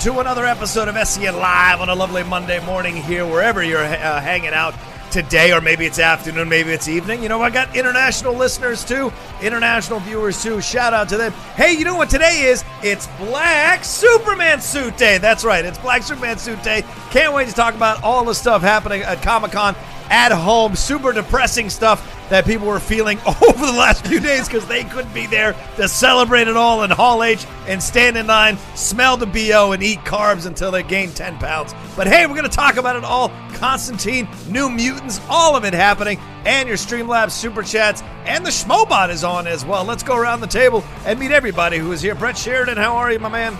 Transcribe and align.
to 0.00 0.18
another 0.18 0.46
episode 0.46 0.88
of 0.88 0.96
SEN 1.06 1.36
Live 1.36 1.82
on 1.82 1.90
a 1.90 1.94
lovely 1.94 2.24
Monday 2.24 2.64
morning 2.64 2.96
here, 2.96 3.26
wherever 3.26 3.62
you're 3.62 3.84
uh, 3.84 4.18
hanging 4.22 4.54
out 4.54 4.74
today, 5.10 5.52
or 5.52 5.60
maybe 5.60 5.84
it's 5.84 5.98
afternoon, 5.98 6.48
maybe 6.48 6.70
it's 6.70 6.88
evening. 6.88 7.22
You 7.22 7.28
know, 7.28 7.42
I 7.42 7.50
got 7.50 7.76
international 7.76 8.32
listeners 8.32 8.82
too, 8.82 9.12
international 9.42 10.00
viewers 10.00 10.42
too. 10.42 10.62
Shout 10.62 10.94
out 10.94 11.10
to 11.10 11.18
them. 11.18 11.32
Hey, 11.54 11.74
you 11.74 11.84
know 11.84 11.96
what 11.96 12.08
today 12.08 12.44
is? 12.44 12.64
It's 12.82 13.08
Black 13.18 13.84
Superman 13.84 14.62
Suit 14.62 14.96
Day. 14.96 15.18
That's 15.18 15.44
right, 15.44 15.66
it's 15.66 15.76
Black 15.76 16.02
Superman 16.02 16.38
Suit 16.38 16.62
Day. 16.62 16.82
Can't 17.10 17.34
wait 17.34 17.48
to 17.48 17.54
talk 17.54 17.74
about 17.74 18.02
all 18.02 18.24
the 18.24 18.34
stuff 18.34 18.62
happening 18.62 19.02
at 19.02 19.20
Comic 19.20 19.52
Con 19.52 19.76
at 20.08 20.32
home. 20.32 20.76
Super 20.76 21.12
depressing 21.12 21.68
stuff 21.68 22.19
that 22.30 22.46
people 22.46 22.66
were 22.66 22.80
feeling 22.80 23.18
over 23.26 23.66
the 23.66 23.72
last 23.72 24.06
few 24.06 24.20
days 24.20 24.48
because 24.48 24.66
they 24.66 24.84
couldn't 24.84 25.12
be 25.12 25.26
there 25.26 25.54
to 25.76 25.88
celebrate 25.88 26.48
it 26.48 26.56
all 26.56 26.82
in 26.82 26.90
Hall 26.90 27.22
H 27.22 27.44
and 27.66 27.82
stand 27.82 28.16
in 28.16 28.26
line, 28.26 28.56
smell 28.74 29.16
the 29.16 29.26
BO, 29.26 29.72
and 29.72 29.82
eat 29.82 29.98
carbs 30.00 30.46
until 30.46 30.70
they 30.70 30.82
gain 30.82 31.10
10 31.10 31.38
pounds. 31.38 31.74
But 31.96 32.06
hey, 32.06 32.26
we're 32.26 32.36
going 32.36 32.48
to 32.48 32.56
talk 32.56 32.76
about 32.76 32.96
it 32.96 33.04
all. 33.04 33.30
Constantine, 33.54 34.28
New 34.48 34.70
Mutants, 34.70 35.20
all 35.28 35.56
of 35.56 35.64
it 35.64 35.74
happening, 35.74 36.18
and 36.44 36.66
your 36.66 36.78
Streamlabs 36.78 37.32
Super 37.32 37.62
Chats, 37.62 38.02
and 38.24 38.46
the 38.46 38.50
Schmobot 38.50 39.10
is 39.10 39.24
on 39.24 39.46
as 39.46 39.64
well. 39.64 39.84
Let's 39.84 40.02
go 40.02 40.16
around 40.16 40.40
the 40.40 40.46
table 40.46 40.82
and 41.04 41.18
meet 41.18 41.30
everybody 41.32 41.78
who 41.78 41.92
is 41.92 42.00
here. 42.00 42.14
Brett 42.14 42.38
Sheridan, 42.38 42.76
how 42.76 42.94
are 42.94 43.12
you, 43.12 43.18
my 43.18 43.28
man? 43.28 43.54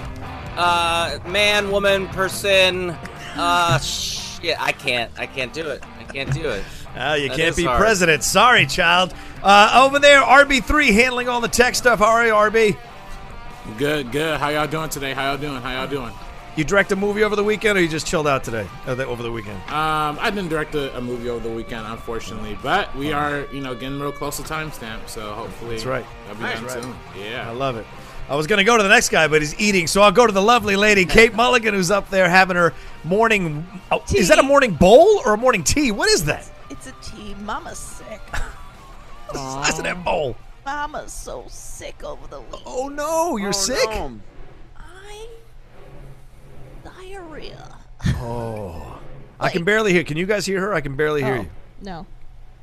Uh, 0.57 1.19
man, 1.27 1.71
woman, 1.71 2.09
person. 2.09 2.91
Uh, 3.37 3.79
yeah, 4.43 4.57
I 4.59 4.73
can't. 4.73 5.11
I 5.19 5.27
can't 5.27 5.53
do 5.53 5.69
it. 5.69 5.83
I 5.99 6.05
can't 6.05 6.33
do 6.33 6.49
it. 6.49 6.65
Oh, 6.97 7.15
you 7.15 7.29
That 7.29 7.37
can't 7.37 7.57
be 7.57 7.65
hard. 7.65 7.79
president. 7.81 8.25
Sorry, 8.25 8.67
child. 8.67 9.15
Uh, 9.43 9.85
over 9.87 9.99
there, 9.99 10.21
RB3 10.23 10.93
handling 10.93 11.29
all 11.29 11.41
the 11.41 11.49
tech 11.49 11.75
stuff. 11.75 11.99
How 12.01 12.07
are 12.07 12.27
you, 12.27 12.33
RB? 12.33 12.77
Good, 13.79 14.11
good. 14.11 14.39
How 14.41 14.49
y'all 14.49 14.67
doing 14.67 14.89
today? 14.91 15.13
How 15.13 15.31
y'all 15.31 15.39
doing? 15.39 15.61
How 15.63 15.73
y'all 15.73 15.87
doing? 15.89 16.13
You 16.57 16.65
direct 16.65 16.91
a 16.91 16.97
movie 16.97 17.23
over 17.23 17.37
the 17.37 17.45
weekend, 17.45 17.79
or 17.79 17.81
you 17.81 17.87
just 17.89 18.07
chilled 18.09 18.27
out 18.27 18.43
today? 18.43 18.67
Uh, 18.87 18.93
over 19.05 19.23
the 19.23 19.31
weekend? 19.31 19.57
Um, 19.71 20.19
I 20.21 20.31
didn't 20.35 20.49
direct 20.49 20.75
a, 20.75 20.97
a 20.99 21.01
movie 21.01 21.31
over 21.31 21.49
the 21.49 21.55
weekend, 21.55 21.87
unfortunately, 21.87 22.59
but 22.61 22.95
we 22.97 23.13
are, 23.13 23.47
you 23.53 23.61
know, 23.61 23.75
getting 23.75 24.01
real 24.01 24.11
close 24.11 24.37
to 24.39 24.43
timestamp, 24.43 25.09
so 25.09 25.33
hopefully 25.33 25.77
That's 25.77 25.87
right. 25.87 26.05
that'll 26.27 26.37
be 26.37 26.43
That's 26.43 26.61
done 26.75 26.91
right. 26.91 27.07
soon. 27.15 27.23
Yeah. 27.23 27.49
I 27.49 27.53
love 27.53 27.77
it. 27.77 27.87
I 28.29 28.35
was 28.35 28.47
going 28.49 28.59
to 28.59 28.65
go 28.65 28.77
to 28.77 28.83
the 28.83 28.89
next 28.89 29.11
guy, 29.11 29.29
but 29.29 29.43
he's 29.43 29.59
eating, 29.61 29.87
so 29.87 30.03
I'll 30.03 30.13
go 30.13 30.27
to 30.27 30.33
the 30.33 30.43
lovely 30.43 30.75
lady, 30.77 31.05
Kate 31.05 31.35
Mulligan, 31.35 31.73
who's 31.73 31.91
up 31.91 32.11
there 32.11 32.29
having 32.29 32.57
her 32.57 32.75
morning. 33.05 33.65
Oh, 33.93 34.03
is 34.15 34.29
that 34.29 34.39
a 34.41 34.43
morning 34.43 34.73
bowl 34.75 35.23
or 35.25 35.35
a 35.35 35.39
morning 35.39 35.63
tea? 35.63 35.93
What 35.93 36.09
is 36.09 36.25
that? 36.25 36.49
It's 36.71 36.87
a 36.87 36.93
tea. 37.03 37.35
Mama's 37.35 37.79
sick. 37.79 38.21
What's 38.31 39.33
the 39.33 39.39
size 39.39 39.79
of 39.79 39.85
that 39.85 40.05
bowl? 40.05 40.37
Mama's 40.65 41.13
so 41.13 41.45
sick 41.49 42.03
over 42.05 42.27
the 42.29 42.41
week. 42.41 42.63
Oh 42.67 42.89
no, 42.89 43.37
you're 43.37 43.53
sick. 43.53 43.89
I 44.77 45.27
diarrhea. 46.85 47.77
Oh, 48.17 48.99
I 49.39 49.51
can 49.51 49.65
barely 49.65 49.93
hear. 49.93 50.05
Can 50.05 50.17
you 50.17 50.27
guys 50.27 50.47
hear 50.47 50.61
her? 50.61 50.75
I 50.75 50.81
can 50.81 50.97
barely 50.97 51.23
hear 51.23 51.35
Oh, 51.37 51.41
you. 51.43 51.51
No. 51.83 52.07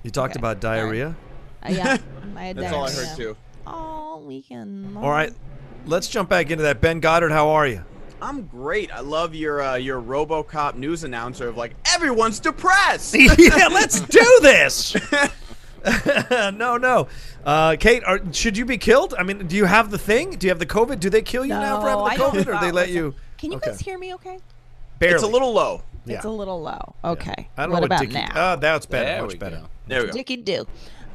You 0.04 0.12
talked 0.12 0.34
okay. 0.36 0.40
about 0.42 0.60
diarrhea. 0.60 1.16
Uh, 1.64 1.70
yeah. 1.72 1.98
I 2.36 2.44
had 2.46 2.56
That's 2.56 2.74
all 2.74 2.86
I 2.86 2.92
heard 2.92 3.18
too. 3.18 3.36
All 3.66 4.22
weekend. 4.22 4.98
All 4.98 5.10
right, 5.10 5.34
let's 5.86 6.08
jump 6.08 6.30
back 6.30 6.50
into 6.52 6.64
that. 6.64 6.82
Ben 6.82 7.00
Goddard, 7.00 7.32
how 7.32 7.50
are 7.50 7.68
you? 7.68 7.84
I'm 8.22 8.48
great. 8.48 8.92
I 8.92 9.02
love 9.02 9.36
your 9.36 9.62
uh, 9.62 9.76
your 9.76 10.02
RoboCop 10.02 10.76
news 10.76 11.04
announcer 11.04 11.48
of 11.48 11.58
like 11.58 11.76
everyone's 11.94 12.40
depressed. 12.40 13.16
yeah, 13.38 13.68
let's 13.72 14.00
do 14.02 14.40
this. 14.42 14.96
no, 16.32 16.78
no. 16.78 17.08
Uh, 17.46 17.76
Kate, 17.80 18.04
are, 18.04 18.20
should 18.34 18.58
you 18.58 18.66
be 18.66 18.78
killed? 18.78 19.14
I 19.18 19.24
mean, 19.24 19.48
do 19.48 19.56
you 19.56 19.66
have 19.66 19.92
the 19.92 19.98
thing? 19.98 20.32
Do 20.32 20.48
you 20.48 20.52
have 20.52 20.60
the 20.60 20.66
COVID? 20.66 21.00
Do 21.00 21.10
they 21.10 21.22
kill 21.22 21.46
you 21.46 21.54
now 21.54 21.80
for 21.80 21.90
having 21.90 22.18
the 22.18 22.24
COVID, 22.24 22.56
or 22.56 22.60
they 22.60 22.72
let 22.72 22.90
you? 22.90 23.14
Can 23.38 23.52
you 23.52 23.58
Okay. 23.58 23.72
guys 23.72 23.80
hear 23.80 23.98
me 23.98 24.14
okay? 24.16 24.40
Barely. 25.00 25.16
It's 25.16 25.24
a 25.24 25.28
little 25.28 25.54
low. 25.54 25.84
Yeah. 26.06 26.16
It's 26.16 26.26
a 26.26 26.30
little 26.30 26.62
low. 26.62 26.96
Okay. 27.04 27.50
I 27.58 27.64
don't 27.64 27.72
what 27.72 27.80
know 27.82 27.86
about 27.86 28.00
Dickie- 28.00 28.14
now? 28.14 28.54
Oh, 28.54 28.56
that's 28.56 28.86
better. 28.86 29.06
There 29.06 29.22
much 29.24 29.40
better. 29.40 29.58
go. 29.58 29.70
There 29.88 30.02
we 30.02 30.08
go. 30.08 30.14
Dicky 30.14 30.38
do. 30.38 30.66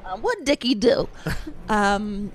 Uh, 0.04 0.16
what 0.19 0.44
Dicky 0.44 0.74
do? 0.74 1.08
um, 1.69 2.30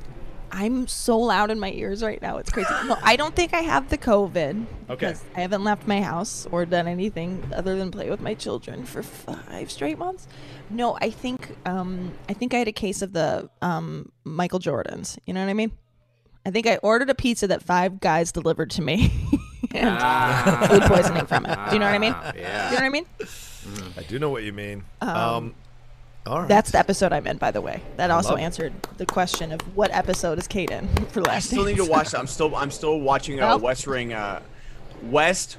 I'm 0.58 0.88
so 0.88 1.20
loud 1.20 1.52
in 1.52 1.60
my 1.60 1.72
ears 1.72 2.02
right 2.02 2.20
now. 2.20 2.38
It's 2.40 2.50
crazy. 2.50 2.74
No, 2.88 2.98
I 3.04 3.16
don't 3.16 3.36
think 3.36 3.54
I 3.54 3.60
have 3.60 3.90
the 3.90 3.98
COVID. 3.98 4.66
Okay. 4.90 5.14
I 5.36 5.42
haven't 5.42 5.64
left 5.64 5.86
my 5.88 6.02
house 6.02 6.48
or 6.52 6.66
done 6.66 6.88
anything 6.88 7.44
other 7.54 7.76
than 7.76 7.92
play 7.92 8.10
with 8.10 8.22
my 8.22 8.34
children 8.34 8.84
for 8.84 9.04
five 9.04 9.70
straight 9.70 10.00
months. 10.00 10.28
No, 10.72 10.98
I 11.00 11.12
think 11.12 11.56
um, 11.68 12.12
I 12.28 12.34
think 12.34 12.56
I 12.56 12.58
had 12.58 12.68
a 12.68 12.72
case 12.72 13.04
of 13.04 13.14
the 13.14 13.52
um, 13.62 14.12
Michael 14.24 14.58
Jordans. 14.58 15.20
You 15.28 15.36
know 15.36 15.42
what 15.44 15.50
I 15.52 15.54
mean? 15.54 15.74
I 16.44 16.50
think 16.50 16.66
I 16.66 16.78
ordered 16.78 17.12
a 17.12 17.16
pizza 17.16 17.46
that 17.48 17.62
five 17.62 18.00
guys 18.00 18.32
delivered 18.32 18.72
to 18.72 18.82
me. 18.82 19.12
and 19.76 20.70
food 20.70 20.82
poisoning 20.84 21.28
from 21.28 21.46
it. 21.46 21.56
Do 21.68 21.74
you 21.74 21.80
know 21.80 21.86
what 21.86 21.94
I 21.94 22.00
mean? 22.00 22.16
Ah, 22.18 22.32
Do 22.32 22.40
you 22.40 22.44
know 22.46 22.70
what 22.72 22.84
I 22.84 22.90
mean? 22.90 23.06
I 23.96 24.04
do 24.04 24.18
know 24.18 24.30
what 24.32 24.44
you 24.44 24.54
mean. 24.54 24.86
Um, 25.02 25.54
all 26.28 26.40
right. 26.42 26.48
That's 26.48 26.72
the 26.72 26.80
episode 26.80 27.12
I'm 27.14 27.26
in, 27.28 27.38
by 27.38 27.52
the 27.52 27.62
way. 27.62 27.82
That 27.98 28.12
also 28.12 28.32
love 28.32 28.40
answered 28.40 28.74
the 28.98 29.06
question 29.06 29.52
of 29.52 29.62
what 29.76 29.92
episode 29.92 30.38
is 30.38 30.48
Kate 30.48 30.70
in 30.72 30.88
for 31.10 31.22
last. 31.22 31.30
I 31.30 31.34
last 31.34 31.46
still 31.48 31.64
need 31.66 31.78
to 31.78 31.86
watch. 31.86 32.14
I'm 32.14 32.28
still 32.28 32.56
I'm 32.56 32.72
still 32.72 33.00
watching 33.00 33.40
uh, 33.40 33.48
Well- 33.48 33.60
West 33.60 33.88
Ring. 33.88 34.14
Uh, 34.14 34.42
West 35.04 35.58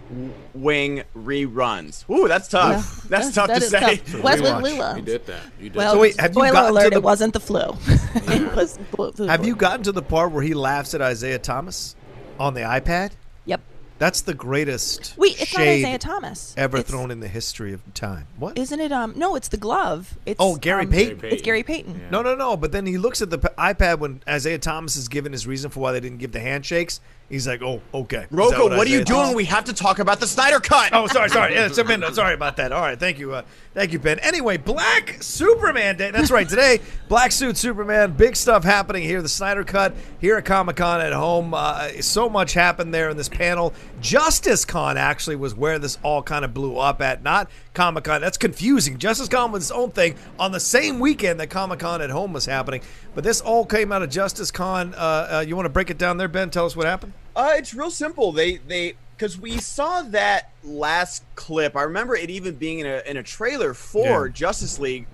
Wing 0.53 1.05
reruns. 1.17 2.09
Ooh, 2.11 2.27
that's 2.27 2.49
tough. 2.49 3.03
Yeah. 3.05 3.09
That's 3.09 3.29
That- 3.29 3.35
tough 3.35 3.47
that 3.49 3.61
to 3.61 3.69
say. 3.69 3.97
tough. 3.99 4.23
West 4.25 4.43
Wing 4.43 4.53
Rewatch. 4.53 4.63
Lula. 4.63 4.97
You 4.97 5.03
did 5.03 5.27
that. 5.27 5.43
You 5.61 5.69
did 5.71 5.77
Well, 5.77 5.93
So 5.95 6.01
wait, 6.01 6.21
have 6.21 6.31
you 6.31 6.35
spoiler 6.35 6.53
gotten 6.53 6.83
to 6.85 6.91
the- 6.91 6.97
it 6.97 7.03
wasn't 7.05 7.33
the 7.35 7.41
flu. 7.41 7.61
it 7.89 8.57
was 8.57 8.79
flu- 8.91 9.13
flu- 9.13 9.27
have 9.29 9.47
you 9.47 9.55
gotten 9.55 9.85
to 9.85 9.93
the 9.93 10.03
part 10.03 10.33
where 10.33 10.43
he 10.43 10.55
laughs 10.55 10.93
at 10.95 11.01
Isaiah 11.03 11.39
Thomas 11.39 11.95
on 12.41 12.55
the 12.55 12.63
iPad? 12.63 13.13
Yep. 13.45 13.61
That's 13.99 14.21
the 14.23 14.35
greatest 14.35 15.15
Wait, 15.17 15.41
it's 15.41 15.53
not 15.55 15.61
shade 15.63 15.85
Isaiah 15.85 15.99
Thomas. 15.99 16.55
ever 16.57 16.77
It's- 16.79 16.91
thrown 16.91 17.11
in 17.11 17.21
the 17.21 17.29
history 17.29 17.73
of 17.73 17.81
time. 17.95 18.27
What? 18.39 18.57
Isn't 18.57 18.79
it? 18.81 18.93
Um, 18.93 19.13
no, 19.17 19.35
it's 19.35 19.49
the 19.49 19.57
glove. 19.57 20.17
It's 20.25 20.37
Oh, 20.39 20.57
Gary 20.57 20.85
um, 20.85 20.91
Payton. 20.91 21.21
It's 21.25 21.43
Gary 21.43 21.63
Payton. 21.63 22.01
Yeah. 22.01 22.11
No, 22.11 22.23
no, 22.23 22.35
no. 22.35 22.57
But 22.57 22.73
then 22.73 22.87
he 22.87 22.97
looks 22.99 23.21
at 23.23 23.31
the 23.31 23.39
p- 23.39 23.49
iPad 23.59 23.99
when 23.99 24.23
Isaiah 24.29 24.59
Thomas 24.59 24.97
is 24.97 25.09
given 25.09 25.33
his 25.33 25.47
reason 25.47 25.71
for 25.71 25.81
why 25.81 25.93
they 25.93 26.01
didn't 26.01 26.19
give 26.19 26.33
the 26.33 26.41
handshakes. 26.41 27.01
He's 27.29 27.47
like, 27.47 27.61
"Oh, 27.61 27.83
okay." 27.93 28.23
Is 28.23 28.23
that 28.31 28.37
Rocco, 28.37 28.69
what 28.75 28.87
are 28.87 28.91
you 28.91 29.05
doing? 29.05 29.21
Thomas- 29.21 29.35
We 29.35 29.45
have 29.45 29.65
to 29.65 29.75
talk 29.75 29.99
about 29.99 30.19
the 30.19 30.27
Snyder 30.27 30.61
Cut. 30.61 30.91
Oh, 30.95 31.07
sorry, 31.09 31.29
sorry. 31.29 31.53
Yeah, 31.59 31.67
it's 31.67 31.77
a 31.77 31.85
minute. 31.85 32.15
Sorry 32.15 32.33
about 32.33 32.57
that. 32.57 32.73
All 32.73 32.81
right, 32.81 32.99
thank 32.99 33.19
you, 33.19 33.35
uh, 33.35 33.43
thank 33.79 33.93
you, 33.93 34.01
Ben. 34.01 34.19
Anyway, 34.19 34.57
Black 34.57 35.23
Superman 35.23 35.97
Day. 35.97 36.11
That's 36.11 36.33
right. 36.33 36.49
Today, 36.49 36.81
Black 37.09 37.31
Suit 37.31 37.57
Superman. 37.57 38.11
Big 38.11 38.35
stuff 38.35 38.65
happening 38.65 39.05
here. 39.05 39.23
The 39.23 39.29
Snyder 39.29 39.63
Cut 39.63 39.95
here 40.21 40.37
at 40.37 40.45
Comic 40.45 40.75
Con 40.75 41.01
at 41.01 41.13
home. 41.13 41.55
Uh, 41.55 41.89
so 42.01 42.29
much 42.29 42.55
happened 42.55 42.93
there 42.93 43.09
in 43.09 43.17
this 43.17 43.29
panel. 43.29 43.73
Justice 44.01 44.65
Con 44.65 44.97
actually 44.97 45.37
was 45.37 45.55
where 45.55 45.79
this 45.79 45.97
all 46.03 46.25
kind 46.25 46.45
of 46.45 46.53
blew 46.53 46.77
up 46.77 47.01
at, 47.01 47.23
not 47.23 47.49
Comic 47.73 48.03
Con. 48.03 48.21
That's 48.21 48.37
confusing. 48.37 48.99
Justice 48.99 49.29
Con 49.29 49.53
was 49.53 49.63
its 49.63 49.71
own 49.71 49.93
thing 49.93 50.17
on 50.41 50.51
the 50.51 50.61
same 50.61 50.99
weekend 50.99 51.39
that 51.39 51.49
Comic 51.49 51.79
Con 51.79 52.03
at 52.03 52.11
home 52.11 52.33
was 52.33 52.47
happening. 52.47 52.83
But 53.15 53.23
this 53.23 53.41
all 53.41 53.65
came 53.65 53.93
out 53.93 54.03
of 54.03 54.11
Justice 54.11 54.51
Con. 54.51 54.93
Uh, 54.95 54.99
uh, 54.99 55.45
you 55.47 55.55
want 55.55 55.67
to 55.67 55.71
break 55.71 55.89
it 55.89 55.99
down 55.99 56.17
there, 56.17 56.27
Ben? 56.27 56.51
Tell 56.51 56.67
us 56.67 56.75
what 56.75 56.87
happened. 56.87 57.13
Uh, 57.37 57.53
it's 57.55 57.73
real 57.75 57.93
simple. 57.93 58.33
They 58.33 58.57
they 58.57 58.97
because 59.19 59.39
we 59.39 59.59
saw 59.59 60.03
that 60.03 60.53
last 60.63 61.25
clip. 61.35 61.77
I 61.77 61.83
remember 61.83 62.15
it 62.15 62.31
even 62.31 62.55
being 62.55 62.79
in 62.79 62.87
a 62.87 63.03
in 63.05 63.17
a 63.17 63.23
trailer 63.23 63.75
for 63.75 64.27
Yeah. 64.29 64.33
Justice 64.33 64.79
League, 64.79 65.07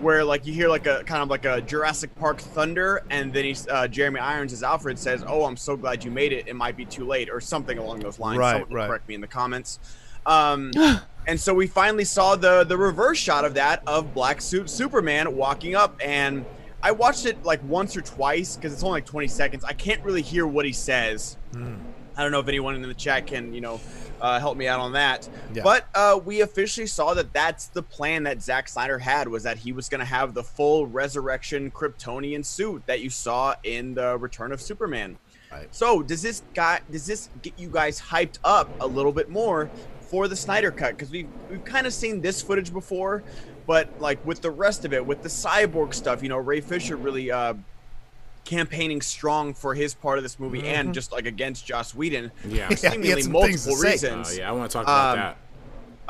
where 0.00 0.24
like 0.24 0.46
you 0.46 0.52
hear 0.52 0.68
like 0.68 0.86
a 0.88 1.04
kind 1.04 1.22
of 1.22 1.30
like 1.30 1.44
a 1.44 1.60
Jurassic 1.60 2.12
Park 2.16 2.40
thunder, 2.40 3.04
and 3.08 3.32
then 3.32 3.44
he's 3.44 3.68
uh, 3.68 3.86
Jeremy 3.86 4.18
Irons 4.18 4.52
as 4.52 4.64
Alfred 4.64 4.98
says, 4.98 5.22
"Oh, 5.26 5.44
I'm 5.44 5.56
so 5.56 5.76
glad 5.76 6.02
you 6.04 6.10
made 6.10 6.32
it. 6.32 6.48
It 6.48 6.56
might 6.56 6.76
be 6.76 6.84
too 6.84 7.04
late," 7.06 7.30
or 7.30 7.40
something 7.40 7.78
along 7.78 8.00
those 8.00 8.18
lines. 8.18 8.38
Right, 8.38 8.52
Someone 8.60 8.72
right. 8.72 8.88
Correct 8.88 9.08
me 9.08 9.14
in 9.14 9.20
the 9.20 9.28
comments. 9.28 9.78
Um, 10.26 10.72
and 11.28 11.38
so 11.38 11.54
we 11.54 11.68
finally 11.68 12.04
saw 12.04 12.34
the 12.34 12.64
the 12.64 12.76
reverse 12.76 13.18
shot 13.18 13.44
of 13.44 13.54
that 13.54 13.82
of 13.86 14.12
Black 14.12 14.40
Suit 14.40 14.68
Superman 14.68 15.36
walking 15.36 15.74
up 15.76 15.96
and. 16.04 16.44
I 16.84 16.90
watched 16.90 17.26
it 17.26 17.40
like 17.44 17.60
once 17.62 17.96
or 17.96 18.00
twice 18.00 18.56
because 18.56 18.72
it's 18.72 18.82
only 18.82 18.96
like 18.96 19.06
20 19.06 19.28
seconds. 19.28 19.62
I 19.62 19.72
can't 19.72 20.02
really 20.02 20.20
hear 20.20 20.48
what 20.48 20.64
he 20.64 20.72
says. 20.72 21.36
I 22.16 22.22
don't 22.22 22.32
know 22.32 22.40
if 22.40 22.48
anyone 22.48 22.74
in 22.74 22.82
the 22.82 22.94
chat 22.94 23.26
can, 23.26 23.52
you 23.54 23.60
know, 23.60 23.80
uh, 24.20 24.38
help 24.38 24.56
me 24.56 24.68
out 24.68 24.80
on 24.80 24.92
that. 24.92 25.28
Yeah. 25.52 25.62
But 25.62 25.88
uh, 25.94 26.20
we 26.24 26.40
officially 26.42 26.86
saw 26.86 27.12
that 27.14 27.32
that's 27.32 27.66
the 27.66 27.82
plan 27.82 28.22
that 28.22 28.40
Zack 28.40 28.68
Snyder 28.68 28.98
had 28.98 29.28
was 29.28 29.42
that 29.42 29.58
he 29.58 29.72
was 29.72 29.88
going 29.88 29.98
to 29.98 30.04
have 30.04 30.32
the 30.32 30.44
full 30.44 30.86
resurrection 30.86 31.70
Kryptonian 31.70 32.44
suit 32.44 32.84
that 32.86 33.00
you 33.00 33.10
saw 33.10 33.54
in 33.64 33.94
the 33.94 34.16
Return 34.18 34.52
of 34.52 34.60
Superman. 34.60 35.18
Right. 35.50 35.74
So 35.74 36.02
does 36.02 36.22
this 36.22 36.42
guy 36.54 36.80
does 36.90 37.04
this 37.04 37.28
get 37.42 37.58
you 37.58 37.68
guys 37.68 38.00
hyped 38.00 38.38
up 38.42 38.70
a 38.80 38.86
little 38.86 39.12
bit 39.12 39.28
more 39.28 39.70
for 40.00 40.28
the 40.28 40.36
Snyder 40.36 40.70
cut? 40.70 40.96
Because 40.96 41.10
we've 41.10 41.28
we've 41.50 41.64
kind 41.64 41.86
of 41.86 41.92
seen 41.92 42.22
this 42.22 42.40
footage 42.40 42.72
before, 42.72 43.22
but 43.66 43.88
like 44.00 44.24
with 44.24 44.40
the 44.40 44.50
rest 44.50 44.84
of 44.84 44.92
it, 44.92 45.04
with 45.04 45.22
the 45.22 45.28
cyborg 45.28 45.92
stuff, 45.92 46.22
you 46.22 46.28
know, 46.28 46.38
Ray 46.38 46.60
Fisher 46.60 46.96
really 46.96 47.30
uh, 47.30 47.54
campaigning 48.44 49.00
strong 49.00 49.54
for 49.54 49.74
his 49.74 49.94
part 49.94 50.18
of 50.18 50.24
this 50.24 50.38
movie 50.40 50.66
and 50.66 50.92
just 50.92 51.12
like 51.12 51.26
against 51.26 51.64
Joss 51.66 51.94
Whedon. 51.94 52.30
Mm-hmm. 52.42 52.50
Yeah. 52.54 52.66
for 52.68 52.72
Yeah, 52.72 52.76
seemingly 52.92 53.22
to 53.22 53.28
multiple. 53.30 53.74
Uh, 53.76 53.80
reasons. 53.82 54.38
yeah, 54.38 54.48
I 54.48 54.52
want 54.52 54.70
to 54.70 54.74
talk 54.74 54.84
about 54.84 55.12
Um, 55.12 55.18
that. 55.18 55.36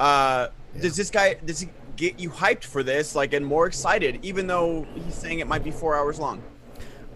Uh, 0.02 0.48
Does 0.80 0.96
this 0.96 1.10
guy 1.10 1.34
does 1.44 1.60
he 1.60 1.68
get 1.96 2.18
you 2.18 2.30
hyped 2.30 2.64
for 2.64 2.82
this, 2.82 3.14
like, 3.14 3.34
and 3.34 3.44
more 3.44 3.66
excited, 3.66 4.18
even 4.22 4.46
though 4.46 4.86
he's 4.94 5.14
saying 5.14 5.40
it 5.40 5.46
might 5.46 5.62
be 5.62 5.70
four 5.70 5.94
hours 5.94 6.18
long? 6.18 6.42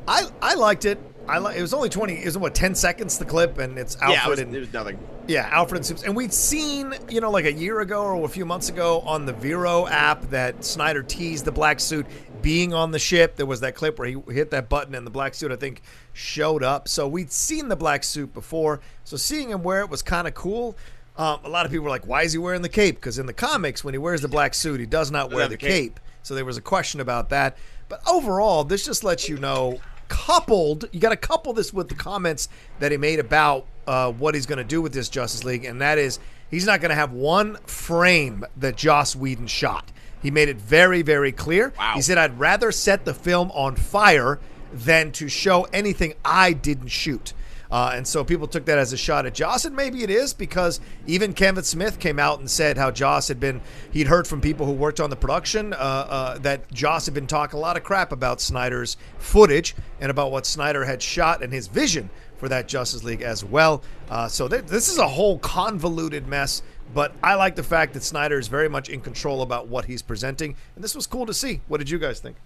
I, 0.08 0.28
I 0.40 0.54
liked 0.54 0.84
it. 0.84 0.98
I 1.28 1.38
li- 1.40 1.56
it 1.56 1.60
was 1.60 1.74
only 1.74 1.88
twenty. 1.88 2.14
It 2.14 2.26
was 2.26 2.38
what 2.38 2.54
ten 2.54 2.74
seconds 2.74 3.18
the 3.18 3.24
clip, 3.24 3.58
and 3.58 3.76
it's 3.76 3.96
Alfred 3.96 4.12
yeah, 4.12 4.26
it 4.26 4.30
was, 4.30 4.38
and 4.40 4.52
was 4.52 4.72
nothing. 4.72 4.98
yeah, 5.26 5.48
Alfred 5.50 5.78
and 5.78 5.86
Soups. 5.86 6.04
And 6.04 6.14
we'd 6.14 6.32
seen, 6.32 6.94
you 7.08 7.20
know, 7.20 7.32
like 7.32 7.46
a 7.46 7.52
year 7.52 7.80
ago 7.80 8.04
or 8.04 8.24
a 8.24 8.28
few 8.28 8.46
months 8.46 8.68
ago 8.68 9.00
on 9.00 9.26
the 9.26 9.32
Vero 9.32 9.88
app 9.88 10.22
that 10.30 10.64
Snyder 10.64 11.02
teased 11.02 11.44
the 11.44 11.50
black 11.50 11.80
suit 11.80 12.06
being 12.42 12.72
on 12.72 12.92
the 12.92 12.98
ship. 13.00 13.34
There 13.34 13.46
was 13.46 13.58
that 13.60 13.74
clip 13.74 13.98
where 13.98 14.06
he 14.06 14.16
hit 14.32 14.52
that 14.52 14.68
button 14.68 14.94
and 14.94 15.04
the 15.04 15.10
black 15.10 15.34
suit, 15.34 15.50
I 15.50 15.56
think, 15.56 15.82
showed 16.12 16.62
up. 16.62 16.86
So 16.86 17.08
we'd 17.08 17.32
seen 17.32 17.66
the 17.66 17.74
black 17.74 18.04
suit 18.04 18.32
before. 18.32 18.80
So 19.02 19.16
seeing 19.16 19.50
him 19.50 19.64
wear 19.64 19.80
it 19.80 19.90
was 19.90 20.02
kind 20.02 20.28
of 20.28 20.34
cool. 20.34 20.76
Um, 21.16 21.40
a 21.42 21.48
lot 21.48 21.66
of 21.66 21.72
people 21.72 21.84
were 21.84 21.90
like, 21.90 22.06
why 22.06 22.22
is 22.22 22.32
he 22.34 22.38
wearing 22.38 22.62
the 22.62 22.68
cape? 22.68 22.94
Because 22.96 23.18
in 23.18 23.26
the 23.26 23.32
comics, 23.32 23.82
when 23.82 23.94
he 23.94 23.98
wears 23.98 24.20
the 24.20 24.28
black 24.28 24.54
suit, 24.54 24.78
he 24.78 24.86
does 24.86 25.10
not 25.10 25.32
wear 25.32 25.46
the 25.46 25.50
the 25.50 25.56
cape. 25.56 25.96
cape. 25.96 26.00
So 26.22 26.36
there 26.36 26.44
was 26.44 26.56
a 26.56 26.62
question 26.62 27.00
about 27.00 27.30
that. 27.30 27.56
But 27.88 28.00
overall, 28.08 28.62
this 28.62 28.84
just 28.84 29.02
lets 29.02 29.28
you 29.28 29.38
know, 29.38 29.80
coupled, 30.08 30.88
you 30.92 31.00
got 31.00 31.10
to 31.10 31.16
couple 31.16 31.52
this 31.52 31.72
with 31.72 31.88
the 31.88 31.94
comments 31.94 32.48
that 32.78 32.92
he 32.92 32.98
made 32.98 33.18
about 33.18 33.66
uh, 33.86 34.12
what 34.12 34.34
he's 34.34 34.46
going 34.46 34.58
to 34.58 34.64
do 34.64 34.82
with 34.82 34.92
this 34.92 35.08
Justice 35.08 35.44
League, 35.44 35.64
and 35.64 35.80
that 35.80 35.98
is 35.98 36.18
he's 36.50 36.66
not 36.66 36.80
going 36.80 36.90
to 36.90 36.96
have 36.96 37.12
one 37.12 37.56
frame 37.66 38.44
that 38.56 38.76
Joss 38.76 39.16
Whedon 39.16 39.46
shot. 39.46 39.92
He 40.22 40.30
made 40.30 40.48
it 40.48 40.56
very, 40.56 41.02
very 41.02 41.32
clear. 41.32 41.72
Wow. 41.78 41.92
He 41.94 42.02
said, 42.02 42.18
I'd 42.18 42.38
rather 42.38 42.72
set 42.72 43.04
the 43.04 43.14
film 43.14 43.50
on 43.52 43.76
fire 43.76 44.40
than 44.72 45.12
to 45.12 45.28
show 45.28 45.64
anything 45.72 46.14
I 46.24 46.52
didn't 46.52 46.88
shoot. 46.88 47.32
Uh, 47.70 47.92
and 47.94 48.06
so 48.06 48.24
people 48.24 48.46
took 48.46 48.64
that 48.66 48.78
as 48.78 48.92
a 48.92 48.96
shot 48.96 49.26
at 49.26 49.34
Joss, 49.34 49.64
and 49.64 49.74
maybe 49.74 50.02
it 50.02 50.10
is 50.10 50.32
because 50.32 50.80
even 51.06 51.32
Kevin 51.32 51.64
Smith 51.64 51.98
came 51.98 52.18
out 52.18 52.38
and 52.38 52.50
said 52.50 52.76
how 52.76 52.90
Joss 52.90 53.28
had 53.28 53.40
been, 53.40 53.60
he'd 53.92 54.06
heard 54.06 54.26
from 54.26 54.40
people 54.40 54.66
who 54.66 54.72
worked 54.72 55.00
on 55.00 55.10
the 55.10 55.16
production 55.16 55.72
uh, 55.72 55.76
uh, 55.76 56.38
that 56.38 56.70
Joss 56.72 57.06
had 57.06 57.14
been 57.14 57.26
talking 57.26 57.58
a 57.58 57.60
lot 57.60 57.76
of 57.76 57.82
crap 57.82 58.12
about 58.12 58.40
Snyder's 58.40 58.96
footage 59.18 59.74
and 60.00 60.10
about 60.10 60.30
what 60.30 60.46
Snyder 60.46 60.84
had 60.84 61.02
shot 61.02 61.42
and 61.42 61.52
his 61.52 61.66
vision 61.66 62.08
for 62.38 62.48
that 62.48 62.68
Justice 62.68 63.02
League 63.02 63.22
as 63.22 63.44
well. 63.44 63.82
Uh, 64.10 64.28
so 64.28 64.46
th- 64.46 64.66
this 64.66 64.88
is 64.88 64.98
a 64.98 65.08
whole 65.08 65.38
convoluted 65.38 66.26
mess, 66.28 66.62
but 66.94 67.12
I 67.22 67.34
like 67.34 67.56
the 67.56 67.62
fact 67.62 67.94
that 67.94 68.02
Snyder 68.02 68.38
is 68.38 68.48
very 68.48 68.68
much 68.68 68.88
in 68.88 69.00
control 69.00 69.42
about 69.42 69.68
what 69.68 69.86
he's 69.86 70.02
presenting, 70.02 70.54
and 70.74 70.84
this 70.84 70.94
was 70.94 71.06
cool 71.06 71.26
to 71.26 71.34
see. 71.34 71.60
What 71.68 71.78
did 71.78 71.90
you 71.90 71.98
guys 71.98 72.20
think? 72.20 72.36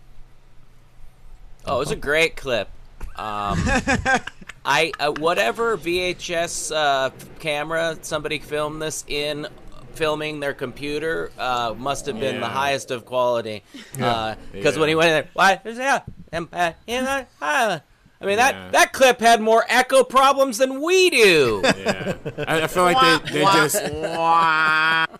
Oh, 1.66 1.76
it 1.76 1.80
was 1.80 1.90
a 1.90 1.96
great 1.96 2.36
clip. 2.36 2.68
Um, 3.16 3.58
I 4.64 4.92
uh, 5.00 5.12
whatever 5.12 5.76
VHS 5.76 6.74
uh, 6.74 7.10
camera 7.38 7.98
somebody 8.02 8.38
filmed 8.38 8.80
this 8.82 9.04
in, 9.08 9.46
filming 9.94 10.40
their 10.40 10.54
computer 10.54 11.30
uh, 11.38 11.74
must 11.76 12.06
have 12.06 12.18
been 12.20 12.40
the 12.40 12.46
highest 12.46 12.90
of 12.90 13.04
quality. 13.04 13.62
Because 13.92 14.36
Yeah. 14.52 14.78
when 14.78 14.88
he 14.88 14.94
went 14.94 15.08
in 15.08 15.14
there, 15.14 15.28
why 15.32 15.60
is 15.64 15.76
that? 15.78 16.04
Empire 16.32 16.74
in 16.86 17.04
the 17.04 17.26
island?" 17.40 17.82
I 18.22 18.26
mean 18.26 18.36
Yeah. 18.38 18.52
that 18.52 18.72
that 18.72 18.92
clip 18.92 19.18
had 19.20 19.40
more 19.40 19.64
echo 19.68 20.04
problems 20.04 20.58
than 20.58 20.80
we 20.82 21.08
do. 21.10 21.62
Yeah, 21.64 22.16
I, 22.46 22.62
I 22.62 22.66
feel 22.66 22.82
like 22.82 23.24
they 23.24 23.32
they 23.32 23.42
just 23.44 23.76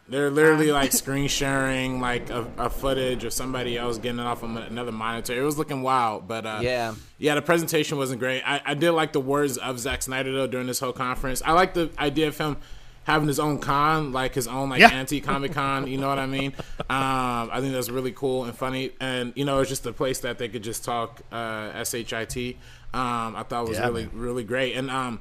they're 0.09 0.31
literally 0.31 0.73
like 0.73 0.93
screen 0.93 1.29
sharing 1.29 2.01
like 2.01 2.31
a, 2.31 2.47
a 2.59 2.69
footage 2.71 3.25
of 3.25 3.33
somebody 3.33 3.79
else 3.79 3.99
getting 3.99 4.19
it 4.21 4.27
off 4.27 4.43
of 4.43 4.55
another 4.55 4.93
monitor. 4.93 5.39
It 5.41 5.45
was 5.45 5.57
looking 5.59 5.83
wild, 5.83 6.27
but 6.29 6.45
uh, 6.47 6.59
Yeah. 6.63 6.95
yeah, 7.19 7.35
the 7.37 7.43
presentation 7.43 7.97
wasn't 7.99 8.21
great. 8.21 8.43
I, 8.45 8.61
I 8.65 8.75
did 8.75 8.91
like 8.93 9.13
the 9.13 9.21
words 9.21 9.57
of 9.57 9.79
Zack 9.79 10.03
Snyder 10.03 10.33
though 10.33 10.47
during 10.47 10.67
this 10.67 10.81
whole 10.81 10.93
conference. 10.93 11.43
I 11.45 11.53
like 11.53 11.75
the 11.75 11.91
idea 11.99 12.29
of 12.29 12.37
him 12.39 12.57
having 13.05 13.29
his 13.29 13.41
own 13.41 13.59
con, 13.59 14.13
like 14.13 14.35
his 14.35 14.47
own 14.47 14.69
like 14.69 14.81
Yeah. 14.81 14.91
anti 14.91 15.21
Comic 15.21 15.53
Con. 15.53 15.87
You 15.87 15.97
know 15.99 16.09
what 16.09 16.19
I 16.19 16.27
mean? 16.27 16.53
Um, 16.91 17.51
I 17.53 17.61
think 17.61 17.73
that's 17.73 17.89
really 17.89 18.11
cool 18.11 18.43
and 18.47 18.53
funny, 18.53 18.91
and 19.01 19.33
you 19.37 19.45
know 19.45 19.61
it's 19.61 19.69
just 19.69 19.87
a 19.87 19.93
place 19.93 20.19
that 20.21 20.39
they 20.39 20.49
could 20.49 20.65
just 20.65 20.85
talk 20.85 21.21
uh, 21.31 21.85
shit. 21.85 22.57
Um, 22.93 23.37
I 23.37 23.45
thought 23.45 23.69
was 23.69 23.79
Yeah, 23.79 23.87
really 23.87 24.07
man. 24.07 24.11
really 24.19 24.45
great, 24.45 24.75
and 24.77 24.91
um, 24.91 25.21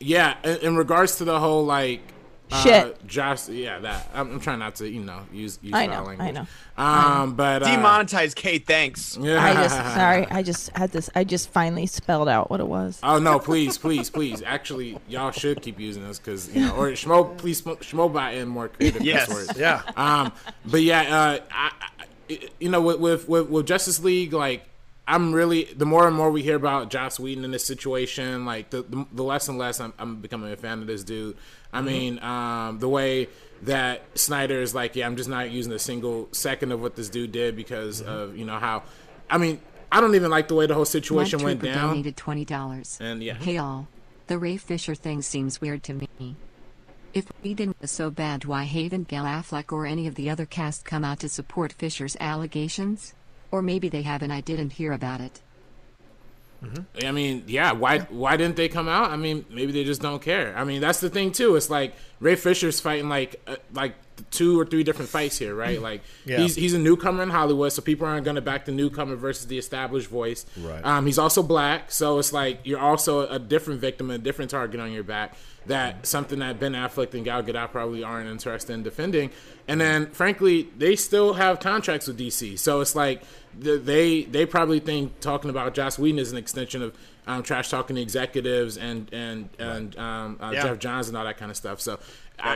yeah, 0.00 0.36
in, 0.44 0.56
in 0.58 0.76
regards 0.76 1.16
to 1.16 1.24
the 1.24 1.38
whole 1.40 1.64
like. 1.64 2.00
Uh, 2.50 2.62
Shit. 2.62 3.06
Josh. 3.06 3.48
Yeah, 3.48 3.78
that 3.78 4.10
I'm, 4.12 4.32
I'm 4.32 4.38
trying 4.40 4.58
not 4.58 4.74
to, 4.74 4.86
you 4.86 5.00
know, 5.00 5.20
use 5.32 5.58
use 5.62 5.72
I 5.72 5.86
foul 5.86 6.02
know, 6.02 6.08
language. 6.08 6.28
I 6.28 6.30
know. 6.32 6.46
Um, 6.76 7.34
but 7.34 7.62
uh, 7.62 7.66
Demonetize 7.66 8.34
Kate. 8.34 8.66
Thanks. 8.66 9.16
Yeah. 9.22 9.42
I 9.42 9.54
just 9.54 9.74
sorry. 9.94 10.26
I 10.26 10.42
just 10.42 10.68
had 10.76 10.92
this. 10.92 11.08
I 11.14 11.24
just 11.24 11.48
finally 11.48 11.86
spelled 11.86 12.28
out 12.28 12.50
what 12.50 12.60
it 12.60 12.66
was. 12.68 13.00
Oh 13.02 13.18
no! 13.18 13.38
Please, 13.38 13.78
please, 13.78 14.10
please! 14.10 14.42
Actually, 14.44 14.98
y'all 15.08 15.30
should 15.30 15.62
keep 15.62 15.80
using 15.80 16.06
this 16.06 16.18
because 16.18 16.54
you 16.54 16.66
know, 16.66 16.76
or 16.76 16.88
Schmo, 16.90 17.34
please, 17.38 17.62
Schmo 17.62 18.12
buy 18.12 18.32
in 18.32 18.48
more 18.48 18.68
creative 18.68 19.00
Yes. 19.00 19.28
cuss 19.28 19.34
words. 19.34 19.58
Yeah. 19.58 19.80
Um, 19.96 20.30
but 20.66 20.82
yeah, 20.82 21.00
uh, 21.00 21.38
I, 21.50 21.70
I, 22.28 22.38
you 22.60 22.68
know, 22.68 22.82
with, 22.82 23.00
with 23.00 23.28
with 23.30 23.48
with 23.48 23.66
Justice 23.66 24.04
League, 24.04 24.34
like 24.34 24.62
I'm 25.06 25.32
really 25.32 25.64
the 25.64 25.84
more 25.84 26.06
and 26.06 26.16
more 26.16 26.30
we 26.30 26.42
hear 26.42 26.56
about 26.56 26.90
Joss 26.90 27.18
Whedon 27.18 27.44
in 27.44 27.50
this 27.50 27.64
situation, 27.64 28.44
like 28.44 28.70
the 28.70 28.82
the, 28.82 29.06
the 29.12 29.22
less 29.24 29.48
and 29.48 29.58
less 29.58 29.80
I'm, 29.80 29.92
I'm 29.98 30.20
becoming 30.20 30.52
a 30.52 30.56
fan 30.56 30.80
of 30.80 30.86
this 30.86 31.02
dude. 31.02 31.36
I 31.72 31.80
mean, 31.80 32.18
um, 32.22 32.78
the 32.78 32.88
way 32.88 33.28
that 33.62 34.02
Snyder 34.16 34.60
is 34.60 34.74
like, 34.74 34.94
yeah, 34.94 35.06
I'm 35.06 35.16
just 35.16 35.28
not 35.28 35.50
using 35.50 35.72
a 35.72 35.78
single 35.78 36.28
second 36.32 36.70
of 36.70 36.82
what 36.82 36.96
this 36.96 37.08
dude 37.08 37.32
did 37.32 37.56
because 37.56 38.00
of 38.00 38.36
you 38.36 38.44
know 38.44 38.58
how. 38.58 38.84
I 39.28 39.38
mean, 39.38 39.60
I 39.90 40.00
don't 40.00 40.14
even 40.14 40.30
like 40.30 40.48
the 40.48 40.54
way 40.54 40.66
the 40.66 40.74
whole 40.74 40.84
situation 40.84 41.38
Mud 41.38 41.44
went 41.44 41.60
Trooper 41.60 41.74
down. 41.74 41.88
donated 41.88 42.16
twenty 42.16 42.44
dollars. 42.44 42.98
And 43.00 43.22
yeah. 43.22 43.34
Hey 43.34 43.56
all, 43.58 43.88
the 44.28 44.38
Ray 44.38 44.56
Fisher 44.56 44.94
thing 44.94 45.22
seems 45.22 45.60
weird 45.60 45.82
to 45.84 45.94
me. 45.94 46.36
If 47.12 47.26
Whedon 47.42 47.74
was 47.80 47.90
so 47.90 48.10
bad, 48.10 48.44
why 48.46 48.64
haven't 48.64 49.08
Gal 49.08 49.24
Affleck 49.24 49.70
or 49.72 49.84
any 49.84 50.06
of 50.06 50.14
the 50.14 50.30
other 50.30 50.46
cast 50.46 50.84
come 50.84 51.04
out 51.04 51.20
to 51.20 51.28
support 51.28 51.72
Fisher's 51.72 52.16
allegations? 52.20 53.14
Or 53.52 53.62
maybe 53.62 53.88
they 53.88 54.02
have 54.02 54.22
and 54.22 54.32
I 54.32 54.40
didn't 54.40 54.72
hear 54.72 54.92
about 54.92 55.20
it. 55.20 55.40
I 57.04 57.10
mean, 57.10 57.44
yeah. 57.48 57.72
Why 57.72 58.00
why 58.00 58.36
didn't 58.36 58.54
they 58.56 58.68
come 58.68 58.88
out? 58.88 59.10
I 59.10 59.16
mean, 59.16 59.44
maybe 59.50 59.72
they 59.72 59.82
just 59.82 60.00
don't 60.00 60.22
care. 60.22 60.56
I 60.56 60.62
mean, 60.62 60.80
that's 60.80 61.00
the 61.00 61.10
thing 61.10 61.32
too. 61.32 61.56
It's 61.56 61.68
like 61.68 61.94
Ray 62.20 62.36
Fisher's 62.36 62.78
fighting 62.78 63.08
like 63.08 63.40
uh, 63.48 63.56
like 63.72 63.94
two 64.30 64.60
or 64.60 64.64
three 64.64 64.84
different 64.84 65.10
fights 65.10 65.38
here, 65.38 65.54
right? 65.56 65.82
Like 65.82 66.02
Yeah. 66.24 66.38
he's 66.38 66.54
he's 66.54 66.72
a 66.74 66.78
newcomer 66.78 67.24
in 67.24 67.30
Hollywood, 67.30 67.72
so 67.72 67.82
people 67.82 68.06
aren't 68.06 68.24
going 68.24 68.36
to 68.36 68.40
back 68.40 68.64
the 68.64 68.72
newcomer 68.72 69.16
versus 69.16 69.48
the 69.48 69.58
established 69.58 70.08
voice. 70.08 70.46
Right. 70.56 70.84
Um, 70.84 71.04
he's 71.06 71.18
also 71.18 71.42
black, 71.42 71.90
so 71.90 72.20
it's 72.20 72.32
like 72.32 72.60
you're 72.62 72.78
also 72.78 73.26
a 73.28 73.40
different 73.40 73.80
victim, 73.80 74.10
a 74.12 74.18
different 74.18 74.52
target 74.52 74.78
on 74.78 74.92
your 74.92 75.02
back. 75.02 75.34
That 75.66 76.06
something 76.06 76.40
that 76.40 76.58
Ben 76.58 76.72
Affleck 76.72 77.14
and 77.14 77.24
Gal 77.24 77.42
Gadot 77.42 77.70
probably 77.70 78.02
aren't 78.02 78.28
interested 78.28 78.72
in 78.72 78.82
defending. 78.82 79.30
And 79.68 79.80
then, 79.80 80.06
frankly, 80.10 80.68
they 80.76 80.96
still 80.96 81.34
have 81.34 81.60
contracts 81.60 82.08
with 82.08 82.18
DC, 82.18 82.58
so 82.58 82.80
it's 82.80 82.96
like 82.96 83.22
they 83.56 84.24
they 84.24 84.44
probably 84.46 84.80
think 84.80 85.20
talking 85.20 85.50
about 85.50 85.74
Joss 85.74 85.98
Whedon 85.98 86.18
is 86.18 86.32
an 86.32 86.38
extension 86.38 86.82
of 86.82 86.96
um, 87.26 87.42
trash 87.44 87.68
talking 87.70 87.94
the 87.96 88.02
executives 88.02 88.76
and 88.76 89.08
and 89.12 89.48
and 89.58 89.96
um, 89.98 90.36
uh, 90.40 90.50
Yeah. 90.52 90.62
Geoff 90.62 90.78
Johns 90.80 91.08
and 91.08 91.16
all 91.16 91.24
that 91.24 91.36
kind 91.38 91.50
of 91.50 91.56
stuff. 91.56 91.80
So. 91.80 91.98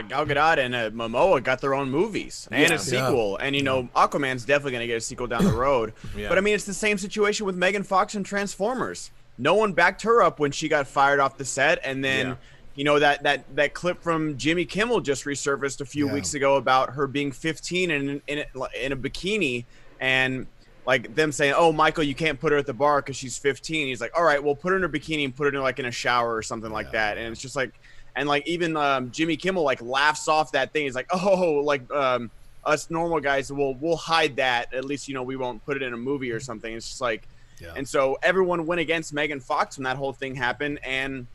Gal 0.09 0.25
Gadot 0.25 0.57
and 0.57 0.75
uh, 0.75 0.89
Momoa 0.89 1.41
got 1.41 1.61
their 1.61 1.73
own 1.73 1.89
movies 1.89 2.45
and 2.51 2.59
Yeah. 2.67 2.75
a 2.75 2.79
sequel, 2.79 3.37
and 3.37 3.55
you 3.55 3.61
know 3.63 3.87
Aquaman's 3.95 4.43
definitely 4.43 4.73
gonna 4.73 4.87
get 4.87 4.97
a 4.97 5.01
sequel 5.01 5.27
down 5.27 5.45
the 5.45 5.51
road. 5.53 5.93
But 6.13 6.37
I 6.37 6.41
mean, 6.41 6.55
it's 6.55 6.65
the 6.65 6.73
same 6.73 6.97
situation 6.97 7.45
with 7.45 7.55
Megan 7.55 7.83
Fox 7.83 8.13
and 8.13 8.25
Transformers. 8.25 9.11
No 9.37 9.53
one 9.53 9.71
backed 9.71 10.01
her 10.01 10.21
up 10.21 10.39
when 10.39 10.51
she 10.51 10.67
got 10.67 10.87
fired 10.87 11.21
off 11.21 11.37
the 11.37 11.45
set, 11.45 11.79
and 11.85 12.03
then. 12.03 12.37
You 12.77 12.85
know 12.85 12.97
that 12.99 13.23
that 13.23 13.43
that 13.55 13.73
clip 13.73 14.01
from 14.01 14.37
Jimmy 14.37 14.63
Kimmel 14.63 15.01
just 15.01 15.25
resurfaced 15.25 15.81
a 15.81 15.85
few 15.85 16.07
Yeah. 16.07 16.13
weeks 16.13 16.33
ago 16.35 16.55
about 16.55 16.91
her 16.91 17.05
being 17.07 17.33
15 17.33 17.91
and 17.91 18.21
in, 18.27 18.39
a- 18.55 18.85
in 18.85 18.91
a 18.93 18.95
bikini 18.95 19.65
and. 19.99 20.47
Like 20.85 21.13
them 21.15 21.33
saying, 21.33 21.53
"Oh, 21.57 21.73
Michael, 21.73 22.05
you 22.05 22.15
can't 22.15 22.39
put 22.39 22.53
her 22.53 22.57
at 22.57 22.65
the 22.65 22.73
bar 22.73 23.01
because 23.01 23.17
she's 23.17 23.37
15." 23.37 23.87
He's 23.87 23.99
like, 23.99 24.17
"All 24.17 24.23
right, 24.23 24.41
well, 24.41 24.55
put 24.55 24.69
her 24.69 24.77
in 24.77 24.83
her 24.83 24.87
bikini 24.87 25.25
and 25.25 25.35
put 25.35 25.43
her 25.43 25.53
in 25.53 25.61
like 25.61 25.79
in 25.79 25.85
a 25.85 25.91
shower 25.91 26.33
or 26.33 26.41
something 26.41 26.71
like 26.71 26.93
that." 26.93 27.17
And 27.17 27.29
it's 27.29 27.41
just 27.41 27.57
like, 27.57 27.73
and 28.15 28.25
like 28.29 28.47
even 28.47 28.77
um, 28.77 29.11
Jimmy 29.11 29.35
Kimmel 29.35 29.63
like 29.63 29.81
laughs 29.81 30.29
off 30.29 30.53
that 30.53 30.71
thing. 30.71 30.83
He's 30.85 30.95
like, 30.95 31.07
"Oh, 31.11 31.55
like 31.55 31.91
um, 31.91 32.31
us 32.63 32.89
normal 32.89 33.19
guys 33.19 33.51
will 33.51 33.73
we'll 33.73 33.97
hide 33.97 34.37
that. 34.37 34.73
At 34.73 34.85
least 34.85 35.09
you 35.09 35.13
know 35.13 35.23
we 35.23 35.35
won't 35.35 35.61
put 35.65 35.75
it 35.75 35.83
in 35.83 35.91
a 35.91 35.97
movie 35.97 36.31
or 36.31 36.39
something." 36.39 36.73
It's 36.73 36.87
just 36.87 37.01
like, 37.01 37.27
Yeah. 37.59 37.73
and 37.75 37.85
so 37.85 38.17
everyone 38.23 38.65
went 38.65 38.79
against 38.79 39.11
Megan 39.11 39.41
Fox 39.41 39.77
when 39.77 39.83
that 39.83 39.97
whole 39.97 40.13
thing 40.13 40.35
happened, 40.35 40.79
and 40.85 41.27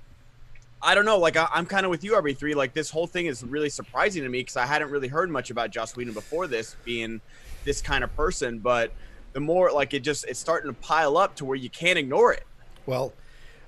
I 0.82 0.94
don't 0.94 1.04
know. 1.04 1.18
Like 1.18 1.36
I, 1.36 1.48
I'm 1.52 1.66
kind 1.66 1.86
of 1.86 1.90
with 1.90 2.02
you, 2.02 2.12
RB3. 2.12 2.54
Like 2.54 2.74
this 2.74 2.90
whole 2.90 3.06
thing 3.06 3.26
is 3.26 3.44
really 3.44 3.70
surprising 3.70 4.22
to 4.24 4.28
me 4.28 4.40
because 4.40 4.56
I 4.56 4.66
hadn't 4.66 4.90
really 4.90 5.08
heard 5.08 5.30
much 5.30 5.50
about 5.50 5.70
Joss 5.70 5.96
Whedon 5.96 6.12
before 6.12 6.46
this 6.46 6.76
being 6.84 7.20
this 7.64 7.80
kind 7.80 8.02
of 8.02 8.14
person. 8.16 8.58
But 8.58 8.92
the 9.32 9.40
more 9.40 9.70
like 9.70 9.94
it 9.94 10.00
just 10.00 10.24
it's 10.26 10.40
starting 10.40 10.72
to 10.72 10.80
pile 10.80 11.16
up 11.16 11.36
to 11.36 11.44
where 11.44 11.56
you 11.56 11.70
can't 11.70 11.98
ignore 11.98 12.32
it. 12.32 12.44
Well, 12.84 13.12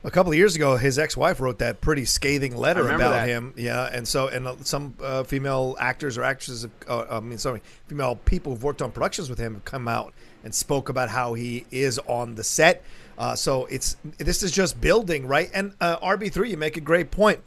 a 0.02 0.11
couple 0.11 0.33
of 0.33 0.37
years 0.37 0.54
ago, 0.54 0.76
his 0.76 0.99
ex-wife 0.99 1.40
wrote 1.40 1.59
that 1.59 1.80
pretty 1.80 2.04
scathing 2.04 2.56
letter 2.56 2.88
about 2.90 3.11
that. 3.11 3.28
him. 3.28 3.54
Yeah, 3.56 3.88
and 3.90 4.06
so 4.06 4.28
and 4.28 4.47
uh, 4.47 4.56
some 4.62 4.94
uh, 5.02 5.23
female 5.23 5.76
actors 5.80 6.18
or 6.18 6.25
actresses, 6.25 6.66
uh, 6.88 7.06
I 7.09 7.21
mean, 7.21 7.38
sorry, 7.38 7.62
female 7.87 8.16
people 8.16 8.52
who've 8.52 8.62
worked 8.62 8.83
on 8.83 8.92
productions 8.92 9.30
with 9.30 9.38
him 9.38 9.54
have 9.54 9.64
come 9.64 9.88
out 9.88 10.12
and 10.42 10.54
spoke 10.54 10.90
about 10.90 11.09
how 11.09 11.35
he 11.35 11.64
is 11.71 11.99
on 12.00 12.35
the 12.35 12.44
set. 12.44 12.85
Uh, 13.18 13.35
so 13.35 13.66
it's 13.66 13.97
this 14.18 14.42
is 14.42 14.50
just 14.50 14.80
building, 14.80 15.26
right? 15.26 15.50
And 15.54 15.75
uh, 15.80 15.99
RB 15.99 16.33
three, 16.33 16.50
you 16.50 16.56
make 16.56 16.76
a 16.76 16.80
great 16.80 17.11
point. 17.11 17.40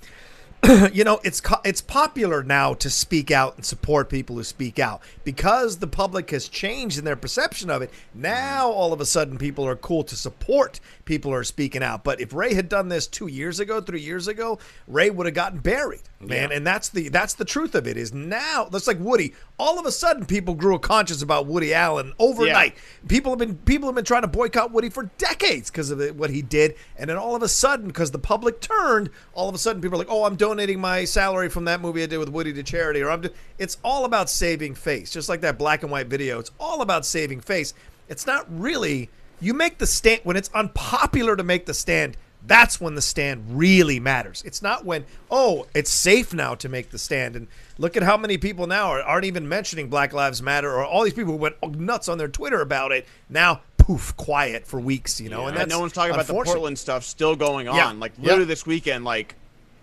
you 0.91 1.03
know, 1.03 1.19
it's 1.23 1.41
it's 1.63 1.81
popular 1.81 2.43
now 2.43 2.73
to 2.73 2.89
speak 2.89 3.29
out 3.31 3.55
and 3.55 3.65
support 3.65 4.09
people 4.09 4.35
who 4.35 4.43
speak 4.43 4.79
out 4.79 5.01
because 5.23 5.77
the 5.77 5.87
public 5.87 6.31
has 6.31 6.47
changed 6.47 6.97
in 6.97 7.05
their 7.05 7.15
perception 7.15 7.69
of 7.69 7.81
it. 7.81 7.91
Now, 8.13 8.69
all 8.69 8.91
of 8.91 8.99
a 8.99 9.05
sudden, 9.05 9.37
people 9.37 9.67
are 9.67 9.75
cool 9.75 10.03
to 10.05 10.15
support 10.15 10.79
people 11.05 11.31
who 11.31 11.37
are 11.37 11.43
speaking 11.43 11.83
out. 11.83 12.03
But 12.03 12.19
if 12.19 12.33
Ray 12.33 12.53
had 12.53 12.69
done 12.69 12.89
this 12.89 13.07
two 13.07 13.27
years 13.27 13.59
ago, 13.59 13.81
three 13.81 14.01
years 14.01 14.27
ago, 14.27 14.57
Ray 14.87 15.09
would 15.09 15.27
have 15.27 15.35
gotten 15.35 15.59
buried, 15.59 16.01
man. 16.19 16.51
And 16.51 16.65
that's 16.65 16.89
the 16.89 17.09
that's 17.09 17.35
the 17.35 17.45
truth 17.45 17.75
of 17.75 17.87
it. 17.87 17.95
Is 17.95 18.13
now 18.13 18.65
that's 18.65 18.87
like 18.87 18.99
Woody. 18.99 19.35
All 19.59 19.79
of 19.79 19.85
a 19.85 19.91
sudden, 19.91 20.25
people 20.25 20.55
grew 20.55 20.75
a 20.75 20.79
conscience 20.79 21.21
about 21.21 21.45
Woody 21.45 21.73
Allen 21.73 22.13
overnight. 22.19 22.75
People 23.07 23.31
have 23.31 23.39
been 23.39 23.57
people 23.57 23.87
have 23.87 23.95
been 23.95 24.05
trying 24.05 24.23
to 24.23 24.27
boycott 24.27 24.71
Woody 24.71 24.89
for 24.89 25.03
decades 25.17 25.69
because 25.69 25.91
of 25.91 25.99
what 26.17 26.29
he 26.31 26.41
did, 26.41 26.75
and 26.97 27.09
then 27.09 27.17
all 27.17 27.35
of 27.35 27.43
a 27.43 27.47
sudden, 27.47 27.87
because 27.87 28.11
the 28.11 28.19
public 28.19 28.59
turned, 28.59 29.09
all 29.33 29.47
of 29.47 29.55
a 29.55 29.59
sudden, 29.59 29.81
people 29.81 29.97
are 29.97 29.99
like, 29.99 30.11
"Oh, 30.11 30.25
I'm 30.25 30.35
donating 30.47 30.79
my 30.79 31.03
salary 31.03 31.49
from 31.49 31.65
that 31.65 31.81
movie 31.81 32.03
I 32.03 32.05
did 32.05 32.17
with 32.17 32.29
Woody 32.29 32.53
to 32.53 32.63
charity," 32.63 33.01
or 33.01 33.09
I'm. 33.11 33.21
Do-. 33.21 33.29
It's 33.57 33.77
all 33.83 34.05
about 34.05 34.29
saving 34.29 34.75
face, 34.75 35.11
just 35.11 35.29
like 35.29 35.41
that 35.41 35.57
black 35.57 35.83
and 35.83 35.91
white 35.91 36.07
video. 36.07 36.39
It's 36.39 36.51
all 36.59 36.81
about 36.81 37.05
saving 37.05 37.41
face. 37.41 37.73
It's 38.07 38.25
not 38.25 38.45
really. 38.49 39.09
You 39.39 39.53
make 39.53 39.77
the 39.77 39.85
stand 39.85 40.21
when 40.23 40.37
it's 40.37 40.49
unpopular 40.53 41.35
to 41.35 41.43
make 41.43 41.65
the 41.65 41.73
stand. 41.73 42.17
That's 42.45 42.79
when 42.79 42.95
the 42.95 43.01
stand 43.01 43.43
really 43.49 43.99
matters. 43.99 44.41
It's 44.45 44.61
not 44.61 44.85
when 44.85 45.03
oh, 45.29 45.67
it's 45.73 45.91
safe 45.91 46.33
now 46.33 46.55
to 46.55 46.69
make 46.69 46.91
the 46.91 46.97
stand. 46.97 47.35
And 47.35 47.47
look 47.77 47.97
at 47.97 48.03
how 48.03 48.15
many 48.15 48.37
people 48.37 48.67
now 48.67 48.91
are, 48.91 49.01
aren't 49.01 49.25
even 49.25 49.49
mentioning 49.49 49.89
Black 49.89 50.13
Lives 50.13 50.41
Matter 50.41 50.71
or 50.73 50.85
all 50.85 51.03
these 51.03 51.13
people 51.13 51.33
who 51.33 51.39
went 51.39 51.55
nuts 51.77 52.07
on 52.07 52.17
their 52.17 52.29
Twitter 52.29 52.61
about 52.61 52.93
it. 52.93 53.05
Now 53.29 53.61
poof, 53.77 54.15
quiet 54.15 54.65
for 54.65 54.79
weeks. 54.79 55.19
You 55.19 55.29
know, 55.29 55.41
and 55.41 55.49
and 55.49 55.57
that's 55.57 55.69
no 55.69 55.81
one's 55.81 55.91
talking 55.93 56.13
about 56.13 56.27
the. 56.27 56.33
Portland 56.33 56.79
stuff 56.79 57.03
still 57.03 57.35
going 57.35 57.67
on. 57.67 57.75
Yeah. 57.75 57.91
Like 57.91 58.13
Yeah. 58.17 58.27
literally 58.27 58.45
this 58.45 58.65
weekend, 58.65 59.03
like 59.03 59.35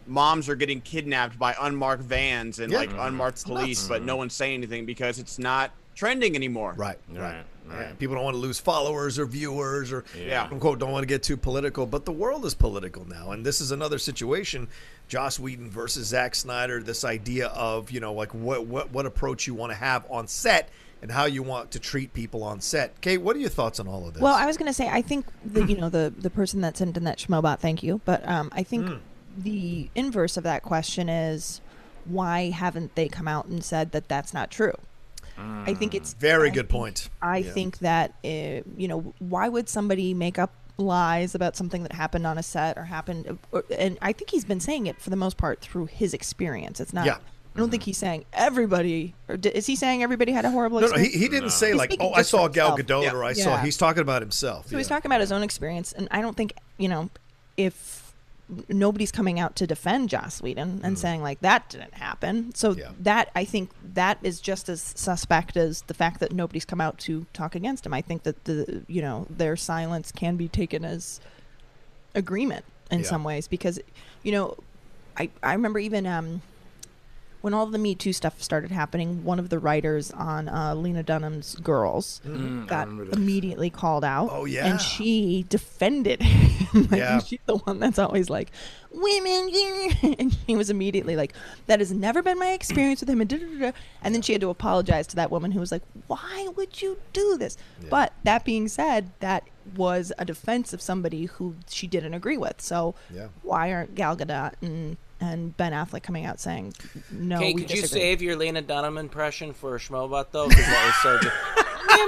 moms 0.06 0.48
are 0.48 0.56
getting 0.56 0.80
kidnapped 0.80 1.38
by 1.38 1.54
unmarked 1.60 2.02
vans 2.02 2.58
and 2.58 2.72
Yeah. 2.72 2.78
like 2.78 2.90
unmarked 2.98 3.44
police, 3.44 3.86
but 3.88 4.02
no 4.02 4.16
one's 4.16 4.34
saying 4.34 4.54
anything 4.58 4.86
because 4.86 5.18
it's 5.18 5.38
not 5.38 5.70
trending 5.94 6.34
anymore. 6.34 6.74
Right, 6.76 6.98
right, 7.08 7.20
Right, 7.20 7.44
right. 7.68 7.78
right. 7.86 7.98
People 7.98 8.16
don't 8.16 8.24
want 8.24 8.34
to 8.34 8.40
lose 8.40 8.58
followers 8.58 9.18
or 9.18 9.26
viewers 9.26 9.92
or, 9.92 10.04
Yeah. 10.18 10.40
quote 10.42 10.52
unquote, 10.54 10.78
don't 10.80 10.90
want 10.92 11.02
to 11.04 11.06
get 11.08 11.22
too 11.22 11.36
political. 11.36 11.86
But 11.86 12.04
the 12.04 12.12
world 12.12 12.44
is 12.44 12.54
political 12.54 13.06
now, 13.08 13.30
and 13.30 13.46
this 13.46 13.60
is 13.60 13.70
another 13.70 13.98
situation: 13.98 14.68
Joss 15.08 15.38
Whedon 15.38 15.70
versus 15.70 16.08
Zack 16.08 16.34
Snyder. 16.34 16.82
This 16.82 17.04
idea 17.04 17.46
of 17.48 17.90
you 17.90 18.00
know, 18.00 18.12
like 18.12 18.34
what 18.34 18.66
what 18.66 18.90
what 18.92 19.06
approach 19.06 19.46
you 19.46 19.54
want 19.54 19.70
to 19.70 19.76
have 19.78 20.04
on 20.10 20.26
set 20.26 20.68
and 21.00 21.12
how 21.12 21.26
you 21.26 21.42
want 21.42 21.70
to 21.70 21.78
treat 21.78 22.12
people 22.14 22.42
on 22.42 22.60
set. 22.60 22.98
Kate, 23.02 23.18
what 23.18 23.36
are 23.36 23.38
your 23.38 23.50
thoughts 23.50 23.78
on 23.78 23.86
all 23.86 24.08
of 24.08 24.14
this? 24.14 24.22
Well, 24.22 24.34
I 24.34 24.46
was 24.46 24.56
going 24.56 24.68
to 24.68 24.72
say, 24.72 24.88
I 24.88 25.02
think 25.02 25.26
the 25.44 25.62
you 25.64 25.76
know 25.76 25.88
the 25.90 26.12
the 26.18 26.30
person 26.30 26.60
that 26.62 26.76
sent 26.76 26.96
in 26.96 27.04
that 27.04 27.18
schmobot, 27.18 27.60
thank 27.60 27.82
you, 27.82 28.00
but 28.04 28.26
um, 28.28 28.48
I 28.52 28.62
think 28.64 28.88
Hmm. 28.88 28.96
The 29.36 29.88
inverse 29.94 30.36
of 30.36 30.44
that 30.44 30.62
question 30.62 31.08
is 31.08 31.60
why 32.04 32.50
haven't 32.50 32.94
they 32.94 33.08
come 33.08 33.26
out 33.28 33.46
and 33.46 33.64
said 33.64 33.92
that 33.92 34.08
that's 34.08 34.32
not 34.34 34.50
true? 34.50 34.74
I 35.36 35.74
think 35.74 35.94
it's 35.96 36.12
very 36.14 36.48
I 36.50 36.52
good 36.54 36.68
think- 36.68 36.80
point. 36.80 37.08
I 37.20 37.38
Yeah. 37.38 37.50
think 37.52 37.78
that 37.78 38.14
uh, 38.24 38.62
you 38.76 38.86
know 38.86 39.12
why 39.18 39.48
would 39.48 39.68
somebody 39.68 40.14
make 40.14 40.38
up 40.38 40.52
lies 40.76 41.34
about 41.34 41.56
something 41.56 41.82
that 41.82 41.92
happened 41.92 42.26
on 42.26 42.38
a 42.38 42.42
set 42.42 42.76
or 42.78 42.84
happened, 42.84 43.38
or, 43.50 43.64
and 43.76 43.98
I 44.02 44.12
think 44.12 44.30
he's 44.30 44.44
been 44.44 44.60
saying 44.60 44.86
it 44.86 45.00
for 45.00 45.10
the 45.10 45.16
most 45.16 45.36
part 45.36 45.60
through 45.60 45.86
his 45.86 46.14
experience. 46.14 46.78
It's 46.80 46.92
not. 46.92 47.06
Yeah. 47.06 47.16
I 47.56 47.58
don't 47.60 47.70
think 47.70 47.84
he's 47.84 47.98
saying 47.98 48.24
everybody, 48.32 49.14
or 49.28 49.36
di- 49.36 49.50
is 49.50 49.66
he 49.66 49.74
saying 49.76 50.02
everybody 50.02 50.32
had 50.32 50.44
a 50.44 50.50
horrible 50.50 50.80
No, 50.80 50.88
no, 50.88 50.96
he, 50.98 51.08
he 51.10 51.28
didn't 51.28 51.50
say 51.50 51.68
He's 51.68 51.76
like, 51.78 51.96
"Oh, 52.00 52.12
I 52.12 52.22
saw 52.22 52.46
Gal. 52.48 52.76
Gadot," 52.76 53.04
Yeah. 53.04 53.12
or 53.14 53.22
"I 53.24 53.32
saw." 53.32 53.58
He's 53.58 53.76
talking 53.76 54.02
about 54.02 54.22
himself. 54.22 54.68
So 54.68 54.76
he's 54.76 54.88
talking 54.88 55.08
about 55.08 55.20
his 55.20 55.30
own 55.32 55.42
experience, 55.44 55.92
and 55.92 56.06
I 56.10 56.20
don't 56.20 56.36
think 56.36 56.52
you 56.78 56.88
know 56.88 57.10
if 57.56 58.03
nobody's 58.68 59.10
coming 59.10 59.40
out 59.40 59.56
to 59.56 59.66
defend 59.66 60.10
Joss 60.10 60.42
Whedon 60.42 60.80
and 60.84 60.98
saying 60.98 61.22
like 61.22 61.40
that 61.40 61.70
didn't 61.70 61.94
happen. 61.94 62.54
So 62.54 62.74
Mm. 62.74 62.78
Yeah. 62.78 62.88
that 63.00 63.30
I 63.34 63.44
think 63.44 63.70
that 63.94 64.18
is 64.22 64.40
just 64.40 64.68
as 64.68 64.80
suspect 64.96 65.56
as 65.56 65.82
the 65.82 65.94
fact 65.94 66.20
that 66.20 66.32
nobody's 66.32 66.64
come 66.66 66.80
out 66.80 66.98
to 67.00 67.26
talk 67.32 67.54
against 67.54 67.86
him. 67.86 67.94
I 67.94 68.02
think 68.02 68.22
that 68.24 68.44
the 68.44 68.82
you 68.86 69.00
know 69.00 69.26
their 69.30 69.56
silence 69.56 70.12
can 70.12 70.36
be 70.36 70.48
taken 70.48 70.84
as 70.84 71.20
agreement 72.14 72.64
in 72.90 73.00
Yeah. 73.00 73.06
some 73.06 73.24
ways 73.24 73.48
because 73.48 73.80
you 74.22 74.32
know 74.32 74.56
I 75.16 75.30
I 75.42 75.52
remember 75.54 75.78
even 75.78 76.06
um 76.06 76.42
when 77.44 77.52
all 77.52 77.66
the 77.66 77.76
Me 77.76 77.94
Too 77.94 78.14
stuff 78.14 78.40
started 78.42 78.70
happening, 78.70 79.22
one 79.22 79.38
of 79.38 79.50
the 79.50 79.58
writers 79.58 80.10
on 80.12 80.48
uh, 80.48 80.74
Lena 80.74 81.02
Dunham's 81.02 81.56
Girls 81.56 82.22
Mm, 82.24 82.66
got 82.66 82.88
immediately 82.88 83.68
called 83.68 84.02
out. 84.02 84.30
Oh, 84.32 84.46
yeah. 84.46 84.66
and 84.66 84.80
she 84.80 85.44
defended 85.50 86.22
him. 86.22 86.86
like, 86.90 87.00
Yeah. 87.00 87.18
she's 87.20 87.40
the 87.44 87.58
one 87.58 87.80
that's 87.80 87.98
always 87.98 88.30
like, 88.30 88.50
"Women," 88.90 89.50
and 90.18 90.32
he 90.46 90.56
was 90.56 90.70
immediately 90.70 91.16
like, 91.16 91.34
"That 91.66 91.80
has 91.80 91.92
never 91.92 92.22
been 92.22 92.38
my 92.38 92.52
experience 92.52 93.00
with 93.00 93.10
him." 93.10 93.20
And, 93.20 93.30
and 94.02 94.14
then 94.14 94.22
she 94.22 94.32
had 94.32 94.40
to 94.40 94.48
apologize 94.48 95.06
to 95.08 95.16
that 95.16 95.30
woman 95.30 95.52
who 95.52 95.60
was 95.60 95.70
like, 95.70 95.82
"Why 96.06 96.48
would 96.56 96.80
you 96.80 96.96
do 97.12 97.36
this?" 97.36 97.58
But 97.90 98.14
that 98.24 98.46
being 98.46 98.68
said, 98.68 99.10
that 99.20 99.44
was 99.76 100.12
a 100.18 100.24
defense 100.24 100.72
of 100.72 100.80
somebody 100.80 101.26
who 101.26 101.56
she 101.68 101.86
didn't 101.86 102.14
agree 102.14 102.38
with. 102.38 102.62
So 102.62 102.94
Yeah. 103.14 103.28
why 103.42 103.70
aren't 103.72 103.94
Gal 103.94 104.16
Gadot 104.16 104.52
and 104.62 104.96
and 105.32 105.56
Ben 105.56 105.72
Affleck 105.72 106.02
coming 106.02 106.24
out 106.26 106.40
saying, 106.40 106.74
"No, 107.10 107.36
Okay, 107.36 107.54
we 107.54 107.62
could 107.62 107.70
you 107.76 107.86
save 107.86 108.22
your 108.22 108.36
Lena 108.36 108.62
Dunham 108.62 108.98
impression 108.98 109.52
for 109.52 109.78
Schmobot 109.78 110.26
though? 110.30 110.48
Because 110.48 110.66
that 110.66 110.84
was 110.86 110.94
so 111.02 111.18
good. 111.18 111.32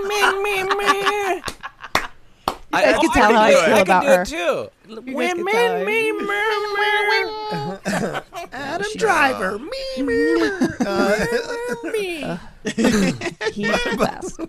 me, 0.09 0.43
me, 0.43 0.63
me, 0.63 0.75
me. 0.75 1.43
I, 2.73 2.83
guys 2.83 2.97
can 2.99 3.11
oh, 3.11 3.13
tell 3.15 3.31
I 3.31 3.33
how 3.33 3.41
I 3.43 3.51
can 3.51 3.53
do 3.53 3.59
it. 3.59 3.65
feel 3.67 3.75
I 3.75 3.81
about 3.81 4.03
can 4.03 4.19
her. 4.19 4.25
do 4.25 4.31
it 4.33 4.67
too. 4.67 4.71
Guys 4.89 5.05
can 5.05 5.15
Women, 5.15 5.47
tell 5.47 5.77
I- 5.77 5.85
me, 5.85 6.13
me, 6.13 6.27
me. 6.27 7.77
Adam 8.53 8.87
Driver. 8.97 9.59
Me, 9.59 10.03
me, 10.03 10.35
me. 11.93 12.39
He's 13.53 13.69
the 13.85 13.97
best. 13.99 14.41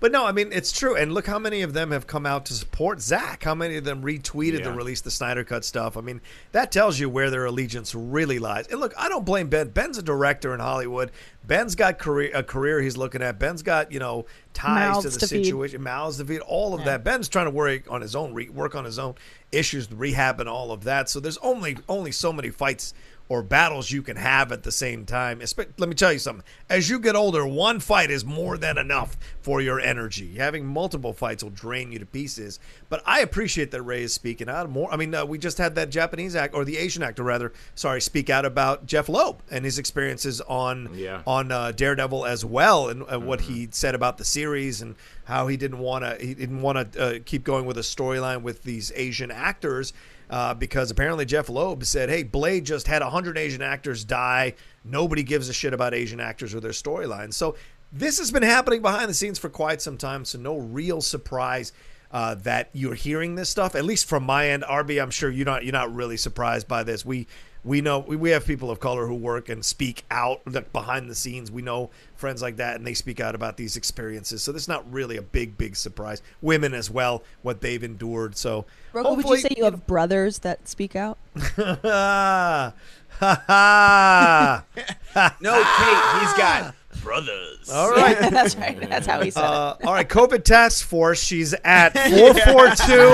But 0.00 0.12
no, 0.12 0.24
I 0.26 0.32
mean 0.32 0.50
it's 0.52 0.72
true, 0.72 0.94
and 0.96 1.12
look 1.12 1.26
how 1.26 1.38
many 1.38 1.62
of 1.62 1.72
them 1.72 1.90
have 1.90 2.06
come 2.06 2.26
out 2.26 2.46
to 2.46 2.54
support 2.54 3.00
Zach. 3.00 3.42
How 3.44 3.54
many 3.54 3.76
of 3.76 3.84
them 3.84 4.02
retweeted 4.02 4.58
to 4.64 4.70
Yeah. 4.70 4.76
release 4.76 5.00
the 5.00 5.10
Snyder 5.10 5.44
Cut 5.44 5.64
stuff? 5.64 5.96
I 5.96 6.00
mean, 6.00 6.20
that 6.52 6.70
tells 6.72 6.98
you 6.98 7.08
where 7.08 7.30
their 7.30 7.44
allegiance 7.46 7.94
really 7.94 8.38
lies. 8.38 8.66
And 8.68 8.80
look, 8.80 8.92
I 8.96 9.08
don't 9.08 9.24
blame 9.24 9.48
Ben. 9.48 9.68
Ben's 9.70 9.98
a 9.98 10.02
director 10.02 10.52
in 10.54 10.60
Hollywood. 10.60 11.10
Ben's 11.44 11.74
got 11.74 11.98
career 11.98 12.30
a 12.34 12.42
career 12.42 12.80
he's 12.82 12.96
looking 12.96 13.22
at. 13.22 13.38
Ben's 13.38 13.62
got 13.62 13.90
you 13.90 13.98
know 13.98 14.26
ties 14.52 14.94
Mouths 14.94 15.04
to 15.06 15.10
the 15.10 15.18
to 15.20 15.26
feed. 15.28 15.44
situation, 15.46 15.82
mouths 15.82 16.18
to 16.18 16.24
feed, 16.24 16.40
all 16.40 16.74
of 16.74 16.84
that. 16.84 17.04
Ben's 17.04 17.28
trying 17.28 17.46
to 17.46 17.50
work 17.50 17.90
on 17.90 18.00
his 18.02 18.14
own, 18.14 18.34
re- 18.34 18.48
work 18.50 18.74
on 18.74 18.84
his 18.84 18.98
own 18.98 19.14
issues, 19.52 19.90
rehab, 19.90 20.40
and 20.40 20.48
all 20.48 20.72
of 20.72 20.84
that. 20.84 21.08
So 21.08 21.20
there's 21.20 21.38
only 21.38 21.78
only 21.88 22.12
so 22.12 22.32
many 22.32 22.50
fights 22.50 22.94
or 23.30 23.42
battles 23.42 23.90
you 23.90 24.00
can 24.00 24.16
have 24.16 24.50
at 24.52 24.62
the 24.62 24.72
same 24.72 25.04
time. 25.04 25.40
Let 25.76 25.88
me 25.88 25.94
tell 25.94 26.12
you 26.12 26.18
something. 26.18 26.44
As 26.70 26.88
you 26.88 26.98
get 26.98 27.14
older, 27.14 27.46
one 27.46 27.78
fight 27.78 28.10
is 28.10 28.24
more 28.24 28.56
than 28.56 28.78
enough 28.78 29.18
for 29.42 29.60
your 29.60 29.78
energy. 29.80 30.36
Having 30.36 30.64
multiple 30.66 31.12
fights 31.12 31.42
will 31.42 31.50
drain 31.50 31.92
you 31.92 31.98
to 31.98 32.06
pieces. 32.06 32.58
But 32.88 33.02
I 33.04 33.20
appreciate 33.20 33.70
that 33.72 33.82
Ray 33.82 34.02
is 34.02 34.14
speaking 34.14 34.48
out 34.48 34.70
more. 34.70 34.90
I 34.90 34.96
mean, 34.96 35.14
uh, 35.14 35.26
we 35.26 35.36
just 35.36 35.58
had 35.58 35.74
that 35.74 35.90
Japanese 35.90 36.34
act 36.34 36.54
or 36.54 36.64
the 36.64 36.78
Asian 36.78 37.02
actor 37.02 37.22
rather, 37.22 37.52
sorry, 37.74 38.00
speak 38.00 38.30
out 38.30 38.46
about 38.46 38.86
Jeph 38.86 39.10
Loeb 39.10 39.42
and 39.50 39.64
his 39.64 39.78
experiences 39.78 40.40
on 40.42 40.88
Yeah. 40.94 41.22
on 41.26 41.52
uh, 41.52 41.72
Daredevil 41.72 42.24
as 42.24 42.44
well, 42.46 42.88
and 42.88 43.02
uh, 43.12 43.20
what 43.20 43.42
he 43.42 43.68
said 43.72 43.94
about 43.94 44.16
the 44.16 44.24
series 44.24 44.80
and 44.80 44.94
how 45.24 45.48
he 45.48 45.56
didn't 45.58 45.78
want 45.80 46.02
to 46.04 46.24
he 46.24 46.32
didn't 46.32 46.62
want 46.62 46.92
to 46.94 47.02
uh, 47.02 47.18
keep 47.26 47.44
going 47.44 47.66
with 47.66 47.76
a 47.76 47.82
storyline 47.82 48.40
with 48.42 48.62
these 48.62 48.90
Asian 48.96 49.30
actors 49.30 49.92
uh, 50.30 50.54
because 50.54 50.90
apparently 50.90 51.24
Jeph 51.24 51.48
Loeb 51.48 51.84
said, 51.84 52.08
"Hey, 52.08 52.22
Blade 52.22 52.64
just 52.64 52.86
had 52.86 53.02
hundred 53.02 53.38
Asian 53.38 53.62
actors 53.62 54.04
die. 54.04 54.54
Nobody 54.84 55.22
gives 55.22 55.48
a 55.48 55.52
shit 55.52 55.74
about 55.74 55.94
Asian 55.94 56.20
actors 56.20 56.54
or 56.54 56.60
their 56.60 56.72
storylines." 56.72 57.34
So 57.34 57.56
this 57.92 58.18
has 58.18 58.30
been 58.30 58.42
happening 58.42 58.82
behind 58.82 59.08
the 59.08 59.14
scenes 59.14 59.38
for 59.38 59.48
quite 59.48 59.80
some 59.80 59.96
time. 59.96 60.24
So 60.24 60.38
no 60.38 60.56
real 60.56 61.00
surprise. 61.00 61.72
Uh, 62.10 62.34
that 62.36 62.70
you're 62.72 62.94
hearing 62.94 63.34
this 63.34 63.50
stuff, 63.50 63.74
at 63.74 63.84
least 63.84 64.06
from 64.06 64.24
my 64.24 64.48
end, 64.48 64.62
RB. 64.62 64.98
I'm 64.98 65.10
sure 65.10 65.28
you're 65.28 65.44
not 65.44 65.64
you're 65.64 65.74
not 65.74 65.94
really 65.94 66.16
surprised 66.16 66.66
by 66.66 66.82
this. 66.82 67.04
We 67.04 67.26
we 67.64 67.80
know 67.80 68.00
we, 68.00 68.16
we 68.16 68.30
have 68.30 68.46
people 68.46 68.70
of 68.70 68.80
color 68.80 69.06
who 69.06 69.14
work 69.14 69.48
and 69.48 69.64
speak 69.64 70.04
out 70.10 70.40
like, 70.46 70.72
behind 70.72 71.08
the 71.10 71.14
scenes. 71.14 71.50
We 71.50 71.62
know 71.62 71.90
friends 72.14 72.42
like 72.42 72.56
that, 72.56 72.76
and 72.76 72.86
they 72.86 72.94
speak 72.94 73.20
out 73.20 73.34
about 73.34 73.56
these 73.56 73.76
experiences. 73.76 74.42
So 74.42 74.52
this 74.52 74.62
is 74.62 74.68
not 74.68 74.90
really 74.92 75.16
a 75.16 75.22
big, 75.22 75.58
big 75.58 75.76
surprise. 75.76 76.22
Women 76.40 76.74
as 76.74 76.90
well, 76.90 77.22
what 77.42 77.60
they've 77.60 77.82
endured. 77.82 78.36
So 78.36 78.66
Rocco, 78.92 79.14
would 79.14 79.26
you 79.26 79.38
say 79.38 79.48
you 79.56 79.64
have 79.64 79.86
brothers 79.86 80.40
that 80.40 80.68
speak 80.68 80.96
out? 80.96 81.18
ha 81.56 82.74
ha. 83.20 84.64
No, 85.40 85.52
Kate, 85.52 86.20
he's 86.20 86.32
got 86.38 86.74
brothers. 87.08 87.70
All 87.72 87.90
right. 87.90 88.16
Yeah, 88.20 88.30
that's 88.38 88.54
right. 88.56 88.78
That's 88.88 89.06
how 89.06 89.20
he 89.22 89.30
said 89.30 89.40
it. 89.44 89.46
Uh, 89.50 89.76
all 89.84 89.94
right, 89.94 90.08
COVID 90.08 90.44
task 90.44 90.86
force. 90.86 91.22
She's 91.22 91.54
at 91.64 91.90
four 92.10 92.34
four 92.34 92.66
two. 92.68 93.08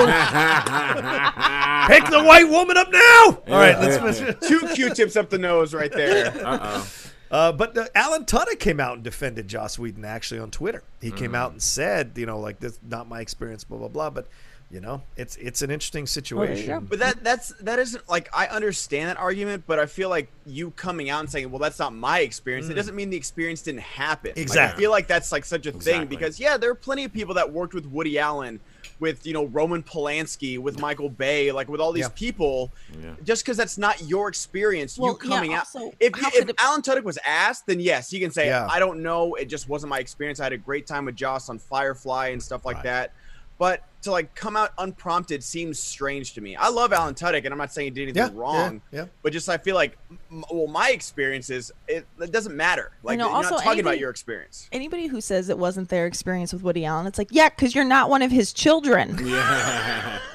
Pick 1.87 2.09
the 2.09 2.23
white 2.25 2.47
woman 2.49 2.77
up 2.77 2.91
now. 2.91 3.41
All 3.53 3.59
right, 3.59 3.79
let's. 3.79 4.19
Two 4.47 4.67
Q-tips 4.73 5.15
up 5.15 5.29
the 5.29 5.37
nose 5.37 5.73
right 5.73 5.91
there. 5.91 6.27
Uh-oh. 6.45 6.87
Uh, 7.31 7.51
but 7.51 7.77
uh, 7.77 7.85
Alan 7.95 8.25
Tudyk 8.25 8.59
came 8.59 8.79
out 8.79 8.95
and 8.95 9.03
defended 9.03 9.47
Joss 9.47 9.79
Whedon 9.79 10.05
actually 10.05 10.39
on 10.39 10.51
Twitter. 10.51 10.83
He 11.01 11.11
came 11.11 11.31
Mm. 11.31 11.37
out 11.37 11.51
and 11.51 11.61
said, 11.61 12.11
you 12.15 12.25
know, 12.25 12.39
like 12.39 12.59
this 12.59 12.77
not 12.87 13.07
my 13.09 13.19
experience, 13.21 13.63
blah 13.63 13.77
blah 13.77 13.87
blah. 13.87 14.09
But 14.09 14.27
You 14.71 14.81
know, 14.81 15.03
it's 15.15 15.35
it's 15.35 15.61
an 15.61 15.69
interesting 15.69 16.01
oh, 16.01 16.03
you 16.03 16.07
situation. 16.07 16.67
go. 16.67 16.79
But 16.79 16.99
that 16.99 17.23
that's 17.23 17.49
that 17.61 17.77
isn't 17.77 18.09
like 18.09 18.29
I 18.33 18.47
understand 18.47 19.09
that 19.09 19.17
argument, 19.17 19.63
but 19.67 19.77
I 19.77 19.85
feel 19.85 20.09
like 20.09 20.31
you 20.47 20.71
coming 20.71 21.09
out 21.09 21.19
and 21.19 21.29
saying, 21.29 21.51
"Well, 21.51 21.59
that's 21.59 21.77
not 21.77 21.93
my 21.93 22.19
experience." 22.21 22.67
It 22.67 22.73
mm. 22.73 22.75
doesn't 22.75 22.95
mean 22.95 23.11
the 23.11 23.15
experience 23.17 23.61
didn't 23.61 23.81
happen. 23.81 24.31
Like, 24.31 24.39
Exactly. 24.39 24.75
I 24.75 24.79
feel 24.81 24.91
like 24.91 25.07
that's 25.07 25.31
like 25.31 25.45
such 25.45 25.67
a 25.67 25.71
thing 25.71 26.07
because 26.07 26.39
yeah, 26.39 26.57
there 26.57 26.71
are 26.71 26.75
plenty 26.75 27.03
of 27.03 27.13
people 27.13 27.35
that 27.35 27.53
worked 27.53 27.75
with 27.75 27.85
Woody 27.85 28.17
Allen, 28.17 28.59
with 28.99 29.25
you 29.27 29.33
know 29.33 29.45
Roman 29.45 29.83
Polanski, 29.83 30.57
with 30.57 30.79
Michael 30.79 31.09
Bay, 31.09 31.51
like 31.51 31.69
with 31.69 31.79
all 31.79 31.91
these 31.91 32.05
Yeah. 32.05 32.09
people. 32.15 32.71
Yeah. 32.99 33.11
Just 33.23 33.45
because 33.45 33.57
that's 33.57 33.77
not 33.77 34.01
your 34.01 34.27
experience, 34.29 34.97
Well, 34.97 35.11
you 35.11 35.29
yeah, 35.29 35.35
coming 35.35 35.53
out. 35.53 35.67
also, 35.73 35.93
If 35.99 36.17
you, 36.17 36.27
if 36.27 36.33
could 36.33 36.49
it- 36.49 36.55
Alan 36.59 36.81
Tudyk 36.81 37.03
was 37.03 37.19
asked, 37.25 37.67
then 37.67 37.79
yes, 37.79 38.09
he 38.09 38.19
can 38.19 38.31
say, 38.31 38.47
Yeah. 38.47 38.67
"I 38.69 38.79
don't 38.79 39.03
know. 39.03 39.35
It 39.35 39.45
just 39.45 39.69
wasn't 39.69 39.91
my 39.91 39.99
experience. 39.99 40.39
I 40.39 40.45
had 40.45 40.53
a 40.53 40.57
great 40.57 40.87
time 40.87 41.05
with 41.05 41.15
Joss 41.15 41.49
on 41.49 41.59
Firefly 41.59 42.29
and 42.29 42.41
stuff 42.41 42.65
like 42.65 42.77
Right. 42.77 42.83
that." 42.85 43.13
But 43.57 43.83
to 44.05 44.11
like 44.11 44.33
come 44.33 44.55
out 44.55 44.71
unprompted 44.77 45.43
seems 45.43 45.77
strange 45.77 46.33
to 46.33 46.41
me. 46.41 46.55
I 46.55 46.69
love 46.69 46.93
Alan 46.93 47.13
Tudyk, 47.13 47.43
and 47.45 47.47
I'm 47.53 47.57
not 47.57 47.71
saying 47.71 47.87
he 47.87 47.89
did 47.91 48.03
anything 48.03 48.23
Yeah, 48.23 48.29
yeah, 48.33 48.39
wrong. 48.39 48.81
yeah. 48.91 49.05
But 49.21 49.33
just 49.33 49.47
I 49.49 49.57
feel 49.57 49.75
like, 49.75 49.97
well, 50.49 50.67
my 50.67 50.89
experiences, 50.91 51.71
it, 51.87 52.05
it 52.19 52.31
doesn't 52.31 52.55
matter. 52.55 52.91
Like 53.03 53.17
know, 53.19 53.27
you're 53.27 53.35
also 53.35 53.51
not 53.55 53.63
talking 53.63 53.81
about 53.81 53.99
your 53.99 54.09
experience. 54.09 54.69
Anybody 54.71 55.07
who 55.07 55.21
says 55.21 55.49
it 55.49 55.57
wasn't 55.57 55.89
their 55.89 56.05
experience 56.07 56.53
with 56.53 56.63
Woody 56.63 56.85
Allen, 56.85 57.05
it's 57.05 57.17
like, 57.17 57.29
yeah, 57.31 57.49
because 57.49 57.75
you're 57.75 57.83
not 57.83 58.09
one 58.09 58.21
of 58.21 58.31
his 58.31 58.53
children. 58.53 59.19
Yeah. 59.25 60.19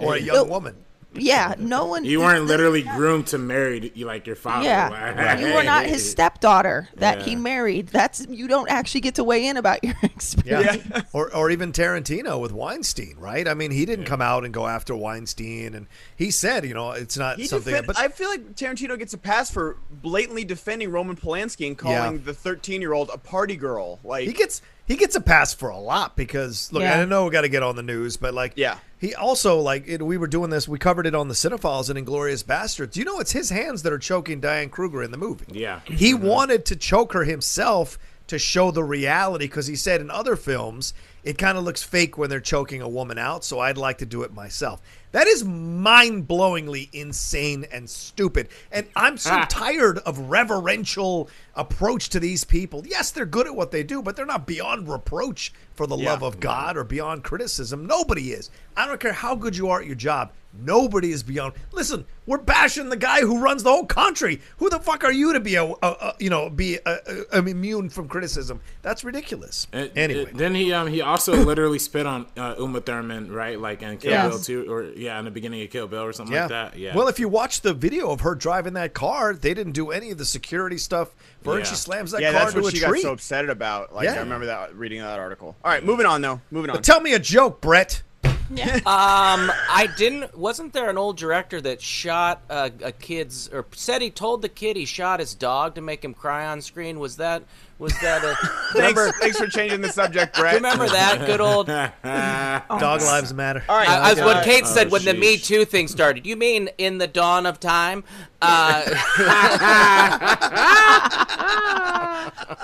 Or 0.00 0.14
a 0.14 0.20
young 0.20 0.48
woman. 0.48 0.76
Yeah, 1.20 1.54
no 1.58 1.86
one. 1.86 2.04
You 2.04 2.20
weren't 2.20 2.44
literally 2.46 2.82
groomed 2.82 3.26
to 3.28 3.38
marry 3.38 3.90
you 3.94 4.06
like 4.06 4.26
your 4.26 4.36
father. 4.36 4.64
Yeah, 4.66 5.38
you 5.38 5.54
were 5.54 5.62
not 5.62 5.86
his 5.86 6.08
stepdaughter 6.10 6.88
that 6.96 7.22
he 7.22 7.36
married. 7.36 7.88
That's 7.88 8.26
you 8.28 8.48
don't 8.48 8.68
actually 8.70 9.02
get 9.02 9.14
to 9.16 9.24
weigh 9.24 9.46
in 9.46 9.56
about 9.56 9.82
your 9.84 9.94
experience. 10.02 10.84
Yeah. 10.90 11.02
or 11.12 11.34
or 11.34 11.50
even 11.50 11.72
Tarantino 11.72 12.40
with 12.40 12.52
Weinstein, 12.52 13.16
right? 13.18 13.46
I 13.46 13.54
mean, 13.54 13.70
he 13.70 13.84
didn't 13.84 14.04
come 14.06 14.20
out 14.22 14.44
and 14.44 14.52
go 14.54 14.66
after 14.66 14.94
Weinstein, 14.96 15.74
and 15.74 15.86
he 16.16 16.30
said, 16.30 16.64
you 16.64 16.74
know, 16.74 16.92
it's 16.92 17.16
not 17.16 17.36
He 17.38 17.46
something. 17.46 17.72
defend, 17.72 17.86
but 17.86 17.98
I 17.98 18.08
feel 18.08 18.28
like 18.28 18.54
Tarantino 18.54 18.98
gets 18.98 19.14
a 19.14 19.18
pass 19.18 19.50
for 19.50 19.76
blatantly 19.90 20.44
defending 20.44 20.90
Roman 20.90 21.16
Polanski 21.16 21.66
and 21.66 21.76
calling 21.78 22.14
Yeah. 22.14 22.24
the 22.24 22.34
13 22.34 22.80
year 22.80 22.92
old 22.92 23.10
a 23.12 23.18
party 23.18 23.56
girl. 23.56 23.98
Like 24.04 24.26
he 24.26 24.32
gets 24.32 24.62
he 24.86 24.96
gets 24.96 25.14
a 25.16 25.20
pass 25.20 25.52
for 25.52 25.68
a 25.68 25.78
lot 25.78 26.16
because 26.16 26.72
look, 26.72 26.82
Yeah. 26.82 27.00
I 27.00 27.04
know 27.04 27.24
we 27.26 27.30
got 27.30 27.42
to 27.42 27.48
get 27.48 27.62
on 27.62 27.76
the 27.76 27.82
news, 27.82 28.16
but 28.16 28.32
like, 28.32 28.52
Yeah. 28.56 28.78
He 28.98 29.14
also 29.14 29.58
like 29.58 29.86
it, 29.86 30.02
we 30.02 30.16
were 30.16 30.26
doing 30.26 30.50
this. 30.50 30.68
We 30.68 30.78
covered 30.78 31.06
it 31.06 31.14
on 31.14 31.28
the 31.28 31.34
Cinephiles 31.34 31.88
and 31.88 31.98
Inglorious 31.98 32.42
Bastards. 32.42 32.96
You 32.96 33.04
know, 33.04 33.20
it's 33.20 33.32
his 33.32 33.50
hands 33.50 33.82
that 33.82 33.92
are 33.92 33.98
choking 33.98 34.40
Diane 34.40 34.70
Kruger 34.70 35.02
in 35.02 35.10
the 35.10 35.18
movie. 35.18 35.46
Yeah. 35.50 35.80
He 35.84 36.12
mm-hmm. 36.12 36.26
wanted 36.26 36.66
to 36.66 36.76
choke 36.76 37.12
her 37.12 37.24
himself 37.24 37.98
to 38.26 38.38
show 38.38 38.70
the 38.70 38.84
reality 38.84 39.46
because 39.46 39.66
he 39.66 39.76
said 39.76 40.00
in 40.00 40.10
other 40.10 40.36
films 40.36 40.92
it 41.24 41.36
kind 41.36 41.58
of 41.58 41.64
looks 41.64 41.82
fake 41.82 42.16
when 42.16 42.30
they're 42.30 42.40
choking 42.40 42.80
a 42.80 42.88
woman 42.88 43.18
out, 43.18 43.44
so 43.44 43.58
I'd 43.58 43.76
like 43.76 43.98
to 43.98 44.06
do 44.06 44.22
it 44.22 44.32
myself. 44.32 44.80
That 45.12 45.26
is 45.26 45.44
mind 45.44 46.28
blowingly 46.28 46.88
insane 46.92 47.66
and 47.72 47.88
stupid. 47.88 48.48
And 48.70 48.86
I'm 48.94 49.18
so 49.18 49.42
tired 49.48 49.98
of 49.98 50.30
reverential 50.30 51.28
approach 51.58 52.08
to 52.10 52.20
these 52.20 52.44
people. 52.44 52.84
Yes, 52.86 53.10
they're 53.10 53.26
good 53.26 53.46
at 53.46 53.54
what 53.54 53.70
they 53.70 53.82
do, 53.82 54.00
but 54.02 54.16
they're 54.16 54.24
not 54.24 54.46
beyond 54.46 54.88
reproach 54.88 55.52
for 55.74 55.86
the 55.86 55.96
Yeah. 55.96 56.10
love 56.12 56.22
of 56.22 56.40
God 56.40 56.76
or 56.76 56.84
beyond 56.84 57.24
criticism. 57.24 57.86
Nobody 57.86 58.32
is. 58.32 58.50
I 58.76 58.86
don't 58.86 59.00
care 59.00 59.12
how 59.12 59.34
good 59.34 59.56
you 59.56 59.68
are 59.68 59.80
at 59.80 59.86
your 59.86 59.94
job. 59.96 60.32
Nobody 60.60 61.12
is 61.12 61.22
beyond. 61.22 61.52
Listen, 61.72 62.06
we're 62.26 62.38
bashing 62.38 62.88
the 62.88 62.96
guy 62.96 63.20
who 63.20 63.38
runs 63.38 63.62
the 63.62 63.70
whole 63.70 63.84
country. 63.84 64.40
Who 64.56 64.70
the 64.70 64.78
fuck 64.80 65.04
are 65.04 65.12
you 65.12 65.34
to 65.34 65.40
be 65.40 65.56
a, 65.56 65.64
a, 65.64 65.74
a 65.82 66.14
you 66.18 66.30
know 66.30 66.48
be 66.48 66.78
a, 66.86 67.36
immune 67.36 67.90
from 67.90 68.08
criticism? 68.08 68.60
That's 68.80 69.04
ridiculous. 69.04 69.66
And- 69.72 69.90
anyway, 69.96 70.30
and 70.30 70.38
then 70.38 70.54
he 70.54 70.72
um 70.72 70.86
he 70.88 71.02
also 71.02 71.36
literally 71.44 71.78
spit 71.78 72.06
on 72.06 72.26
uh, 72.36 72.54
Uma 72.58 72.80
Thurman 72.80 73.30
right 73.30 73.60
like 73.60 73.82
in 73.82 73.98
Kill 73.98 74.10
Yes. 74.10 74.30
Bill 74.30 74.38
too 74.64 74.72
or 74.72 74.84
yeah 74.84 75.18
in 75.18 75.26
the 75.26 75.30
beginning 75.30 75.62
of 75.62 75.70
Kill 75.70 75.86
Bill 75.86 76.02
or 76.02 76.12
something 76.14 76.34
yeah. 76.34 76.42
like 76.42 76.50
that 76.50 76.78
yeah 76.78 76.96
Well, 76.96 77.08
if 77.08 77.20
you 77.20 77.28
watch 77.28 77.60
the 77.60 77.74
video 77.74 78.10
of 78.10 78.20
her 78.22 78.34
driving 78.34 78.72
that 78.72 78.94
car, 78.94 79.34
they 79.34 79.52
didn't 79.52 79.72
do 79.72 79.90
any 79.90 80.10
of 80.10 80.18
the 80.18 80.24
security 80.24 80.78
stuff. 80.78 81.10
For 81.48 81.54
her, 81.54 81.58
Yeah. 81.60 81.64
she 81.66 81.74
slams 81.74 82.10
that 82.12 82.20
yeah, 82.20 82.32
car 82.32 82.40
that's 82.42 82.54
to 82.54 82.60
what 82.62 82.72
a 82.72 82.76
she 82.76 82.82
tree. 82.84 83.02
got 83.02 83.08
so 83.08 83.12
upset 83.12 83.48
about. 83.50 83.94
Like 83.94 84.04
Yeah. 84.04 84.14
I 84.14 84.18
remember 84.18 84.46
that 84.46 84.74
reading 84.74 85.00
that 85.00 85.18
article. 85.18 85.56
All 85.64 85.70
right, 85.70 85.84
moving 85.84 86.06
on 86.06 86.20
though. 86.20 86.40
Moving 86.50 86.70
on. 86.70 86.76
But 86.76 86.84
tell 86.84 87.00
me 87.00 87.14
a 87.14 87.18
joke, 87.18 87.60
Brett. 87.60 88.02
Yeah. 88.50 88.76
Um, 88.86 89.52
I 89.70 89.88
didn't. 89.98 90.36
Wasn't 90.38 90.72
there 90.72 90.88
an 90.88 90.96
old 90.96 91.18
director 91.18 91.60
that 91.60 91.82
shot 91.82 92.40
a, 92.48 92.70
a 92.82 92.92
kid's 92.92 93.48
or 93.48 93.66
said 93.72 94.00
he 94.00 94.10
told 94.10 94.40
the 94.42 94.48
kid 94.48 94.76
he 94.76 94.86
shot 94.86 95.20
his 95.20 95.34
dog 95.34 95.74
to 95.74 95.80
make 95.82 96.02
him 96.04 96.14
cry 96.14 96.46
on 96.46 96.62
screen? 96.62 96.98
Was 96.98 97.18
that 97.18 97.42
was 97.78 97.92
that 98.00 98.24
a 98.24 98.36
remember? 98.78 99.04
thanks, 99.04 99.18
thanks 99.18 99.38
for 99.38 99.46
changing 99.46 99.80
the 99.80 99.88
subject, 99.88 100.36
Brett. 100.36 100.54
Remember 100.54 100.88
that 100.88 101.24
good 101.26 101.40
old? 101.40 101.66
Dog 102.80 103.00
lives 103.02 103.32
matter. 103.32 103.62
All 103.68 103.76
right, 103.76 103.88
I, 103.88 104.10
I 104.10 104.14
was 104.14 104.22
what 104.22 104.44
Kate 104.44 104.66
said 104.66 104.90
when 104.90 105.04
the. 105.04 105.14
Me 105.14 105.36
Too 105.36 105.64
thing 105.64 105.88
started. 105.88 106.26
You 106.26 106.36
mean 106.36 106.68
in 106.78 106.98
the 106.98 107.06
dawn 107.06 107.44
of 107.46 107.58
time? 107.60 108.04
Uh, 108.40 108.84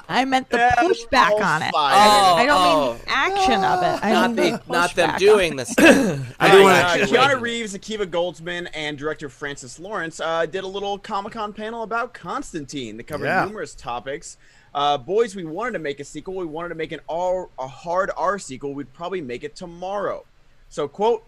I 0.09 0.24
meant 0.27 0.48
the 0.50 0.59
Yeah, 0.59 0.74
pushback 0.77 1.31
all 1.31 1.42
on 1.42 1.62
it. 1.62 1.72
Oh, 1.74 1.79
I 2.37 2.46
don't 2.46 2.57
oh. 2.61 2.92
mean 2.92 2.98
the 3.05 3.11
action 3.11 3.64
of 3.64 3.83
it. 3.83 4.05
I 4.05 4.12
not 4.12 4.33
mean 4.33 4.53
the, 4.53 4.59
the 4.66 4.72
not 4.72 4.94
them 4.94 5.16
doing 5.18 5.55
it. 5.55 5.57
the 5.57 5.64
stuff. 5.66 6.37
I 6.38 6.50
do 6.53 6.62
want 6.62 6.77
uh, 6.77 6.96
to 6.98 7.05
Keanu 7.07 7.40
Reeves, 7.40 7.74
Akiva 7.77 8.07
Goldsman, 8.07 8.68
and 8.74 8.96
director 8.96 9.29
Francis 9.29 9.79
Lawrence 9.81 10.20
uh, 10.20 10.46
did 10.46 10.64
a 10.64 10.68
little 10.68 10.98
Comic 10.98 11.33
Con 11.33 11.53
panel 11.53 11.83
about 11.83 12.14
Constantine 12.14 12.96
that 12.96 13.05
covered 13.05 13.27
Yeah. 13.27 13.44
numerous 13.44 13.74
topics. 13.74 14.37
Uh, 14.75 14.99
boys, 14.99 15.37
we 15.37 15.45
wanted 15.45 15.73
to 15.73 15.79
make 15.79 16.01
a 16.01 16.05
sequel. 16.05 16.35
We 16.35 16.47
wanted 16.47 16.71
to 16.71 16.75
make 16.75 16.91
an 16.91 17.01
R, 17.09 17.49
a 17.59 17.69
hard 17.69 18.11
R 18.17 18.39
sequel. 18.39 18.75
We'd 18.75 18.93
probably 18.93 19.21
make 19.21 19.45
it 19.45 19.55
tomorrow. 19.55 20.25
So, 20.69 20.89
quote, 20.89 21.25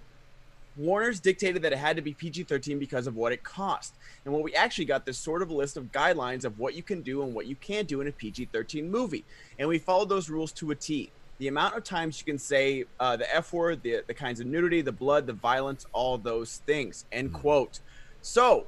Warner's 0.76 1.20
dictated 1.20 1.62
that 1.62 1.72
it 1.72 1.78
had 1.78 1.96
to 1.96 2.02
be 2.02 2.12
PG 2.12 2.44
13 2.44 2.78
because 2.78 3.06
of 3.06 3.14
what 3.14 3.32
it 3.32 3.44
cost. 3.44 3.94
And 4.24 4.34
what 4.34 4.42
we 4.42 4.54
actually 4.54 4.84
got 4.86 5.06
this 5.06 5.16
sort 5.16 5.42
of 5.42 5.50
a 5.50 5.54
list 5.54 5.76
of 5.76 5.92
guidelines 5.92 6.44
of 6.44 6.58
what 6.58 6.74
you 6.74 6.82
can 6.82 7.02
do 7.02 7.22
and 7.22 7.32
what 7.32 7.46
you 7.46 7.54
can't 7.54 7.86
do 7.86 8.00
in 8.00 8.08
a 8.08 8.12
PG 8.12 8.46
13 8.52 8.90
movie. 8.90 9.24
And 9.58 9.68
we 9.68 9.78
followed 9.78 10.08
those 10.08 10.28
rules 10.28 10.50
to 10.52 10.72
a 10.72 10.74
T. 10.74 11.10
The 11.38 11.48
amount 11.48 11.76
of 11.76 11.84
times 11.84 12.18
you 12.18 12.24
can 12.24 12.38
say 12.38 12.84
uh, 12.98 13.16
the 13.16 13.32
F 13.34 13.52
word, 13.52 13.82
the, 13.82 14.02
the 14.06 14.14
kinds 14.14 14.40
of 14.40 14.46
nudity, 14.46 14.80
the 14.82 14.92
blood, 14.92 15.26
the 15.26 15.34
violence, 15.34 15.86
all 15.92 16.18
those 16.18 16.62
things. 16.66 17.04
End 17.12 17.32
quote. 17.32 17.78
So, 18.22 18.66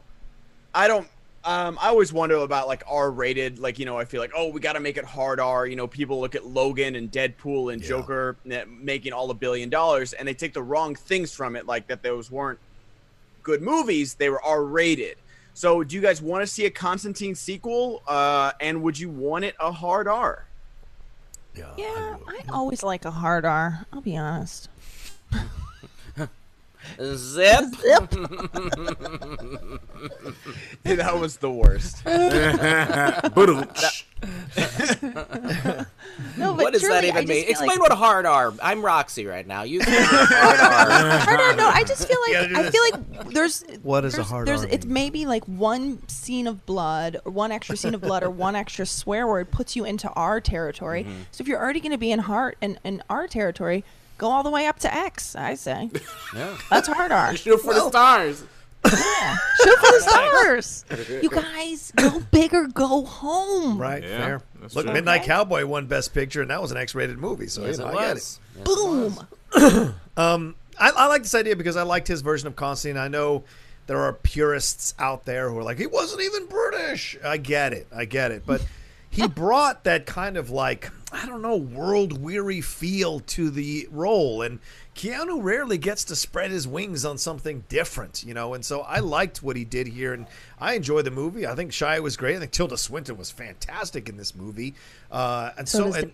I 0.75 0.87
don't. 0.87 1.09
Um, 1.49 1.79
I 1.81 1.89
always 1.89 2.13
wonder 2.13 2.37
about 2.37 2.69
like 2.69 2.83
R-rated. 2.87 3.59
Like 3.59 3.79
you 3.79 3.87
know, 3.87 3.97
I 3.99 4.05
feel 4.05 4.21
like 4.21 4.33
oh, 4.37 4.51
we 4.51 4.61
got 4.61 4.75
to 4.75 4.81
make 4.81 4.99
it 4.99 5.05
hard 5.07 5.41
R. 5.41 5.67
You 5.67 5.77
know, 5.77 5.87
people 5.87 6.21
look 6.21 6.35
at 6.35 6.45
Logan 6.45 6.95
and 6.95 7.11
Deadpool 7.11 7.73
and 7.73 7.81
Yeah. 7.81 7.89
Joker 7.89 8.37
eh, 8.51 8.65
making 8.69 9.15
all 9.15 9.31
a 9.31 9.35
billion 9.35 9.71
dollars, 9.71 10.13
and 10.13 10.29
they 10.29 10.35
take 10.35 10.53
the 10.53 10.63
wrong 10.63 10.95
things 10.95 11.33
from 11.33 11.57
it, 11.57 11.65
like 11.65 11.87
that 11.87 12.03
those 12.03 12.31
weren't 12.31 12.59
good 13.43 13.63
movies. 13.63 14.13
They 14.13 14.29
were 14.29 14.45
R-rated. 14.45 15.17
So, 15.55 15.83
do 15.83 15.97
you 15.97 16.03
guys 16.03 16.21
want 16.21 16.43
to 16.43 16.47
see 16.47 16.67
a 16.67 16.71
Constantine 16.71 17.35
sequel? 17.35 18.03
Uh, 18.07 18.53
and 18.61 18.83
would 18.83 18.99
you 18.99 19.09
want 19.09 19.47
it 19.47 19.57
a 19.59 19.73
hard 19.73 20.07
R? 20.07 20.45
Yeah. 21.57 21.73
Yeah, 21.79 22.17
I 22.29 22.43
always 22.51 22.83
like 22.83 23.07
a 23.07 23.11
hard 23.11 23.47
R. 23.47 23.87
I'll 23.91 24.03
be 24.03 24.19
honest. 24.19 24.69
Zip. 27.14 27.64
Zip. 27.81 28.11
that 30.85 31.18
was 31.18 31.38
the 31.38 31.51
worst. 31.51 32.05
Boom. 33.35 33.66
No, 36.37 36.55
but 36.55 36.64
What 36.64 36.72
does 36.72 36.83
truly, 36.83 37.01
that 37.01 37.05
even 37.05 37.29
mean? 37.29 37.44
Explain 37.48 37.68
like, 37.70 37.81
what 37.81 37.92
a 37.92 37.96
hard 37.96 38.27
R. 38.27 38.53
I'm 38.62 38.85
Roxy 38.85 39.27
right 39.27 39.46
now. 39.46 39.62
You 39.62 39.81
explain 39.81 40.03
what 40.03 40.31
a 40.31 40.35
hard 40.35 40.90
R. 40.90 41.18
hard 41.18 41.40
R. 41.40 41.57
No, 41.57 41.68
I 41.68 41.85
just 41.85 42.09
feel 42.09 42.18
like 42.29 42.37
I 42.57 42.70
feel 42.70 42.83
like 42.90 43.31
there's 43.33 43.64
What 43.83 44.05
is 44.05 44.18
a 44.18 44.24
hard 44.24 44.48
there's, 44.48 44.64
R 44.64 44.68
It's 44.70 44.87
maybe 44.87 45.27
like 45.27 45.44
one 45.44 46.07
scene 46.09 46.46
of 46.46 46.64
blood, 46.66 47.20
or 47.24 47.33
one 47.33 47.53
extra 47.53 47.77
scene 47.77 47.94
of 47.94 48.01
blood, 48.01 48.22
or 48.22 48.31
one 48.31 48.57
extra 48.57 48.87
swear 48.87 49.27
word 49.27 49.51
puts 49.51 49.77
you 49.77 49.85
into 49.85 50.09
R 50.11 50.40
territory. 50.40 51.05
Mm-hmm. 51.05 51.20
So 51.31 51.42
if 51.42 51.48
you're 51.48 51.61
already 51.61 51.81
going 51.81 51.92
to 51.92 51.98
be 51.98 52.11
in 52.11 52.20
heart 52.20 52.57
and 52.61 52.79
in 52.85 53.03
R 53.09 53.29
territory, 53.29 53.85
go 54.18 54.28
all 54.31 54.42
the 54.42 54.50
way 54.50 54.66
up 54.66 54.78
to 54.81 54.94
X. 54.94 55.35
I 55.37 55.54
say 55.54 55.90
Yeah. 56.35 56.57
that's 56.70 56.88
hard 56.88 57.12
R. 57.12 57.35
Shoot 57.37 57.61
for 57.61 57.72
the 57.74 57.88
stars. 57.88 58.44
Yeah. 58.85 59.37
Shoot 59.64 59.78
for 59.78 59.92
the 59.92 60.00
stars. 60.09 60.85
You 61.22 61.28
guys, 61.31 61.92
go 61.96 62.20
big 62.31 62.54
or 62.54 62.66
go 62.68 63.04
home. 63.04 63.78
Right. 63.78 64.02
Yeah, 64.02 64.18
fair. 64.18 64.42
that's 64.61 64.74
Look, 64.76 64.85
true. 64.87 64.94
Midnight 64.94 65.20
Okay. 65.22 65.28
Cowboy 65.28 65.66
won 65.66 65.87
Best 65.87 66.14
Picture, 66.14 66.42
and 66.42 66.50
that 66.50 66.61
was 66.62 66.70
an 66.70 66.76
X-rated 66.76 67.18
movie. 67.18 67.48
So 67.48 67.64
Yes, 67.66 67.78
you 67.78 67.85
it 67.85 67.87
know, 67.92 67.98
I 67.98 68.02
get 68.02 68.11
it. 68.11 68.14
was. 68.14 68.40
Yes, 68.57 68.61
it 68.61 68.64
Boom. 68.64 69.18
was. 69.54 69.92
Um, 70.18 70.57
I, 70.81 70.90
I 70.90 71.07
like 71.07 71.22
this 71.22 71.35
idea 71.37 71.54
because 71.54 71.76
I 71.76 71.83
liked 71.83 72.09
his 72.09 72.22
version 72.22 72.48
of 72.48 72.57
Constantine. 72.57 73.00
I 73.00 73.07
know 73.07 73.44
there 73.87 74.00
are 74.00 74.12
purists 74.12 74.94
out 74.98 75.24
there 75.26 75.48
who 75.48 75.57
are 75.59 75.62
like, 75.62 75.78
he 75.78 75.87
wasn't 75.87 76.22
even 76.22 76.46
British. 76.46 77.16
I 77.24 77.37
get 77.37 77.72
it. 77.72 77.87
I 77.94 78.04
get 78.04 78.33
it. 78.33 78.42
But 78.44 78.66
he 79.11 79.28
brought 79.28 79.85
that 79.85 80.07
kind 80.07 80.37
of 80.37 80.50
like, 80.50 80.90
I 81.11 81.25
don't 81.27 81.40
know, 81.40 81.57
world 81.57 82.21
weary 82.21 82.61
feel 82.61 83.21
to 83.21 83.51
the 83.51 83.88
role. 83.90 84.42
And 84.42 84.59
Keanu 84.94 85.42
rarely 85.42 85.79
gets 85.79 86.05
to 86.05 86.16
spread 86.16 86.51
his 86.51 86.68
wings 86.68 87.05
on 87.05 87.16
something 87.16 87.64
different, 87.68 88.25
you 88.25 88.35
know, 88.35 88.53
and 88.55 88.64
so 88.64 88.83
I 88.83 88.99
liked 88.99 89.42
what 89.42 89.57
he 89.57 89.64
did 89.64 89.87
here, 89.87 90.12
and 90.12 90.27
I 90.61 90.75
enjoy 90.75 91.03
the 91.03 91.11
movie. 91.11 91.47
I 91.47 91.55
think 91.55 91.71
Shia 91.71 92.01
was 92.01 92.16
great. 92.16 92.37
I 92.37 92.40
think 92.40 92.51
Tilda 92.51 92.77
Swinton 92.77 93.16
was 93.16 93.31
fantastic 93.31 94.09
in 94.09 94.16
this 94.16 94.35
movie, 94.35 94.75
uh, 95.11 95.53
and 95.57 95.68
So 95.68 95.92
so, 95.92 95.99
and 95.99 96.12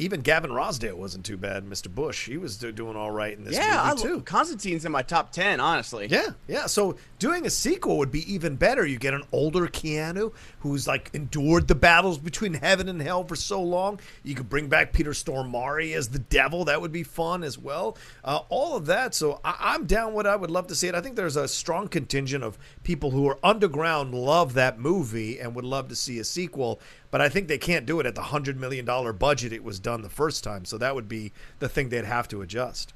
even 0.00 0.20
Gavin 0.20 0.50
Rossdale 0.50 0.94
wasn't 0.94 1.24
too 1.24 1.36
bad. 1.36 1.64
Mr. 1.64 1.92
Bush, 1.94 2.26
he 2.26 2.36
was 2.38 2.56
doing 2.56 2.96
all 2.96 3.10
right 3.10 3.36
in 3.36 3.44
this 3.44 3.54
Yeah, 3.54 3.80
I, 3.82 3.90
movie 3.90 4.02
too. 4.02 4.20
Constantine's 4.22 4.84
in 4.84 4.92
my 4.92 5.02
top 5.02 5.30
ten, 5.32 5.60
honestly. 5.60 6.06
Yeah, 6.10 6.30
yeah. 6.48 6.66
So 6.66 6.96
doing 7.18 7.46
a 7.46 7.50
sequel 7.50 7.98
would 7.98 8.10
be 8.10 8.32
even 8.32 8.56
better. 8.56 8.86
You 8.86 8.98
get 8.98 9.14
an 9.14 9.22
older 9.32 9.66
Keanu 9.68 10.32
who's 10.60 10.86
like 10.86 11.10
endured 11.12 11.68
the 11.68 11.74
battles 11.74 12.18
between 12.18 12.54
heaven 12.54 12.88
and 12.88 13.00
hell 13.00 13.24
for 13.24 13.36
so 13.36 13.62
long. 13.62 14.00
You 14.24 14.34
could 14.34 14.48
bring 14.48 14.68
back 14.68 14.92
Peter 14.92 15.10
Stormare 15.10 15.94
as 15.94 16.08
the 16.08 16.18
devil. 16.18 16.64
That 16.64 16.80
would 16.80 16.92
be 16.92 17.02
fun 17.02 17.44
as 17.44 17.58
well. 17.58 17.96
Uh, 18.24 18.40
all 18.48 18.76
of 18.76 18.86
that. 18.86 19.14
So 19.14 19.40
I- 19.44 19.56
I'm 19.74 19.86
down. 19.86 20.14
What 20.14 20.26
I 20.26 20.36
would 20.36 20.50
love 20.50 20.66
to 20.68 20.74
see 20.74 20.88
it. 20.88 20.94
I 20.94 21.00
think 21.00 21.16
there's 21.16 21.36
a 21.36 21.46
strong 21.46 21.88
contingent 21.88 22.42
of 22.42 22.58
people 22.82 23.10
who 23.10 23.28
are 23.28 23.38
underground 23.44 24.14
love 24.14 24.54
that 24.54 24.78
movie 24.78 25.38
and 25.38 25.54
would 25.54 25.64
love 25.64 25.88
to 25.88 25.96
see 25.96 26.18
a 26.18 26.24
sequel. 26.24 26.80
But 27.10 27.20
I 27.20 27.28
think 27.28 27.48
they 27.48 27.58
can't 27.58 27.86
do 27.86 27.98
it 28.00 28.06
at 28.06 28.14
the 28.14 28.22
hundred 28.22 28.58
million 28.60 28.84
dollar 28.84 29.12
budget 29.12 29.52
it 29.52 29.64
was 29.64 29.80
done 29.80 30.02
the 30.02 30.08
first 30.08 30.44
time. 30.44 30.64
So 30.64 30.78
that 30.78 30.94
would 30.94 31.08
be 31.08 31.32
the 31.58 31.68
thing 31.68 31.88
they'd 31.88 32.04
have 32.04 32.28
to 32.28 32.40
adjust. 32.42 32.94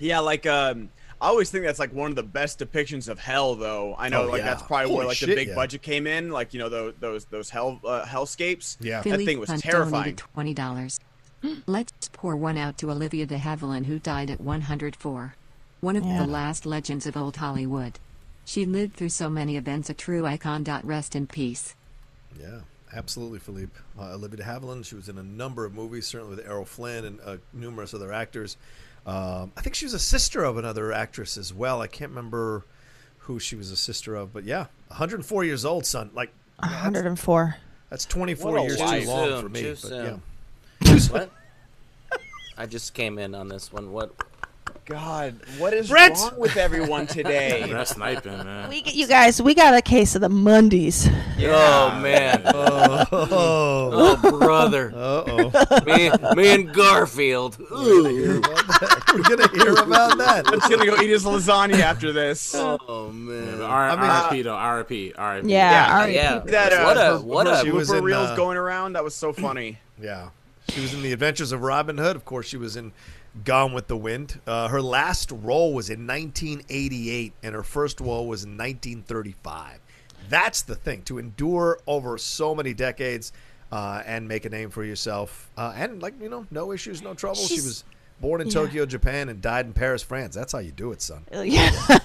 Yeah, 0.00 0.18
like 0.20 0.46
um, 0.46 0.90
I 1.20 1.28
always 1.28 1.50
think 1.50 1.64
that's 1.64 1.78
like 1.78 1.92
one 1.92 2.10
of 2.10 2.16
the 2.16 2.22
best 2.22 2.58
depictions 2.58 3.08
of 3.08 3.18
hell, 3.18 3.54
though. 3.54 3.94
I 3.98 4.08
know, 4.08 4.22
Oh, 4.22 4.26
like 4.30 4.38
yeah. 4.40 4.44
that's 4.46 4.62
probably 4.62 4.86
Holy 4.88 4.98
where 4.98 5.06
like 5.08 5.16
shit, 5.16 5.28
the 5.28 5.34
big 5.34 5.48
yeah. 5.48 5.54
budget 5.54 5.82
came 5.82 6.06
in, 6.06 6.30
like 6.30 6.52
you 6.52 6.58
know 6.60 6.68
those 6.68 6.94
those 7.00 7.24
those 7.26 7.50
hell 7.50 7.80
uh, 7.84 8.04
hellscapes. 8.04 8.76
Yeah. 8.80 8.98
that 8.98 9.04
Philly 9.04 9.24
thing 9.26 9.38
was 9.40 9.50
Hunt 9.50 9.62
terrifying. 9.62 10.16
twenty 10.16 10.54
dollars. 10.54 10.98
Let's 11.66 12.08
pour 12.12 12.34
one 12.36 12.58
out 12.58 12.76
to 12.78 12.90
Olivia 12.90 13.24
de 13.26 13.38
Havilland, 13.38 13.86
who 13.86 14.00
died 14.00 14.30
at 14.30 14.40
104. 14.40 15.34
One 15.80 15.94
of 15.96 16.04
Yeah. 16.04 16.18
the 16.22 16.26
last 16.26 16.66
legends 16.66 17.06
of 17.06 17.16
old 17.16 17.36
Hollywood. 17.36 18.00
She 18.44 18.64
lived 18.66 18.94
through 18.96 19.10
so 19.10 19.28
many 19.30 19.56
events, 19.56 19.88
a 19.88 19.94
true 19.94 20.26
icon. 20.26 20.64
Rest 20.82 21.14
in 21.14 21.28
peace. 21.28 21.76
Yeah, 22.40 22.60
absolutely, 22.94 23.38
Philippe. 23.38 23.78
Uh, 23.98 24.14
Olivia 24.14 24.38
de 24.38 24.42
Havilland, 24.44 24.84
she 24.84 24.94
was 24.94 25.08
in 25.08 25.18
a 25.18 25.22
number 25.22 25.64
of 25.64 25.74
movies, 25.74 26.06
certainly 26.06 26.36
with 26.36 26.46
Errol 26.46 26.64
Flynn 26.64 27.04
and 27.04 27.20
uh, 27.24 27.36
numerous 27.52 27.94
other 27.94 28.12
actors. 28.12 28.56
Um, 29.06 29.52
I 29.56 29.62
think 29.62 29.74
she 29.74 29.86
was 29.86 29.94
a 29.94 29.98
sister 29.98 30.44
of 30.44 30.58
another 30.58 30.92
actress 30.92 31.36
as 31.36 31.54
well. 31.54 31.80
I 31.80 31.86
can't 31.86 32.10
remember 32.10 32.64
who 33.18 33.38
she 33.38 33.56
was 33.56 33.70
a 33.70 33.76
sister 33.76 34.14
of, 34.14 34.32
but 34.32 34.44
yeah, 34.44 34.66
104 34.88 35.44
years 35.44 35.64
old, 35.64 35.86
son. 35.86 36.10
Like, 36.14 36.30
104. 36.58 37.56
that's 37.90 38.04
24 38.04 38.58
years 38.60 38.78
life. 38.80 39.02
too 39.04 39.08
long 39.08 39.42
for 39.42 39.48
me. 39.48 39.62
too 39.62 39.76
but 39.82 39.92
yeah. 39.92 40.98
What? 41.10 41.30
I 42.58 42.66
just 42.66 42.94
came 42.94 43.18
in 43.18 43.34
on 43.34 43.48
this 43.48 43.72
one. 43.72 43.92
What? 43.92 44.14
God, 44.92 45.34
what 45.58 45.74
is 45.74 45.90
Brett! 45.90 46.12
wrong 46.16 46.38
with 46.38 46.56
everyone 46.56 47.06
today? 47.06 47.62
That's 47.70 47.90
sniping, 47.90 48.32
man. 48.38 48.70
We 48.70 48.80
get 48.80 48.94
you 48.94 49.06
guys. 49.06 49.40
We 49.42 49.54
got 49.54 49.74
a 49.74 49.82
case 49.82 50.14
of 50.14 50.22
the 50.22 50.30
Mundies. 50.30 51.06
Oh 51.40 52.00
man. 52.00 52.42
Oh, 53.10 54.16
Oh 54.22 54.38
brother. 54.38 54.90
uh 54.94 55.24
oh. 55.26 55.82
me, 55.84 56.10
me 56.34 56.54
and 56.54 56.72
Garfield. 56.72 57.58
Ooh. 57.70 58.40
We're 59.14 59.22
gonna 59.22 59.48
hear 59.48 59.74
about 59.74 60.16
that. 60.18 60.46
Let's 60.50 60.66
gonna 60.68 60.86
go 60.86 60.96
eat 61.02 61.10
his 61.10 61.24
lasagna 61.24 61.80
after 61.80 62.10
this. 62.12 62.54
Oh 62.56 63.10
man. 63.12 63.60
R- 63.60 63.94
mean, 63.96 64.36
RIP 64.38 64.44
though, 64.44 64.58
RIP, 64.76 64.88
RIP. 64.90 65.14
Yeah, 65.18 65.42
Yeah, 65.46 65.92
all 65.92 65.98
right, 66.00 66.14
yeah. 66.14 66.34
people. 66.36 66.50
That 66.52 66.72
uh, 66.72 66.84
What 66.84 66.96
a- 66.96 67.18
what 67.18 67.46
a- 67.46 67.60
She 67.62 67.70
was 67.70 67.90
blooper 67.90 67.98
in, 67.98 68.04
reels 68.04 68.28
uh, 68.30 68.36
going 68.36 68.56
around. 68.56 68.94
That 68.94 69.04
was 69.04 69.14
so 69.14 69.34
funny. 69.34 69.78
Yeah. 70.00 70.30
She 70.70 70.80
was 70.80 70.94
in 70.94 71.02
The 71.02 71.12
Adventures 71.12 71.52
of 71.52 71.60
Robin 71.62 71.98
Hood. 71.98 72.16
Of 72.16 72.24
course, 72.24 72.46
she 72.46 72.56
was 72.56 72.76
in 72.76 72.92
Gone 73.44 73.72
with 73.72 73.86
the 73.86 73.96
Wind. 73.96 74.40
Uh, 74.46 74.68
her 74.68 74.82
last 74.82 75.30
role 75.30 75.74
was 75.74 75.90
in 75.90 76.06
1988, 76.06 77.32
and 77.42 77.54
her 77.54 77.62
first 77.62 78.00
role 78.00 78.26
was 78.26 78.44
in 78.44 78.50
1935. 78.50 79.80
That's 80.28 80.62
the 80.62 80.74
thing 80.74 81.02
to 81.02 81.18
endure 81.18 81.78
over 81.86 82.18
so 82.18 82.54
many 82.54 82.74
decades 82.74 83.32
uh, 83.72 84.02
and 84.06 84.28
make 84.28 84.44
a 84.44 84.50
name 84.50 84.70
for 84.70 84.84
yourself. 84.84 85.50
Uh, 85.56 85.72
and, 85.76 86.02
like, 86.02 86.14
you 86.20 86.28
know, 86.28 86.46
no 86.50 86.72
issues, 86.72 87.02
no 87.02 87.14
trouble. 87.14 87.36
she 87.36 87.60
was 87.60 87.84
born 88.20 88.40
in 88.40 88.48
yeah. 88.48 88.54
Tokyo, 88.54 88.86
Japan, 88.86 89.28
and 89.28 89.40
died 89.40 89.66
in 89.66 89.72
Paris, 89.72 90.02
France. 90.02 90.34
That's 90.34 90.52
how 90.52 90.58
you 90.58 90.72
do 90.72 90.92
it, 90.92 91.00
son. 91.02 91.24
Yeah. 91.32 91.70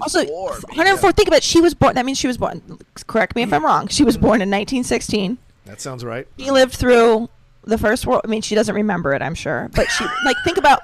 also, 0.00 0.24
104, 0.24 0.52
baby. 0.54 0.78
104. 0.78 1.12
Think 1.12 1.28
about 1.28 1.38
it. 1.38 1.42
She 1.44 1.60
was 1.60 1.74
born. 1.74 1.94
That 1.94 2.06
means 2.06 2.18
she 2.18 2.26
was 2.26 2.38
born. 2.38 2.78
Correct 3.06 3.36
me 3.36 3.42
if 3.42 3.52
I'm 3.52 3.64
wrong. 3.64 3.88
She 3.88 4.04
was 4.04 4.16
born 4.16 4.40
in 4.40 4.50
1916. 4.50 5.38
That 5.66 5.80
sounds 5.80 6.04
right. 6.04 6.26
She 6.38 6.50
lived 6.50 6.74
through 6.74 7.28
the 7.64 7.78
first 7.78 8.06
world. 8.06 8.22
I 8.24 8.28
mean, 8.28 8.42
she 8.42 8.54
doesn't 8.54 8.74
remember 8.74 9.12
it. 9.14 9.22
I'm 9.22 9.34
sure, 9.34 9.70
but 9.74 9.88
she 9.90 10.04
like 10.24 10.36
think 10.44 10.56
about. 10.58 10.80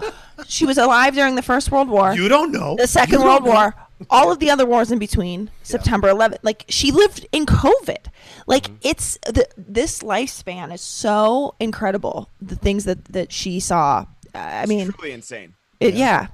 She 0.48 0.66
was 0.66 0.78
alive 0.78 1.14
during 1.14 1.36
the 1.36 1.42
First 1.42 1.70
World 1.70 1.88
War, 1.88 2.12
You 2.14 2.28
don't 2.28 2.50
know. 2.52 2.74
the 2.76 2.86
Second 2.88 3.22
World 3.22 3.44
know. 3.44 3.52
War, 3.52 3.74
all 4.10 4.32
of 4.32 4.40
the 4.40 4.50
other 4.50 4.66
wars 4.66 4.90
in 4.90 4.98
between. 4.98 5.48
September 5.62 6.08
11th. 6.08 6.38
Like 6.42 6.64
she 6.68 6.90
lived 6.90 7.26
in 7.32 7.46
COVID. 7.46 8.06
Like 8.46 8.64
Mm-hmm. 8.64 8.74
it's 8.82 9.16
the 9.26 9.46
this 9.56 10.00
lifespan 10.02 10.72
is 10.74 10.80
so 10.80 11.54
incredible. 11.60 12.28
The 12.42 12.56
things 12.56 12.84
that 12.84 13.04
that 13.06 13.32
she 13.32 13.60
saw. 13.60 14.06
Uh, 14.34 14.38
I 14.38 14.66
mean, 14.66 14.90
Truly 14.92 15.12
insane. 15.12 15.54
it, 15.80 15.94
yeah. 15.94 16.26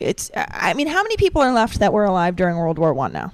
It's. 0.00 0.30
I 0.36 0.74
mean, 0.74 0.86
how 0.86 1.02
many 1.02 1.16
people 1.16 1.42
are 1.42 1.52
left 1.52 1.78
that 1.80 1.92
were 1.92 2.04
alive 2.04 2.36
during 2.36 2.56
World 2.56 2.78
War 2.78 2.94
One 2.94 3.12
now? 3.12 3.32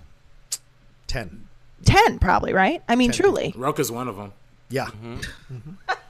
10. 1.06 1.46
Ten, 1.84 2.18
probably, 2.18 2.52
right? 2.52 2.82
I 2.88 2.96
mean, 2.96 3.10
10 3.12 3.20
truly. 3.22 3.54
Roka's 3.56 3.90
one 3.92 4.08
of 4.08 4.16
them. 4.16 4.32
Yeah. 4.68 4.88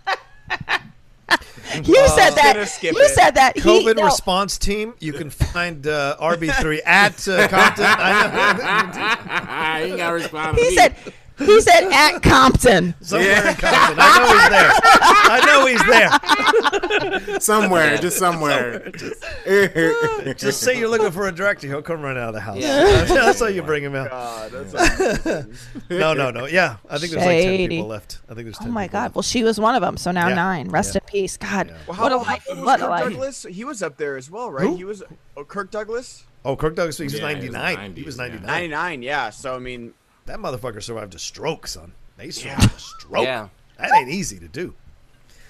You 1.85 2.09
said 2.09 2.31
that. 2.31 2.55
You 2.83 2.91
it. 2.93 3.11
said 3.15 3.33
that. 3.33 3.57
He- 3.57 3.63
COVID 3.63 3.97
no. 3.97 4.05
response 4.05 4.57
team. 4.57 4.95
You 5.01 5.13
can 5.13 5.29
find 5.31 5.87
uh, 5.87 6.17
RB3 6.19 6.81
at 6.87 7.29
uh, 7.29 7.47
Compton. 7.49 7.85
I 7.87 9.79
know. 9.81 9.85
he 9.85 9.91
ain't 9.91 9.99
got 9.99 10.09
to 10.09 10.15
respond 10.15 10.57
to 10.57 10.63
He 10.63 10.71
me. 10.71 10.77
said. 10.77 10.97
He 11.39 11.61
said 11.61 11.91
at 11.93 12.21
Compton. 12.23 12.95
Somewhere 13.01 13.49
in 13.49 13.55
Compton. 13.55 13.99
I 14.01 15.41
know 15.47 15.67
he's 15.67 15.87
there. 15.87 16.11
I 16.11 17.01
know 17.07 17.21
he's 17.21 17.29
there. 17.29 17.41
somewhere, 17.41 17.97
just 17.99 18.19
somewhere. 18.19 18.91
Just 20.37 20.61
say 20.61 20.79
you're 20.79 20.89
looking 20.89 21.11
for 21.11 21.29
a 21.29 21.33
director. 21.33 21.67
He'll 21.67 21.83
come 21.83 22.03
right 22.03 22.17
out 22.17 22.29
of 22.29 22.35
the 22.35 22.41
house. 22.41 22.59
Yeah. 22.59 23.05
That's 23.09 23.41
how 23.41 23.47
you 23.47 23.63
bring 23.63 23.83
him 23.83 23.95
out. 23.95 24.11
God, 24.11 24.53
that's 24.53 25.47
No, 25.89 26.13
no, 26.15 26.31
no. 26.31 26.47
Yeah, 26.47 26.77
I 26.89 26.99
think 26.99 27.13
there's 27.13 27.25
like 27.25 27.43
ten 27.43 27.69
people 27.69 27.87
left. 27.87 28.19
I 28.29 28.35
think 28.35 28.47
there's. 28.47 28.59
10 28.59 28.69
Oh 28.69 28.71
my 28.73 28.87
God! 28.89 29.03
left. 29.05 29.15
Well, 29.15 29.23
she 29.23 29.43
was 29.45 29.59
one 29.61 29.75
of 29.75 29.81
them. 29.83 29.97
So 29.97 30.11
now 30.11 30.29
Yeah. 30.29 30.35
nine. 30.35 30.69
Rest 30.69 30.95
Yeah. 30.95 31.01
in 31.05 31.07
peace. 31.11 31.37
God, 31.37 31.69
Yeah. 31.69 31.77
well, 31.87 31.97
how, 31.97 32.03
what 32.05 32.13
a 32.13 32.19
how 32.19 32.25
life! 32.33 32.45
What 32.49 32.81
a 32.81 32.83
Kirk 32.83 32.91
life! 32.91 33.05
Douglas? 33.11 33.47
He 33.49 33.65
was 33.65 33.83
up 33.83 33.97
there 33.97 34.17
as 34.17 34.31
well, 34.31 34.51
right? 34.51 34.67
Who? 34.67 34.77
He 34.77 34.85
was 34.85 35.03
oh, 35.37 35.45
Kirk 35.45 35.71
Douglas. 35.71 36.25
Oh, 36.45 36.57
Kirk 36.57 36.75
Douglas. 36.77 36.99
He 36.99 37.05
was 37.05 37.15
Yeah, 37.15 37.29
he 37.29 37.35
was 37.49 37.53
99. 37.53 37.97
He 37.97 38.03
was 38.03 38.17
90s, 38.17 38.19
yeah. 38.19 38.25
99. 38.27 38.47
99, 38.47 39.03
yeah. 39.03 39.31
So 39.31 39.55
I 39.55 39.59
mean, 39.59 39.95
That 40.29 40.39
motherfucker 40.39 40.83
survived 40.83 41.15
a 41.15 41.19
stroke, 41.19 41.67
son. 41.67 41.93
They 42.17 42.31
survived 42.31 42.63
Yeah. 42.63 42.77
a 42.77 42.79
stroke. 42.79 43.25
Yeah. 43.25 43.49
That 43.79 43.91
ain't 43.97 44.11
easy 44.11 44.39
to 44.39 44.49
do. 44.49 44.75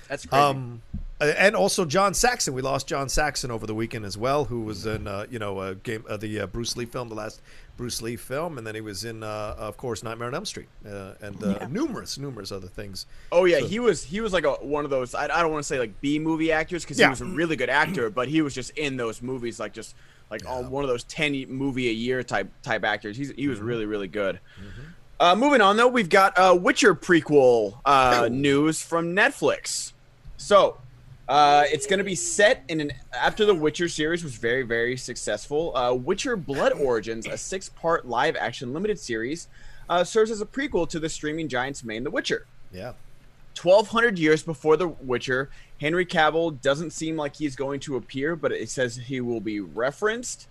that's 0.08 0.24
crazy. 0.24 0.42
Um, 0.42 0.82
uh, 1.20 1.24
and 1.36 1.54
also 1.56 1.84
John 1.84 2.14
Saxon. 2.14 2.54
We 2.54 2.62
lost 2.62 2.86
John 2.86 3.08
Saxon 3.08 3.50
over 3.50 3.66
the 3.66 3.74
weekend 3.74 4.04
as 4.04 4.16
well, 4.16 4.44
who 4.44 4.60
was 4.62 4.86
in 4.86 5.06
uh, 5.08 5.26
you 5.30 5.38
know 5.38 5.58
uh, 5.58 5.74
game 5.82 6.04
uh, 6.08 6.16
the 6.16 6.40
uh, 6.40 6.46
Bruce 6.46 6.76
Lee 6.76 6.84
film, 6.86 7.08
the 7.08 7.14
last 7.16 7.40
Bruce 7.76 8.00
Lee 8.00 8.14
film, 8.16 8.56
and 8.56 8.66
then 8.66 8.74
he 8.76 8.80
was 8.80 9.04
in 9.04 9.22
uh, 9.24 9.54
of 9.58 9.76
course 9.76 10.02
Nightmare 10.04 10.28
on 10.28 10.34
Elm 10.34 10.44
Street 10.44 10.68
uh, 10.86 11.12
and 11.20 11.42
uh, 11.42 11.58
Yeah. 11.60 11.66
numerous 11.68 12.16
numerous 12.18 12.52
other 12.52 12.68
things. 12.68 13.06
oh 13.32 13.44
yeah, 13.46 13.58
so- 13.60 13.66
he 13.66 13.80
was 13.80 14.04
he 14.04 14.20
was 14.20 14.32
like 14.32 14.44
a 14.44 14.52
one 14.52 14.84
of 14.84 14.90
those. 14.90 15.14
I, 15.14 15.24
I 15.24 15.42
don't 15.42 15.50
want 15.50 15.64
to 15.64 15.66
say 15.66 15.78
like 15.80 16.00
B 16.00 16.18
movie 16.20 16.52
actors 16.52 16.84
because 16.84 16.98
Yeah. 17.00 17.06
he 17.06 17.10
was 17.10 17.20
a 17.20 17.24
really 17.26 17.56
good 17.56 17.70
actor, 17.70 18.10
but 18.10 18.28
he 18.28 18.40
was 18.40 18.54
just 18.54 18.70
in 18.78 18.96
those 18.96 19.20
movies 19.20 19.58
like 19.58 19.72
just 19.72 19.94
like 20.30 20.46
on 20.48 20.70
one 20.70 20.84
of 20.84 20.88
those 20.88 21.04
ten 21.04 21.32
movie 21.48 21.88
a 21.88 21.92
year 21.92 22.22
type 22.22 22.48
type 22.62 22.84
actors. 22.84 23.16
He's 23.16 23.30
he 23.30 23.34
Mm-hmm. 23.42 23.50
was 23.50 23.60
really 23.60 23.86
really 23.86 24.08
good. 24.08 24.40
Uh, 25.20 25.34
moving 25.34 25.60
on 25.60 25.76
though, 25.76 25.88
we've 25.88 26.08
got 26.08 26.38
uh, 26.38 26.56
Witcher 26.60 26.94
prequel 26.94 27.80
uh, 27.84 28.28
news 28.30 28.80
from 28.82 29.16
Netflix. 29.16 29.92
So 30.36 30.78
uh, 31.28 31.64
it's 31.66 31.86
going 31.86 31.98
to 31.98 32.04
be 32.04 32.14
set 32.14 32.62
in 32.68 32.80
an 32.80 32.92
after 33.12 33.44
the 33.44 33.54
Witcher 33.54 33.88
series 33.88 34.22
was 34.22 34.36
very 34.36 34.62
very 34.62 34.96
successful. 34.96 35.76
Uh, 35.76 35.92
Witcher 35.94 36.36
Blood 36.36 36.72
Origins, 36.72 37.26
a 37.26 37.36
six 37.36 37.68
part 37.68 38.06
live 38.06 38.36
action 38.36 38.72
limited 38.72 38.98
series, 38.98 39.48
uh, 39.88 40.04
serves 40.04 40.30
as 40.30 40.40
a 40.40 40.46
prequel 40.46 40.88
to 40.88 41.00
the 41.00 41.08
streaming 41.08 41.48
giant's 41.48 41.82
main 41.82 42.04
The 42.04 42.10
Witcher. 42.10 42.46
Yeah, 42.72 42.92
1200 43.60 44.18
years 44.18 44.42
before 44.44 44.76
The 44.76 44.86
Witcher, 44.88 45.50
Henry 45.80 46.04
Cavill 46.06 46.60
doesn't 46.60 46.92
seem 46.92 47.16
like 47.16 47.36
he's 47.36 47.56
going 47.56 47.80
to 47.80 47.96
appear, 47.96 48.36
but 48.36 48.52
it 48.52 48.68
says 48.68 48.96
he 48.96 49.20
will 49.20 49.40
be 49.40 49.60
referenced. 49.60 50.48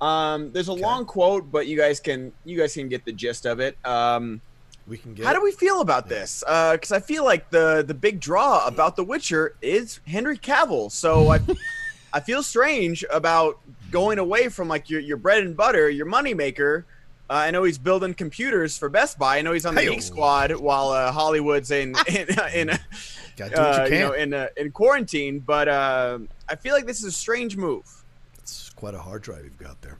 Um, 0.00 0.52
there's 0.52 0.68
a 0.68 0.72
long 0.72 1.04
quote, 1.04 1.50
but 1.50 1.66
you 1.66 1.76
guys 1.76 1.98
can 1.98 2.32
you 2.44 2.56
guys 2.56 2.74
can 2.74 2.88
get 2.88 3.04
the 3.04 3.12
gist 3.12 3.46
of 3.46 3.58
it. 3.60 3.76
Um, 3.84 4.40
we 4.86 4.96
can 4.96 5.14
get. 5.14 5.26
how 5.26 5.32
do 5.32 5.42
we 5.42 5.52
feel 5.52 5.80
about 5.80 6.08
this? 6.08 6.42
Because 6.46 6.92
I 6.92 7.00
feel 7.00 7.24
like 7.24 7.50
the 7.50 7.84
the 7.86 7.94
big 7.94 8.20
draw 8.20 8.66
about 8.66 8.96
The 8.96 9.04
Witcher 9.04 9.54
is 9.60 10.00
Henry 10.06 10.38
Cavill. 10.38 10.90
So 10.90 11.32
I 11.32 11.40
I 12.12 12.20
feel 12.20 12.42
strange 12.42 13.04
about 13.10 13.58
going 13.90 14.18
away 14.18 14.48
from 14.48 14.68
like 14.68 14.88
your 14.88 15.00
your 15.00 15.16
bread 15.16 15.42
and 15.42 15.56
butter, 15.56 15.90
your 15.90 16.06
moneymaker. 16.06 16.84
Uh, 17.30 17.34
I 17.34 17.50
know 17.50 17.64
he's 17.64 17.76
building 17.76 18.14
computers 18.14 18.78
for 18.78 18.88
Best 18.88 19.18
Buy. 19.18 19.38
I 19.38 19.42
know 19.42 19.52
he's 19.52 19.66
on 19.66 19.74
the 19.74 19.82
Geek 19.84 20.00
Squad 20.00 20.52
while 20.52 20.88
uh, 20.88 21.12
Hollywood's 21.12 21.70
in 21.70 21.94
in 22.08 22.28
in, 22.54 22.78
Gotta 23.38 23.54
do 23.54 23.60
what 23.62 23.80
uh, 23.80 23.84
you 23.84 23.92
you 23.94 24.00
know 24.00 24.12
in 24.12 24.34
uh, 24.34 24.48
in 24.56 24.72
quarantine. 24.72 25.38
But 25.38 25.68
uh, 25.68 26.18
I 26.48 26.56
feel 26.56 26.74
like 26.74 26.86
this 26.86 26.98
is 26.98 27.04
a 27.04 27.12
strange 27.12 27.56
move. 27.56 27.84
It's 28.38 28.70
quite 28.70 28.94
a 28.94 28.98
hard 28.98 29.22
drive 29.22 29.44
you've 29.44 29.58
got 29.58 29.76
there. 29.82 29.98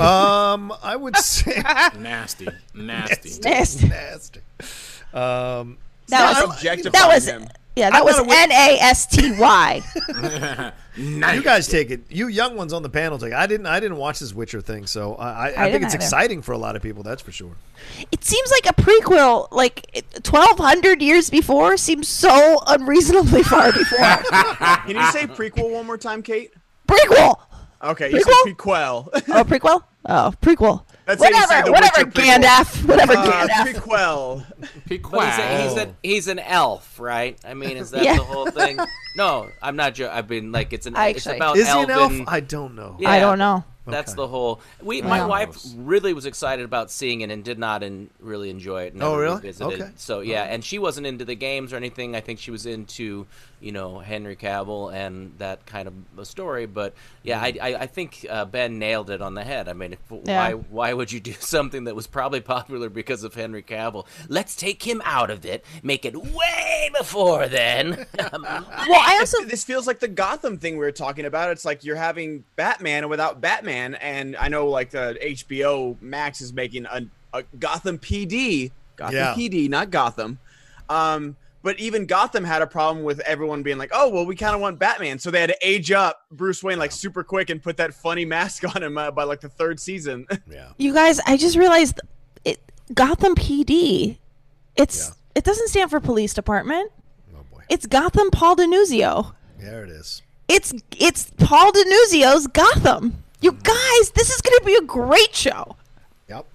um, 0.00 0.72
I 0.82 0.94
would 0.94 1.16
say 1.16 1.56
Nasty, 1.98 2.48
nasty. 2.74 3.40
Nasty. 3.42 3.88
nasty. 3.88 4.40
Um, 5.12 5.78
That 6.08 6.46
was 6.46 6.56
Objectifying 6.56 6.92
that 6.92 7.08
was 7.08 7.26
him. 7.26 7.48
Yeah. 7.78 7.90
That 7.90 8.00
I'm 8.00 8.04
was 8.04 8.16
not 8.16 8.26
a 8.26 8.28
wit- 8.28 8.38
N 8.38 8.52
A 8.52 8.78
S 8.80 9.06
T 9.06 9.32
Y. 9.38 10.72
Nice. 11.00 11.36
you 11.36 11.42
guys 11.44 11.68
take 11.68 11.92
it. 11.92 12.00
You 12.10 12.26
young 12.26 12.56
ones 12.56 12.72
on 12.72 12.82
the 12.82 12.88
panel 12.88 13.18
take. 13.20 13.28
it. 13.30 13.36
I 13.36 13.46
didn't. 13.46 13.66
I 13.66 13.78
didn't 13.78 13.98
watch 13.98 14.18
this 14.18 14.34
Witcher 14.34 14.60
thing, 14.60 14.84
so 14.84 15.14
I, 15.14 15.50
I, 15.50 15.66
I, 15.66 15.70
think 15.70 15.84
it's 15.84 15.94
either. 15.94 16.02
exciting 16.02 16.42
for 16.42 16.50
a 16.50 16.58
lot 16.58 16.74
of 16.74 16.82
people. 16.82 17.04
That's 17.04 17.22
for 17.22 17.30
sure. 17.30 17.52
It 18.10 18.24
seems 18.24 18.50
like 18.50 18.66
a 18.66 18.74
prequel, 18.82 19.46
like 19.52 20.04
twelve 20.24 20.58
hundred 20.58 21.00
years 21.00 21.30
before, 21.30 21.76
seems 21.76 22.08
so 22.08 22.58
unreasonably 22.66 23.44
far 23.44 23.70
before. 23.72 23.98
Can 23.98 24.96
you 24.96 25.06
say 25.12 25.28
prequel 25.28 25.70
one 25.70 25.86
more 25.86 25.98
time, 25.98 26.20
Kate? 26.20 26.52
prequel. 26.88 27.36
Okay, 27.80 28.10
you 28.10 28.16
Prequel? 28.18 28.24
said 28.44 28.56
prequel. 28.56 29.08
Oh, 29.28 29.44
prequel. 29.44 29.82
Oh, 30.04 30.34
prequel. 30.42 30.82
That's 31.08 31.22
how 31.22 31.28
you 31.30 31.46
say 31.46 31.62
whatever. 31.62 31.64
the 31.64 31.72
Whatever. 31.72 32.10
Gandalf. 32.10 32.84
Whatever. 32.88 33.12
Uh, 33.14 33.46
Gandalf. 33.48 33.64
prequel. 33.66 34.44
But 35.10 35.30
he's, 35.30 35.38
a, 35.38 35.62
he's, 35.62 35.76
a, 35.78 35.94
he's 36.02 36.28
an 36.28 36.38
elf, 36.38 37.00
right? 37.00 37.38
I 37.44 37.54
mean, 37.54 37.76
is 37.78 37.90
that 37.92 38.04
Yeah. 38.04 38.16
the 38.16 38.24
whole 38.24 38.50
thing? 38.50 38.78
No, 39.16 39.48
I'm 39.62 39.74
not. 39.76 39.94
Jo- 39.94 40.10
I've 40.12 40.28
been 40.28 40.52
like 40.52 40.72
it's 40.72 40.86
an. 40.86 40.94
I 40.96 41.08
it's 41.08 41.26
actually- 41.26 41.38
about 41.38 41.56
Is 41.56 41.66
he 41.66 41.80
an 41.80 41.90
elven. 41.90 42.20
elf? 42.20 42.28
I 42.28 42.40
don't 42.40 42.74
know. 42.76 42.96
Yeah. 43.00 43.10
I 43.10 43.20
don't 43.20 43.38
know. 43.38 43.64
That's 43.90 44.12
Okay. 44.12 44.16
the 44.16 44.28
whole. 44.28 44.60
We, 44.82 45.02
my 45.02 45.20
Wow. 45.20 45.28
wife 45.28 45.56
really 45.76 46.12
was 46.12 46.26
excited 46.26 46.64
about 46.64 46.90
seeing 46.90 47.20
it 47.22 47.30
and 47.30 47.42
did 47.44 47.58
not 47.58 47.82
in, 47.82 48.10
really 48.20 48.50
enjoy 48.50 48.82
it. 48.84 48.94
Oh, 49.00 49.16
really? 49.16 49.36
revisited. 49.36 49.80
Okay. 49.80 49.90
So 49.96 50.20
yeah, 50.20 50.44
and 50.44 50.64
she 50.64 50.78
wasn't 50.78 51.06
into 51.06 51.24
the 51.24 51.34
games 51.34 51.72
or 51.72 51.76
anything. 51.76 52.14
I 52.16 52.20
think 52.20 52.38
she 52.38 52.50
was 52.50 52.66
into 52.66 53.26
you 53.60 53.72
know 53.72 53.98
Henry 53.98 54.36
Cavill 54.36 54.92
and 54.94 55.32
that 55.38 55.66
kind 55.66 55.88
of 55.88 55.94
a 56.16 56.24
story. 56.24 56.66
But 56.66 56.94
yeah, 57.24 57.40
I, 57.40 57.54
I, 57.60 57.74
I 57.74 57.86
think 57.86 58.24
uh, 58.30 58.44
Ben 58.44 58.78
nailed 58.78 59.10
it 59.10 59.20
on 59.20 59.34
the 59.34 59.42
head. 59.42 59.68
I 59.68 59.72
mean, 59.72 59.94
if, 59.94 59.98
Yeah. 60.24 60.38
why 60.38 60.52
why 60.52 60.92
would 60.92 61.10
you 61.10 61.20
do 61.20 61.32
something 61.40 61.84
that 61.84 61.96
was 61.96 62.06
probably 62.06 62.40
popular 62.40 62.88
because 62.88 63.24
of 63.24 63.34
Henry 63.34 63.62
Cavill? 63.62 64.06
Let's 64.28 64.54
take 64.54 64.82
him 64.86 65.02
out 65.04 65.30
of 65.30 65.44
it. 65.44 65.64
Make 65.82 66.04
it 66.04 66.16
way 66.16 66.90
before 66.98 67.46
then. 67.48 68.06
Well, 68.88 69.00
I 69.00 69.16
also 69.20 69.44
this 69.44 69.64
feels 69.64 69.86
like 69.86 70.00
the 70.00 70.08
Gotham 70.08 70.58
thing 70.58 70.74
we 70.74 70.80
were 70.80 70.92
talking 70.92 71.24
about. 71.24 71.50
It's 71.50 71.64
like 71.64 71.84
you're 71.84 71.96
having 71.96 72.44
Batman 72.56 73.08
without 73.08 73.40
Batman, 73.40 73.77
and 73.96 74.36
I 74.36 74.48
know 74.48 74.66
like 74.68 74.90
the 74.90 75.18
HBO 75.22 76.00
Max 76.00 76.40
is 76.40 76.52
making 76.52 76.86
a, 76.86 77.02
a 77.32 77.42
Gotham 77.58 77.98
PD, 77.98 78.70
Gotham 78.96 79.14
Yeah. 79.16 79.34
PD, 79.34 79.68
not 79.68 79.90
Gotham. 79.90 80.38
Um, 80.88 81.36
but 81.62 81.78
even 81.80 82.06
Gotham 82.06 82.44
had 82.44 82.62
a 82.62 82.66
problem 82.66 83.04
with 83.04 83.18
everyone 83.20 83.62
being 83.62 83.78
like, 83.78 83.90
"Oh, 83.92 84.08
well, 84.08 84.24
we 84.24 84.36
kind 84.36 84.54
of 84.54 84.60
want 84.60 84.78
Batman," 84.78 85.18
so 85.18 85.30
they 85.30 85.40
had 85.40 85.50
to 85.50 85.56
age 85.60 85.90
up 85.90 86.22
Bruce 86.30 86.62
Wayne 86.62 86.78
like 86.78 86.92
super 86.92 87.22
quick 87.24 87.50
and 87.50 87.62
put 87.62 87.76
that 87.78 87.92
funny 87.92 88.24
mask 88.24 88.62
on 88.76 88.82
him 88.82 88.96
uh, 88.96 89.10
by 89.10 89.24
like 89.24 89.40
the 89.40 89.48
third 89.48 89.78
season. 89.80 90.26
Yeah. 90.50 90.68
You 90.78 90.94
guys, 90.94 91.20
I 91.26 91.36
just 91.36 91.56
realized 91.56 92.00
it 92.44 92.58
Gotham 92.94 93.34
PD. 93.34 94.18
It's 94.76 95.08
Yeah. 95.08 95.14
it 95.34 95.44
doesn't 95.44 95.68
stand 95.68 95.90
for 95.90 96.00
police 96.00 96.32
department. 96.32 96.90
Oh 97.36 97.40
boy. 97.52 97.62
It's 97.68 97.86
Gotham 97.86 98.30
Paul 98.30 98.56
Denuzio. 98.56 99.34
There 99.58 99.84
it 99.84 99.90
is. 99.90 100.22
It's 100.48 100.72
it's 100.96 101.30
Paul 101.38 101.72
Denuzio's 101.72 102.46
Gotham. 102.46 103.22
You 103.40 103.52
guys, 103.52 104.10
this 104.10 104.30
is 104.30 104.40
going 104.40 104.58
to 104.58 104.64
be 104.64 104.74
a 104.74 104.82
great 104.82 105.34
show. 105.34 105.76
Yep. 106.28 106.46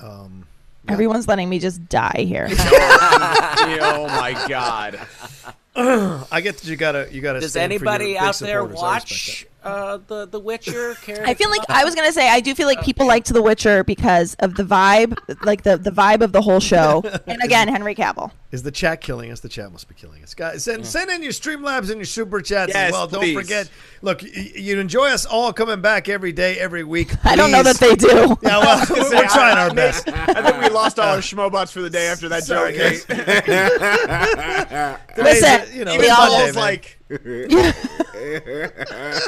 Um, 0.00 0.46
Everyone's 0.88 1.26
letting 1.26 1.48
me 1.48 1.58
just 1.58 1.88
die 1.88 2.24
here. 2.28 2.46
oh 2.50 4.06
my 4.08 4.32
god! 4.48 5.00
I 5.76 6.40
get 6.40 6.58
that 6.58 6.64
you 6.66 6.76
gotta 6.76 7.08
you 7.10 7.22
gotta. 7.22 7.40
Does 7.40 7.52
stand 7.52 7.72
for 7.72 7.84
your 7.84 7.88
anybody 7.88 8.12
big 8.12 8.22
out 8.22 8.38
there 8.38 8.60
supporters. 8.60 8.76
Watch 8.76 9.46
uh, 9.64 9.98
the 10.06 10.26
The 10.26 10.38
Witcher? 10.40 10.94
Care 11.02 11.22
I 11.26 11.34
feel 11.34 11.50
like 11.50 11.62
I 11.68 11.84
was 11.84 11.94
gonna 11.94 12.12
say 12.12 12.28
I 12.28 12.40
do 12.40 12.54
feel 12.54 12.66
like 12.66 12.82
people 12.82 13.06
liked 13.06 13.32
The 13.32 13.42
Witcher 13.42 13.84
because 13.84 14.34
of 14.40 14.54
the 14.54 14.62
vibe, 14.64 15.16
like 15.44 15.62
the 15.62 15.76
the 15.76 15.90
vibe 15.90 16.20
of 16.22 16.32
the 16.32 16.42
whole 16.42 16.60
show, 16.60 17.02
and 17.26 17.42
again 17.42 17.68
Henry 17.68 17.94
Cavill. 17.94 18.30
Is 18.52 18.62
the 18.62 18.70
chat 18.70 19.00
killing 19.00 19.32
us? 19.32 19.40
The 19.40 19.48
chat 19.48 19.72
must 19.72 19.88
be 19.88 19.96
killing 19.96 20.22
us, 20.22 20.32
guys. 20.34 20.62
Send 20.62 20.86
send 20.86 21.10
in 21.10 21.22
your 21.24 21.32
Streamlabs 21.32 21.88
and 21.90 21.96
your 21.96 22.04
super 22.04 22.40
chats 22.40 22.70
as 22.72 22.74
Yes, 22.74 22.92
well. 22.92 23.08
Don't 23.08 23.34
forget. 23.34 23.68
Look, 24.00 24.22
y- 24.22 24.52
you 24.54 24.78
enjoy 24.78 25.06
us 25.08 25.26
all 25.26 25.52
coming 25.52 25.80
back 25.80 26.08
every 26.08 26.30
day, 26.30 26.56
every 26.58 26.84
week. 26.84 27.12
I 27.24 27.34
don't 27.34 27.50
know 27.50 27.64
that 27.64 27.78
they 27.78 27.96
do. 27.96 28.36
Yeah, 28.42 28.58
well, 28.58 28.86
we're, 28.90 29.10
we're 29.10 29.26
trying 29.28 29.58
our 29.58 29.74
best. 29.74 30.08
I 30.08 30.42
think 30.52 30.62
we 30.62 30.68
lost 30.68 31.00
all 31.00 31.08
our 31.14 31.18
schmobots 31.18 31.72
for 31.72 31.82
the 31.82 31.90
day 31.90 32.06
after 32.06 32.28
that 32.28 32.44
Sorry, 32.44 32.74
joke. 32.76 33.08
guys. 33.08 34.44
Listen, 35.16 35.76
you 35.76 35.84
know, 35.84 35.92
Even 35.94 36.04
it's 36.04 36.16
Monday, 36.18 36.36
Paul's 36.36 36.54
man. 36.54 36.64
like, 36.64 37.00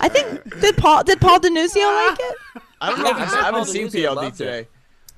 I 0.00 0.08
think 0.10 0.60
did 0.60 0.76
Paul 0.76 1.04
did 1.04 1.20
Paul 1.20 1.38
Denuzio 1.40 2.08
like 2.10 2.18
it? 2.20 2.36
I 2.80 2.90
don't 2.90 2.98
know. 3.02 3.10
Yeah, 3.10 3.22
if 3.24 3.32
I 3.34 3.40
I 3.40 3.44
haven't 3.44 3.66
seen 3.66 3.88
PLD 3.88 4.14
loved 4.14 4.40
it. 4.40 4.44
today. 4.44 4.68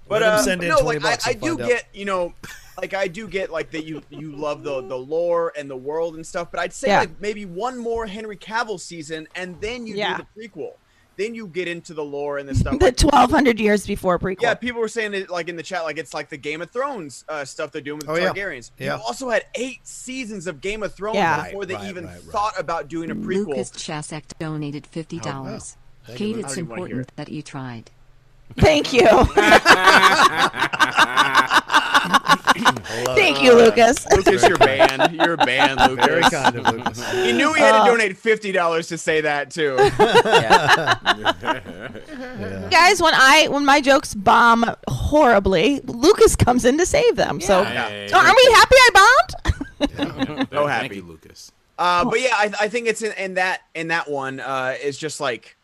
But 0.09 0.23
Let 0.23 0.29
him 0.33 0.35
uh, 0.39 0.43
send 0.43 0.63
in 0.63 0.69
no, 0.71 0.79
like 0.81 1.05
I, 1.05 1.19
I 1.27 1.33
do 1.35 1.41
find 1.51 1.61
out. 1.63 1.69
get, 1.69 1.85
you 1.93 2.05
know, 2.07 2.33
like 2.79 2.95
I 2.95 3.09
do 3.09 3.29
get 3.29 3.51
like 3.51 3.71
that 3.73 3.85
you 3.85 4.03
you 4.11 4.33
love 4.33 4.63
the 4.65 4.81
the 4.89 4.97
lore 4.97 5.53
and 5.57 5.71
the 5.71 5.77
world 5.77 6.15
and 6.17 6.27
stuff. 6.27 6.51
But 6.51 6.61
I'd 6.61 6.73
say 6.73 6.89
Yeah. 6.89 7.01
like 7.01 7.21
maybe 7.21 7.45
one 7.45 7.79
more 7.79 8.07
Henry 8.07 8.37
Cavill 8.37 8.81
season, 8.81 9.29
and 9.35 9.61
then 9.61 9.87
you 9.87 9.95
Yeah. 9.97 10.17
do 10.19 10.25
the 10.35 10.49
prequel. 10.49 10.73
Then 11.19 11.35
you 11.35 11.49
get 11.49 11.67
into 11.69 11.93
the 11.95 12.05
lore 12.05 12.39
and 12.39 12.49
the 12.49 12.55
stuff. 12.55 12.79
The 12.79 12.87
like- 12.87 12.97
twelve 12.97 13.31
hundred 13.31 13.59
years 13.61 13.85
before 13.87 14.19
prequel. 14.21 14.41
yeah, 14.41 14.55
people 14.55 14.81
were 14.81 14.87
saying 14.89 15.13
it 15.15 15.29
like 15.29 15.49
in 15.49 15.57
the 15.57 15.63
chat, 15.65 15.83
like 15.83 15.99
it's 15.99 16.15
like 16.15 16.29
the 16.31 16.37
Game 16.37 16.63
of 16.63 16.71
Thrones 16.71 17.25
uh, 17.29 17.45
stuff 17.45 17.73
they're 17.73 17.83
doing 17.83 17.99
with 17.99 18.07
the 18.07 18.13
Oh, 18.13 18.17
yeah. 18.17 18.33
Targaryens. 18.33 18.71
Yeah. 18.79 18.97
You 18.97 19.03
also 19.03 19.29
had 19.29 19.45
eight 19.57 19.81
seasons 19.83 20.47
of 20.47 20.61
Game 20.61 20.85
of 20.85 20.95
Thrones 20.95 21.17
Yeah. 21.17 21.47
before 21.47 21.67
they 21.67 21.75
Right, 21.75 21.81
right, 21.83 21.91
even 21.91 22.05
right, 22.07 22.13
right. 22.15 22.23
thought 22.33 22.55
about 22.57 22.87
doing 22.89 23.11
a 23.11 23.17
prequel. 23.17 23.49
Lucas 23.49 23.71
Chasek 23.73 24.23
donated 24.39 24.87
fifty 24.87 25.19
dollars. 25.19 25.77
Thank 26.07 26.21
you, 26.21 26.35
Kate, 26.35 26.39
it's 26.39 26.53
I 26.53 26.55
don't 26.55 26.59
even 26.59 26.69
wanna 26.71 26.83
hear 26.87 26.91
important 27.01 27.17
that 27.17 27.29
you 27.33 27.43
tried. 27.43 27.91
Thank 28.57 28.93
you. 28.93 29.03
Thank 33.15 33.43
you, 33.43 33.53
Lucas. 33.55 34.07
Lucas, 34.11 34.47
you're 34.49 34.57
banned. 34.59 35.15
You're 35.15 35.37
banned, 35.37 35.81
Lucas. 35.91 36.07
Very 36.07 36.23
kind 36.23 36.57
of 36.57 36.75
Lucas. 36.75 37.13
He 37.13 37.33
knew 37.33 37.53
he 37.55 37.61
had 37.61 37.75
Uh, 37.75 37.85
to 37.85 37.91
donate 37.91 38.17
fifty 38.17 38.53
dollars 38.53 38.89
to 38.89 38.99
say 38.99 39.21
that 39.21 39.51
too. 39.51 39.77
Yeah. 39.99 40.95
Guys, 42.71 43.03
when 43.03 43.15
I 43.15 43.49
when 43.49 43.65
my 43.65 43.81
jokes 43.81 44.15
bomb 44.15 44.65
horribly, 44.89 45.81
Lucas 45.85 46.37
comes 46.37 46.65
in 46.65 46.79
to 46.79 46.87
save 46.87 47.17
them. 47.17 47.41
So, 47.41 47.65
Hey, 47.65 48.07
so 48.11 48.19
aren't 48.19 48.37
we 48.37 48.45
happy 48.53 48.75
I 48.77 48.91
bombed? 48.95 49.55
So 50.51 50.67
Thank 50.67 50.71
happy. 50.71 50.97
you, 50.97 51.03
Lucas. 51.03 51.53
Uh, 51.79 52.05
but 52.05 52.21
yeah, 52.21 52.35
I, 52.35 52.53
I 52.63 52.69
think 52.69 52.89
it's 52.89 53.03
in, 53.03 53.13
in 53.13 53.35
that 53.35 53.61
in 53.75 53.89
that 53.89 54.11
one 54.11 54.41
uh, 54.41 54.75
is 54.83 54.99
just 54.99 55.21
like 55.21 55.57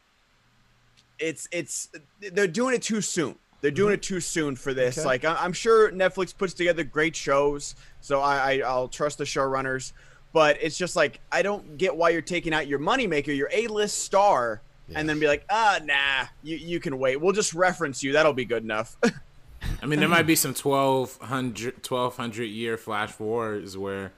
it's 1.18 1.49
it's 1.51 1.88
they're 2.33 2.47
doing 2.47 2.75
it 2.75 2.83
too 2.83 3.01
soon. 3.01 3.37
They're 3.64 3.70
doing 3.70 3.94
it 3.94 4.03
too 4.03 4.20
soon 4.20 4.57
for 4.57 4.74
this. 4.74 4.98
Okay. 4.98 5.07
Like 5.07 5.24
I, 5.24 5.37
I'm 5.37 5.55
sure 5.55 5.90
Netflix 5.90 6.37
puts 6.37 6.53
together 6.53 6.85
great 6.85 7.16
shows, 7.16 7.74
so 8.03 8.20
I, 8.20 8.37
I 8.37 8.59
I'll 8.59 8.88
trust 8.88 9.16
the 9.16 9.24
showrunners. 9.24 9.94
But 10.35 10.59
it's 10.61 10.77
just 10.77 10.96
like 10.96 11.20
I 11.33 11.40
don't 11.40 11.79
get 11.79 11.96
why 11.96 12.11
you're 12.11 12.20
taking 12.20 12.53
out 12.53 12.66
your 12.66 12.79
moneymaker, 12.79 13.35
your 13.35 13.48
A-list 13.50 14.03
star, 14.03 14.61
and 14.94 15.09
then 15.09 15.18
be 15.18 15.27
like, 15.27 15.46
ah, 15.48 15.81
nah, 15.83 16.27
you 16.42 16.59
you 16.59 16.79
can 16.79 16.98
wait. 16.98 17.18
We'll 17.18 17.33
just 17.33 17.55
reference 17.55 18.03
you. 18.03 18.12
That'll 18.12 18.35
be 18.35 18.44
good 18.44 18.62
enough. 18.62 18.98
I 19.83 19.87
mean, 19.87 19.98
there 19.98 20.11
might 20.11 20.27
be 20.27 20.37
some 20.37 20.53
1200, 20.53 21.88
1200 21.88 22.44
year 22.44 22.77
flash 22.77 23.12
forwards 23.12 23.79
where, 23.79 24.12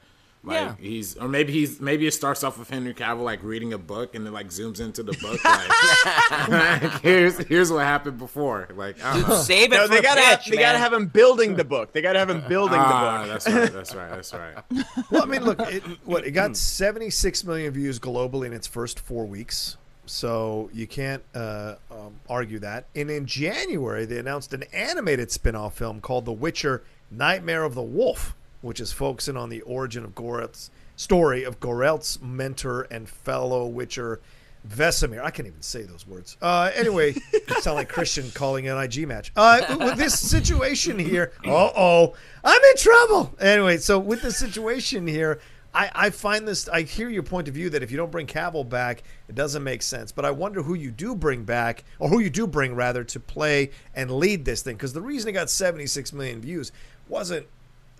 like, 0.44 0.55
Yeah. 0.61 0.75
he's, 0.79 1.16
or 1.16 1.29
maybe 1.29 1.53
he's, 1.53 1.81
maybe 1.81 2.07
it 2.07 2.12
starts 2.12 2.44
off 2.44 2.59
with 2.59 2.70
Henry 2.70 2.94
Cavill, 2.94 3.22
like, 3.25 3.42
reading 3.42 3.72
a 3.72 3.79
book 3.79 4.14
and 4.14 4.25
then, 4.25 4.33
like, 4.33 4.49
zooms 4.49 4.81
into 4.81 5.03
the 5.03 5.12
book. 5.14 5.44
Like, 5.44 6.49
like, 6.49 7.03
here's, 7.03 7.38
here's 7.46 7.72
what 7.72 7.85
happened 7.85 8.18
before. 8.18 8.68
Like, 8.75 9.03
I 9.05 9.18
don't 9.18 9.29
know. 9.29 9.37
Save 9.42 9.72
it 9.72 9.77
no, 9.77 9.83
for 9.87 9.94
they 9.94 10.03
gotta 10.03 10.37
pitch, 10.37 10.46
they 10.51 10.57
gotta 10.57 10.79
have 10.79 10.92
him 10.92 11.07
building 11.07 11.57
the 11.57 11.64
book. 11.64 11.92
They 11.92 12.01
gotta 12.03 12.18
have 12.18 12.31
him 12.31 12.42
building 12.49 12.79
Ah, 12.79 13.18
the 13.18 13.27
book. 13.27 13.33
that's 13.33 13.49
right. 13.55 13.72
That's 13.72 13.94
right. 13.94 14.11
That's 14.11 14.33
right. 14.35 14.55
Well, 15.11 15.22
I 15.22 15.27
mean, 15.27 15.44
look, 15.44 15.61
it, 15.61 15.83
what 16.05 16.25
it 16.27 16.33
got 16.33 16.57
76 16.57 17.44
million 17.44 17.72
views 17.72 17.99
globally 17.99 18.46
in 18.46 18.53
its 18.53 18.66
first 18.66 18.99
four 19.01 19.25
weeks, 19.27 19.77
so 20.05 20.68
you 20.72 20.87
can't 20.87 21.22
uh, 21.35 21.75
um, 21.90 22.14
argue 22.29 22.59
that. 22.61 22.87
And 22.94 23.11
in 23.11 23.27
January, 23.27 24.05
they 24.05 24.18
announced 24.18 24.53
an 24.53 24.64
animated 24.72 25.31
spin-off 25.31 25.77
film 25.77 26.01
called 26.01 26.25
The 26.25 26.33
Witcher: 26.33 26.83
Nightmare 27.11 27.62
of 27.64 27.75
the 27.75 27.83
Wolf, 27.83 28.35
which 28.61 28.81
is 28.81 28.92
focusing 28.92 29.37
on 29.37 29.49
the 29.49 29.61
origin 29.62 30.05
of 30.05 30.14
Geralt's 30.14 30.71
story 30.97 31.45
of 31.45 31.61
Geralt's 31.61 32.21
mentor 32.21 32.87
and 32.90 33.09
fellow 33.09 33.66
Witcher. 33.66 34.21
Vesemir. 34.66 35.23
I 35.23 35.31
can't 35.31 35.47
even 35.47 35.62
say 35.62 35.83
those 35.83 36.07
words. 36.07 36.37
Uh, 36.42 36.73
anyway, 36.75 37.12
sound 37.61 37.77
like 37.77 37.88
Kristian 37.88 38.35
calling 38.35 38.66
an 38.69 38.77
IG 38.77 39.07
match. 39.07 39.31
Uh, 39.37 39.77
with 39.79 39.97
this 39.97 40.19
situation 40.19 40.99
here, 40.99 41.33
uh 41.45 41.71
oh, 41.77 42.14
I'm 42.42 42.61
in 42.71 42.77
trouble. 42.77 43.33
Anyway, 43.38 43.77
so 43.77 43.99
with 43.99 44.23
this 44.23 44.38
situation 44.38 45.07
here, 45.07 45.38
I, 45.77 45.90
I 45.95 46.11
find 46.11 46.49
this. 46.49 46.69
I 46.69 46.83
hear 46.83 47.11
your 47.11 47.23
point 47.23 47.49
of 47.49 47.55
view 47.55 47.69
that 47.71 47.83
if 47.83 47.90
you 47.90 47.99
don't 47.99 48.11
bring 48.11 48.27
Cavill 48.27 48.66
back, 48.66 49.03
it 49.29 49.35
doesn't 49.35 49.62
make 49.62 49.83
sense. 49.83 50.11
But 50.11 50.25
I 50.25 50.31
wonder 50.31 50.62
who 50.62 50.75
you 50.75 50.90
do 50.90 51.14
bring 51.14 51.45
back, 51.45 51.85
or 51.99 52.09
who 52.09 52.19
you 52.19 52.31
do 52.31 52.47
bring 52.47 52.75
rather, 52.75 53.05
to 53.05 53.21
play 53.21 53.71
and 53.95 54.11
lead 54.11 54.47
this 54.47 54.62
thing. 54.62 54.77
Because 54.77 54.95
the 54.95 55.03
reason 55.03 55.29
it 55.29 55.33
got 55.33 55.51
76 55.51 56.14
million 56.14 56.40
views 56.40 56.73
wasn't 57.09 57.47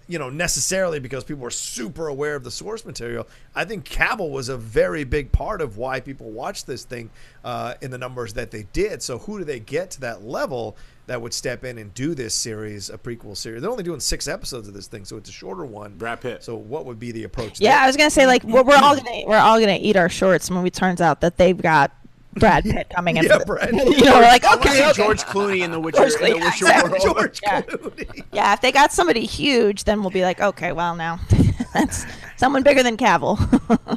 you 0.09 0.19
know, 0.19 0.31
necessarily 0.31 1.01
because 1.01 1.25
people 1.25 1.43
were 1.43 1.51
super 1.51 2.09
aware 2.09 2.37
of 2.37 2.45
the 2.45 2.51
source 2.51 2.85
material. 2.85 3.27
I 3.55 3.65
think 3.65 3.85
Cavill 3.85 4.31
was 4.31 4.49
a 4.49 4.57
very 4.57 5.05
big 5.05 5.33
part 5.33 5.61
of 5.61 5.77
why 5.77 6.01
people 6.01 6.31
watched 6.31 6.67
this 6.67 6.85
thing 6.85 7.11
uh, 7.45 7.75
in 7.81 7.91
the 7.91 7.99
numbers 7.99 8.35
that 8.35 8.51
they 8.51 8.65
did. 8.73 9.03
So 9.03 9.19
who 9.19 9.39
do 9.39 9.45
they 9.45 9.61
get 9.61 9.91
to 9.93 10.01
that 10.01 10.23
level 10.23 10.77
that 11.07 11.21
would 11.21 11.33
step 11.35 11.65
in 11.65 11.79
and 11.79 11.93
do 11.95 12.15
this 12.15 12.35
series, 12.35 12.91
a 12.91 12.99
prequel 12.99 13.37
series? 13.37 13.63
They're 13.63 13.71
only 13.71 13.83
doing 13.83 14.01
six 14.01 14.29
episodes 14.29 14.69
of 14.69 14.75
this 14.75 14.87
thing, 14.87 15.05
so 15.05 15.17
it's 15.17 15.29
a 15.29 15.33
shorter 15.33 15.65
one. 15.65 15.97
Brad 15.97 16.21
Pitt. 16.21 16.45
So 16.45 16.57
what 16.57 16.87
would 16.87 17.01
be 17.01 17.13
the 17.13 17.25
approach? 17.25 17.61
Yeah, 17.61 17.73
there? 17.73 17.81
I 17.81 17.87
was 17.87 17.97
gonna 17.97 18.11
say 18.11 18.27
like 18.27 18.45
we're, 18.45 18.63
we're 18.63 18.77
all 18.77 18.97
gonna 18.97 19.23
we're 19.27 19.37
all 19.39 19.59
gonna 19.59 19.79
eat 19.81 19.97
our 19.97 20.09
shorts 20.09 20.51
when 20.51 20.65
it 20.65 20.75
turns 20.75 21.01
out 21.01 21.21
that 21.23 21.37
they've 21.37 21.61
got 21.61 21.93
Brad 22.39 22.65
Pitt 22.65 22.89
coming 22.95 23.17
in. 23.17 23.25
Yeah, 23.25 23.39
Brad 23.45 23.71
You 23.75 24.05
know, 24.05 24.15
we're 24.17 24.23
like 24.23 24.45
okay, 24.45 24.83
okay. 24.89 24.93
George 24.93 25.23
Clooney 25.23 25.63
in 25.63 25.71
the 25.71 25.81
Witcher. 25.81 25.99
George 26.09 26.15
in 26.15 26.21
the 26.21 26.27
Clooney, 26.27 26.41
Witcher 26.45 26.65
exactly. 26.67 26.91
world. 26.91 27.17
George 27.17 27.41
Yeah. 27.43 27.63
Clooney. 27.63 28.25
Yeah, 28.33 28.53
if 28.53 28.61
they 28.61 28.73
got 28.73 28.93
somebody 28.93 29.25
huge, 29.25 29.85
then 29.85 30.01
we'll 30.01 30.11
be 30.11 30.23
like, 30.23 30.41
okay, 30.41 30.73
well 30.73 30.95
now 30.95 31.19
that's 31.75 32.05
someone 32.37 32.63
bigger 32.63 32.83
than 32.83 32.97
Cavill. 32.97 33.37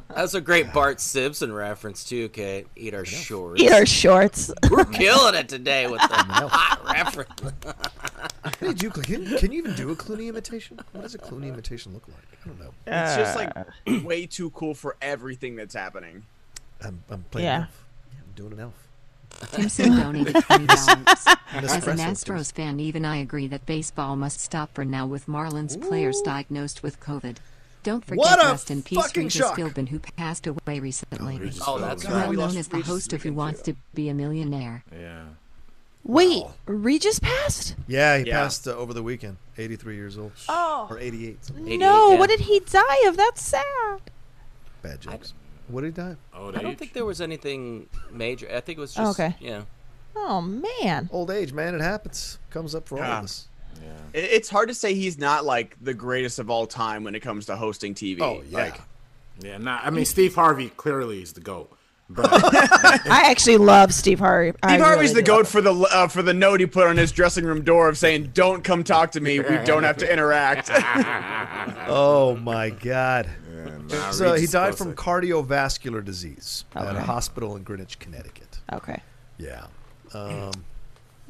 That's 0.15 0.33
a 0.33 0.41
great 0.41 0.73
Bart 0.73 0.99
Simpson 0.99 1.53
reference 1.53 2.03
too, 2.03 2.27
Kate. 2.29 2.67
Eat 2.75 2.93
our 2.93 3.05
shorts. 3.05 3.61
eat 3.61 3.71
our 3.71 3.85
shorts. 3.85 4.51
We're 4.69 4.83
killing 4.83 5.35
it 5.35 5.47
today 5.47 5.87
with 5.87 6.01
the 6.01 6.07
hot 6.15 6.81
reference. 6.93 7.31
Hey, 8.59 8.73
do 8.73 8.85
you, 8.87 8.91
can, 8.91 9.37
can 9.37 9.51
you 9.53 9.59
even 9.59 9.75
do 9.75 9.91
a 9.91 9.95
Clooney 9.95 10.27
imitation? 10.27 10.77
What 10.91 11.03
does 11.03 11.15
a 11.15 11.19
Clooney 11.19 11.47
imitation 11.47 11.93
look 11.93 12.05
like? 12.09 12.17
I 12.43 12.47
don't 12.47 12.59
know. 12.59 12.73
It's 12.85 13.15
just 13.15 13.35
like 13.37 13.51
uh. 13.55 13.63
way 14.03 14.25
too 14.25 14.49
cool 14.49 14.73
for 14.73 14.97
everything 15.01 15.55
that's 15.55 15.75
happening. 15.75 16.23
I'm, 16.83 17.01
I'm 17.09 17.23
playing 17.31 17.45
Yeah. 17.45 17.55
an 17.55 17.61
elf. 17.63 17.69
Yeah, 17.69 17.85
I'm 17.85 17.88
doing 18.39 18.53
an 18.53 18.59
elf. 18.61 18.73
Timson 19.51 19.91
donated 19.97 20.35
$20. 20.35 21.37
As 21.53 21.87
an 21.87 21.97
Astros 21.97 22.51
fan, 22.53 22.79
even 22.79 23.03
I 23.05 23.17
agree 23.17 23.47
that 23.47 23.65
baseball 23.65 24.15
must 24.15 24.39
stop 24.39 24.73
for 24.73 24.85
now 24.85 25.05
with 25.05 25.27
Marlins 25.27 25.79
players 25.81 26.21
diagnosed 26.21 26.81
with 26.81 26.99
COVID. 26.99 27.37
Don't 27.83 28.03
forget 28.03 28.37
rest 28.39 28.71
in 28.71 28.81
peace 28.81 29.15
Regis 29.15 29.33
shock. 29.33 29.57
Philbin, 29.57 29.89
who 29.89 29.99
passed 29.99 30.47
away 30.47 30.79
recently. 30.79 31.51
Oh, 31.65 31.79
that's 31.79 32.03
God, 32.03 32.11
well 32.11 32.29
we 32.29 32.35
known 32.37 32.57
as 32.57 32.67
the 32.69 32.77
Regis 32.77 32.89
host 32.91 33.13
of 33.13 33.23
Who 33.23 33.33
Wants 33.33 33.61
too. 33.61 33.73
to 33.73 33.77
Be 33.93 34.09
a 34.09 34.13
Millionaire. 34.13 34.83
Yeah. 34.91 35.23
Wait, 36.03 36.43
Regis 36.65 37.19
passed? 37.19 37.75
Yeah, 37.87 38.17
he 38.17 38.25
Yeah. 38.25 38.41
passed 38.41 38.67
uh, 38.67 38.71
over 38.71 38.93
the 38.93 39.03
weekend. 39.03 39.37
83 39.57 39.95
years 39.95 40.17
old. 40.17 40.31
Oh. 40.47 40.87
Or 40.89 40.97
88. 40.97 41.37
88, 41.57 41.77
No, 41.79 42.11
yeah. 42.11 42.19
what 42.19 42.29
did 42.29 42.41
he 42.41 42.59
die 42.61 43.07
of? 43.07 43.15
That's 43.17 43.41
sad. 43.41 43.99
Bad 44.81 45.01
jokes. 45.01 45.33
What 45.69 45.81
did 45.81 45.87
he 45.95 46.01
die? 46.01 46.09
of? 46.11 46.17
Old 46.41 46.57
I 46.57 46.61
don't 46.61 46.77
think 46.77 46.93
there 46.93 47.05
was 47.05 47.21
anything 47.21 47.87
major. 48.11 48.47
I 48.53 48.59
think 48.59 48.77
it 48.77 48.81
was 48.81 48.93
just 48.93 49.19
Okay. 49.19 49.35
yeah. 49.39 49.61
Oh 50.15 50.41
man. 50.41 51.09
Old 51.11 51.31
age, 51.31 51.53
man. 51.53 51.75
It 51.75 51.81
happens. 51.81 52.39
Comes 52.49 52.75
up 52.75 52.87
for 52.87 52.97
all 52.97 53.03
Yeah. 53.05 53.17
of 53.19 53.23
us. 53.25 53.47
It- 54.13 54.23
It's 54.31 54.49
hard 54.49 54.67
to 54.69 54.73
say 54.75 54.93
he's 54.93 55.17
not 55.17 55.45
like 55.45 55.77
the 55.81 55.93
greatest 55.93 56.39
of 56.39 56.49
all 56.49 56.65
time 56.67 57.03
when 57.03 57.15
it 57.15 57.19
comes 57.21 57.45
to 57.45 57.55
hosting 57.55 57.93
TV. 57.93 58.19
Oh, 58.21 58.41
yeah. 58.49 58.57
Like, 58.57 58.81
Yeah, 59.41 59.57
nah. 59.57 59.79
I 59.81 59.89
mean, 59.89 60.03
Steve 60.05 60.35
Harvey 60.35 60.69
clearly 60.75 61.21
is 61.21 61.33
the 61.33 61.41
goat. 61.41 61.71
But 62.09 62.25
I 62.33 63.29
actually 63.29 63.57
love 63.57 63.93
Steve 63.93 64.17
Harvey. 64.19 64.57
I 64.63 64.71
Steve 64.73 64.81
Harvey's 64.83 65.11
really 65.11 65.21
the 65.21 65.27
goat 65.27 65.45
for 65.47 65.61
the 65.61 65.73
uh, 65.75 66.07
for 66.07 66.23
the 66.23 66.33
note 66.33 66.59
he 66.59 66.65
put 66.65 66.87
on 66.87 66.97
his 66.97 67.11
dressing 67.11 67.45
room 67.45 67.61
door 67.63 67.87
of 67.87 67.99
saying, 67.99 68.31
"Don't 68.33 68.63
come 68.63 68.83
talk 68.83 69.11
to 69.11 69.19
me. 69.21 69.39
We 69.39 69.57
don't 69.63 69.83
have 69.83 69.97
to 69.97 70.11
interact." 70.11 70.71
Oh, 71.87 72.35
my 72.37 72.71
God. 72.71 73.29
Nah, 73.65 74.11
So 74.11 74.33
he 74.33 74.45
died 74.47 74.75
closer. 74.75 74.83
from 74.83 74.95
cardiovascular 74.95 76.03
disease 76.03 76.65
at 76.75 76.95
a 76.95 77.01
hospital 77.01 77.55
in 77.55 77.63
Greenwich, 77.63 77.99
Connecticut. 77.99 78.59
Okay. 78.71 79.01
Yeah. 79.37 79.65
Um, 80.13 80.51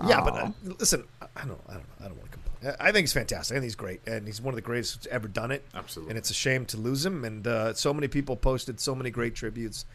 yeah, 0.07 0.21
but 0.21 0.33
uh, 0.33 0.51
listen, 0.79 1.03
I 1.21 1.25
I 1.35 1.45
don't, 1.45 1.59
I 1.67 1.73
don't, 1.73 1.85
I 1.99 2.03
don't 2.05 2.17
want 2.17 2.31
to 2.31 2.37
complain. 2.37 2.75
I 2.79 2.89
I 2.89 2.91
think 2.91 3.03
he's 3.03 3.13
fantastic. 3.13 3.55
I 3.55 3.59
think 3.59 3.65
he's 3.65 3.75
great, 3.75 4.01
and 4.07 4.25
he's 4.25 4.41
one 4.41 4.53
of 4.53 4.55
the 4.55 4.61
greatest 4.61 4.95
who's 4.95 5.07
ever 5.07 5.27
done 5.27 5.51
it. 5.51 5.65
Absolutely. 5.73 6.11
And 6.11 6.17
it's 6.17 6.29
a 6.29 6.33
shame 6.33 6.65
to 6.67 6.77
lose 6.77 7.05
him. 7.05 7.25
And 7.25 7.45
uh, 7.45 7.73
so 7.73 7.93
many 7.93 8.07
people 8.07 8.35
posted 8.35 8.79
so 8.79 8.95
many 8.95 9.09
great 9.11 9.35
tributes 9.35 9.85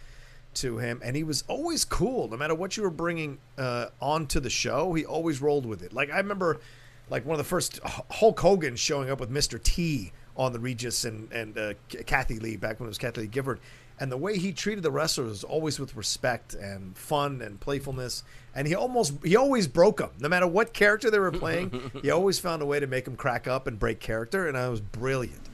to 0.55 0.79
him, 0.79 1.01
and 1.03 1.17
he 1.17 1.25
was 1.25 1.43
always 1.49 1.85
cool. 1.85 2.29
No 2.29 2.37
matter 2.37 2.55
what 2.55 2.77
you 2.77 2.83
were 2.83 2.91
bringing 2.91 3.39
uh, 3.59 3.87
onto 4.01 4.41
the 4.41 4.51
show, 4.51 4.93
he 4.93 5.05
always 5.05 5.41
rolled 5.41 5.67
with 5.67 5.83
it. 5.83 5.93
Like 5.93 6.11
I 6.11 6.19
remember, 6.19 6.61
like 7.09 7.25
one 7.25 7.35
of 7.35 7.39
the 7.39 7.49
first 7.49 7.81
Hulk 8.11 8.39
Hogan 8.41 8.77
showing 8.77 9.11
up 9.11 9.21
with 9.21 9.31
Mr. 9.31 9.63
T 9.63 10.13
on 10.37 10.53
the 10.53 10.59
Regis 10.59 11.05
and 11.05 11.31
and 11.33 11.59
uh, 11.59 11.75
Kathie 12.07 12.39
Lee 12.39 12.57
back 12.57 12.81
when 12.81 12.87
it 12.87 12.91
was 12.91 12.99
Kathie 12.99 13.23
Lee 13.23 13.27
Gifford. 13.27 13.61
And 14.01 14.11
the 14.11 14.17
way 14.17 14.39
he 14.39 14.53
treated 14.53 14.83
the 14.83 14.91
wrestlers 14.91 15.29
was 15.29 15.45
always 15.45 15.79
with 15.79 15.95
respect 15.95 16.55
and 16.55 16.97
fun 16.99 17.41
and 17.41 17.61
playfulness. 17.61 18.25
And 18.53 18.67
he 18.67 18.75
almost 18.75 19.15
he 19.25 19.37
always 19.37 19.69
broke 19.69 19.99
them. 19.99 20.11
No 20.19 20.29
matter 20.29 20.49
what 20.49 20.73
character 20.73 21.11
they 21.11 21.19
were 21.19 21.31
playing, 21.45 21.93
he 22.03 22.11
always 22.11 22.39
found 22.39 22.63
a 22.63 22.67
way 22.67 22.81
to 22.81 22.87
make 22.87 23.05
them 23.05 23.17
crack 23.17 23.47
up 23.47 23.67
and 23.67 23.79
break 23.79 24.01
character. 24.01 24.49
And 24.49 24.57
I 24.57 24.69
was 24.69 24.81
brilliant. 24.81 25.49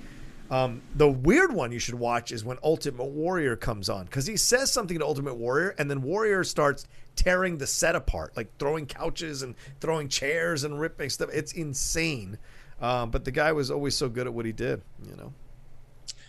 Um, 0.51 0.83
the 0.97 1.09
weird 1.09 1.53
one 1.53 1.71
you 1.71 1.79
should 1.79 1.95
watch 1.95 2.33
is 2.33 2.45
when 2.45 2.59
Ultimate 2.65 3.05
Warrior 3.05 3.55
comes 3.55 3.89
on 3.89 4.07
because 4.07 4.27
he 4.27 4.37
says 4.37 4.73
something 4.73 4.99
to 4.99 5.07
Ultimate 5.07 5.37
Warrior, 5.37 5.77
and 5.79 5.89
then 5.89 6.03
Warrior 6.03 6.43
starts 6.43 6.89
tearing 7.15 7.59
the 7.59 7.69
set 7.69 7.95
apart, 7.95 8.37
like 8.37 8.51
throwing 8.59 8.87
couches 8.87 9.43
and 9.43 9.55
throwing 9.81 10.09
chairs 10.09 10.65
and 10.65 10.81
ripping 10.81 11.09
stuff. 11.09 11.31
It's 11.33 11.53
insane. 11.53 12.37
Um, 12.81 13.11
but 13.11 13.25
the 13.25 13.31
guy 13.31 13.53
was 13.53 13.71
always 13.71 13.95
so 13.95 14.09
good 14.09 14.27
at 14.27 14.33
what 14.33 14.47
he 14.47 14.53
did. 14.53 14.83
You 15.09 15.17
know. 15.17 15.33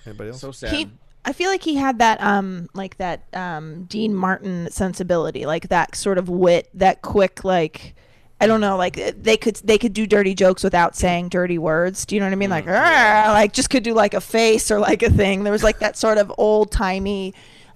Anybody 0.05 0.31
else? 0.31 0.41
so 0.41 0.51
sad. 0.51 0.73
He, 0.73 0.89
I 1.23 1.33
feel 1.33 1.49
like 1.49 1.63
he 1.63 1.75
had 1.75 1.99
that 1.99 2.21
um 2.21 2.67
like 2.73 2.97
that 2.97 3.23
um 3.33 3.85
Dean 3.85 4.13
Martin 4.13 4.69
sensibility, 4.71 5.45
like 5.45 5.69
that 5.69 5.95
sort 5.95 6.17
of 6.17 6.29
wit, 6.29 6.69
that 6.73 7.01
quick 7.01 7.43
like 7.43 7.95
I 8.39 8.47
don't 8.47 8.59
know, 8.59 8.75
like 8.75 8.95
they 9.21 9.37
could 9.37 9.57
they 9.57 9.77
could 9.77 9.93
do 9.93 10.07
dirty 10.07 10.33
jokes 10.33 10.63
without 10.63 10.95
saying 10.95 11.29
dirty 11.29 11.59
words. 11.59 12.07
Do 12.07 12.15
you 12.15 12.19
know 12.21 12.25
what 12.25 12.33
I 12.33 12.37
mean? 12.37 12.49
Like, 12.49 12.65
like 12.65 13.53
just 13.53 13.69
could 13.69 13.83
do 13.83 13.93
like 13.93 14.15
a 14.15 14.21
face 14.21 14.71
or 14.71 14.79
like 14.79 15.03
a 15.03 15.11
thing. 15.11 15.43
There 15.43 15.53
was 15.53 15.63
like 15.63 15.77
that 15.79 15.95
sort 15.95 16.17
of 16.17 16.33
old 16.39 16.71
timey 16.71 17.35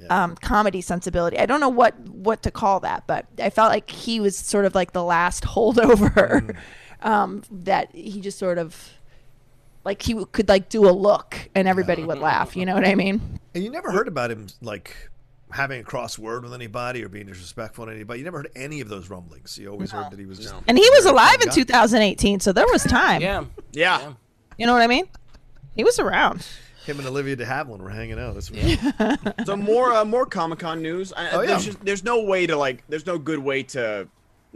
um, 0.10 0.36
comedy 0.36 0.82
sensibility. 0.82 1.38
I 1.38 1.46
don't 1.46 1.60
know 1.60 1.70
what 1.70 2.00
what 2.00 2.42
to 2.44 2.52
call 2.52 2.80
that, 2.80 3.06
but 3.06 3.28
I 3.40 3.52
felt 3.52 3.70
like 3.70 3.90
he 3.92 4.20
was 4.20 4.36
sort 4.36 4.66
of 4.66 4.74
like 4.74 4.94
the 4.94 5.04
last 5.04 5.44
holdover. 5.56 6.58
Um, 7.06 7.44
that 7.50 7.96
he 7.96 8.20
just 8.20 8.38
sort 8.38 8.58
of 8.58 8.94
like 9.86 10.02
he 10.02 10.26
could 10.26 10.50
like 10.50 10.68
do 10.68 10.89
a 10.89 10.91
look 10.91 11.50
and 11.56 11.68
everybody 11.68 12.04
would 12.04 12.18
laugh. 12.18 12.58
You 12.58 12.65
know 12.65 12.74
what 12.74 12.86
I 12.86 12.96
mean? 12.96 13.39
And 13.54 13.63
you 13.63 13.70
never 13.70 13.91
heard 13.91 14.08
about 14.08 14.32
him 14.32 14.48
like 14.62 15.10
having 15.52 15.80
a 15.80 15.84
cross 15.84 16.18
word 16.18 16.44
with 16.44 16.54
anybody 16.54 17.04
or 17.06 17.08
being 17.08 17.28
disrespectful 17.28 17.86
to 17.86 17.91
anybody. 17.91 18.20
You 18.20 18.26
never 18.26 18.39
heard 18.39 18.52
any 18.56 18.82
of 18.82 18.89
those 18.89 19.10
rumblings. 19.10 19.58
You 19.58 19.70
always 19.70 19.91
heard 19.91 20.12
that 20.12 20.20
he 20.20 20.26
was 20.26 20.39
just 20.39 20.56
And 20.68 20.78
he 20.78 20.89
was 20.89 21.06
alive 21.06 21.39
in 21.41 21.52
2018, 21.52 22.39
so 22.39 22.52
there 22.52 22.65
was 22.72 22.84
time. 22.84 23.22
Yeah. 23.22 23.46
yeah. 23.72 24.13
You 24.58 24.65
know 24.65 24.74
what 24.74 24.82
I 24.82 24.88
mean? 24.88 25.08
He 25.76 25.84
was 25.84 26.00
around. 26.00 26.46
Him 26.86 27.00
and 27.00 27.08
Olivia 27.08 27.36
de 27.36 27.46
Havilland 27.46 27.80
were 27.80 27.89
hanging 27.89 28.20
out. 28.20 28.34
That's 28.34 28.52
what 28.52 29.46
So 29.46 29.56
more 29.56 29.94
uh, 29.94 30.06
more 30.06 30.26
Comic 30.26 30.60
Con 30.60 30.82
news. 30.82 31.13
I, 31.13 31.30
Oh, 31.32 31.41
yeah. 31.41 31.48
there's, 31.48 31.65
just, 31.65 31.86
there's 31.86 32.04
no 32.04 32.24
way 32.24 32.48
to 32.48 32.58
like. 32.58 32.84
There's 32.89 33.06
no 33.06 33.18
good 33.18 33.39
way 33.39 33.63
to, 33.63 34.08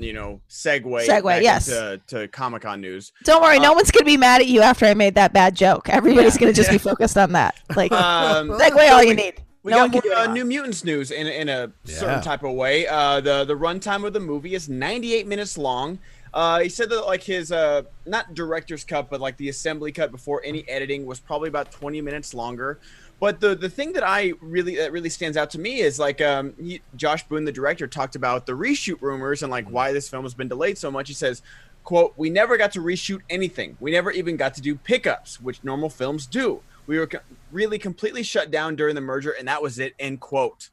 you 0.01 0.13
know, 0.13 0.41
segue. 0.49 1.05
Segue, 1.07 1.41
yes. 1.41 1.67
into- 1.69 2.01
to 2.07 2.27
Comic 2.29 2.61
Con 2.63 2.81
news. 2.81 3.11
Don't 3.23 3.41
worry, 3.41 3.57
Uh, 3.57 3.63
no 3.63 3.73
one's 3.73 3.91
gonna 3.91 4.05
be 4.05 4.17
mad 4.17 4.41
at 4.41 4.47
you 4.47 4.61
after 4.61 4.85
I 4.85 4.93
made 4.93 5.15
that 5.15 5.33
bad 5.33 5.55
joke. 5.55 5.89
Everybody's 5.89 6.37
gonna 6.37 6.53
just 6.53 6.69
be 6.71 6.77
focused 6.77 7.17
on 7.17 7.33
that. 7.33 7.55
Like 7.75 7.91
Um, 7.91 8.49
segue 8.59 8.89
all 8.91 9.03
you 9.03 9.13
need. 9.15 9.35
We 9.63 9.71
no 9.71 9.87
got 9.89 9.93
one 10.05 10.13
more, 10.13 10.17
uh. 10.17 10.33
New 10.33 10.45
Mutants 10.45 10.83
news 10.85 11.11
in 11.11 11.27
in 11.27 11.49
a 11.49 11.71
Yeah. 11.85 11.95
certain 11.95 12.21
type 12.21 12.43
of 12.43 12.53
way. 12.53 12.87
Uh, 12.87 13.19
the 13.21 13.43
the 13.45 13.55
runtime 13.55 14.05
of 14.05 14.13
the 14.13 14.19
movie 14.19 14.55
is 14.55 14.69
98 14.69 15.27
minutes 15.27 15.57
long. 15.57 15.99
Uh, 16.33 16.59
he 16.59 16.69
said 16.69 16.89
that 16.91 17.05
like 17.07 17.23
his 17.23 17.51
uh, 17.51 17.81
not 18.05 18.33
director's 18.35 18.83
cut, 18.83 19.09
but 19.09 19.19
like 19.19 19.35
the 19.37 19.49
assembly 19.49 19.91
cut 19.91 20.11
before 20.11 20.41
any 20.45 20.67
editing 20.69 21.05
was 21.05 21.19
probably 21.19 21.49
about 21.49 21.71
20 21.71 22.01
minutes 22.01 22.33
longer. 22.33 22.79
But 23.19 23.41
the 23.41 23.55
the 23.55 23.69
thing 23.69 23.93
that 23.93 24.03
I 24.07 24.33
really 24.41 24.77
that 24.77 24.91
really 24.91 25.09
stands 25.09 25.35
out 25.35 25.49
to 25.51 25.59
me 25.59 25.81
is 25.81 25.99
like 25.99 26.21
um, 26.21 26.53
he, 26.61 26.81
Josh 26.95 27.27
Boone, 27.27 27.43
the 27.43 27.51
director, 27.51 27.85
talked 27.87 28.15
about 28.15 28.45
the 28.45 28.53
reshoot 28.53 29.01
rumors 29.01 29.43
and 29.43 29.51
like 29.51 29.67
why 29.69 29.91
this 29.91 30.07
film 30.07 30.23
has 30.23 30.33
been 30.33 30.47
delayed 30.47 30.77
so 30.77 30.89
much. 30.89 31.09
He 31.09 31.13
says, 31.13 31.41
"quote 31.83 32.13
We 32.15 32.29
never 32.29 32.57
got 32.57 32.71
to 32.73 32.79
reshoot 32.79 33.19
anything. 33.29 33.75
We 33.79 33.91
never 33.91 34.11
even 34.11 34.37
got 34.37 34.53
to 34.55 34.61
do 34.61 34.75
pickups, 34.75 35.41
which 35.41 35.63
normal 35.63 35.89
films 35.89 36.25
do. 36.25 36.61
We 36.87 36.97
were 36.97 37.07
co- 37.07 37.19
really 37.51 37.77
completely 37.77 38.23
shut 38.23 38.51
down 38.51 38.75
during 38.77 38.95
the 38.95 39.01
merger, 39.01 39.31
and 39.31 39.47
that 39.47 39.61
was 39.61 39.79
it." 39.79 39.95
End 39.99 40.21
quote. 40.21 40.69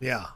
yeah. 0.00 0.26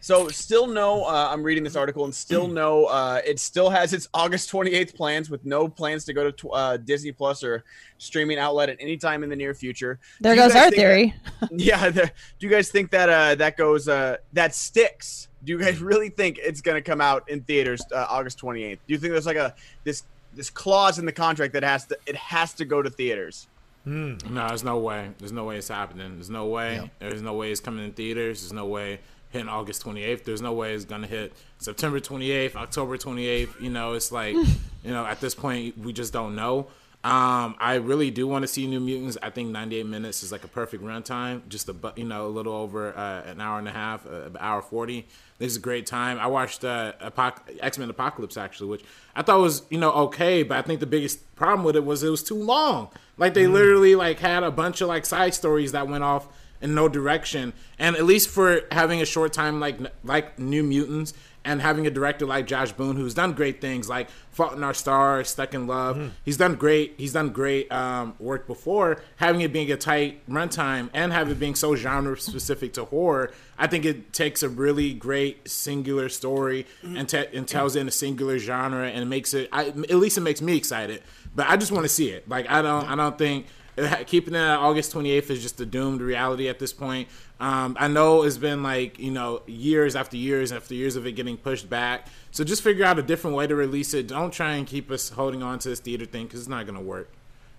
So 0.00 0.28
still 0.28 0.66
no. 0.66 1.04
Uh, 1.04 1.28
I'm 1.30 1.42
reading 1.42 1.62
this 1.62 1.76
article 1.76 2.04
and 2.04 2.14
still 2.14 2.48
no. 2.48 2.86
Uh, 2.86 3.20
it 3.24 3.38
still 3.38 3.68
has 3.70 3.92
its 3.92 4.08
August 4.14 4.50
28th 4.50 4.94
plans 4.94 5.28
with 5.28 5.44
no 5.44 5.68
plans 5.68 6.04
to 6.06 6.12
go 6.14 6.24
to 6.30 6.32
tw- 6.32 6.52
uh, 6.52 6.76
Disney 6.78 7.12
Plus 7.12 7.44
or 7.44 7.64
streaming 7.98 8.38
outlet 8.38 8.70
at 8.70 8.78
any 8.80 8.96
time 8.96 9.22
in 9.22 9.28
the 9.28 9.36
near 9.36 9.52
future. 9.54 9.98
there 10.20 10.34
goes 10.34 10.54
our 10.54 10.70
theory. 10.70 11.14
that- 11.40 11.50
yeah. 11.60 11.90
The, 11.90 12.10
do 12.38 12.46
you 12.46 12.50
guys 12.50 12.70
think 12.70 12.90
that 12.92 13.08
uh, 13.08 13.34
that 13.36 13.56
goes 13.56 13.88
uh, 13.88 14.16
that 14.32 14.54
sticks? 14.54 15.28
Do 15.44 15.52
you 15.52 15.58
guys 15.58 15.80
really 15.80 16.08
think 16.08 16.38
it's 16.42 16.60
going 16.60 16.76
to 16.76 16.82
come 16.82 17.00
out 17.00 17.28
in 17.28 17.42
theaters 17.42 17.80
uh, 17.92 18.06
August 18.08 18.38
28th? 18.40 18.78
Do 18.86 18.92
you 18.94 18.98
think 18.98 19.12
there's 19.12 19.26
like 19.26 19.36
a 19.36 19.54
this 19.84 20.04
this 20.34 20.48
clause 20.48 20.98
in 20.98 21.04
the 21.06 21.12
contract 21.12 21.52
that 21.54 21.62
has 21.62 21.86
to 21.86 21.98
it 22.06 22.16
has 22.16 22.54
to 22.54 22.64
go 22.64 22.80
to 22.82 22.88
theaters? 22.90 23.48
No, 23.86 24.16
there's 24.48 24.62
no 24.62 24.78
way. 24.78 25.10
There's 25.18 25.32
no 25.32 25.44
way 25.44 25.56
it's 25.56 25.68
happening. 25.68 26.14
There's 26.16 26.28
no 26.30 26.46
way. 26.46 26.74
Yeah. 26.74 27.08
There's 27.08 27.22
no 27.22 27.32
way 27.34 27.50
it's 27.50 27.60
coming 27.60 27.84
in 27.84 27.92
theaters. 27.92 28.42
There's 28.42 28.52
no 28.52 28.66
way 28.66 29.00
hitting 29.30 29.48
August 29.48 29.84
28th. 29.84 30.24
There's 30.24 30.42
no 30.42 30.52
way 30.52 30.74
it's 30.74 30.84
gonna 30.84 31.06
hit 31.06 31.32
September 31.58 32.00
28th, 32.00 32.56
October 32.56 32.96
28th. 32.98 33.60
You 33.60 33.70
know, 33.70 33.94
it's 33.94 34.12
like, 34.12 34.34
you 34.84 34.90
know, 34.90 35.06
at 35.06 35.20
this 35.20 35.34
point 35.34 35.78
we 35.78 35.92
just 35.92 36.12
don't 36.12 36.34
know. 36.34 36.68
Um, 37.02 37.54
I 37.58 37.76
really 37.76 38.10
do 38.10 38.26
want 38.26 38.42
to 38.42 38.46
see 38.46 38.66
New 38.66 38.78
Mutants. 38.78 39.16
I 39.22 39.30
think 39.30 39.48
98 39.48 39.86
minutes 39.86 40.22
is 40.22 40.30
like 40.30 40.44
a 40.44 40.48
perfect 40.48 40.84
runtime, 40.84 41.48
just 41.48 41.66
a 41.70 41.74
you 41.96 42.04
know 42.04 42.26
a 42.26 42.28
little 42.28 42.52
over 42.52 42.94
uh, 42.94 43.22
an 43.22 43.40
hour 43.40 43.58
and 43.58 43.66
a 43.66 43.70
half, 43.70 44.04
uh, 44.04 44.24
an 44.26 44.36
hour 44.38 44.60
40. 44.60 45.06
This 45.38 45.52
is 45.52 45.56
a 45.56 45.60
great 45.60 45.86
time. 45.86 46.18
I 46.18 46.26
watched 46.26 46.62
uh, 46.62 46.92
Apoc- 47.00 47.56
X 47.60 47.78
Men 47.78 47.88
Apocalypse 47.88 48.36
actually, 48.36 48.68
which 48.68 48.84
I 49.16 49.22
thought 49.22 49.40
was 49.40 49.62
you 49.70 49.78
know 49.78 49.92
okay, 49.92 50.42
but 50.42 50.58
I 50.58 50.62
think 50.62 50.80
the 50.80 50.86
biggest 50.86 51.34
problem 51.36 51.64
with 51.64 51.74
it 51.74 51.86
was 51.86 52.02
it 52.02 52.10
was 52.10 52.22
too 52.22 52.34
long. 52.34 52.90
Like 53.16 53.32
they 53.32 53.46
literally 53.46 53.94
like 53.94 54.18
had 54.18 54.42
a 54.42 54.50
bunch 54.50 54.82
of 54.82 54.88
like 54.88 55.06
side 55.06 55.32
stories 55.32 55.72
that 55.72 55.88
went 55.88 56.04
off 56.04 56.28
in 56.60 56.74
no 56.74 56.88
direction. 56.88 57.52
And 57.78 57.96
at 57.96 58.04
least 58.04 58.28
for 58.28 58.62
having 58.70 59.00
a 59.00 59.06
short 59.06 59.32
time 59.32 59.60
like 59.60 59.78
like 60.04 60.38
New 60.38 60.62
Mutants 60.62 61.14
and 61.42 61.62
having 61.62 61.86
a 61.86 61.90
director 61.90 62.26
like 62.26 62.46
Josh 62.46 62.72
Boone 62.72 62.96
who's 62.96 63.14
done 63.14 63.32
great 63.32 63.62
things 63.62 63.88
like 63.88 64.10
Fault 64.30 64.52
in 64.52 64.62
Our 64.62 64.74
Stars, 64.74 65.30
Stuck 65.30 65.54
in 65.54 65.66
Love. 65.66 66.12
He's 66.22 66.36
done 66.36 66.54
great. 66.54 66.94
He's 66.98 67.14
done 67.14 67.30
great 67.30 67.72
um, 67.72 68.14
work 68.18 68.46
before. 68.46 69.02
Having 69.16 69.40
it 69.40 69.52
being 69.52 69.72
a 69.72 69.76
tight 69.78 70.20
runtime 70.28 70.90
and 70.92 71.12
have 71.12 71.30
it 71.30 71.40
being 71.40 71.54
so 71.54 71.74
genre 71.76 72.18
specific 72.20 72.74
to 72.74 72.84
horror, 72.84 73.32
I 73.58 73.68
think 73.68 73.86
it 73.86 74.12
takes 74.12 74.42
a 74.42 74.50
really 74.50 74.92
great 74.92 75.48
singular 75.48 76.10
story 76.10 76.66
and, 76.82 77.08
te- 77.08 77.28
and 77.32 77.48
tells 77.48 77.74
it 77.74 77.80
in 77.80 77.88
a 77.88 77.92
singular 77.92 78.38
genre 78.38 78.86
and 78.88 79.08
makes 79.08 79.32
it. 79.32 79.48
I, 79.50 79.68
at 79.68 79.94
least 79.94 80.18
it 80.18 80.22
makes 80.22 80.42
me 80.42 80.58
excited. 80.58 81.02
But 81.34 81.48
I 81.48 81.56
just 81.56 81.72
want 81.72 81.84
to 81.84 81.88
see 81.88 82.10
it. 82.10 82.28
Like 82.28 82.50
I 82.50 82.60
don't. 82.60 82.84
I 82.86 82.96
don't 82.96 83.16
think 83.16 83.46
keeping 84.06 84.34
it 84.34 84.38
at 84.38 84.58
August 84.58 84.92
28th 84.94 85.30
is 85.30 85.42
just 85.42 85.60
a 85.60 85.66
doomed 85.66 86.00
reality 86.00 86.48
at 86.48 86.58
this 86.58 86.72
point. 86.72 87.08
Um, 87.38 87.76
I 87.78 87.88
know 87.88 88.22
it's 88.22 88.36
been 88.36 88.62
like, 88.62 88.98
you 88.98 89.10
know, 89.10 89.42
years 89.46 89.96
after 89.96 90.16
years 90.16 90.52
after 90.52 90.74
years 90.74 90.96
of 90.96 91.06
it 91.06 91.12
getting 91.12 91.36
pushed 91.36 91.70
back. 91.70 92.06
So 92.30 92.44
just 92.44 92.62
figure 92.62 92.84
out 92.84 92.98
a 92.98 93.02
different 93.02 93.36
way 93.36 93.46
to 93.46 93.54
release 93.54 93.94
it. 93.94 94.08
Don't 94.08 94.32
try 94.32 94.52
and 94.52 94.66
keep 94.66 94.90
us 94.90 95.10
holding 95.10 95.42
on 95.42 95.58
to 95.60 95.68
this 95.70 95.80
theater 95.80 96.04
thing 96.04 96.26
because 96.26 96.40
it's 96.40 96.48
not 96.48 96.66
going 96.66 96.78
to 96.78 96.84
work, 96.84 97.10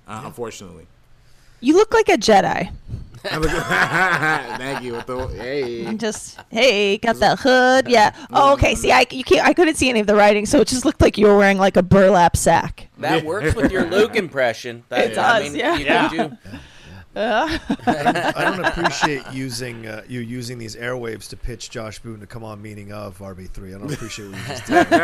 uh, 0.08 0.22
unfortunately. 0.26 0.88
You 1.62 1.76
look 1.76 1.94
like 1.94 2.10
a 2.10 2.18
Jedi. 2.18 2.72
Thank 3.24 4.82
you. 4.84 4.94
With 4.94 5.06
the, 5.06 5.28
hey. 5.28 5.86
And 5.86 6.00
just 6.00 6.40
hey, 6.50 6.98
got 6.98 7.18
that 7.18 7.38
hood. 7.40 7.88
Yeah. 7.88 8.16
Oh, 8.16 8.24
mm-hmm. 8.24 8.54
okay. 8.54 8.76
See, 8.76 8.92
I 8.92 9.06
you 9.12 9.24
can't. 9.24 9.48
I 9.48 9.54
couldn't 9.54 9.76
see 9.76 9.90
any 9.90 10.00
of 10.00 10.08
the 10.08 10.16
writing, 10.16 10.48
so 10.48 10.60
it 10.62 10.68
just 10.68 10.86
looked 10.86 11.02
like 11.02 11.20
you 11.20 11.28
were 11.28 11.38
wearing 11.38 11.60
like 11.60 11.78
a 11.78 11.84
burlap 11.84 12.36
sack. 12.36 12.88
That 12.98 13.24
works 13.24 13.54
with 13.54 13.72
your 13.72 13.86
Luke 13.92 14.16
impression. 14.16 14.84
That, 14.90 15.12
It 15.12 15.18
I 15.20 15.40
does, 15.40 15.52
mean, 15.54 15.60
yeah. 15.60 16.30
You 17.16 17.22
can 17.22 18.14
do. 18.14 18.22
I 18.36 18.44
don't 18.46 18.66
appreciate 18.66 19.24
using 19.34 19.86
uh, 19.88 20.04
you 20.08 20.22
using 20.22 20.58
these 20.58 20.76
airwaves 20.76 21.28
to 21.30 21.38
pitch 21.38 21.70
Josh 21.70 22.00
Boone 22.00 22.20
to 22.22 22.28
come 22.28 22.44
on 22.44 22.62
meaning 22.62 22.92
of 22.94 23.18
RB3. 23.20 23.76
I 23.76 23.80
don't 23.80 23.94
appreciate 23.94 24.30
what 24.30 24.38
you 24.40 24.48
just 24.48 24.66
did. 24.66 24.90
but 24.90 25.02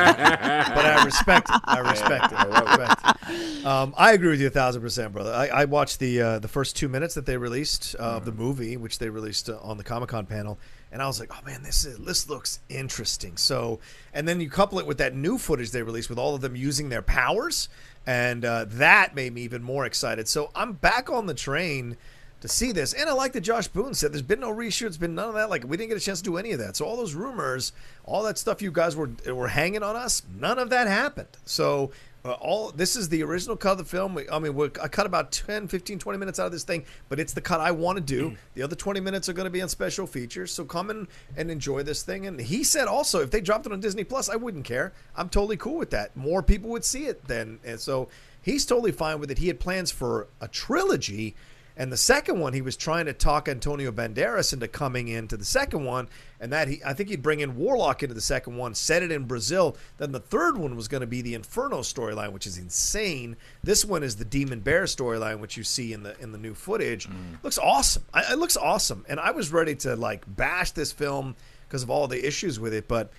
I 0.85 1.03
respect 1.03 1.49
it. 1.49 1.61
I 1.65 1.79
respect 1.79 2.31
it. 2.31 2.39
I 2.39 2.59
respect 2.59 3.01
it. 3.29 3.65
Um, 3.65 3.93
I 3.97 4.13
agree 4.13 4.29
with 4.29 4.39
you 4.39 4.47
a 4.47 4.51
thousand 4.51 4.81
percent, 4.81 5.11
brother. 5.11 5.33
I, 5.33 5.47
I 5.47 5.65
watched 5.65 5.99
the 5.99 6.21
uh, 6.21 6.39
the 6.39 6.47
first 6.47 6.75
two 6.77 6.87
minutes 6.87 7.15
that 7.15 7.25
they 7.25 7.37
released 7.37 7.95
uh, 7.99 8.03
of 8.03 8.25
the 8.25 8.31
movie, 8.31 8.77
which 8.77 8.99
they 8.99 9.09
released 9.09 9.49
uh, 9.49 9.57
on 9.61 9.77
the 9.77 9.83
Comic 9.83 10.09
Con 10.09 10.25
panel, 10.25 10.57
and 10.91 11.01
I 11.01 11.07
was 11.07 11.19
like, 11.19 11.31
oh 11.33 11.45
man, 11.45 11.61
this 11.63 11.83
is 11.83 11.97
this 11.99 12.29
looks 12.29 12.59
interesting. 12.69 13.35
So, 13.35 13.79
and 14.13 14.27
then 14.27 14.39
you 14.39 14.49
couple 14.49 14.79
it 14.79 14.87
with 14.87 14.99
that 14.99 15.13
new 15.13 15.37
footage 15.37 15.71
they 15.71 15.83
released 15.83 16.09
with 16.09 16.19
all 16.19 16.35
of 16.35 16.41
them 16.41 16.55
using 16.55 16.87
their 16.87 17.01
powers, 17.01 17.67
and 18.07 18.45
uh, 18.45 18.65
that 18.69 19.13
made 19.13 19.33
me 19.33 19.41
even 19.41 19.61
more 19.61 19.85
excited. 19.85 20.29
So 20.29 20.49
I'm 20.55 20.73
back 20.73 21.09
on 21.09 21.25
the 21.25 21.33
train 21.33 21.97
to 22.39 22.47
see 22.47 22.71
this. 22.71 22.93
And 22.93 23.09
I 23.09 23.13
like 23.13 23.33
that 23.33 23.41
Josh 23.41 23.67
Boone 23.67 23.93
said 23.93 24.13
there's 24.13 24.21
been 24.21 24.39
no 24.39 24.53
reshoots, 24.53 24.97
been 24.97 25.13
none 25.13 25.27
of 25.27 25.35
that. 25.35 25.49
Like 25.49 25.65
we 25.65 25.75
didn't 25.75 25.89
get 25.89 25.97
a 25.97 26.03
chance 26.03 26.19
to 26.19 26.23
do 26.23 26.37
any 26.37 26.53
of 26.53 26.59
that. 26.59 26.77
So 26.77 26.85
all 26.85 26.95
those 26.95 27.13
rumors, 27.13 27.73
all 28.05 28.23
that 28.23 28.37
stuff 28.37 28.61
you 28.61 28.71
guys 28.71 28.95
were 28.95 29.11
were 29.27 29.49
hanging 29.49 29.83
on 29.83 29.97
us, 29.97 30.23
none 30.39 30.57
of 30.57 30.69
that 30.69 30.87
happened. 30.87 31.27
So 31.43 31.91
uh, 32.27 32.33
all 32.33 32.71
this 32.71 32.95
is 32.95 33.09
the 33.09 33.23
original 33.23 33.55
cut 33.55 33.73
of 33.73 33.77
the 33.77 33.85
film. 33.85 34.15
We, 34.15 34.29
I 34.29 34.39
mean, 34.39 34.71
I 34.81 34.87
cut 34.87 35.05
about 35.05 35.31
10, 35.31 35.67
15, 35.67 35.99
20 35.99 36.19
minutes 36.19 36.39
out 36.39 36.47
of 36.47 36.51
this 36.51 36.63
thing, 36.63 36.85
but 37.09 37.19
it's 37.19 37.33
the 37.33 37.41
cut 37.41 37.59
I 37.59 37.71
want 37.71 37.97
to 37.97 38.03
do. 38.03 38.35
The 38.53 38.63
other 38.63 38.75
20 38.75 38.99
minutes 38.99 39.29
are 39.29 39.33
going 39.33 39.45
to 39.45 39.51
be 39.51 39.61
on 39.61 39.69
special 39.69 40.07
features. 40.07 40.51
So 40.51 40.65
come 40.65 40.89
in 40.89 41.07
and 41.35 41.49
enjoy 41.49 41.83
this 41.83 42.03
thing. 42.03 42.27
And 42.27 42.39
he 42.39 42.63
said 42.63 42.87
also, 42.87 43.21
if 43.21 43.31
they 43.31 43.41
dropped 43.41 43.65
it 43.65 43.71
on 43.71 43.79
Disney 43.79 44.03
Plus, 44.03 44.29
I 44.29 44.35
wouldn't 44.35 44.65
care. 44.65 44.93
I'm 45.15 45.29
totally 45.29 45.57
cool 45.57 45.77
with 45.77 45.91
that. 45.91 46.15
More 46.15 46.43
people 46.43 46.69
would 46.71 46.85
see 46.85 47.05
it 47.05 47.25
then. 47.27 47.59
And 47.63 47.79
so 47.79 48.09
he's 48.41 48.65
totally 48.65 48.91
fine 48.91 49.19
with 49.19 49.31
it. 49.31 49.37
He 49.37 49.47
had 49.47 49.59
plans 49.59 49.91
for 49.91 50.27
a 50.41 50.47
trilogy. 50.47 51.35
And 51.77 51.91
the 51.91 51.97
second 51.97 52.39
one, 52.39 52.53
he 52.53 52.61
was 52.61 52.75
trying 52.75 53.05
to 53.05 53.13
talk 53.13 53.47
Antonio 53.47 53.91
Banderas 53.91 54.51
into 54.51 54.67
coming 54.67 55.07
into 55.09 55.37
the 55.37 55.45
second 55.45 55.85
one, 55.85 56.09
and 56.39 56.51
that 56.51 56.67
he, 56.67 56.81
I 56.83 56.93
think 56.93 57.09
he'd 57.09 57.21
bring 57.21 57.39
in 57.39 57.55
Warlock 57.55 58.01
into 58.01 58.15
the 58.15 58.21
second 58.21 58.57
one, 58.57 58.73
set 58.73 59.03
it 59.03 59.11
in 59.11 59.25
Brazil. 59.25 59.77
Then 59.97 60.11
the 60.11 60.19
third 60.19 60.57
one 60.57 60.75
was 60.75 60.87
going 60.87 61.01
to 61.01 61.07
be 61.07 61.21
the 61.21 61.35
Inferno 61.35 61.81
storyline, 61.81 62.31
which 62.31 62.47
is 62.47 62.57
insane. 62.57 63.37
This 63.63 63.85
one 63.85 64.01
is 64.01 64.15
the 64.15 64.25
Demon 64.25 64.61
Bear 64.61 64.85
storyline, 64.85 65.39
which 65.39 65.55
you 65.55 65.63
see 65.63 65.93
in 65.93 66.01
the 66.01 66.19
in 66.19 66.31
the 66.31 66.39
new 66.39 66.55
footage. 66.55 67.07
Mm. 67.07 67.43
Looks 67.43 67.59
awesome. 67.59 68.03
I, 68.11 68.33
it 68.33 68.39
looks 68.39 68.57
awesome, 68.57 69.05
and 69.07 69.19
I 69.19 69.29
was 69.29 69.53
ready 69.53 69.75
to 69.75 69.95
like 69.95 70.23
bash 70.27 70.71
this 70.71 70.91
film 70.91 71.35
because 71.67 71.83
of 71.83 71.91
all 71.91 72.07
the 72.07 72.25
issues 72.25 72.59
with 72.59 72.73
it, 72.73 72.87
but 72.87 73.11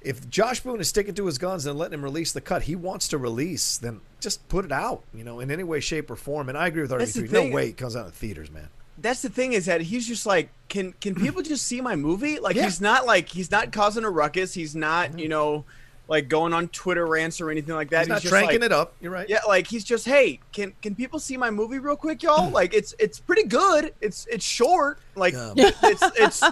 if 0.00 0.28
Josh 0.30 0.60
Boone 0.60 0.80
is 0.80 0.88
sticking 0.88 1.14
to 1.14 1.26
his 1.26 1.38
guns 1.38 1.66
and 1.66 1.78
letting 1.78 1.94
him 1.94 2.02
release 2.04 2.32
the 2.32 2.40
cut 2.40 2.62
he 2.62 2.76
wants 2.76 3.08
to 3.08 3.18
release, 3.18 3.76
then 3.78 4.00
just 4.20 4.46
put 4.48 4.64
it 4.64 4.72
out, 4.72 5.02
you 5.14 5.24
know, 5.24 5.40
in 5.40 5.50
any 5.50 5.64
way, 5.64 5.80
shape, 5.80 6.10
or 6.10 6.16
form. 6.16 6.48
And 6.48 6.56
I 6.56 6.66
agree 6.68 6.82
with 6.82 6.90
That's 6.90 7.14
the 7.14 7.22
RB3. 7.22 7.32
No 7.32 7.50
way 7.54 7.68
it 7.70 7.76
comes 7.76 7.96
out 7.96 8.06
in 8.06 8.12
theaters, 8.12 8.50
man. 8.50 8.68
That's 8.98 9.20
the 9.22 9.28
thing 9.28 9.52
is 9.52 9.66
that 9.66 9.82
he's 9.82 10.06
just 10.08 10.24
like, 10.26 10.48
can 10.68 10.92
can 11.00 11.14
people 11.14 11.42
just 11.54 11.66
see 11.66 11.80
my 11.80 11.96
movie? 11.96 12.38
Like 12.38 12.56
Yeah. 12.56 12.64
he's 12.64 12.80
not 12.80 13.04
like 13.06 13.28
he's 13.28 13.50
not 13.50 13.72
causing 13.72 14.04
a 14.04 14.10
ruckus. 14.10 14.54
He's 14.54 14.74
not 14.74 15.18
you 15.18 15.28
know 15.28 15.64
like 16.08 16.28
going 16.28 16.52
on 16.52 16.68
Twitter 16.68 17.06
rants 17.06 17.40
or 17.40 17.50
anything 17.50 17.74
like 17.74 17.90
that. 17.90 18.00
He's 18.00 18.08
not 18.08 18.22
just 18.22 18.32
tranking 18.32 18.60
like, 18.60 18.62
it 18.62 18.72
up. 18.72 18.94
You're 19.00 19.12
right. 19.12 19.28
Yeah, 19.28 19.40
like 19.48 19.66
he's 19.66 19.84
just, 19.84 20.06
hey, 20.06 20.40
can 20.52 20.72
can 20.82 20.94
people 20.94 21.18
see 21.18 21.36
my 21.36 21.50
movie 21.50 21.78
real 21.78 21.96
quick, 21.96 22.22
y'all? 22.22 22.50
Mm. 22.50 22.52
Like 22.52 22.74
it's 22.74 22.94
it's 22.98 23.18
pretty 23.18 23.44
good. 23.44 23.92
It's 24.00 24.26
it's 24.30 24.44
short. 24.44 25.00
Like 25.16 25.34
it's 25.36 26.02
it's 26.16 26.42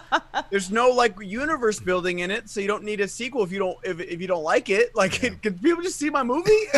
there's 0.50 0.70
no 0.70 0.90
like 0.90 1.14
universe 1.20 1.78
building 1.78 2.20
in 2.20 2.30
it, 2.30 2.50
so 2.50 2.60
you 2.60 2.66
don't 2.66 2.82
need 2.82 3.00
a 3.00 3.06
sequel 3.06 3.44
if 3.44 3.52
you 3.52 3.58
don't 3.58 3.78
if, 3.84 4.00
if 4.00 4.20
you 4.20 4.26
don't 4.26 4.42
like 4.42 4.70
it. 4.70 4.94
Like 4.94 5.12
can, 5.12 5.36
can 5.36 5.58
people 5.58 5.82
just 5.82 5.98
see 5.98 6.10
my 6.10 6.22
movie? 6.22 6.50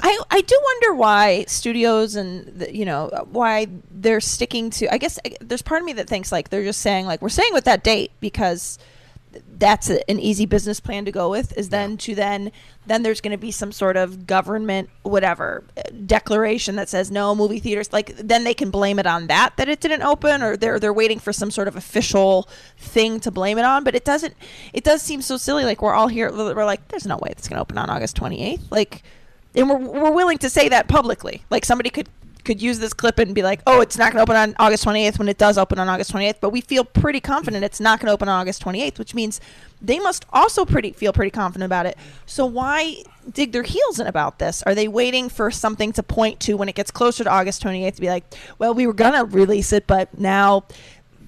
I, 0.00 0.20
I 0.30 0.40
do 0.40 0.60
wonder 0.62 0.94
why 0.94 1.44
studios 1.48 2.14
and 2.14 2.46
the, 2.60 2.74
you 2.74 2.84
know 2.84 3.08
why 3.30 3.66
they're 3.90 4.20
sticking 4.20 4.70
to. 4.70 4.92
I 4.92 4.98
guess 4.98 5.18
I- 5.24 5.36
there's 5.40 5.62
part 5.62 5.80
of 5.80 5.86
me 5.86 5.94
that 5.94 6.08
thinks 6.08 6.30
like 6.30 6.50
they're 6.50 6.64
just 6.64 6.80
saying 6.80 7.06
like 7.06 7.20
we're 7.20 7.28
saying 7.30 7.52
with 7.52 7.64
that 7.64 7.82
date 7.82 8.12
because 8.20 8.78
that's 9.58 9.90
a, 9.90 10.08
an 10.10 10.18
easy 10.18 10.46
business 10.46 10.80
plan 10.80 11.04
to 11.04 11.12
go 11.12 11.30
with. 11.30 11.56
Is 11.56 11.68
then 11.68 11.96
to 11.98 12.14
then 12.14 12.52
then 12.86 13.02
there's 13.02 13.20
going 13.20 13.32
to 13.32 13.38
be 13.38 13.50
some 13.50 13.72
sort 13.72 13.96
of 13.96 14.26
government 14.26 14.90
whatever 15.02 15.64
uh, 15.76 15.82
declaration 16.06 16.76
that 16.76 16.88
says 16.88 17.10
no 17.10 17.34
movie 17.34 17.58
theaters. 17.58 17.92
Like 17.92 18.16
then 18.16 18.44
they 18.44 18.54
can 18.54 18.70
blame 18.70 18.98
it 18.98 19.06
on 19.06 19.26
that 19.26 19.56
that 19.56 19.68
it 19.68 19.80
didn't 19.80 20.02
open, 20.02 20.42
or 20.42 20.56
they're 20.56 20.78
they're 20.78 20.92
waiting 20.92 21.18
for 21.18 21.32
some 21.32 21.50
sort 21.50 21.68
of 21.68 21.76
official 21.76 22.48
thing 22.78 23.20
to 23.20 23.30
blame 23.30 23.58
it 23.58 23.64
on. 23.64 23.84
But 23.84 23.94
it 23.94 24.04
doesn't. 24.04 24.34
It 24.72 24.84
does 24.84 25.02
seem 25.02 25.22
so 25.22 25.36
silly. 25.36 25.64
Like 25.64 25.82
we're 25.82 25.94
all 25.94 26.08
here. 26.08 26.32
We're 26.32 26.64
like, 26.64 26.88
there's 26.88 27.06
no 27.06 27.16
way 27.16 27.30
it's 27.30 27.48
going 27.48 27.56
to 27.56 27.62
open 27.62 27.78
on 27.78 27.90
August 27.90 28.16
28th. 28.16 28.70
Like 28.70 29.02
and 29.54 29.68
we're, 29.68 29.78
we're 29.78 30.12
willing 30.12 30.38
to 30.38 30.50
say 30.50 30.68
that 30.68 30.88
publicly. 30.88 31.44
Like 31.50 31.64
somebody 31.64 31.90
could 31.90 32.08
could 32.48 32.62
use 32.62 32.78
this 32.78 32.94
clip 32.94 33.18
and 33.18 33.34
be 33.34 33.42
like, 33.42 33.60
"Oh, 33.66 33.80
it's 33.80 33.98
not 33.98 34.10
going 34.10 34.16
to 34.16 34.22
open 34.22 34.34
on 34.34 34.56
August 34.58 34.84
28th," 34.84 35.18
when 35.18 35.28
it 35.28 35.36
does 35.36 35.58
open 35.58 35.78
on 35.78 35.86
August 35.86 36.10
28th. 36.12 36.40
But 36.40 36.50
we 36.50 36.62
feel 36.62 36.82
pretty 36.82 37.20
confident 37.20 37.62
it's 37.62 37.78
not 37.78 38.00
going 38.00 38.06
to 38.06 38.12
open 38.12 38.28
on 38.28 38.40
August 38.40 38.64
28th, 38.64 38.98
which 38.98 39.14
means 39.14 39.40
they 39.82 39.98
must 39.98 40.24
also 40.32 40.64
pretty 40.64 40.92
feel 40.92 41.12
pretty 41.12 41.30
confident 41.30 41.66
about 41.66 41.84
it. 41.84 41.96
So 42.24 42.46
why 42.46 43.04
dig 43.30 43.52
their 43.52 43.62
heels 43.62 44.00
in 44.00 44.06
about 44.06 44.38
this? 44.38 44.62
Are 44.62 44.74
they 44.74 44.88
waiting 44.88 45.28
for 45.28 45.50
something 45.50 45.92
to 45.92 46.02
point 46.02 46.40
to 46.40 46.54
when 46.54 46.70
it 46.70 46.74
gets 46.74 46.90
closer 46.90 47.22
to 47.22 47.30
August 47.30 47.62
28th 47.62 47.96
to 47.96 48.00
be 48.00 48.08
like, 48.08 48.24
"Well, 48.58 48.72
we 48.72 48.86
were 48.86 48.94
going 48.94 49.12
to 49.12 49.24
release 49.24 49.72
it, 49.72 49.86
but 49.86 50.18
now." 50.18 50.64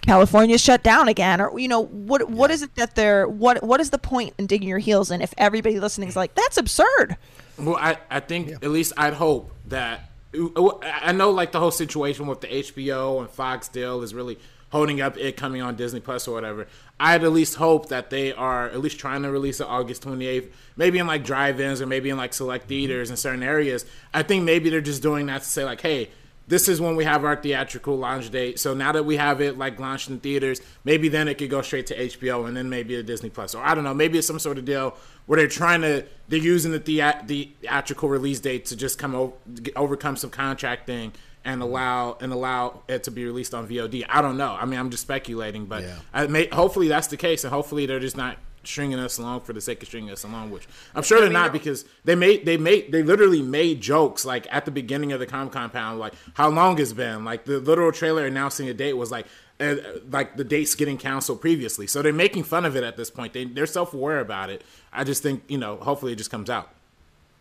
California's 0.06 0.62
shut 0.62 0.82
down 0.82 1.08
again, 1.08 1.42
or 1.42 1.60
you 1.60 1.68
know 1.68 1.84
what? 1.84 2.30
What 2.30 2.50
is 2.50 2.62
it 2.62 2.74
that 2.76 2.94
they're 2.94 3.28
what? 3.28 3.62
What 3.62 3.80
is 3.80 3.90
the 3.90 3.98
point 3.98 4.32
in 4.38 4.46
digging 4.46 4.66
your 4.66 4.78
heels 4.78 5.10
in 5.10 5.20
if 5.20 5.34
everybody 5.36 5.78
listening 5.78 6.08
is 6.08 6.16
like, 6.16 6.34
"That's 6.34 6.56
absurd"? 6.56 7.18
Well, 7.58 7.76
I, 7.76 7.98
I 8.10 8.20
think 8.20 8.50
at 8.50 8.70
least 8.70 8.94
I'd 8.96 9.12
hope 9.12 9.52
that 9.66 10.09
I 10.32 11.12
know 11.12 11.30
like 11.30 11.52
the 11.52 11.58
whole 11.58 11.70
situation 11.70 12.26
with 12.26 12.40
the 12.40 12.46
HBO 12.46 13.20
and 13.20 13.28
Fox 13.28 13.68
deal 13.68 14.02
is 14.02 14.14
really 14.14 14.38
holding 14.70 15.00
up 15.00 15.16
it 15.16 15.36
coming 15.36 15.60
on 15.60 15.74
Disney 15.74 16.00
Plus 16.00 16.28
or 16.28 16.34
whatever. 16.34 16.66
I'd 16.98 17.24
at 17.24 17.32
least 17.32 17.56
hope 17.56 17.88
that 17.88 18.10
they 18.10 18.32
are 18.32 18.68
at 18.68 18.80
least 18.80 18.98
trying 18.98 19.22
to 19.22 19.30
release 19.30 19.60
it 19.60 19.66
August 19.66 20.04
28th, 20.04 20.50
maybe 20.76 20.98
in 20.98 21.06
like 21.06 21.24
drive-ins 21.24 21.80
or 21.80 21.86
maybe 21.86 22.10
in 22.10 22.16
like 22.16 22.32
select 22.32 22.68
theaters 22.68 23.10
in 23.10 23.16
certain 23.16 23.42
areas. 23.42 23.84
I 24.14 24.22
think 24.22 24.44
maybe 24.44 24.70
they're 24.70 24.80
just 24.80 25.02
doing 25.02 25.26
that 25.26 25.42
to 25.42 25.48
say 25.48 25.64
like, 25.64 25.80
hey, 25.80 26.10
this 26.50 26.68
is 26.68 26.80
when 26.80 26.96
we 26.96 27.04
have 27.04 27.24
our 27.24 27.36
theatrical 27.36 27.96
launch 27.96 28.28
date. 28.28 28.58
So 28.58 28.74
now 28.74 28.90
that 28.92 29.04
we 29.04 29.16
have 29.16 29.40
it 29.40 29.56
like 29.56 29.78
launched 29.78 30.10
in 30.10 30.18
theaters, 30.18 30.60
maybe 30.84 31.08
then 31.08 31.28
it 31.28 31.38
could 31.38 31.48
go 31.48 31.62
straight 31.62 31.86
to 31.86 31.96
HBO 31.96 32.46
and 32.46 32.56
then 32.56 32.68
maybe 32.68 32.96
to 32.96 33.02
Disney 33.04 33.30
Plus. 33.30 33.54
Or 33.54 33.62
I 33.62 33.74
don't 33.74 33.84
know, 33.84 33.94
maybe 33.94 34.18
it's 34.18 34.26
some 34.26 34.40
sort 34.40 34.58
of 34.58 34.64
deal 34.64 34.96
where 35.26 35.38
they're 35.38 35.46
trying 35.48 35.80
to 35.82 36.04
they're 36.28 36.40
using 36.40 36.72
the 36.72 36.80
thea- 36.80 37.22
the 37.24 37.50
theatrical 37.62 38.08
release 38.08 38.40
date 38.40 38.66
to 38.66 38.76
just 38.76 38.98
come 38.98 39.14
over, 39.14 39.32
overcome 39.76 40.16
some 40.16 40.30
contracting 40.30 41.12
and 41.44 41.62
allow 41.62 42.18
and 42.20 42.32
allow 42.32 42.82
it 42.88 43.04
to 43.04 43.10
be 43.12 43.24
released 43.24 43.54
on 43.54 43.66
VOD. 43.68 44.04
I 44.08 44.20
don't 44.20 44.36
know. 44.36 44.56
I 44.60 44.64
mean, 44.66 44.78
I'm 44.78 44.90
just 44.90 45.04
speculating, 45.04 45.66
but 45.66 45.84
Yeah. 45.84 45.94
I 46.12 46.26
may, 46.26 46.48
hopefully 46.48 46.88
that's 46.88 47.06
the 47.06 47.16
case, 47.16 47.44
and 47.44 47.52
hopefully 47.52 47.86
they're 47.86 48.00
just 48.00 48.16
not 48.16 48.36
stringing 48.62 48.98
us 48.98 49.18
along 49.18 49.40
for 49.40 49.52
the 49.52 49.60
sake 49.60 49.82
of 49.82 49.88
stringing 49.88 50.10
us 50.10 50.24
along, 50.24 50.50
which 50.50 50.68
I'm 50.94 51.02
sure 51.02 51.20
they're 51.20 51.30
not 51.30 51.52
because 51.52 51.84
they 52.04 52.14
made 52.14 52.44
they 52.44 52.56
made 52.56 52.92
they 52.92 53.02
literally 53.02 53.42
made 53.42 53.80
jokes 53.80 54.24
like 54.24 54.46
at 54.50 54.64
the 54.64 54.70
beginning 54.70 55.12
of 55.12 55.20
the 55.20 55.26
com 55.26 55.50
compound, 55.50 55.98
like 55.98 56.14
how 56.34 56.48
long 56.48 56.78
it's 56.78 56.92
been. 56.92 57.24
Like 57.24 57.44
the 57.44 57.58
literal 57.58 57.92
trailer 57.92 58.26
announcing 58.26 58.68
a 58.68 58.74
date 58.74 58.94
was 58.94 59.10
like 59.10 59.26
uh, 59.60 59.76
like 60.10 60.36
the 60.36 60.44
dates 60.44 60.74
getting 60.74 60.98
canceled 60.98 61.40
previously. 61.40 61.86
So 61.86 62.02
they're 62.02 62.12
making 62.12 62.44
fun 62.44 62.64
of 62.64 62.76
it 62.76 62.84
at 62.84 62.96
this 62.96 63.10
point. 63.10 63.32
They 63.32 63.44
they're 63.44 63.66
self 63.66 63.94
aware 63.94 64.20
about 64.20 64.50
it. 64.50 64.64
I 64.92 65.04
just 65.04 65.22
think 65.22 65.44
you 65.48 65.58
know 65.58 65.76
hopefully 65.76 66.12
it 66.12 66.16
just 66.16 66.30
comes 66.30 66.50
out. 66.50 66.70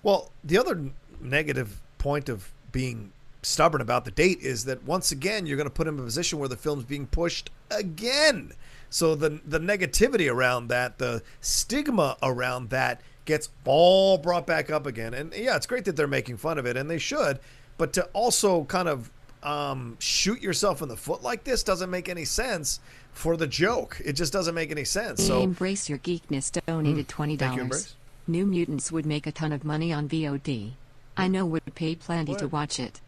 Well, 0.04 0.32
the 0.44 0.58
other 0.58 0.92
negative 1.22 1.82
point 1.98 2.30
of 2.30 2.52
being 2.72 3.12
stubborn 3.42 3.82
about 3.82 4.06
the 4.06 4.12
date 4.12 4.40
is 4.42 4.66
that 4.66 4.84
once 4.84 5.12
again 5.12 5.46
you're 5.46 5.58
going 5.58 5.68
to 5.68 5.74
put 5.74 5.88
him 5.88 5.96
in 5.96 6.02
a 6.02 6.06
position 6.06 6.40
where 6.40 6.50
the 6.50 6.58
film's 6.58 6.84
being 6.84 7.08
pushed 7.08 7.50
again. 7.72 8.52
So 8.90 9.16
the 9.16 9.40
the 9.46 9.60
negativity 9.60 10.32
around 10.32 10.68
that, 10.70 10.98
the 10.98 11.22
stigma 11.42 12.18
around 12.24 12.70
that 12.72 13.02
gets 13.26 13.50
all 13.66 14.18
brought 14.18 14.48
back 14.48 14.72
up 14.72 14.86
again. 14.86 15.14
And 15.14 15.34
yeah, 15.34 15.56
it's 15.56 15.68
great 15.68 15.86
that 15.86 15.96
they're 15.96 16.08
making 16.08 16.38
fun 16.38 16.58
of 16.58 16.66
it 16.66 16.76
and 16.76 16.90
they 16.90 16.98
should, 16.98 17.40
but 17.78 17.94
to 17.94 18.06
also 18.14 18.64
kind 18.64 18.88
of 18.88 19.12
um, 19.44 19.96
shoot 20.00 20.42
yourself 20.42 20.82
in 20.82 20.90
the 20.90 20.98
foot 20.98 21.24
like 21.24 21.44
this 21.44 21.64
doesn't 21.64 21.90
make 21.90 22.10
any 22.10 22.26
sense 22.26 22.80
for 23.12 23.38
the 23.38 23.48
joke. 23.48 24.02
It 24.04 24.14
just 24.14 24.34
doesn't 24.34 24.56
make 24.56 24.72
any 24.72 24.84
sense. 24.84 25.24
So 25.26 25.42
Embrace 25.44 25.90
Your 25.90 26.00
Geekness 26.00 26.60
donated 26.66 27.08
twenty 27.08 27.38
dollars. 27.38 27.96
New 28.28 28.46
Mutants 28.46 28.92
would 28.92 29.06
make 29.06 29.26
a 29.26 29.32
ton 29.32 29.52
of 29.52 29.64
money 29.64 29.92
on 29.94 30.08
VOD. 30.08 30.72
I 31.18 31.28
know 31.28 31.46
would 31.46 31.76
pay 31.76 31.96
plenty 31.96 32.36
to 32.36 32.48
watch 32.48 32.80
it. 32.80 33.02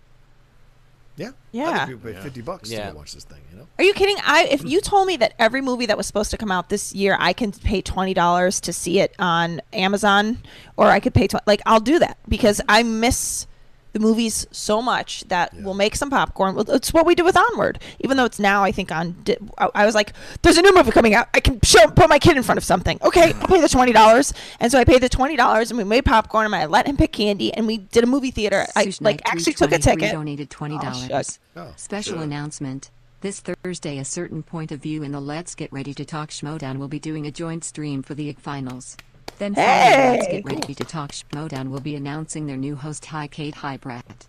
Yeah, 1.17 1.27
I 1.29 1.31
Yeah. 1.51 1.85
think 1.85 1.99
people 2.01 2.13
pay 2.13 2.21
fifty 2.21 2.41
bucks 2.41 2.69
Yeah. 2.71 2.89
to 2.89 2.95
watch 2.95 3.13
this 3.13 3.23
thing. 3.23 3.39
You 3.51 3.59
know. 3.59 3.67
Are 3.77 3.83
you 3.83 3.93
kidding? 3.93 4.17
I 4.23 4.47
if 4.49 4.63
you 4.63 4.81
told 4.81 5.07
me 5.07 5.17
that 5.17 5.33
every 5.39 5.61
movie 5.61 5.85
that 5.87 5.97
was 5.97 6.07
supposed 6.07 6.31
to 6.31 6.37
come 6.37 6.51
out 6.51 6.69
this 6.69 6.93
year, 6.93 7.17
I 7.19 7.33
can 7.33 7.51
pay 7.51 7.81
twenty 7.81 8.13
dollars 8.13 8.59
to 8.61 8.73
see 8.73 8.99
it 8.99 9.13
on 9.19 9.61
Amazon, 9.73 10.39
or 10.77 10.87
I 10.87 10.99
could 10.99 11.13
pay 11.13 11.27
tw- 11.27 11.45
like 11.45 11.61
I'll 11.65 11.79
do 11.79 11.99
that 11.99 12.17
because 12.27 12.61
I 12.69 12.83
miss 12.83 13.47
the 13.93 13.99
movies 13.99 14.47
so 14.51 14.81
much 14.81 15.23
that 15.27 15.53
we'll 15.53 15.73
make 15.73 15.95
some 15.95 16.09
popcorn. 16.09 16.55
It's 16.69 16.93
what 16.93 17.05
we 17.05 17.15
did 17.15 17.23
with 17.23 17.37
Onward, 17.37 17.79
even 17.99 18.17
though 18.17 18.25
it's 18.25 18.39
now 18.39 18.63
I 18.63 18.71
think 18.71 18.91
on. 18.91 19.15
I 19.57 19.69
I 19.75 19.85
was 19.85 19.95
like, 19.95 20.13
"There's 20.41 20.57
a 20.57 20.61
new 20.61 20.73
movie 20.73 20.91
coming 20.91 21.13
out. 21.13 21.27
I 21.33 21.39
can 21.39 21.59
show 21.63 21.87
put 21.87 22.09
my 22.09 22.19
kid 22.19 22.37
in 22.37 22.43
front 22.43 22.57
of 22.57 22.63
something. 22.63 22.99
Okay, 23.03 23.33
I'll 23.33 23.47
pay 23.47 23.61
the 23.61 23.69
twenty 23.69 23.91
dollars." 23.91 24.33
And 24.59 24.71
so 24.71 24.79
I 24.79 24.83
paid 24.83 25.01
the 25.01 25.09
twenty 25.09 25.35
dollars, 25.35 25.71
and 25.71 25.77
we 25.77 25.83
made 25.83 26.05
popcorn, 26.05 26.45
and 26.45 26.55
I 26.55 26.65
let 26.65 26.87
him 26.87 26.97
pick 26.97 27.11
candy, 27.11 27.53
and 27.53 27.67
we 27.67 27.77
did 27.77 28.03
a 28.03 28.07
movie 28.07 28.31
theater. 28.31 28.65
I 28.75 28.93
like 29.01 29.21
actually 29.25 29.53
took 29.53 29.71
a 29.71 29.79
323 29.79 29.79
ticket. 29.79 30.11
Donated 30.13 30.49
twenty 30.49 30.75
oh, 30.77 30.81
dollars. 30.81 31.07
shucks. 31.07 31.39
Oh, 31.55 31.73
Special 31.75 32.19
announcement. 32.19 32.91
This 33.21 33.39
Thursday, 33.39 33.99
a 33.99 34.05
certain 34.05 34.41
point 34.41 34.71
of 34.71 34.81
view 34.81 35.03
in 35.03 35.11
the 35.11 35.19
Let's 35.19 35.53
Get 35.53 35.71
Ready 35.71 35.93
to 35.93 36.03
Talk 36.03 36.31
Schmoedown 36.31 36.77
will 36.77 36.87
be 36.87 36.97
doing 36.97 37.27
a 37.27 37.31
joint 37.31 37.63
stream 37.63 38.01
for 38.01 38.15
the 38.15 38.29
IG 38.29 38.39
finals. 38.39 38.97
Then 39.37 39.55
Friday, 39.55 40.11
Let's 40.11 40.27
Get 40.27 40.45
Ready 40.45 40.75
to 40.75 40.83
Talk 40.83 41.11
Schmoedown 41.11 41.69
will 41.69 41.79
be 41.79 41.95
announcing 41.95 42.45
their 42.45 42.57
new 42.57 42.75
host, 42.75 43.05
Hi 43.07 43.27
Kate, 43.27 43.55
Hi 43.55 43.77
Brett. 43.77 44.27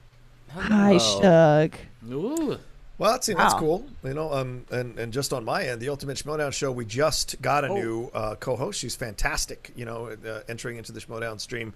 Hi, 0.51 0.99
Shug. 0.99 1.75
Ooh. 2.11 2.59
Well, 2.99 3.13
that's, 3.13 3.27
that's 3.27 3.55
Wow. 3.55 3.59
cool. 3.59 3.87
You 4.05 4.15
know, 4.15 4.33
um, 4.33 4.65
and, 4.71 4.99
and 4.99 5.13
just 5.13 5.33
on 5.33 5.45
my 5.45 5.65
end, 5.65 5.81
the 5.81 5.89
Ultimate 5.89 6.17
Schmoedown 6.19 6.53
show, 6.53 6.71
we 6.71 6.85
just 6.85 7.41
got 7.43 7.65
a 7.65 7.69
new 7.69 8.11
uh, 8.15 8.35
co-host. 8.37 8.79
She's 8.79 8.95
fantastic. 8.95 9.73
You 9.75 9.85
know, 9.87 10.17
uh, 10.27 10.41
entering 10.49 10.77
into 10.77 10.93
the 10.93 11.01
Schmoedown 11.01 11.41
stream 11.41 11.73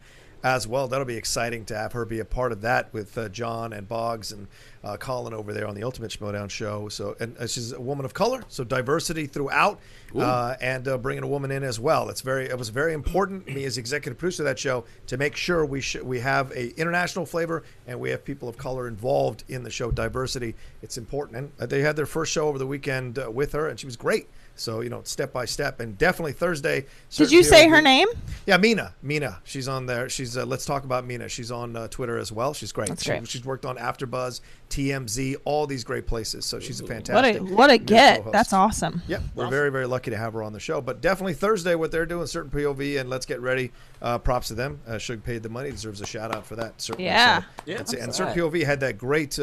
as 0.47 0.64
well. 0.64 0.86
That'll 0.86 1.05
be 1.05 1.16
exciting 1.16 1.64
to 1.66 1.76
have 1.76 1.92
her 1.92 2.05
be 2.05 2.20
a 2.20 2.24
part 2.24 2.53
of 2.53 2.61
that 2.61 2.92
with 2.92 3.18
uh, 3.18 3.28
John 3.30 3.72
and 3.72 3.88
Boggs 3.88 4.30
and 4.30 4.47
uh, 4.84 4.97
Colin 4.97 5.34
over 5.34 5.53
there 5.53 5.66
on 5.66 5.74
the 5.74 5.82
Ultimate 5.82 6.12
Schmoedown 6.12 6.49
show. 6.49 6.88
So, 6.88 7.16
and 7.18 7.36
uh, 7.36 7.49
she's 7.49 7.72
a 7.72 7.80
woman 7.80 8.05
of 8.05 8.14
color, 8.14 8.44
so 8.47 8.62
diversity 8.62 9.26
throughout, 9.26 9.80
uh, 10.14 10.55
and 10.61 10.86
uh, 10.86 10.99
bringing 10.99 11.24
a 11.24 11.26
woman 11.26 11.51
in 11.51 11.64
as 11.64 11.80
well. 11.80 12.09
It's 12.11 12.20
very, 12.20 12.47
it 12.47 12.57
was 12.57 12.68
very 12.68 12.92
important 12.92 13.49
me 13.49 13.64
as 13.64 13.76
executive 13.76 14.18
producer 14.18 14.44
of 14.44 14.47
that 14.47 14.59
show 14.59 14.84
to 15.09 15.16
make 15.16 15.34
sure 15.34 15.66
we 15.66 15.80
sh- 15.80 15.97
we 15.97 16.20
have 16.20 16.53
a 16.53 16.68
international 16.78 17.26
flavor 17.26 17.64
and 17.88 17.99
we 17.99 18.11
have 18.11 18.24
people 18.24 18.49
of 18.49 18.57
color 18.57 18.86
involved 18.86 19.42
in 19.49 19.64
the 19.64 19.70
show. 19.70 19.90
Diversity, 19.90 20.55
it's 20.80 20.97
important. 20.97 21.38
And 21.38 21.53
uh, 21.59 21.66
they 21.66 21.80
had 21.80 21.97
their 21.97 22.07
first 22.07 22.30
show 22.32 22.47
over 22.47 22.59
the 22.59 22.66
weekend 22.68 23.18
uh, 23.18 23.28
with 23.28 23.53
her, 23.53 23.68
and 23.68 23.80
she 23.80 23.86
was 23.86 23.97
great. 23.97 24.28
So 24.57 24.81
you 24.81 24.89
know, 24.91 25.03
step 25.05 25.33
by 25.33 25.45
step, 25.45 25.81
and 25.81 25.97
definitely 25.99 26.33
Thursday. 26.33 26.87
Did 27.11 27.31
you 27.31 27.43
say 27.43 27.65
her 27.69 27.77
certainly- 27.77 27.83
name? 27.91 28.09
yeah, 28.47 28.57
Mina. 28.57 28.95
Mina. 29.03 29.39
She's 29.45 29.69
on 29.69 29.87
there. 29.87 30.09
She's 30.09 30.37
uh, 30.37 30.45
let's 30.47 30.65
talk 30.65 30.85
about 30.85 31.05
Mina. 31.07 31.29
She's 31.29 31.51
on 31.51 31.77
uh, 31.77 31.89
Twitter 31.89 32.19
as 32.19 32.33
well. 32.33 32.55
She's 32.55 32.73
great. 32.73 32.89
That's 32.89 33.03
She- 33.03 33.11
great. 33.11 33.29
she's 33.29 33.45
worked 33.45 33.65
on 33.67 33.77
AfterBuzz, 33.77 34.41
TMZ, 34.71 35.37
all 35.45 35.67
these 35.67 35.85
great 35.85 36.07
places. 36.07 36.45
So 36.45 36.59
she's 36.61 36.81
a 36.81 36.87
fantastic. 36.87 37.43
What 37.43 37.51
a 37.51 37.55
what 37.55 37.71
a 37.71 37.79
get! 37.79 38.19
co-host. 38.19 38.33
That's 38.33 38.53
awesome. 38.53 39.03
Yep, 39.09 39.23
we're 39.35 39.49
very 39.49 39.71
very 39.71 39.87
lucky 39.87 40.11
to 40.11 40.17
have 40.17 40.33
her 40.35 40.43
on 40.43 40.53
the 40.53 40.61
show. 40.61 40.81
But 40.81 41.01
definitely 41.01 41.35
Thursday, 41.35 41.75
what 41.75 41.91
they're 41.93 42.07
doing, 42.07 42.27
certain 42.27 42.51
POV, 42.51 43.01
and 43.01 43.09
let's 43.11 43.27
get 43.27 43.41
ready. 43.41 43.73
Uh, 44.03 44.19
props 44.19 44.49
to 44.49 44.55
them. 44.55 44.79
Uh, 44.87 44.99
Shug 44.99 45.23
paid 45.23 45.43
the 45.43 45.49
money, 45.49 45.71
deserves 45.71 46.01
a 46.03 46.07
shout 46.07 46.35
out 46.35 46.45
for 46.47 46.55
that. 46.57 46.81
Certainly. 46.81 47.07
Yeah. 47.07 47.41
So, 47.41 47.47
Yeah. 47.65 47.77
And 47.79 47.87
that's 47.89 48.17
certain. 48.17 48.35
POV 48.35 48.65
had 48.65 48.81
that 48.81 48.99
great. 48.99 49.39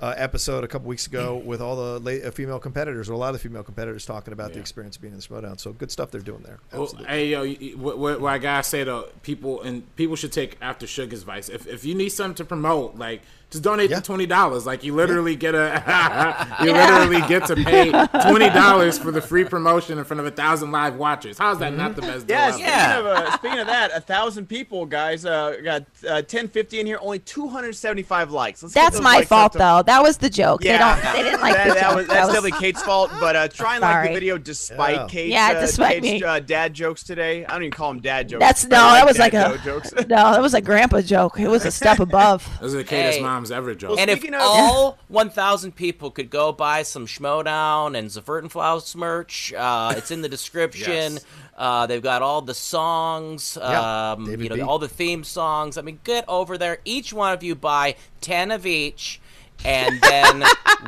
Uh, 0.00 0.14
episode 0.16 0.62
a 0.62 0.68
couple 0.68 0.86
weeks 0.86 1.08
ago 1.08 1.34
with 1.44 1.60
all 1.60 1.74
the 1.74 1.98
la- 1.98 2.28
uh, 2.28 2.30
female 2.30 2.60
competitors, 2.60 3.10
or 3.10 3.14
a 3.14 3.16
lot 3.16 3.30
of 3.30 3.32
the 3.32 3.38
female 3.40 3.64
competitors 3.64 4.06
talking 4.06 4.32
about 4.32 4.52
the 4.52 4.60
experience 4.60 4.94
of 4.94 5.02
being 5.02 5.12
in 5.12 5.18
the 5.18 5.24
Schmoedown. 5.26 5.58
So 5.58 5.72
good 5.72 5.90
stuff 5.90 6.12
they're 6.12 6.20
doing 6.20 6.42
there. 6.42 6.60
Well, 6.72 6.82
Absolutely. 6.84 7.08
hey 7.08 7.26
yo, 7.30 7.42
you- 7.42 7.76
what, 7.78 7.98
what, 7.98 8.20
what 8.20 8.32
I 8.32 8.38
gotta 8.38 8.62
say 8.62 8.84
though, 8.84 9.08
people 9.24 9.60
and 9.62 9.82
people 9.96 10.14
should 10.14 10.30
take 10.30 10.56
after 10.60 10.86
Sugar's 10.86 11.22
advice. 11.22 11.48
If 11.48 11.66
if 11.66 11.84
you 11.84 11.96
need 11.96 12.10
something 12.10 12.36
to 12.36 12.44
promote, 12.44 12.94
like 12.94 13.22
just 13.50 13.64
donate 13.64 13.88
Yeah. 13.90 13.96
the 14.00 14.02
twenty 14.02 14.26
dollars. 14.26 14.66
Like 14.66 14.84
you 14.84 14.94
literally 14.94 15.34
get 15.36 15.54
a 15.54 16.56
you 16.64 16.72
literally 16.72 17.20
get 17.28 17.46
to 17.46 17.56
pay 17.56 17.90
twenty 18.30 18.50
dollars 18.50 18.98
for 18.98 19.10
the 19.10 19.20
free 19.22 19.44
promotion 19.44 19.98
in 19.98 20.04
front 20.04 20.20
of 20.20 20.26
a 20.26 20.30
thousand 20.30 20.70
live 20.70 20.96
watchers. 20.96 21.38
How's 21.38 21.58
that 21.60 21.74
not 21.74 21.96
the 21.96 22.02
best 22.02 22.26
deal? 22.26 22.36
Yeah, 22.36 22.50
speaking 22.50 22.66
Yeah. 22.66 22.98
of 22.98 23.06
uh, 23.06 23.30
speaking 23.36 23.58
of 23.58 23.66
that, 23.68 23.90
a 23.94 24.00
thousand 24.00 24.46
people, 24.48 24.84
guys, 24.86 25.24
uh, 25.24 25.56
got 25.64 25.84
uh, 26.08 26.22
ten 26.22 26.48
fifty 26.48 26.80
in 26.80 26.86
here, 26.86 26.98
only 27.00 27.18
two 27.20 27.48
hundred 27.48 27.74
seventy 27.74 28.02
five 28.02 28.30
likes. 28.30 28.62
Let's 28.62 28.74
That's 28.74 29.00
my 29.00 29.16
likes 29.16 29.28
fault, 29.28 29.52
to- 29.52 29.58
though. 29.58 29.82
That 29.86 30.02
was 30.02 30.18
the 30.18 30.28
joke. 30.30 30.62
Yeah, 30.62 30.72
They 30.72 30.78
don't. 31.08 31.14
They 31.16 31.22
didn't 31.22 31.40
like 31.40 31.54
that, 31.54 31.68
the 31.68 31.74
that 31.74 31.82
joke. 31.82 31.96
was 31.96 32.06
That 32.08 32.12
that's 32.14 32.26
was- 32.26 32.34
definitely 32.36 32.60
Kate's 32.60 32.82
fault. 32.82 33.10
But 33.18 33.36
uh, 33.36 33.48
try 33.48 33.74
and 33.76 33.82
like 33.82 34.08
the 34.08 34.14
video 34.14 34.36
despite 34.38 34.96
Yeah. 34.96 35.06
Kate's 35.08 35.32
Yeah, 35.32 35.52
uh, 35.56 35.60
despite 35.60 36.02
Kate's, 36.02 36.22
me. 36.22 36.28
uh, 36.28 36.38
dad 36.40 36.74
jokes 36.74 37.02
today. 37.02 37.46
I 37.46 37.52
don't 37.52 37.62
even 37.62 37.72
call 37.72 37.92
them 37.92 38.00
dad 38.00 38.28
jokes. 38.28 38.40
That's 38.40 38.64
no. 38.66 38.76
like 38.76 38.98
That 39.00 39.06
was 39.06 39.18
like 39.18 39.34
a 39.34 39.58
jokes. 39.64 39.92
no. 39.96 40.04
That 40.06 40.42
was 40.42 40.54
a 40.54 40.60
grandpa 40.60 41.00
joke. 41.00 41.40
It 41.40 41.48
was 41.48 41.64
a 41.64 41.70
step 41.70 41.98
above. 42.00 42.46
Those 42.60 42.74
are 42.74 42.82
Kate's 42.84 43.16
Cadis 43.16 43.22
Hey. 43.38 43.40
moms 43.40 43.50
ever 43.50 43.74
joke. 43.74 43.98
And 43.98 44.10
if 44.10 44.18
Speaking 44.18 44.34
of- 44.34 44.42
all 44.42 44.98
1,000 45.08 45.74
people 45.74 46.10
could 46.10 46.30
go 46.30 46.52
buy 46.52 46.82
some 46.82 47.06
Schmoedown 47.06 47.96
and 47.96 48.08
Zerfertenflaus 48.10 48.94
merch, 48.96 49.52
uh, 49.54 49.94
it's 49.96 50.10
in 50.10 50.22
the 50.22 50.28
description. 50.28 51.14
Yes. 51.14 51.24
Uh, 51.56 51.86
they've 51.86 52.02
got 52.02 52.22
all 52.22 52.40
the 52.42 52.54
songs, 52.54 53.56
Yeah, 53.60 54.12
um, 54.12 54.26
you 54.30 54.48
know, 54.48 54.54
B. 54.56 54.60
all 54.62 54.78
the 54.78 54.88
theme 54.88 55.24
songs. 55.24 55.76
I 55.78 55.82
mean, 55.82 56.00
get 56.04 56.24
over 56.28 56.56
there. 56.58 56.78
Each 56.84 57.12
one 57.12 57.32
of 57.32 57.42
you 57.42 57.54
buy 57.54 57.96
10 58.20 58.50
of 58.50 58.64
each, 58.66 59.20
and 59.64 60.00
then 60.00 60.44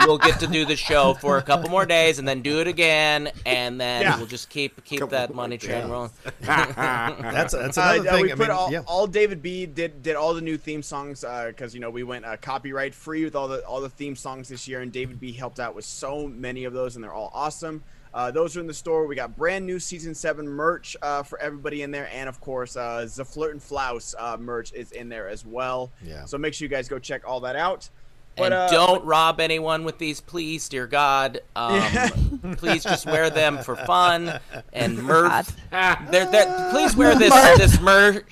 we'll 0.06 0.18
get 0.18 0.38
to 0.40 0.46
do 0.46 0.64
the 0.64 0.76
show 0.76 1.14
for 1.14 1.38
a 1.38 1.42
couple 1.42 1.68
more 1.70 1.84
days, 1.86 2.18
and 2.18 2.26
then 2.28 2.40
do 2.42 2.60
it 2.60 2.66
again, 2.66 3.30
and 3.46 3.80
then 3.80 4.02
Yeah. 4.02 4.16
we'll 4.16 4.26
just 4.26 4.48
keep 4.48 4.84
keep 4.84 5.08
that 5.10 5.34
money 5.34 5.58
train 5.58 5.88
rolling. 5.88 6.10
That's 6.40 7.52
that's 7.52 7.78
Uh, 7.78 7.80
another 7.94 8.08
uh, 8.08 8.12
thing. 8.14 8.22
we 8.22 8.32
I 8.32 8.34
put 8.34 8.48
mean, 8.48 8.50
all, 8.50 8.72
yeah. 8.72 8.82
all 8.86 9.06
David 9.06 9.42
B 9.42 9.66
did 9.66 10.02
did 10.02 10.16
all 10.16 10.34
the 10.34 10.40
new 10.40 10.56
theme 10.56 10.82
songs 10.82 11.20
because 11.46 11.74
you 11.74 11.80
know 11.80 11.90
we 11.90 12.02
went 12.02 12.24
uh, 12.24 12.36
copyright 12.36 12.94
free 12.94 13.24
with 13.24 13.34
all 13.36 13.48
the 13.48 13.64
all 13.66 13.80
the 13.80 13.88
theme 13.90 14.16
songs 14.16 14.48
this 14.48 14.66
year, 14.68 14.80
and 14.80 14.92
David 14.92 15.20
B 15.20 15.32
helped 15.32 15.60
out 15.60 15.74
with 15.74 15.84
so 15.84 16.26
many 16.28 16.64
of 16.64 16.72
those, 16.72 16.94
and 16.96 17.04
they're 17.04 17.12
all 17.14 17.30
awesome. 17.34 17.82
Uh, 18.12 18.28
those 18.28 18.56
are 18.56 18.60
in 18.60 18.66
the 18.66 18.74
store. 18.74 19.06
We 19.06 19.14
got 19.14 19.36
brand 19.36 19.64
new 19.64 19.78
season 19.78 20.16
seven 20.16 20.48
merch 20.48 20.96
uh, 21.00 21.22
for 21.22 21.38
everybody 21.40 21.82
in 21.82 21.92
there, 21.92 22.08
and 22.12 22.28
of 22.28 22.40
course, 22.40 22.76
uh, 22.76 23.06
the 23.14 23.24
Flirt 23.24 23.52
and 23.52 23.62
Flouse 23.62 24.16
uh, 24.18 24.36
merch 24.36 24.72
is 24.72 24.90
in 24.90 25.08
there 25.08 25.28
as 25.28 25.46
well. 25.46 25.92
Yeah. 26.02 26.24
So 26.24 26.36
make 26.36 26.52
sure 26.54 26.64
you 26.64 26.68
guys 26.70 26.88
go 26.88 26.98
check 26.98 27.22
all 27.24 27.38
that 27.40 27.54
out. 27.54 27.88
But, 28.36 28.44
and 28.44 28.54
uh, 28.54 28.68
don't 28.70 29.04
rob 29.04 29.40
anyone 29.40 29.84
with 29.84 29.98
these, 29.98 30.20
please, 30.20 30.68
dear 30.68 30.86
God. 30.86 31.40
Um, 31.56 32.54
please 32.56 32.82
just 32.84 33.04
wear 33.04 33.28
them 33.28 33.58
for 33.58 33.76
fun 33.76 34.38
and 34.72 34.96
mirth. 35.02 35.54
They're, 35.70 36.26
they're, 36.26 36.70
please 36.70 36.96
wear 36.96 37.14
this 37.16 37.34
this 37.58 37.80
merch, 37.80 38.24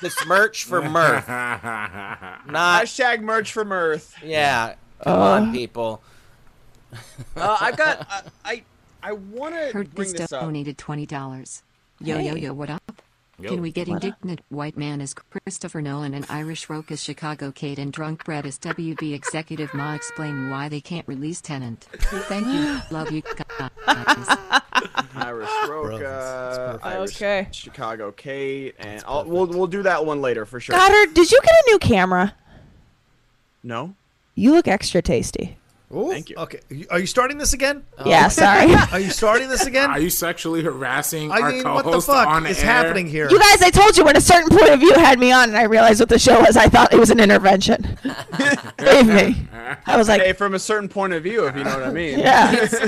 this 0.00 0.26
merch 0.26 0.64
for 0.64 0.80
mirth, 0.82 1.26
not 1.28 2.84
Hashtag 2.84 3.20
merch 3.22 3.50
for 3.52 3.64
mirth. 3.64 4.14
yeah. 4.22 4.74
Come 5.02 5.18
on, 5.20 5.52
people. 5.52 6.02
Uh, 7.36 7.56
I've 7.60 7.76
got 7.76 8.00
uh, 8.10 8.22
I 8.44 8.62
I 9.02 9.12
want 9.12 9.54
to 9.54 9.70
Heard 9.72 9.94
bring 9.94 10.08
this 10.12 10.18
this 10.20 10.32
up. 10.32 10.42
donated 10.42 10.78
twenty 10.78 11.04
dollars. 11.04 11.62
Yo 12.00 12.18
yo 12.18 12.34
yo, 12.34 12.52
what 12.54 12.70
up? 12.70 13.02
Yo. 13.38 13.50
Can 13.50 13.60
we 13.60 13.70
get 13.70 13.86
indignant 13.86 14.40
white 14.48 14.78
man 14.78 15.02
as 15.02 15.12
Christopher 15.12 15.82
Nolan 15.82 16.14
and 16.14 16.24
Irish 16.30 16.70
Roke 16.70 16.90
as 16.90 17.02
Chicago 17.02 17.52
Kate 17.52 17.78
and 17.78 17.92
Drunk 17.92 18.24
Brett 18.24 18.46
as 18.46 18.58
WB 18.58 19.12
Executive 19.12 19.74
Ma 19.74 19.94
explain 19.94 20.48
why 20.48 20.70
they 20.70 20.80
can't 20.80 21.06
release 21.06 21.42
Tenet? 21.42 21.86
Thank 22.00 22.46
you, 22.46 22.80
love 22.90 23.10
you 23.12 23.20
guys. 23.20 23.70
Irish 25.16 25.50
Roke, 25.68 25.82
Brilliant. 25.84 26.02
That's 26.04 26.58
uh, 26.58 26.66
perfect. 26.78 26.86
Irish 26.86 27.16
Okay. 27.16 27.48
Chicago 27.52 28.12
Kate, 28.12 28.74
and 28.78 29.04
I'll, 29.06 29.24
we'll 29.26 29.46
we'll 29.46 29.66
do 29.66 29.82
that 29.82 30.06
one 30.06 30.22
later 30.22 30.46
for 30.46 30.58
sure. 30.58 30.74
Goddard, 30.74 31.12
did 31.12 31.30
you 31.30 31.38
get 31.42 31.50
a 31.52 31.70
new 31.70 31.78
camera? 31.78 32.34
No, 33.62 33.94
You 34.34 34.52
look 34.52 34.68
extra 34.68 35.02
tasty. 35.02 35.58
Ooh, 35.94 36.10
Thank 36.10 36.30
you. 36.30 36.36
Okay, 36.36 36.58
are 36.90 36.98
you 36.98 37.06
starting 37.06 37.38
this 37.38 37.52
again? 37.52 37.84
Yeah, 38.04 38.26
sorry. 38.26 38.74
Are 38.92 38.98
you 38.98 39.10
starting 39.10 39.48
this 39.48 39.66
again? 39.66 39.88
Are 39.88 40.00
you 40.00 40.10
sexually 40.10 40.60
harassing 40.60 41.30
I 41.30 41.38
our 41.40 41.52
mean, 41.52 41.62
co-host 41.62 41.84
what 41.84 41.92
the 41.92 42.00
fuck 42.00 42.26
on 42.26 42.44
is 42.46 42.58
air? 42.58 42.64
happening 42.64 43.06
here? 43.06 43.30
You 43.30 43.38
guys, 43.38 43.62
I 43.62 43.70
told 43.70 43.96
you 43.96 44.04
when 44.04 44.16
a 44.16 44.20
certain 44.20 44.48
point 44.50 44.68
of 44.70 44.80
view 44.80 44.92
had 44.94 45.20
me 45.20 45.30
on, 45.30 45.48
and 45.50 45.56
I 45.56 45.62
realized 45.62 46.00
what 46.00 46.08
the 46.08 46.18
show 46.18 46.40
was. 46.40 46.56
I 46.56 46.68
thought 46.68 46.92
it 46.92 46.98
was 46.98 47.10
an 47.10 47.20
intervention. 47.20 47.96
Believe 48.78 49.06
me, 49.06 49.48
I 49.86 49.96
was 49.96 50.08
Hey, 50.08 50.26
like, 50.26 50.36
from 50.36 50.54
a 50.54 50.58
certain 50.58 50.88
point 50.88 51.12
of 51.12 51.22
view, 51.22 51.46
if 51.46 51.56
you 51.56 51.62
know 51.62 51.70
what 51.78 51.84
I 51.84 51.92
mean. 51.92 52.18
yeah. 52.18 52.52
It's 52.52 52.78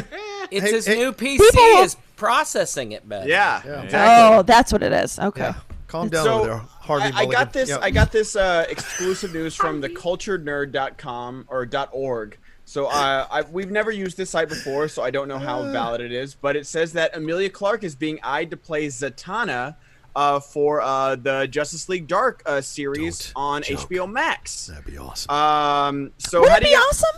Hey, 0.51 0.61
his 0.61 0.87
hey, 0.87 0.97
new 0.97 1.13
PC 1.13 1.39
people- 1.39 1.83
is 1.85 1.97
processing 2.17 2.93
it 2.93 3.09
better. 3.09 3.29
Yeah. 3.29 3.63
Yeah. 3.65 3.83
Exactly. 3.83 4.37
Oh, 4.39 4.43
that's 4.43 4.73
what 4.73 4.83
it 4.83 4.93
is. 4.93 5.19
Okay. 5.21 5.43
yeah, 5.43 5.55
calm 5.87 6.09
down 6.09 6.25
So 6.25 6.35
over 6.41 6.47
there, 6.49 6.57
Harvey. 6.59 7.13
I, 7.15 7.21
I 7.21 7.27
got 7.27 7.53
this. 7.53 7.69
Yep. 7.69 7.81
I 7.81 7.91
got 7.91 8.11
this 8.11 8.35
uh, 8.35 8.65
exclusive 8.69 9.33
news 9.33 9.55
from 9.55 9.81
the 9.81 9.89
culturednerd.com 9.89 11.45
or 11.49 11.69
.org. 11.93 12.39
So 12.69 12.85
uh, 12.85 13.27
I, 13.31 13.41
we've 13.51 13.71
never 13.71 13.91
used 13.91 14.19
this 14.19 14.29
site 14.29 14.51
before, 14.51 14.89
so 14.89 15.03
I 15.03 15.11
don't 15.11 15.27
know 15.27 15.39
how 15.39 15.63
valid 15.73 16.03
it 16.03 16.13
is. 16.13 16.35
But 16.35 16.55
it 16.55 16.67
says 16.67 16.93
that 16.93 17.17
Emilia 17.17 17.49
Clarke 17.49 17.83
is 17.83 17.95
being 17.95 18.19
eyed 18.23 18.51
to 18.51 18.59
play 18.59 18.89
Zatanna 18.89 19.77
uh, 20.15 20.39
for 20.39 20.83
uh, 20.83 21.17
the 21.17 21.49
Justice 21.49 21.89
League 21.89 22.07
Dark 22.07 22.43
uh, 22.45 22.61
series 22.61 23.33
Don't 23.33 23.33
on 23.37 23.63
joke. 23.63 23.89
HBO 23.89 24.13
Max. 24.13 24.67
That'd 24.67 24.85
be 24.85 24.99
awesome. 24.99 25.31
Um, 25.31 26.13
so 26.19 26.43
Would 26.43 26.53
it 26.59 26.63
be 26.65 26.69
you? 26.69 26.77
awesome? 26.77 27.17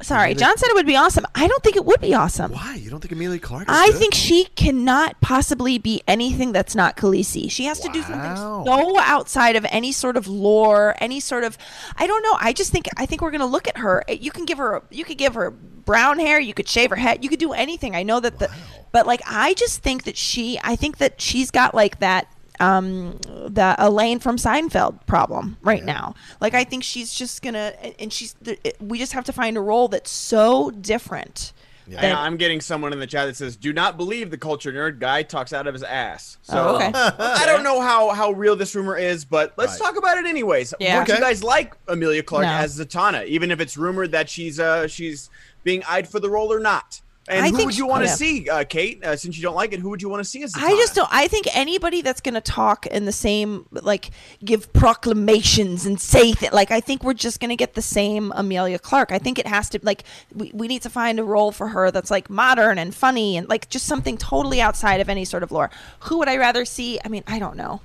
Sorry, 0.00 0.34
John 0.34 0.56
said 0.56 0.68
it 0.68 0.74
would 0.74 0.86
be 0.86 0.94
awesome. 0.94 1.26
I 1.34 1.48
don't 1.48 1.62
think 1.62 1.74
it 1.74 1.84
would 1.84 2.00
be 2.00 2.14
awesome. 2.14 2.52
Why? 2.52 2.76
You 2.76 2.88
don't 2.88 3.00
think 3.00 3.10
Emilia 3.10 3.40
Clarke? 3.40 3.68
Is 3.68 3.76
I 3.76 3.88
good? 3.88 3.96
think 3.96 4.14
she 4.14 4.44
cannot 4.54 5.20
possibly 5.20 5.76
be 5.78 6.02
anything 6.06 6.52
that's 6.52 6.76
not 6.76 6.96
Khaleesi. 6.96 7.50
She 7.50 7.64
has 7.64 7.80
to 7.80 7.88
do 7.88 8.02
something 8.02 8.36
so 8.36 8.98
outside 8.98 9.56
of 9.56 9.66
any 9.70 9.90
sort 9.90 10.16
of 10.16 10.28
lore, 10.28 10.94
any 11.00 11.18
sort 11.18 11.42
of 11.42 11.58
I 11.96 12.06
don't 12.06 12.22
know. 12.22 12.36
I 12.38 12.52
just 12.52 12.70
think 12.70 12.88
I 12.96 13.06
think 13.06 13.22
we're 13.22 13.32
gonna 13.32 13.46
look 13.46 13.66
at 13.66 13.78
her. 13.78 14.04
Eh, 14.06 14.18
you 14.20 14.30
can 14.30 14.44
give 14.44 14.58
her 14.58 14.82
you 14.90 15.04
could 15.04 15.18
give 15.18 15.34
her 15.34 15.50
brown 15.50 16.20
hair, 16.20 16.38
you 16.38 16.54
could 16.54 16.68
shave 16.68 16.90
her 16.90 16.96
head, 16.96 17.24
you 17.24 17.30
could 17.30 17.40
do 17.40 17.52
anything. 17.52 17.96
I 17.96 18.04
know 18.04 18.20
that 18.20 18.38
the 18.38 18.50
but 18.92 19.04
like 19.06 19.20
I 19.26 19.54
just 19.54 19.82
think 19.82 20.04
that 20.04 20.16
she 20.16 20.60
I 20.62 20.76
think 20.76 20.98
that 20.98 21.20
she's 21.20 21.50
got 21.50 21.74
like 21.74 21.98
that 21.98 22.32
um 22.60 23.18
the 23.26 23.74
Elaine 23.78 24.18
from 24.18 24.36
Seinfeld 24.36 25.06
problem 25.06 25.56
right 25.62 25.84
now. 25.84 26.14
Like 26.40 26.54
I 26.54 26.64
think 26.64 26.82
she's 26.84 27.12
just 27.14 27.42
gonna 27.42 27.72
and 27.98 28.12
she's 28.12 28.34
we 28.80 28.98
just 28.98 29.12
have 29.12 29.24
to 29.24 29.32
find 29.32 29.56
a 29.56 29.60
role 29.60 29.88
that's 29.88 30.10
so 30.10 30.70
different. 30.70 31.52
Yeah. 31.90 32.00
And 32.02 32.18
I'm 32.18 32.36
getting 32.36 32.60
someone 32.60 32.92
in 32.92 32.98
the 32.98 33.06
chat 33.06 33.26
that 33.28 33.36
says, 33.36 33.56
"Do 33.56 33.72
not 33.72 33.96
believe 33.96 34.30
the 34.30 34.36
culture 34.36 34.70
nerd 34.70 34.98
guy 34.98 35.22
talks 35.22 35.54
out 35.54 35.66
of 35.66 35.72
his 35.72 35.82
ass." 35.82 36.36
So 36.42 36.54
Oh, 36.72 36.74
okay. 36.76 36.90
I 36.94 37.44
don't 37.46 37.64
know 37.64 37.80
how 37.80 38.10
how 38.10 38.32
real 38.32 38.56
this 38.56 38.74
rumor 38.74 38.98
is, 38.98 39.24
but 39.24 39.54
let's 39.56 39.80
Right. 39.80 39.86
talk 39.86 39.96
about 39.96 40.18
it 40.18 40.26
anyways. 40.26 40.74
Yeah. 40.80 40.98
Would 40.98 41.08
you 41.08 41.18
guys 41.18 41.42
like 41.42 41.74
Emilia 41.88 42.22
Clarke 42.22 42.44
No. 42.44 42.52
as 42.52 42.78
Zatanna, 42.78 43.24
even 43.26 43.50
if 43.50 43.58
it's 43.58 43.78
rumored 43.78 44.12
that 44.12 44.28
she's 44.28 44.60
uh 44.60 44.86
she's 44.86 45.30
being 45.64 45.82
eyed 45.88 46.06
for 46.06 46.20
the 46.20 46.28
role 46.28 46.52
or 46.52 46.60
not? 46.60 47.00
And 47.28 47.44
I 47.44 47.50
who 47.50 47.66
would 47.66 47.76
you 47.76 47.86
want 47.86 48.04
to 48.04 48.08
see, 48.08 48.48
uh, 48.48 48.64
Kate? 48.64 49.04
Uh, 49.04 49.14
since 49.14 49.36
you 49.36 49.42
don't 49.42 49.54
like 49.54 49.72
it, 49.72 49.80
who 49.80 49.90
would 49.90 50.00
you 50.00 50.08
want 50.08 50.22
to 50.22 50.28
see 50.28 50.42
as? 50.42 50.54
I 50.56 50.70
just 50.70 50.94
don't. 50.94 51.08
I 51.12 51.28
think 51.28 51.46
anybody 51.54 52.00
that's 52.00 52.20
going 52.20 52.34
to 52.34 52.40
talk 52.40 52.86
in 52.86 53.04
the 53.04 53.12
same, 53.12 53.66
like, 53.70 54.10
give 54.44 54.72
proclamations 54.72 55.84
and 55.84 56.00
say 56.00 56.32
that, 56.34 56.54
like, 56.54 56.70
I 56.70 56.80
think 56.80 57.04
we're 57.04 57.14
just 57.14 57.40
going 57.40 57.50
to 57.50 57.56
get 57.56 57.74
the 57.74 57.82
same 57.82 58.32
Emilia 58.34 58.78
Clarke. 58.78 59.12
I 59.12 59.18
think 59.18 59.38
it 59.38 59.46
has 59.46 59.68
to, 59.70 59.80
like, 59.82 60.04
we, 60.34 60.50
we 60.54 60.68
need 60.68 60.82
to 60.82 60.90
find 60.90 61.20
a 61.20 61.24
role 61.24 61.52
for 61.52 61.68
her 61.68 61.90
that's, 61.90 62.10
like, 62.10 62.30
modern 62.30 62.78
and 62.78 62.94
funny 62.94 63.36
and, 63.36 63.48
like, 63.48 63.68
just 63.68 63.86
something 63.86 64.16
totally 64.16 64.60
outside 64.60 65.00
of 65.00 65.08
any 65.08 65.24
sort 65.24 65.42
of 65.42 65.52
lore. 65.52 65.70
Who 66.00 66.18
would 66.18 66.28
I 66.28 66.38
rather 66.38 66.64
see? 66.64 66.98
I 67.04 67.08
mean, 67.08 67.24
I 67.26 67.38
don't 67.38 67.56
know. 67.56 67.82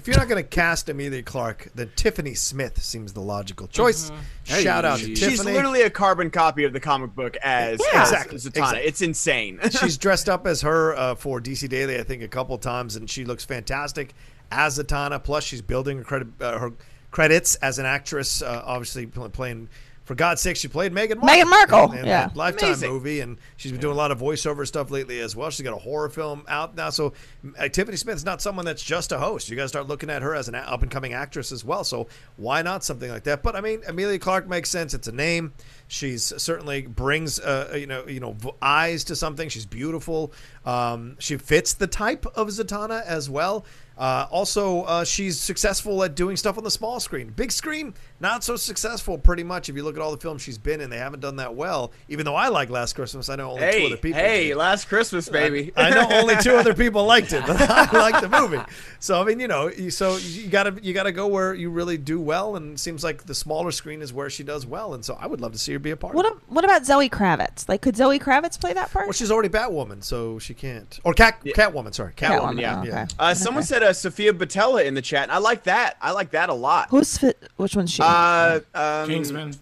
If 0.00 0.06
you're 0.08 0.16
not 0.16 0.28
going 0.28 0.42
to 0.42 0.48
cast 0.48 0.88
Emilia 0.88 1.22
Clarke, 1.22 1.68
then 1.74 1.90
Tiffany 1.94 2.32
Smith 2.32 2.82
seems 2.82 3.12
the 3.12 3.20
logical 3.20 3.66
choice. 3.68 4.10
Hey, 4.44 4.62
Shout 4.64 4.86
out 4.86 4.98
to 4.98 5.04
she's 5.04 5.20
Tiffany. 5.20 5.36
She's 5.36 5.44
literally 5.44 5.82
a 5.82 5.90
carbon 5.90 6.30
copy 6.30 6.64
of 6.64 6.72
the 6.72 6.80
comic 6.80 7.14
book 7.14 7.36
as, 7.42 7.78
Yeah. 7.92 8.00
as 8.02 8.10
Exactly. 8.10 8.38
Zatanna. 8.38 8.46
Exactly. 8.48 8.80
It's 8.80 9.02
insane. 9.02 9.60
She's 9.78 9.98
dressed 9.98 10.30
up 10.30 10.46
as 10.46 10.62
her 10.62 10.94
uh, 10.96 11.14
for 11.16 11.38
DC 11.38 11.68
Daily, 11.68 11.98
I 11.98 12.02
think, 12.02 12.22
a 12.22 12.28
couple 12.28 12.56
times, 12.56 12.96
and 12.96 13.10
she 13.10 13.26
looks 13.26 13.44
fantastic 13.44 14.14
as 14.50 14.78
Zatanna. 14.78 15.22
Plus, 15.22 15.44
she's 15.44 15.60
building 15.60 15.98
her 15.98 16.04
credit, 16.04 16.28
uh, 16.40 16.58
her 16.58 16.72
credits 17.10 17.56
as 17.56 17.78
an 17.78 17.84
actress. 17.84 18.40
Uh, 18.40 18.62
obviously, 18.64 19.04
pl- 19.04 19.28
playing. 19.28 19.68
For 20.10 20.16
God's 20.16 20.42
sake, 20.42 20.56
she 20.56 20.66
played 20.66 20.92
Meghan 20.92 21.18
Markle. 21.18 21.28
Meghan 21.28 21.48
Markle, 21.48 21.92
in, 21.92 21.98
in 22.00 22.06
yeah. 22.06 22.26
that 22.26 22.36
Lifetime 22.36 22.70
Amazing. 22.70 22.90
movie, 22.90 23.20
and 23.20 23.38
she's 23.56 23.70
been 23.70 23.80
doing 23.80 23.94
a 23.94 23.96
lot 23.96 24.10
of 24.10 24.18
voiceover 24.18 24.66
stuff 24.66 24.90
lately 24.90 25.20
as 25.20 25.36
well. 25.36 25.50
She's 25.50 25.62
got 25.62 25.72
a 25.72 25.78
horror 25.78 26.08
film 26.08 26.44
out 26.48 26.74
now. 26.74 26.90
So 26.90 27.12
uh, 27.56 27.68
Tiffany 27.68 27.96
Smith's 27.96 28.24
not 28.24 28.42
someone 28.42 28.64
that's 28.64 28.82
just 28.82 29.12
a 29.12 29.18
host. 29.20 29.48
You 29.48 29.54
got 29.54 29.62
to 29.62 29.68
start 29.68 29.86
looking 29.86 30.10
at 30.10 30.20
her 30.22 30.34
as 30.34 30.48
an 30.48 30.56
up 30.56 30.82
and 30.82 30.90
coming 30.90 31.12
actress 31.12 31.52
as 31.52 31.64
well. 31.64 31.84
So 31.84 32.08
why 32.38 32.60
not 32.60 32.82
something 32.82 33.08
like 33.08 33.22
that? 33.22 33.44
But 33.44 33.54
I 33.54 33.60
mean, 33.60 33.82
Emilia 33.86 34.18
Clarke 34.18 34.48
makes 34.48 34.68
sense. 34.68 34.94
It's 34.94 35.06
a 35.06 35.12
name. 35.12 35.52
She's 35.86 36.32
certainly 36.42 36.82
brings 36.82 37.38
uh, 37.38 37.76
you 37.78 37.86
know 37.86 38.04
you 38.08 38.18
know 38.18 38.36
eyes 38.60 39.04
to 39.04 39.14
something. 39.14 39.48
She's 39.48 39.64
beautiful. 39.64 40.32
Um, 40.64 41.18
she 41.20 41.36
fits 41.36 41.74
the 41.74 41.86
type 41.86 42.26
of 42.34 42.48
Zatanna 42.48 43.04
as 43.04 43.30
well. 43.30 43.64
Uh, 44.00 44.26
also, 44.30 44.82
uh, 44.84 45.04
she's 45.04 45.38
successful 45.38 46.02
at 46.02 46.14
doing 46.16 46.34
stuff 46.34 46.56
on 46.56 46.64
the 46.64 46.70
small 46.70 46.98
screen. 47.00 47.28
Big 47.36 47.52
screen, 47.52 47.92
not 48.18 48.42
so 48.42 48.56
successful. 48.56 49.18
Pretty 49.18 49.42
much, 49.44 49.68
if 49.68 49.76
you 49.76 49.82
look 49.84 49.94
at 49.94 50.00
all 50.00 50.10
the 50.10 50.16
films 50.16 50.40
she's 50.40 50.56
been 50.56 50.80
in, 50.80 50.88
they 50.88 50.96
haven't 50.96 51.20
done 51.20 51.36
that 51.36 51.54
well. 51.54 51.92
Even 52.08 52.24
though 52.24 52.34
I 52.34 52.48
like 52.48 52.70
Last 52.70 52.94
Christmas, 52.94 53.28
I 53.28 53.36
know 53.36 53.50
only 53.50 53.70
two 53.72 53.86
other 53.86 53.96
people. 53.98 54.18
hey, 54.18 54.48
did. 54.48 54.56
last 54.56 54.88
Christmas, 54.88 55.28
baby. 55.28 55.70
I 55.76 55.90
know 55.90 56.08
only 56.12 56.34
two 56.36 56.54
other 56.56 56.72
people 56.82 57.04
liked 57.04 57.34
it, 57.34 57.44
but 57.46 57.60
I 57.70 57.92
liked 57.92 58.22
the 58.22 58.28
movie. 58.40 58.60
So 59.00 59.20
I 59.20 59.24
mean, 59.26 59.38
you 59.38 59.48
know, 59.48 59.68
you- 59.68 59.90
so 59.90 60.16
you 60.16 60.48
gotta 60.48 60.74
you 60.82 60.94
gotta 60.94 61.12
go 61.12 61.26
where 61.26 61.52
you 61.52 61.68
really 61.68 61.98
do 61.98 62.18
well, 62.22 62.56
and 62.56 62.72
it 62.72 62.78
seems 62.78 63.04
like 63.04 63.26
the 63.26 63.34
smaller 63.34 63.70
screen 63.70 64.00
is 64.00 64.14
where 64.14 64.30
she 64.30 64.42
does 64.44 64.64
well, 64.66 64.94
and 64.94 65.04
so 65.04 65.14
I 65.20 65.26
would 65.26 65.42
love 65.42 65.52
to 65.52 65.58
see 65.58 65.72
her 65.74 65.78
be 65.78 65.90
a 65.90 65.96
part. 65.96 66.14
What 66.14 66.24
of 66.24 66.32
a, 66.38 66.40
what 66.48 66.64
about 66.64 66.86
Zoe 66.86 67.10
Kravitz? 67.10 67.68
Like, 67.68 67.82
could 67.82 67.96
Zoe 67.96 68.18
Kravitz 68.18 68.58
play 68.58 68.72
that 68.72 68.90
part? 68.90 69.06
Well, 69.08 69.12
she's 69.12 69.30
already 69.30 69.50
Batwoman, 69.50 70.02
so 70.02 70.38
she 70.38 70.54
can't. 70.54 70.98
Or 71.04 71.12
Cat 71.12 71.44
Catwoman, 71.44 71.92
sorry, 71.92 72.14
Catwoman. 72.14 72.54
Catwoman, 72.54 72.60
yeah. 72.60 72.76
oh, 72.78 72.88
okay. 72.88 73.06
Uh, 73.18 73.34
someone 73.34 73.62
said 73.62 73.82
uh, 73.90 73.92
Sofia 73.92 74.32
Boutella 74.32 74.84
in 74.84 74.94
the 74.94 75.02
chat, 75.02 75.24
and 75.24 75.32
I 75.32 75.38
like 75.38 75.64
that. 75.64 75.96
I 76.00 76.12
like 76.12 76.30
that 76.30 76.48
a 76.48 76.54
lot. 76.54 76.88
Who's 76.90 77.18
fit? 77.18 77.38
Which 77.56 77.76
one's 77.76 77.90
she? 77.92 78.02
Uh, 78.02 78.60
um, 78.74 79.08
Kingsman. 79.08 79.54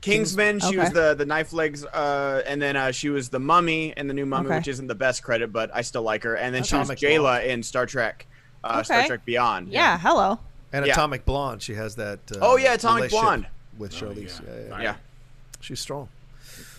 Kingsman. 0.00 0.60
She 0.60 0.76
was 0.76 0.90
the 0.92 1.14
the 1.14 1.24
knife 1.26 1.52
legs, 1.52 1.84
uh, 1.84 2.42
and 2.46 2.60
then 2.62 2.76
uh, 2.76 2.92
she 2.92 3.08
was 3.08 3.28
the 3.28 3.40
Mummy 3.40 3.92
in 3.96 4.06
the 4.06 4.14
new 4.14 4.26
Mummy, 4.26 4.46
Okay. 4.48 4.58
which 4.58 4.68
isn't 4.68 4.86
the 4.86 4.94
best 4.94 5.22
credit, 5.22 5.52
but 5.52 5.70
I 5.74 5.82
still 5.82 6.02
like 6.02 6.22
her. 6.22 6.36
And 6.36 6.54
then 6.54 6.62
she 6.62 6.76
was 6.76 6.90
Atomic 6.90 6.98
Jaylah 7.20 7.46
in 7.46 7.62
Star 7.62 7.86
Trek, 7.86 8.26
uh, 8.62 8.82
Star 8.82 9.06
Trek 9.06 9.24
Beyond. 9.24 9.68
yeah, 9.68 9.98
hello. 9.98 10.38
And 10.72 10.84
Yeah. 10.86 10.92
Atomic 10.92 11.24
Blonde, 11.24 11.62
she 11.62 11.74
has 11.74 11.96
that. 11.96 12.18
Uh, 12.32 12.38
Oh, 12.42 12.56
yeah, 12.56 12.74
Atomic 12.74 13.10
Blonde. 13.10 13.46
with 13.78 13.92
Charlize. 13.92 14.40
yeah. 14.46 14.54
Yeah, 14.54 14.68
yeah, 14.76 14.82
yeah, 14.82 14.94
she's 15.60 15.80
strong. 15.80 16.08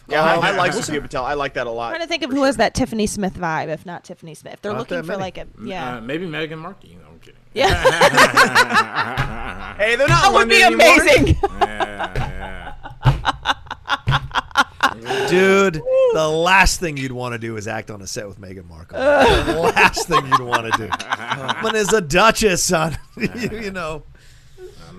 Yeah. 0.10 0.24
I, 0.24 0.36
I 0.36 0.51
like 0.55 0.74
Sophia 0.74 1.01
Patel. 1.01 1.26
I 1.26 1.34
like 1.34 1.53
that 1.55 1.68
a 1.68 1.72
lot. 1.72 1.88
I'm 1.89 1.95
trying 1.95 2.08
to 2.08 2.10
think 2.10 2.24
of 2.24 2.32
who 2.32 2.43
has 2.43 2.58
that 2.58 2.74
Tiffany 2.74 3.08
Smith 3.08 3.36
vibe, 3.36 3.68
if 3.70 3.86
not 3.86 4.03
Tiffany 4.03 4.34
Smith. 4.36 4.53
If 4.55 4.62
they're 4.62 4.72
Not 4.74 4.80
looking 4.80 4.97
that 4.97 5.03
for 5.03 5.12
many. 5.14 5.22
like 5.22 5.38
a 5.38 5.47
yeah, 5.64 5.97
Uh, 5.97 6.01
maybe 6.01 6.26
Meghan 6.26 6.58
Markle. 6.60 6.89
No, 6.91 7.08
I'm 7.12 7.20
kidding. 7.20 7.39
yeah, 7.53 7.84
Hey, 9.78 9.95
they're 9.95 10.08
not 10.08 10.24
that 10.24 10.34
would 10.34 10.49
be 10.49 10.62
London 10.64 10.82
anymore. 10.82 11.01
amazing. 11.03 11.36
Yeah, 11.60 12.12
yeah. 12.16 12.74
Dude, 15.30 15.76
the 16.14 16.28
last 16.28 16.80
thing 16.80 16.97
you'd 16.97 17.12
want 17.12 17.34
to 17.34 17.38
do 17.39 17.58
is 17.58 17.68
act 17.68 17.91
on 17.91 18.01
a 18.01 18.08
set 18.08 18.28
with 18.28 18.39
Meghan 18.39 18.68
Markle. 18.68 18.97
the 18.97 19.60
last 19.76 20.08
thing 20.08 20.26
you'd 20.28 20.39
want 20.41 20.72
to 20.74 20.78
do. 20.78 20.89
When 21.62 21.74
there's 21.74 21.93
a 21.93 22.01
duchess, 22.01 22.64
son, 22.64 22.97
you, 23.16 23.30
you 23.62 23.72
know. 23.72 24.03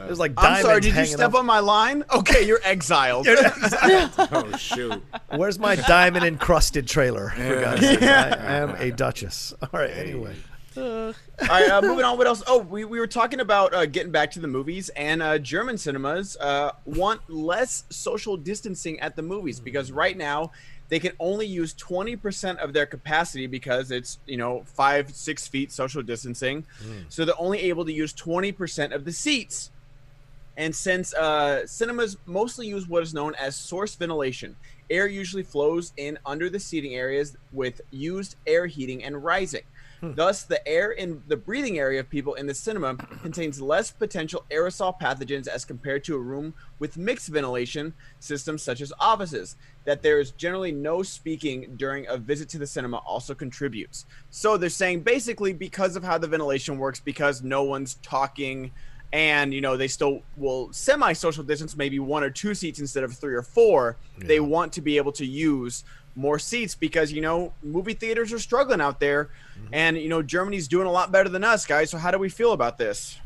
There's 0.06 0.18
like 0.18 0.32
I'm 0.36 0.62
sorry. 0.62 0.80
Did 0.80 0.94
you 0.94 1.04
step 1.06 1.30
up. 1.30 1.34
on 1.34 1.46
my 1.46 1.58
line? 1.60 2.04
Okay, 2.12 2.46
you're 2.46 2.60
exiled. 2.64 3.26
Oh 3.28 4.52
shoot. 4.58 5.02
Where's 5.34 5.58
my 5.58 5.76
diamond 5.76 6.24
encrusted 6.24 6.86
trailer? 6.86 7.30
For 7.30 7.60
God's 7.60 7.80
sake? 7.82 8.02
I 8.02 8.28
am 8.58 8.70
a 8.76 8.90
duchess. 8.90 9.54
All 9.62 9.68
right. 9.72 9.90
Anyway, 9.90 10.34
All 10.76 11.12
right, 11.48 11.70
uh, 11.70 11.82
moving 11.82 12.04
on. 12.04 12.18
What 12.18 12.26
else? 12.26 12.42
Oh, 12.46 12.58
we, 12.58 12.84
we 12.84 13.00
were 13.00 13.06
talking 13.06 13.40
about 13.40 13.74
uh, 13.74 13.86
getting 13.86 14.12
back 14.12 14.30
to 14.32 14.40
the 14.40 14.46
movies, 14.48 14.90
and 14.90 15.22
uh, 15.22 15.38
German 15.38 15.76
cinemas 15.78 16.36
uh, 16.36 16.72
want 16.84 17.20
less 17.28 17.84
social 17.90 18.36
distancing 18.36 19.00
at 19.00 19.16
the 19.16 19.22
movies 19.22 19.58
because 19.60 19.90
right 19.90 20.16
now 20.16 20.52
they 20.88 20.98
can 20.98 21.12
only 21.20 21.46
use 21.46 21.74
20% 21.74 22.58
of 22.58 22.72
their 22.72 22.86
capacity 22.86 23.46
because 23.46 23.90
it's, 23.90 24.18
you 24.26 24.36
know, 24.36 24.62
five, 24.64 25.10
six 25.14 25.46
feet 25.46 25.70
social 25.70 26.02
distancing. 26.02 26.64
So 27.08 27.24
they're 27.24 27.34
only 27.38 27.60
able 27.60 27.84
to 27.84 27.92
use 27.92 28.14
20% 28.14 28.94
of 28.94 29.04
the 29.04 29.12
seats. 29.12 29.70
And 30.58 30.74
since 30.74 31.14
uh, 31.14 31.66
cinemas 31.68 32.16
mostly 32.26 32.66
use 32.66 32.88
what 32.88 33.04
is 33.04 33.14
known 33.14 33.36
as 33.36 33.54
source 33.54 33.94
ventilation, 33.94 34.56
air 34.90 35.06
usually 35.06 35.44
flows 35.44 35.92
in 35.96 36.18
under 36.26 36.50
the 36.50 36.58
seating 36.58 36.96
areas 36.96 37.36
with 37.52 37.80
used 37.92 38.34
air 38.44 38.66
heating 38.66 39.04
and 39.04 39.22
rising. 39.22 39.62
Thus, 40.00 40.44
the 40.44 40.66
air 40.66 40.92
in 40.92 41.22
the 41.26 41.36
breathing 41.36 41.78
area 41.78 42.00
of 42.00 42.08
people 42.08 42.34
in 42.34 42.46
the 42.46 42.54
cinema 42.54 42.94
contains 43.22 43.60
less 43.60 43.90
potential 43.90 44.44
aerosol 44.50 44.98
pathogens 44.98 45.48
as 45.48 45.64
compared 45.64 46.04
to 46.04 46.14
a 46.14 46.20
room 46.20 46.54
with 46.78 46.96
mixed 46.96 47.28
ventilation 47.28 47.94
systems 48.20 48.62
such 48.62 48.80
as 48.80 48.92
offices. 49.00 49.56
That 49.84 50.02
there 50.02 50.20
is 50.20 50.32
generally 50.32 50.70
no 50.70 51.02
speaking 51.02 51.74
during 51.76 52.06
a 52.08 52.16
visit 52.16 52.48
to 52.50 52.58
the 52.58 52.66
cinema 52.66 52.98
also 52.98 53.34
contributes. 53.34 54.06
So 54.30 54.56
they're 54.56 54.68
saying 54.68 55.00
basically 55.00 55.52
because 55.52 55.96
of 55.96 56.04
how 56.04 56.18
the 56.18 56.28
ventilation 56.28 56.78
works, 56.78 57.00
because 57.00 57.42
no 57.42 57.62
one's 57.64 57.94
talking 57.94 58.70
and 59.12 59.54
you 59.54 59.60
know 59.60 59.76
they 59.76 59.88
still 59.88 60.22
will 60.36 60.72
semi 60.72 61.12
social 61.12 61.44
distance, 61.44 61.76
maybe 61.76 61.98
one 61.98 62.22
or 62.22 62.30
two 62.30 62.54
seats 62.54 62.78
instead 62.78 63.04
of 63.04 63.14
three 63.14 63.34
or 63.34 63.42
four. 63.42 63.96
They 64.18 64.40
want 64.40 64.72
to 64.74 64.80
be 64.80 64.96
able 64.96 65.12
to 65.12 65.26
use 65.26 65.84
more 66.14 66.38
seats 66.38 66.74
because 66.74 67.12
you 67.12 67.20
know 67.20 67.52
movie 67.62 67.94
theaters 67.94 68.32
are 68.32 68.38
struggling 68.38 68.80
out 68.80 69.00
there, 69.00 69.30
and 69.72 69.96
you 69.96 70.08
know 70.08 70.22
Germany's 70.22 70.68
doing 70.68 70.86
a 70.86 70.92
lot 70.92 71.10
better 71.12 71.28
than 71.28 71.44
us, 71.44 71.64
guys. 71.64 71.90
So 71.90 71.98
how 71.98 72.10
do 72.10 72.18
we 72.18 72.28
feel 72.28 72.52
about 72.52 72.78
this? 72.78 73.18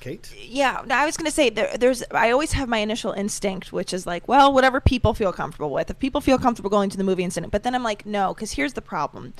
Kate? 0.00 0.32
Yeah, 0.38 0.82
no, 0.86 0.94
I 0.94 1.04
was 1.04 1.16
going 1.16 1.26
to 1.26 1.34
say 1.34 1.50
there, 1.50 1.76
there's. 1.76 2.04
I 2.12 2.30
always 2.30 2.52
have 2.52 2.68
my 2.68 2.78
initial 2.78 3.12
instinct, 3.12 3.72
which 3.72 3.92
is 3.92 4.06
like, 4.06 4.28
well, 4.28 4.52
whatever 4.52 4.80
people 4.80 5.14
feel 5.14 5.32
comfortable 5.32 5.70
with. 5.70 5.90
If 5.90 5.98
people 5.98 6.20
feel 6.20 6.38
comfortable 6.38 6.70
going 6.70 6.90
to 6.90 6.96
the 6.96 7.04
movie 7.04 7.24
and 7.24 7.32
sitting, 7.32 7.50
but 7.50 7.62
then 7.64 7.74
I'm 7.74 7.82
like, 7.82 8.06
no, 8.06 8.34
because 8.34 8.52
here's 8.52 8.74
the 8.74 8.82
problem: 8.82 9.34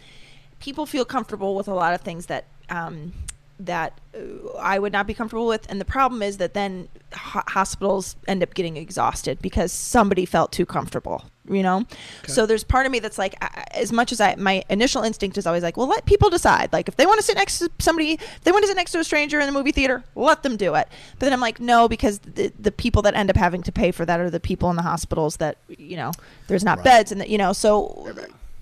people 0.59 0.87
feel 0.87 1.05
comfortable 1.05 1.55
with 1.55 1.69
a 1.69 1.75
lot 1.75 1.95
of 1.95 2.01
things 2.01 2.27
that 2.27 2.47
um, 2.71 3.13
that 3.61 4.01
uh, 4.15 4.57
I 4.59 4.79
would 4.79 4.93
not 4.93 5.07
be 5.07 5.15
comfortable 5.15 5.47
with, 5.47 5.67
and 5.71 5.81
the 5.81 5.85
problem 5.85 6.23
is 6.23 6.39
that 6.39 6.55
then 6.55 6.89
ho- 7.15 7.43
hospitals 7.49 8.17
end 8.27 8.43
up 8.43 8.55
getting 8.55 8.77
exhausted 8.77 9.41
because 9.41 9.73
somebody 9.73 10.25
felt 10.25 10.53
too 10.53 10.67
comfortable. 10.67 11.25
You 11.51 11.63
know, 11.63 11.87
so 12.27 12.45
there's 12.45 12.63
part 12.63 12.85
of 12.85 12.93
me 12.93 12.99
that's 12.99 13.17
like, 13.17 13.35
as 13.73 13.91
much 13.91 14.13
as 14.13 14.21
I, 14.21 14.35
my 14.35 14.63
initial 14.69 15.03
instinct 15.03 15.39
is 15.39 15.47
always 15.47 15.63
like, 15.63 15.79
well, 15.79 15.87
let 15.87 16.05
people 16.05 16.29
decide. 16.29 16.71
Like, 16.75 16.89
if 16.89 16.97
they 16.97 17.07
want 17.07 17.21
to 17.21 17.25
sit 17.25 17.37
next 17.37 17.61
to 17.61 17.71
somebody, 17.79 18.13
if 18.13 18.41
they 18.43 18.53
want 18.53 18.65
to 18.65 18.69
sit 18.69 18.77
next 18.77 18.93
to 18.93 18.99
a 18.99 19.05
stranger 19.05 19.41
in 19.41 19.47
the 19.47 19.53
movie 19.53 19.73
theater, 19.73 20.05
let 20.15 20.43
them 20.43 20.59
do 20.59 20.75
it. 20.75 20.89
But 21.13 21.21
then 21.21 21.33
I'm 21.33 21.41
like, 21.41 21.59
no, 21.59 21.89
because 21.89 22.19
the 22.19 22.53
the 22.59 22.71
people 22.71 23.01
that 23.01 23.15
end 23.15 23.31
up 23.31 23.37
having 23.37 23.63
to 23.63 23.73
pay 23.73 23.93
for 23.93 24.05
that 24.05 24.21
are 24.21 24.29
the 24.29 24.41
people 24.41 24.69
in 24.69 24.77
the 24.77 24.83
hospitals 24.83 25.39
that 25.39 25.57
you 25.69 25.97
know 25.97 26.13
there's 26.49 26.65
not 26.65 26.85
beds 26.85 27.13
and 27.13 27.21
that 27.23 27.31
you 27.31 27.39
know 27.39 27.55
so 27.55 28.13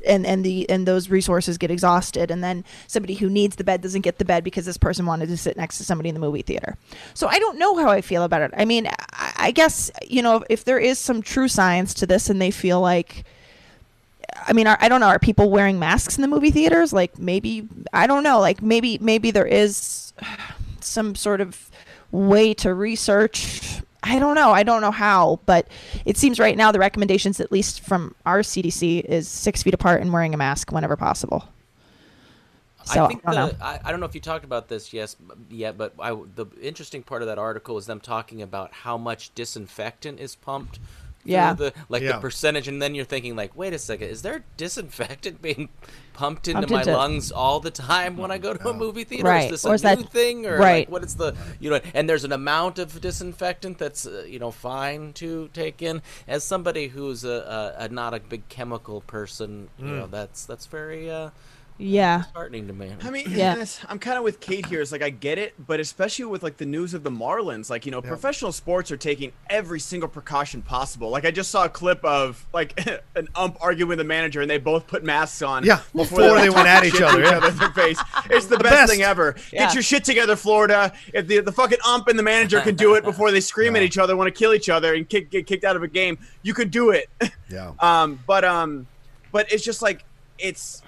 and 0.06 0.26
and 0.26 0.44
the 0.44 0.68
and 0.70 0.86
those 0.86 1.10
resources 1.10 1.58
get 1.58 1.70
exhausted 1.70 2.30
and 2.30 2.42
then 2.42 2.64
somebody 2.86 3.14
who 3.14 3.28
needs 3.28 3.56
the 3.56 3.64
bed 3.64 3.80
doesn't 3.80 4.02
get 4.02 4.18
the 4.18 4.24
bed 4.24 4.44
because 4.44 4.64
this 4.64 4.76
person 4.76 5.06
wanted 5.06 5.28
to 5.28 5.36
sit 5.36 5.56
next 5.56 5.78
to 5.78 5.84
somebody 5.84 6.08
in 6.08 6.14
the 6.14 6.20
movie 6.20 6.42
theater 6.42 6.76
so 7.14 7.26
i 7.28 7.38
don't 7.38 7.58
know 7.58 7.76
how 7.76 7.90
i 7.90 8.00
feel 8.00 8.22
about 8.22 8.40
it 8.40 8.50
i 8.56 8.64
mean 8.64 8.86
i, 9.12 9.32
I 9.36 9.50
guess 9.50 9.90
you 10.06 10.22
know 10.22 10.44
if 10.48 10.64
there 10.64 10.78
is 10.78 10.98
some 10.98 11.22
true 11.22 11.48
science 11.48 11.94
to 11.94 12.06
this 12.06 12.30
and 12.30 12.40
they 12.40 12.50
feel 12.50 12.80
like 12.80 13.24
I 14.48 14.52
mean, 14.52 14.66
are, 14.66 14.76
I 14.80 14.88
don't 14.88 15.00
know. 15.00 15.08
Are 15.08 15.18
people 15.18 15.50
wearing 15.50 15.78
masks 15.78 16.16
in 16.16 16.22
the 16.22 16.28
movie 16.28 16.50
theaters? 16.50 16.92
Like 16.92 17.18
maybe 17.18 17.68
I 17.92 18.06
don't 18.06 18.22
know. 18.22 18.38
Like 18.38 18.62
maybe 18.62 18.98
maybe 18.98 19.30
there 19.30 19.46
is 19.46 20.12
some 20.80 21.14
sort 21.14 21.40
of 21.40 21.70
way 22.10 22.54
to 22.54 22.74
research. 22.74 23.80
I 24.06 24.20
don't 24.20 24.36
know. 24.36 24.52
I 24.52 24.62
don't 24.62 24.80
know 24.80 24.92
how, 24.92 25.40
but 25.46 25.66
it 26.04 26.16
seems 26.16 26.38
right 26.38 26.56
now 26.56 26.70
the 26.70 26.78
recommendations, 26.78 27.40
at 27.40 27.50
least 27.50 27.80
from 27.80 28.14
our 28.24 28.40
CDC, 28.40 29.04
is 29.04 29.26
six 29.26 29.64
feet 29.64 29.74
apart 29.74 30.00
and 30.00 30.12
wearing 30.12 30.32
a 30.32 30.36
mask 30.36 30.70
whenever 30.70 30.96
possible. 30.96 31.48
So 32.84 33.04
I 33.04 33.08
think 33.08 33.22
I 33.24 33.34
don't 33.34 33.48
the, 33.48 33.58
know. 33.58 33.64
I, 33.64 33.80
I 33.84 33.90
don't 33.90 33.98
know 33.98 34.06
if 34.06 34.14
you 34.14 34.20
talked 34.20 34.44
about 34.44 34.68
this 34.68 34.92
yes 34.92 35.16
yet, 35.50 35.76
but 35.76 35.94
I, 35.98 36.16
the 36.36 36.46
interesting 36.62 37.02
part 37.02 37.22
of 37.22 37.26
that 37.26 37.38
article 37.38 37.76
is 37.78 37.86
them 37.86 37.98
talking 37.98 38.42
about 38.42 38.72
how 38.72 38.96
much 38.96 39.34
disinfectant 39.34 40.20
is 40.20 40.36
pumped. 40.36 40.78
Through 41.26 41.32
Yeah. 41.34 41.52
the 41.54 41.72
like 41.88 42.02
Yeah. 42.02 42.12
the 42.12 42.18
percentage, 42.20 42.68
and 42.68 42.80
then 42.80 42.94
you're 42.94 43.04
thinking 43.04 43.36
like, 43.36 43.56
wait 43.56 43.72
a 43.72 43.78
second, 43.78 44.08
is 44.08 44.22
there 44.22 44.44
disinfectant 44.56 45.42
being 45.42 45.68
pumped 46.14 46.48
into 46.48 46.60
Pumped 46.62 46.72
my 46.72 46.80
into- 46.80 46.96
lungs 46.96 47.30
all 47.30 47.60
the 47.60 47.70
time 47.70 48.16
when 48.16 48.30
I 48.30 48.38
go 48.38 48.54
to 48.54 48.68
a 48.68 48.72
movie 48.72 49.04
theater? 49.04 49.24
Right. 49.28 49.44
Is 49.44 49.50
this 49.50 49.64
Or 49.66 49.72
a 49.72 49.74
is 49.74 49.82
that- 49.82 49.98
new 49.98 50.04
thing, 50.04 50.46
or 50.46 50.58
right. 50.58 50.86
like, 50.86 50.90
what 50.90 51.04
is 51.04 51.16
the 51.16 51.34
you 51.60 51.70
know? 51.70 51.80
And 51.94 52.08
there's 52.08 52.24
an 52.24 52.32
amount 52.32 52.78
of 52.78 53.00
disinfectant 53.00 53.78
that's 53.78 54.06
uh, 54.06 54.24
you 54.26 54.38
know 54.38 54.50
fine 54.50 55.12
to 55.14 55.48
take 55.52 55.82
in. 55.82 56.02
As 56.26 56.44
somebody 56.44 56.88
who's 56.88 57.24
a, 57.24 57.74
a, 57.78 57.84
a 57.84 57.88
not 57.88 58.14
a 58.14 58.20
big 58.20 58.48
chemical 58.48 59.00
person, 59.02 59.68
you 59.78 59.84
Mm. 59.86 59.98
know, 59.98 60.06
that's 60.06 60.44
that's 60.46 60.66
very 60.66 61.10
uh, 61.10 61.30
Yeah. 61.78 62.24
heartening 62.34 62.66
to 62.68 62.72
me. 62.72 62.92
I 63.02 63.10
mean, 63.10 63.26
Yeah. 63.28 63.56
yes, 63.56 63.80
I'm 63.88 63.98
kind 63.98 64.16
of 64.16 64.24
with 64.24 64.40
Kate 64.40 64.66
here. 64.66 64.80
It's 64.80 64.92
like 64.92 65.02
I 65.02 65.10
get 65.10 65.38
it, 65.38 65.54
but 65.66 65.78
especially 65.80 66.24
with 66.24 66.42
like 66.42 66.56
the 66.56 66.66
news 66.66 66.94
of 66.94 67.02
the 67.02 67.10
Marlins, 67.10 67.68
like 67.68 67.84
you 67.84 67.92
know, 67.92 68.00
professional 68.00 68.52
sports 68.52 68.90
are 68.90 68.96
taking 68.96 69.32
every 69.50 69.80
single 69.80 70.08
precaution 70.08 70.62
possible. 70.62 71.10
Like 71.10 71.24
I 71.24 71.30
just 71.30 71.50
saw 71.50 71.64
a 71.64 71.68
clip 71.68 72.02
of 72.04 72.46
like 72.52 72.78
an 73.14 73.28
ump 73.34 73.58
arguing 73.60 73.88
with 73.88 73.98
the 73.98 74.04
manager, 74.04 74.40
and 74.40 74.50
they 74.50 74.58
both 74.58 74.86
put 74.86 75.04
masks 75.04 75.42
on. 75.42 75.64
Yeah, 75.64 75.80
before, 75.94 76.18
before 76.20 76.38
they 76.38 76.48
like, 76.48 76.56
went 76.56 76.68
at 76.68 76.84
each 76.84 77.00
other, 77.00 77.20
yeah. 77.20 77.46
in 77.46 77.56
their 77.56 77.70
face. 77.70 78.00
It's 78.28 78.46
the, 78.46 78.58
best, 78.58 78.74
best. 78.74 78.92
thing 78.92 79.02
ever. 79.02 79.36
Yeah. 79.52 79.66
Get 79.66 79.74
your 79.74 79.82
shit 79.82 80.04
together, 80.04 80.36
Florida. 80.36 80.92
If 81.12 81.26
the 81.28 81.40
the 81.40 81.52
fucking 81.52 81.78
ump 81.86 82.08
and 82.08 82.18
the 82.18 82.22
manager 82.22 82.60
can 82.60 82.74
do 82.74 82.94
it 82.94 83.04
before 83.10 83.30
they 83.30 83.40
scream 83.40 83.76
at 83.76 83.82
each 83.82 83.98
other, 83.98 84.16
want 84.16 84.26
to 84.32 84.36
kill 84.36 84.52
each 84.52 84.68
other, 84.68 84.94
and 84.94 85.08
kick, 85.08 85.30
get 85.30 85.46
kicked 85.46 85.64
out 85.64 85.76
of 85.76 85.82
a 85.82 85.88
game, 85.88 86.18
you 86.42 86.54
could 86.54 86.70
do 86.70 86.90
it. 86.90 87.08
Yeah. 87.48 87.72
Um, 87.78 88.18
but 88.26 88.44
um, 88.44 88.86
but 89.32 89.52
it's 89.52 89.64
just 89.64 89.80
like 89.82 90.04
it's 90.38 90.82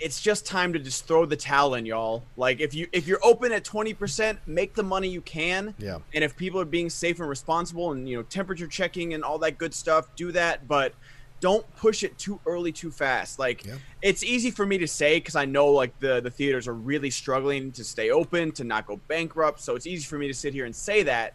it's 0.00 0.20
just 0.20 0.46
time 0.46 0.72
to 0.72 0.78
just 0.78 1.06
throw 1.06 1.26
the 1.26 1.36
towel 1.36 1.74
in, 1.74 1.84
y'all. 1.84 2.24
Like 2.36 2.60
if 2.60 2.72
you 2.74 2.88
if 2.92 3.06
you're 3.06 3.20
open 3.22 3.52
at 3.52 3.64
twenty 3.64 3.92
percent, 3.94 4.38
make 4.46 4.74
the 4.74 4.82
money 4.82 5.08
you 5.08 5.20
can. 5.20 5.74
Yeah. 5.78 5.98
And 6.14 6.24
if 6.24 6.36
people 6.36 6.58
are 6.60 6.64
being 6.64 6.88
safe 6.90 7.20
and 7.20 7.28
responsible 7.28 7.92
and 7.92 8.08
you 8.08 8.16
know 8.16 8.22
temperature 8.22 8.66
checking 8.66 9.14
and 9.14 9.22
all 9.22 9.38
that 9.40 9.58
good 9.58 9.74
stuff, 9.74 10.08
do 10.16 10.32
that. 10.32 10.66
But 10.66 10.94
don't 11.40 11.64
push 11.76 12.02
it 12.02 12.18
too 12.18 12.38
early, 12.46 12.72
too 12.72 12.90
fast. 12.90 13.38
Like 13.38 13.64
Yeah. 13.64 13.76
it's 14.02 14.22
easy 14.22 14.50
for 14.50 14.66
me 14.66 14.76
to 14.78 14.86
say 14.88 15.18
because 15.18 15.36
I 15.36 15.44
know 15.44 15.68
like 15.68 15.98
the 16.00 16.20
the 16.20 16.30
theaters 16.30 16.66
are 16.66 16.74
really 16.74 17.10
struggling 17.10 17.70
to 17.72 17.84
stay 17.84 18.10
open, 18.10 18.52
to 18.52 18.64
not 18.64 18.86
go 18.86 18.98
bankrupt. 19.08 19.60
So 19.60 19.74
it's 19.76 19.86
easy 19.86 20.04
for 20.06 20.18
me 20.18 20.26
to 20.28 20.34
sit 20.34 20.52
here 20.54 20.64
and 20.64 20.74
say 20.74 21.02
that. 21.04 21.34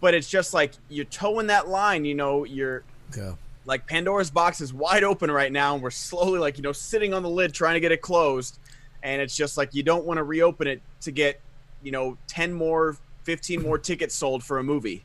But 0.00 0.14
it's 0.14 0.28
just 0.28 0.52
like 0.52 0.72
you're 0.88 1.04
towing 1.06 1.46
that 1.46 1.68
line. 1.68 2.04
You 2.04 2.14
know, 2.14 2.44
you're 2.44 2.82
Yeah. 3.16 3.34
Like 3.64 3.86
Pandora's 3.86 4.30
box 4.30 4.60
is 4.60 4.72
wide 4.72 5.04
open 5.04 5.30
right 5.30 5.52
now, 5.52 5.74
and 5.74 5.82
we're 5.82 5.90
slowly 5.90 6.38
like 6.38 6.56
you 6.56 6.62
know 6.62 6.72
sitting 6.72 7.14
on 7.14 7.22
the 7.22 7.30
lid 7.30 7.52
trying 7.54 7.74
to 7.74 7.80
get 7.80 7.92
it 7.92 8.00
closed, 8.02 8.58
and 9.02 9.20
it's 9.22 9.36
just 9.36 9.56
like 9.56 9.74
you 9.74 9.82
don't 9.82 10.04
want 10.04 10.18
to 10.18 10.24
reopen 10.24 10.66
it 10.66 10.80
to 11.02 11.10
get 11.12 11.40
you 11.82 11.92
know 11.92 12.16
ten 12.26 12.52
more, 12.52 12.96
fifteen 13.24 13.62
more 13.62 13.78
tickets 13.78 14.14
sold 14.14 14.42
for 14.42 14.58
a 14.58 14.62
movie. 14.64 15.04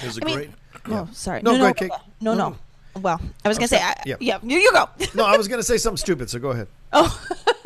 It 0.00 0.04
was 0.06 0.18
a 0.18 0.22
I 0.22 0.24
mean- 0.26 0.34
great. 0.36 0.50
Oh, 0.86 1.08
sorry. 1.12 1.42
No, 1.42 1.52
No, 1.52 1.58
go 1.58 1.64
no, 1.64 1.66
ahead, 1.70 1.90
no, 2.20 2.34
no, 2.34 2.48
No. 2.50 3.00
Well, 3.00 3.20
I 3.44 3.48
was 3.48 3.58
gonna 3.58 3.68
say, 3.68 3.78
I, 3.82 3.94
Yeah. 4.06 4.16
yeah. 4.20 4.38
you, 4.42 4.58
you 4.58 4.72
go. 4.72 4.88
No, 5.14 5.24
I 5.24 5.36
was 5.36 5.46
going 5.48 5.58
to 5.60 5.64
say 5.66 5.76
something 5.76 5.96
stupid, 5.98 6.30
so 6.30 6.38
go 6.38 6.50
ahead. 6.50 6.68
Oh. 6.92 7.20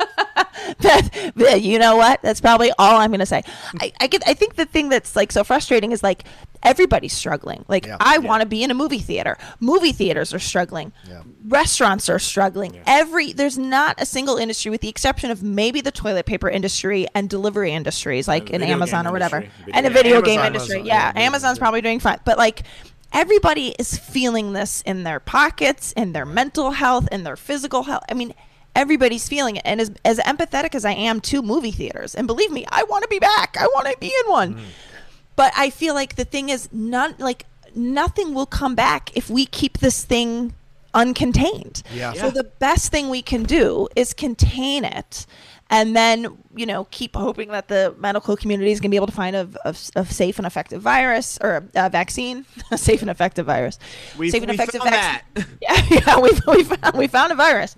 Beth, 0.81 1.33
Beth, 1.35 1.61
you 1.61 1.79
know 1.79 1.95
what? 1.97 2.21
That's 2.21 2.41
probably 2.41 2.71
all 2.79 2.99
I'm 2.99 3.11
gonna 3.11 3.25
say. 3.25 3.43
Hmm. 3.71 3.77
I, 3.81 3.91
I 4.01 4.07
get. 4.07 4.23
I 4.27 4.33
think 4.33 4.55
the 4.55 4.65
thing 4.65 4.89
that's 4.89 5.15
like 5.15 5.31
so 5.31 5.43
frustrating 5.43 5.91
is 5.91 6.03
like 6.03 6.23
everybody's 6.63 7.13
struggling. 7.13 7.65
Like 7.67 7.85
Yeah. 7.85 7.97
I 7.99 8.17
want 8.19 8.41
to 8.41 8.47
be 8.47 8.63
in 8.63 8.71
a 8.71 8.73
movie 8.73 8.99
theater. 8.99 9.37
Movie 9.59 9.91
theaters 9.91 10.33
are 10.33 10.39
struggling. 10.39 10.93
Yeah. 11.07 11.23
Restaurants 11.47 12.07
are 12.09 12.19
struggling. 12.19 12.79
Every 12.87 13.33
there's 13.33 13.57
not 13.57 14.01
a 14.01 14.05
single 14.05 14.37
industry 14.37 14.71
with 14.71 14.81
the 14.81 14.89
exception 14.89 15.29
of 15.31 15.43
maybe 15.43 15.81
the 15.81 15.91
toilet 15.91 16.25
paper 16.25 16.49
industry 16.49 17.05
and 17.13 17.29
delivery 17.29 17.71
industries 17.71 18.27
like 18.27 18.49
in 18.49 18.63
Amazon 18.63 19.05
or 19.07 19.11
whatever, 19.11 19.37
industry. 19.41 19.73
and 19.73 19.85
the 19.85 19.89
Video- 19.89 20.17
Amazon, 20.17 20.35
game 20.35 20.45
industry. 20.45 20.75
Amazon, 20.77 20.87
yeah, 20.87 20.93
yeah, 21.07 21.11
yeah, 21.15 21.25
Amazon's 21.27 21.57
yeah. 21.57 21.61
probably 21.61 21.81
doing 21.81 21.99
fine, 21.99 22.19
but 22.25 22.37
like. 22.37 22.63
Everybody 23.15 23.75
is 23.77 23.95
feeling 23.95 24.53
this 24.53 24.81
in 24.87 25.03
their 25.03 25.19
pockets, 25.19 25.91
in 25.91 26.13
their 26.13 26.25
mental 26.25 26.71
health, 26.71 27.07
in 27.11 27.23
their 27.23 27.35
physical 27.35 27.83
health. 27.83 28.01
I 28.09 28.15
mean, 28.15 28.33
everybody's 28.75 29.27
feeling 29.27 29.55
it. 29.57 29.61
And 29.65 29.79
as, 29.81 29.91
as 30.03 30.19
empathetic 30.19 30.75
as 30.75 30.85
I 30.85 30.91
am 30.93 31.19
to 31.21 31.41
movie 31.41 31.71
theaters, 31.71 32.15
and 32.15 32.27
believe 32.27 32.51
me, 32.51 32.65
I 32.69 32.83
want 32.83 33.03
to 33.03 33.07
be 33.09 33.19
back. 33.19 33.55
I 33.59 33.65
want 33.67 33.87
to 33.87 33.97
be 33.99 34.07
in 34.07 34.31
one. 34.31 34.55
Mm. 34.55 34.61
But 35.35 35.53
I 35.57 35.69
feel 35.69 35.93
like 35.93 36.15
the 36.15 36.25
thing 36.25 36.49
is, 36.49 36.69
none 36.71 37.15
like 37.17 37.45
nothing 37.75 38.33
will 38.33 38.45
come 38.45 38.75
back 38.75 39.09
if 39.15 39.29
we 39.29 39.45
keep 39.45 39.79
this 39.79 40.03
thing 40.03 40.53
uncontained. 40.93 41.81
Yeah. 41.93 42.13
So 42.13 42.29
the 42.29 42.43
best 42.43 42.91
thing 42.91 43.09
we 43.09 43.21
can 43.23 43.43
do 43.43 43.87
is 43.95 44.13
contain 44.13 44.85
it, 44.85 45.25
and 45.71 45.95
then 45.95 46.37
you 46.55 46.67
know 46.67 46.85
keep 46.91 47.15
hoping 47.15 47.49
that 47.49 47.67
the 47.67 47.95
medical 47.97 48.37
community 48.37 48.71
is 48.71 48.79
going 48.79 48.89
to 48.89 48.93
be 48.93 48.97
able 48.97 49.07
to 49.07 49.13
find 49.13 49.35
a, 49.35 49.49
a, 49.65 49.75
a 49.95 50.05
safe 50.05 50.37
and 50.37 50.45
effective 50.45 50.83
virus 50.83 51.39
or 51.41 51.63
a 51.73 51.89
vaccine, 51.89 52.45
a 52.71 52.77
safe 52.77 53.01
and 53.01 53.09
effective 53.09 53.47
virus, 53.47 53.79
We- 54.19 54.29
safe 54.29 54.43
and 54.43 54.49
we 54.51 54.55
effective 54.55 54.81
found 54.81 54.93
vaccine. 54.93 55.57
Yeah, 55.61 55.85
yeah, 55.89 56.19
we 56.19 56.29
we 56.47 56.63
found, 56.63 56.95
we 56.97 57.07
found 57.07 57.31
a 57.31 57.35
virus. 57.35 57.75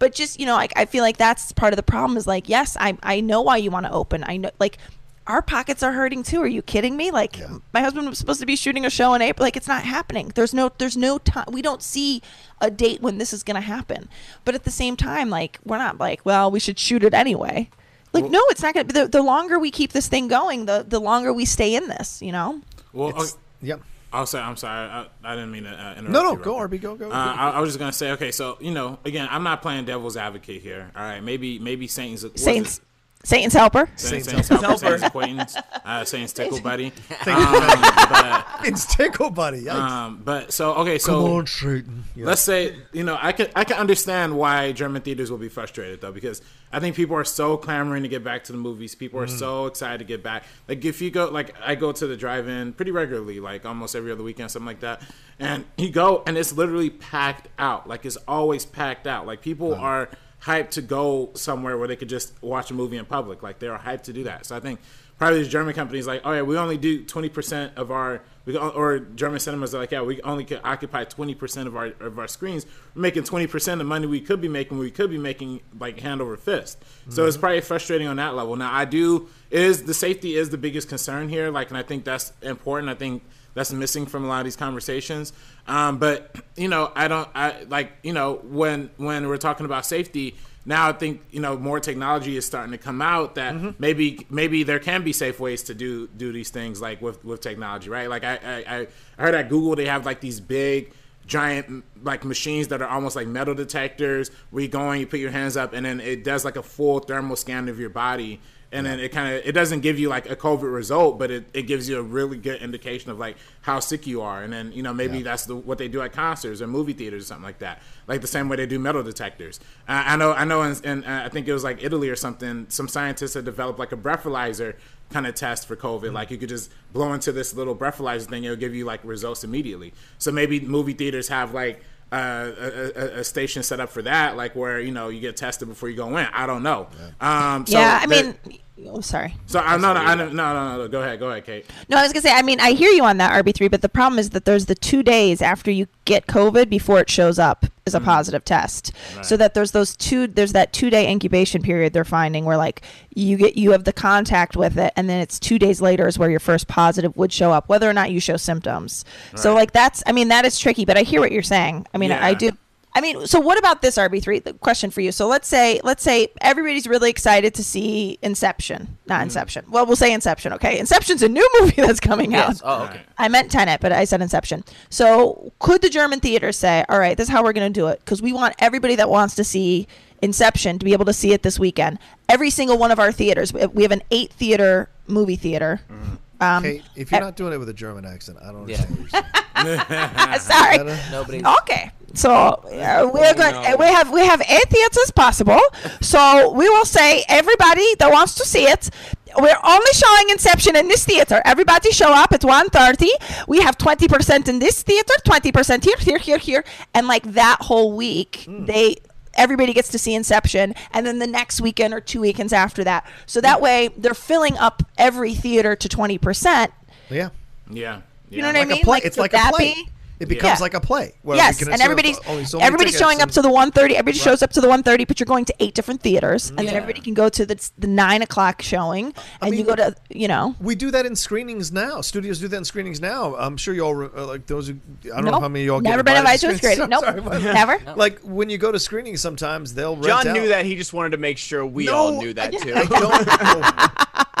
But 0.00 0.12
just 0.14 0.40
you 0.40 0.46
know, 0.46 0.54
like 0.54 0.72
I 0.74 0.84
feel 0.86 1.04
like 1.04 1.16
that's 1.18 1.52
part 1.52 1.72
of 1.72 1.76
the 1.76 1.84
problem. 1.84 2.16
Is 2.16 2.26
like, 2.26 2.48
yes, 2.48 2.76
I 2.80 2.98
I 3.04 3.20
know 3.20 3.42
why 3.42 3.58
you 3.58 3.70
want 3.70 3.86
to 3.86 3.92
open. 3.92 4.24
I 4.26 4.36
know, 4.38 4.50
like, 4.58 4.78
our 5.26 5.42
pockets 5.42 5.82
are 5.84 5.92
hurting 5.92 6.22
too. 6.24 6.40
Are 6.42 6.48
you 6.48 6.62
kidding 6.62 6.96
me? 6.96 7.10
Like, 7.12 7.38
my 7.72 7.80
husband 7.80 8.08
was 8.08 8.18
supposed 8.18 8.40
to 8.40 8.46
be 8.46 8.56
shooting 8.56 8.84
a 8.84 8.90
show 8.90 9.14
in 9.14 9.22
April. 9.22 9.44
Like, 9.46 9.56
it's 9.56 9.68
not 9.68 9.84
happening. 9.84 10.32
There's 10.34 10.52
no 10.52 10.72
there's 10.78 10.96
no 10.96 11.18
time. 11.18 11.44
We 11.52 11.62
don't 11.62 11.82
see 11.82 12.22
a 12.60 12.70
date 12.70 13.00
when 13.00 13.18
this 13.18 13.32
is 13.32 13.42
going 13.44 13.54
to 13.54 13.60
happen. 13.60 14.08
But 14.44 14.54
at 14.56 14.64
the 14.64 14.70
same 14.70 14.96
time, 14.96 15.30
like, 15.30 15.58
we're 15.64 15.78
not 15.78 15.98
like, 16.00 16.24
well, 16.24 16.50
we 16.50 16.58
should 16.58 16.78
shoot 16.78 17.04
it 17.04 17.14
anyway. 17.14 17.70
Like, 18.12 18.24
no, 18.28 18.40
it's 18.48 18.62
not 18.62 18.74
going 18.74 18.88
to. 18.88 18.92
The, 18.92 19.06
the 19.06 19.22
longer 19.22 19.58
we 19.58 19.70
keep 19.70 19.92
this 19.92 20.08
thing 20.08 20.26
going, 20.28 20.66
the 20.66 20.84
the 20.88 20.98
longer 20.98 21.32
we 21.32 21.44
stay 21.44 21.74
in 21.76 21.86
this. 21.88 22.20
You 22.22 22.32
know. 22.32 22.60
Well, 22.92 23.10
It's- 23.10 23.36
oh, 23.36 23.40
Yep. 23.62 23.82
I'll 24.12 24.26
say 24.26 24.40
I'm 24.40 24.56
sorry. 24.56 24.88
I, 24.88 25.06
I 25.22 25.34
didn't 25.34 25.52
mean 25.52 25.64
to 25.64 25.70
uh, 25.70 25.92
interrupt. 25.92 26.10
No, 26.10 26.22
no, 26.22 26.36
go, 26.36 26.58
Robert. 26.58 26.76
RB, 26.76 26.80
go, 26.82 26.96
go. 26.96 27.10
Uh, 27.10 27.14
I, 27.14 27.50
I 27.50 27.60
was 27.60 27.70
just 27.70 27.78
gonna 27.78 27.92
say, 27.92 28.12
okay, 28.12 28.32
so 28.32 28.56
you 28.60 28.72
know, 28.72 28.98
again, 29.04 29.28
I'm 29.30 29.42
not 29.42 29.62
playing 29.62 29.84
devil's 29.84 30.16
advocate 30.16 30.62
here. 30.62 30.90
All 30.96 31.02
right, 31.02 31.20
maybe 31.20 31.58
maybe 31.58 31.86
Saints 31.86 32.24
Saints. 32.34 32.80
It- 33.22 33.26
Satan's 33.26 33.52
helper. 33.52 33.88
Saints, 33.96 34.28
Saints 34.28 34.48
Saints, 34.48 34.64
Helper. 34.64 34.78
Saints 34.98 35.02
acquaintance, 35.02 35.56
uh, 35.84 36.04
Saints 36.04 36.32
tickle 36.32 36.60
buddy. 36.60 36.84
you. 37.26 37.32
Um, 37.32 37.80
but, 38.10 38.46
It's 38.64 38.86
Tickle 38.94 39.30
Buddy. 39.30 39.62
Yikes. 39.64 39.72
um, 39.74 40.22
but 40.24 40.52
so 40.52 40.74
okay, 40.76 40.98
so 40.98 41.12
Come 41.22 41.30
on, 41.32 41.46
Satan. 41.46 42.04
Yeah. 42.16 42.26
let's 42.26 42.40
say 42.42 42.76
you 42.92 43.04
know 43.04 43.18
I 43.20 43.32
can 43.32 43.48
I 43.54 43.64
can 43.64 43.76
understand 43.78 44.36
why 44.36 44.72
German 44.72 45.02
theaters 45.02 45.30
will 45.30 45.38
be 45.38 45.48
frustrated 45.48 46.00
though 46.00 46.12
because 46.12 46.40
I 46.72 46.78
think 46.80 46.94
people 46.96 47.16
are 47.16 47.24
so 47.24 47.56
clamoring 47.56 48.02
to 48.04 48.08
get 48.08 48.22
back 48.24 48.44
to 48.44 48.52
the 48.52 48.58
movies. 48.58 48.94
People 48.94 49.20
are 49.20 49.26
Mm. 49.26 49.38
so 49.38 49.66
excited 49.66 49.98
to 49.98 50.04
get 50.04 50.22
back. 50.22 50.44
Like 50.68 50.84
if 50.84 51.00
you 51.02 51.10
go 51.10 51.28
like 51.30 51.54
I 51.64 51.74
go 51.74 51.92
to 51.92 52.06
the 52.06 52.16
drive-in 52.16 52.72
pretty 52.74 52.90
regularly, 52.90 53.40
like 53.40 53.66
almost 53.66 53.94
every 53.96 54.12
other 54.12 54.22
weekend, 54.22 54.50
something 54.50 54.66
like 54.66 54.80
that. 54.80 55.02
And 55.38 55.64
you 55.76 55.90
go 55.90 56.22
and 56.26 56.36
it's 56.38 56.52
literally 56.52 56.90
packed 56.90 57.48
out. 57.58 57.88
Like 57.88 58.04
it's 58.06 58.16
always 58.28 58.64
packed 58.66 59.06
out. 59.06 59.26
Like 59.26 59.40
people 59.42 59.74
are 59.74 60.08
hyped 60.44 60.70
to 60.70 60.82
go 60.82 61.30
somewhere 61.34 61.76
where 61.76 61.88
they 61.88 61.96
could 61.96 62.08
just 62.08 62.32
watch 62.42 62.70
a 62.70 62.74
movie 62.74 62.96
in 62.96 63.04
public. 63.04 63.42
Like 63.42 63.58
they're 63.58 63.76
hyped 63.78 64.04
to 64.04 64.12
do 64.12 64.24
that. 64.24 64.46
So 64.46 64.56
I 64.56 64.60
think 64.60 64.80
probably 65.18 65.40
these 65.40 65.48
German 65.48 65.74
companies 65.74 66.06
like, 66.06 66.22
oh 66.24 66.32
yeah, 66.32 66.42
we 66.42 66.56
only 66.56 66.78
do 66.78 67.04
twenty 67.04 67.28
percent 67.28 67.72
of 67.76 67.90
our 67.90 68.22
we 68.46 68.56
or 68.56 69.00
German 69.00 69.38
cinemas 69.38 69.74
are 69.74 69.78
like, 69.78 69.90
yeah, 69.90 70.00
we 70.00 70.22
only 70.22 70.44
can 70.44 70.60
occupy 70.64 71.04
twenty 71.04 71.34
percent 71.34 71.68
of 71.68 71.76
our 71.76 71.92
of 72.00 72.18
our 72.18 72.26
screens. 72.26 72.64
We're 72.94 73.02
making 73.02 73.24
twenty 73.24 73.46
percent 73.46 73.80
of 73.80 73.86
the 73.86 73.88
money 73.88 74.06
we 74.06 74.22
could 74.22 74.40
be 74.40 74.48
making. 74.48 74.78
We 74.78 74.90
could 74.90 75.10
be 75.10 75.18
making 75.18 75.60
like 75.78 76.00
hand 76.00 76.22
over 76.22 76.36
fist. 76.38 76.82
So 77.10 77.20
mm-hmm. 77.20 77.28
it's 77.28 77.36
probably 77.36 77.60
frustrating 77.60 78.08
on 78.08 78.16
that 78.16 78.34
level. 78.34 78.56
Now 78.56 78.72
I 78.72 78.86
do 78.86 79.28
is 79.50 79.82
the 79.82 79.94
safety 79.94 80.36
is 80.36 80.48
the 80.48 80.58
biggest 80.58 80.88
concern 80.88 81.28
here. 81.28 81.50
Like, 81.50 81.68
and 81.68 81.76
I 81.76 81.82
think 81.82 82.04
that's 82.04 82.32
important. 82.40 82.88
I 82.88 82.94
think 82.94 83.22
that's 83.54 83.72
missing 83.72 84.06
from 84.06 84.24
a 84.24 84.28
lot 84.28 84.38
of 84.38 84.44
these 84.44 84.56
conversations. 84.56 85.32
Um, 85.66 85.98
but 85.98 86.36
you 86.56 86.68
know, 86.68 86.92
I 86.94 87.08
don't. 87.08 87.28
I 87.34 87.62
like 87.64 87.92
you 88.02 88.12
know 88.12 88.40
when 88.44 88.90
when 88.96 89.28
we're 89.28 89.36
talking 89.36 89.66
about 89.66 89.86
safety 89.86 90.36
now 90.66 90.88
I 90.88 90.92
think 90.92 91.22
you 91.30 91.40
know 91.40 91.56
more 91.56 91.80
technology 91.80 92.36
is 92.36 92.44
starting 92.44 92.72
to 92.72 92.78
come 92.78 93.00
out 93.00 93.34
that 93.36 93.54
Mm-hmm. 93.54 93.70
maybe 93.78 94.26
maybe 94.30 94.62
there 94.62 94.78
can 94.78 95.02
be 95.02 95.12
safe 95.12 95.40
ways 95.40 95.62
to 95.64 95.74
do 95.74 96.06
do 96.08 96.32
these 96.32 96.50
things 96.50 96.80
like 96.80 97.00
with 97.00 97.24
with 97.24 97.40
technology, 97.40 97.88
right? 97.90 98.08
Like 98.08 98.24
I 98.24 98.38
I, 98.44 98.76
I 98.78 99.22
heard 99.22 99.34
at 99.34 99.48
Google 99.48 99.74
they 99.74 99.86
have 99.86 100.04
like 100.06 100.20
these 100.20 100.38
big 100.40 100.92
giant 101.26 101.84
like 102.02 102.24
machines 102.24 102.68
that 102.68 102.82
are 102.82 102.88
almost 102.88 103.16
like 103.16 103.26
metal 103.26 103.54
detectors 103.54 104.30
where 104.50 104.62
you 104.62 104.68
go 104.68 104.92
in, 104.92 105.00
you 105.00 105.06
put 105.06 105.20
your 105.20 105.30
hands 105.30 105.56
up, 105.56 105.72
and 105.72 105.86
then 105.86 105.98
it 106.00 106.24
does 106.24 106.44
like 106.44 106.56
a 106.56 106.62
full 106.62 107.00
thermal 107.00 107.36
scan 107.36 107.68
of 107.68 107.80
your 107.80 107.90
body. 107.90 108.40
And 108.72 108.86
then 108.86 109.00
it 109.00 109.10
kind 109.10 109.34
of 109.34 109.44
it 109.44 109.52
doesn't 109.52 109.80
give 109.80 109.98
you 109.98 110.08
like 110.08 110.30
a 110.30 110.36
COVID 110.36 110.72
result, 110.72 111.18
but 111.18 111.30
it, 111.30 111.48
it 111.52 111.62
gives 111.62 111.88
you 111.88 111.98
a 111.98 112.02
really 112.02 112.38
good 112.38 112.62
indication 112.62 113.10
of 113.10 113.18
like 113.18 113.36
how 113.62 113.80
sick 113.80 114.06
you 114.06 114.22
are. 114.22 114.42
And 114.42 114.52
then 114.52 114.70
you 114.72 114.82
know 114.82 114.94
maybe 114.94 115.22
that's 115.22 115.44
the, 115.44 115.56
what 115.56 115.78
they 115.78 115.88
do 115.88 116.02
at 116.02 116.12
concerts 116.12 116.62
or 116.62 116.68
movie 116.68 116.92
theaters 116.92 117.24
or 117.24 117.26
something 117.26 117.44
like 117.44 117.58
that, 117.58 117.82
like 118.06 118.20
the 118.20 118.28
same 118.28 118.48
way 118.48 118.56
they 118.56 118.66
do 118.66 118.78
metal 118.78 119.02
detectors. 119.02 119.58
Uh, 119.88 120.04
I 120.06 120.16
know 120.16 120.32
I 120.32 120.44
know, 120.44 120.62
in, 120.62 120.76
in 120.84 121.04
uh, 121.04 121.22
I 121.24 121.28
think 121.28 121.48
it 121.48 121.52
was 121.52 121.64
like 121.64 121.82
Italy 121.82 122.08
or 122.08 122.16
something. 122.16 122.66
Some 122.68 122.86
scientists 122.86 123.34
had 123.34 123.44
developed 123.44 123.80
like 123.80 123.90
a 123.90 123.96
breathalyzer 123.96 124.76
kind 125.10 125.26
of 125.26 125.34
test 125.34 125.66
for 125.66 125.76
COVID. 125.76 126.12
Like 126.12 126.30
you 126.30 126.38
could 126.38 126.48
just 126.48 126.70
blow 126.92 127.12
into 127.12 127.32
this 127.32 127.54
little 127.54 127.74
breathalyzer 127.74 128.26
thing, 128.26 128.44
it'll 128.44 128.56
give 128.56 128.74
you 128.74 128.84
like 128.84 129.00
results 129.04 129.44
immediately. 129.44 129.92
So 130.18 130.30
maybe 130.30 130.60
movie 130.60 130.94
theaters 130.94 131.28
have 131.28 131.52
like 131.52 131.82
uh, 132.12 132.50
a, 132.58 132.92
a, 133.16 133.18
a 133.20 133.24
station 133.24 133.62
set 133.62 133.80
up 133.80 133.90
for 133.90 134.02
that, 134.02 134.36
like 134.36 134.54
where 134.56 134.80
you 134.80 134.90
know 134.92 135.08
you 135.08 135.20
get 135.20 135.36
tested 135.36 135.68
before 135.68 135.88
you 135.88 135.96
go 135.96 136.16
in. 136.16 136.26
I 136.32 136.46
don't 136.46 136.62
know. 136.62 136.88
Um, 137.20 137.66
so 137.66 137.78
yeah, 137.78 138.00
I 138.02 138.06
that- 138.06 138.44
mean, 138.46 138.58
oh, 138.86 139.00
sorry. 139.00 139.34
so 139.46 139.58
uh, 139.58 139.62
I'm 139.62 139.80
not. 139.80 139.96
I 139.96 140.14
don't, 140.14 140.34
no, 140.34 140.54
no, 140.54 140.78
no. 140.78 140.88
Go 140.88 141.02
ahead. 141.02 141.18
Go 141.18 141.30
ahead, 141.30 141.44
Kate. 141.44 141.66
No, 141.88 141.96
I 141.96 142.02
was 142.02 142.12
gonna 142.12 142.22
say. 142.22 142.32
I 142.32 142.42
mean, 142.42 142.60
I 142.60 142.72
hear 142.72 142.90
you 142.90 143.04
on 143.04 143.18
that 143.18 143.44
RB3, 143.44 143.70
but 143.70 143.82
the 143.82 143.88
problem 143.88 144.18
is 144.18 144.30
that 144.30 144.44
there's 144.44 144.66
the 144.66 144.74
two 144.74 145.02
days 145.02 145.42
after 145.42 145.70
you 145.70 145.86
get 146.04 146.26
COVID 146.26 146.68
before 146.68 147.00
it 147.00 147.10
shows 147.10 147.38
up 147.38 147.66
as 147.86 147.94
a 147.94 147.98
mm-hmm. 147.98 148.06
positive 148.06 148.44
test. 148.44 148.92
So 149.22 149.36
that 149.36 149.54
there's 149.54 149.72
those 149.72 149.96
two. 149.96 150.26
There's 150.26 150.52
that 150.52 150.72
two 150.72 150.90
day 150.90 151.10
incubation 151.10 151.62
period 151.62 151.92
they're 151.92 152.04
finding 152.04 152.44
where 152.44 152.56
like 152.56 152.82
you 153.14 153.36
get 153.36 153.56
you 153.56 153.72
have 153.72 153.84
the 153.84 153.92
contact 153.92 154.56
with 154.56 154.78
it, 154.78 154.92
and 154.96 155.08
then 155.08 155.20
it's 155.20 155.38
two 155.38 155.58
days 155.58 155.80
later 155.80 156.06
is 156.06 156.18
where 156.18 156.30
your 156.30 156.40
first 156.40 156.68
positive 156.68 157.16
would 157.16 157.32
show 157.32 157.52
up, 157.52 157.68
whether 157.68 157.88
or 157.88 157.92
not 157.92 158.10
you 158.10 158.20
show 158.20 158.36
symptoms. 158.36 159.04
So 159.36 159.54
like 159.54 159.72
that's. 159.72 160.02
I 160.06 160.12
mean, 160.12 160.28
that 160.28 160.44
is 160.44 160.58
tricky, 160.58 160.84
but 160.84 160.96
I 160.96 161.02
hear 161.02 161.20
what 161.20 161.32
you're 161.32 161.42
saying. 161.42 161.86
I 161.94 161.98
mean, 161.98 162.12
I 162.12 162.30
Yeah. 162.30 162.34
do. 162.34 162.50
I 162.92 163.00
mean, 163.00 163.26
so 163.26 163.38
what 163.38 163.56
about 163.58 163.82
this 163.82 163.96
RB3? 163.96 164.42
The 164.42 164.52
question 164.54 164.90
for 164.90 165.00
you. 165.00 165.12
So 165.12 165.28
let's 165.28 165.46
say 165.46 165.80
let's 165.84 166.02
say 166.02 166.28
everybody's 166.40 166.86
really 166.88 167.08
excited 167.10 167.54
to 167.54 167.64
see 167.64 168.18
Inception. 168.20 168.98
Not 169.06 169.16
mm-hmm. 169.16 169.22
Inception. 169.24 169.64
Well, 169.70 169.86
we'll 169.86 169.96
say 169.96 170.12
Inception, 170.12 170.52
okay? 170.54 170.78
Inception's 170.78 171.22
a 171.22 171.28
new 171.28 171.48
movie 171.60 171.80
that's 171.82 172.00
coming 172.00 172.34
out. 172.34 172.48
Yes. 172.48 172.62
Oh, 172.64 172.84
okay. 172.84 173.00
I 173.16 173.28
meant 173.28 173.50
Tenet, 173.50 173.80
but 173.80 173.92
I 173.92 174.04
said 174.04 174.20
Inception. 174.22 174.64
So 174.88 175.52
could 175.60 175.82
the 175.82 175.88
German 175.90 176.20
theater 176.20 176.50
say, 176.52 176.84
"All 176.88 176.98
right, 176.98 177.16
this 177.16 177.28
is 177.28 177.32
how 177.32 177.44
we're 177.44 177.52
going 177.52 177.72
to 177.72 177.80
do 177.80 177.86
it 177.88 178.00
because 178.00 178.20
we 178.20 178.32
want 178.32 178.54
everybody 178.58 178.96
that 178.96 179.08
wants 179.08 179.34
to 179.36 179.44
see 179.44 179.86
Inception 180.22 180.78
to 180.78 180.84
be 180.84 180.92
able 180.92 181.04
to 181.06 181.12
see 181.12 181.32
it 181.32 181.42
this 181.42 181.58
weekend. 181.58 181.98
Every 182.28 182.50
single 182.50 182.76
one 182.76 182.90
of 182.90 182.98
our 182.98 183.12
theaters. 183.12 183.52
we- 183.52 183.64
We 183.66 183.82
have 183.84 183.92
an 183.92 184.02
eight 184.10 184.32
theater 184.32 184.88
movie 185.06 185.36
theater. 185.36 185.80
Mm-hmm. 185.90 186.14
Um, 186.42 186.62
Kate, 186.62 186.82
if 186.96 187.10
you're 187.10 187.20
eh 187.20 187.24
not 187.24 187.36
doing 187.36 187.52
it 187.52 187.58
with 187.58 187.68
a 187.68 187.74
German 187.74 188.04
accent, 188.06 188.38
I 188.42 188.50
don't 188.50 188.68
Yeah. 188.68 188.82
understand. 188.82 189.26
what 189.54 190.30
you're 190.30 190.38
sorry. 190.38 190.78
Nobody. 191.10 191.44
Okay. 191.44 191.90
So 192.14 192.30
uh, 192.32 193.10
we're 193.12 193.34
going. 193.34 193.54
uh, 193.54 193.76
We 193.78 193.86
have 193.86 194.10
we 194.12 194.20
have 194.26 194.40
eight 194.42 194.68
theaters 194.68 195.10
possible. 195.14 195.60
So 196.00 196.52
we 196.52 196.68
will 196.68 196.84
say 196.84 197.24
everybody 197.28 197.94
that 197.98 198.10
wants 198.12 198.34
to 198.36 198.44
see 198.44 198.64
it. 198.64 198.90
We're 199.38 199.56
only 199.62 199.92
showing 199.92 200.30
Inception 200.30 200.74
in 200.74 200.88
this 200.88 201.04
theater. 201.04 201.40
Everybody 201.44 201.92
show 201.92 202.12
up 202.12 202.32
at 202.32 202.40
1.30. 202.40 203.46
We 203.46 203.60
have 203.60 203.78
20% 203.78 204.48
in 204.48 204.58
this 204.58 204.82
theater, 204.82 205.14
20% 205.24 205.84
here, 205.84 205.94
here, 206.00 206.18
here, 206.18 206.38
here. 206.38 206.64
And 206.94 207.06
like 207.06 207.22
that 207.34 207.58
whole 207.60 207.92
week, 207.96 208.44
they 208.48 208.96
everybody 209.34 209.72
gets 209.72 209.88
to 209.90 209.98
see 210.00 210.14
Inception 210.14 210.74
and 210.90 211.06
then 211.06 211.20
the 211.20 211.26
next 211.28 211.60
weekend 211.60 211.94
or 211.94 212.00
two 212.00 212.20
weekends 212.20 212.52
after 212.52 212.82
that. 212.82 213.06
So 213.26 213.40
that 213.40 213.60
way 213.60 213.90
they're 213.96 214.14
filling 214.14 214.58
up 214.58 214.82
every 214.98 215.34
theater 215.34 215.76
to 215.76 215.88
20%. 215.88 216.68
yeah. 217.10 217.28
Yeah. 217.70 218.00
You 218.30 218.42
know 218.42 218.48
what 218.48 218.56
yeah. 218.56 218.62
I 218.62 218.64
mean? 218.64 218.80
a 218.80 218.84
play. 218.84 218.92
Like, 218.94 219.04
it's 219.04 219.16
like 219.16 219.32
a 219.32 219.48
play. 219.50 219.74
be- 219.74 219.88
It 220.20 220.28
becomes 220.28 220.58
Yeah. 220.58 220.62
like 220.62 220.74
a 220.74 220.80
play. 220.80 221.14
where 221.22 221.34
we 221.34 221.38
yes, 221.38 221.58
can 221.58 221.72
and 221.72 221.80
everybody's 221.80 222.18
only 222.28 222.44
so 222.44 222.58
many 222.58 222.66
everybody's 222.66 222.96
showing 222.98 223.22
up 223.22 223.30
to 223.30 223.40
the 223.42 223.48
1.30. 223.48 223.92
Everybody 223.92 224.18
shows 224.18 224.42
up 224.42 224.50
to 224.52 224.60
the 224.60 224.68
1.30, 224.68 225.08
but 225.08 225.18
you're 225.18 225.24
going 225.24 225.46
to 225.46 225.54
eight 225.60 225.74
different 225.74 226.02
theaters, 226.02 226.50
and 226.50 226.58
then 226.58 226.74
everybody 226.74 227.00
can 227.00 227.14
go 227.14 227.28
to 227.30 227.46
the, 227.46 227.70
the 227.78 227.86
nine 227.86 228.20
o'clock 228.20 228.60
showing, 228.60 229.14
and 229.40 229.50
you 229.52 229.64
mean- 229.64 229.66
go 229.66 229.74
to 229.76 229.96
you 230.10 230.28
know. 230.28 230.54
We 230.60 230.74
do 230.74 230.90
that 230.90 231.06
in 231.06 231.16
screenings 231.16 231.72
now. 231.72 232.02
Studios 232.02 232.38
do 232.38 232.48
that 232.48 232.56
in 232.56 232.64
screenings 232.64 233.00
now. 233.00 233.34
I'm 233.36 233.56
sure 233.56 233.72
y'all 233.74 234.10
uh, 234.14 234.26
like 234.26 234.46
those. 234.46 234.68
Who, 234.68 234.76
I 235.06 235.22
don't 235.22 235.24
know 235.30 235.40
how 235.40 235.48
many 235.48 235.64
of 235.64 235.66
y'all 235.66 235.80
Never 235.80 236.02
get 236.02 236.04
been 236.04 236.16
invited 236.18 236.40
to 236.48 236.54
a 236.54 236.56
screening. 236.58 236.88
Nope, 236.90 237.04
Sorry, 237.04 237.20
but- 237.22 237.42
never. 237.42 237.78
Like 237.96 238.20
when 238.20 238.50
you 238.50 238.58
go 238.58 238.70
to 238.70 238.78
screenings, 238.78 239.22
sometimes 239.22 239.72
they'll 239.74 239.94
rent 239.96 240.06
John 240.06 240.28
out- 240.28 240.34
knew 240.34 240.48
that. 240.48 240.66
He 240.66 240.76
just 240.76 240.92
wanted 240.92 241.10
to 241.12 241.16
make 241.18 241.38
sure 241.38 241.64
we 241.64 241.86
No, 241.86 241.94
all 241.94 242.18
knew 242.20 242.34
that 242.34 242.52
too. 242.52 242.74
I 242.74 242.84
don't 242.84 243.00
know. 243.00 243.60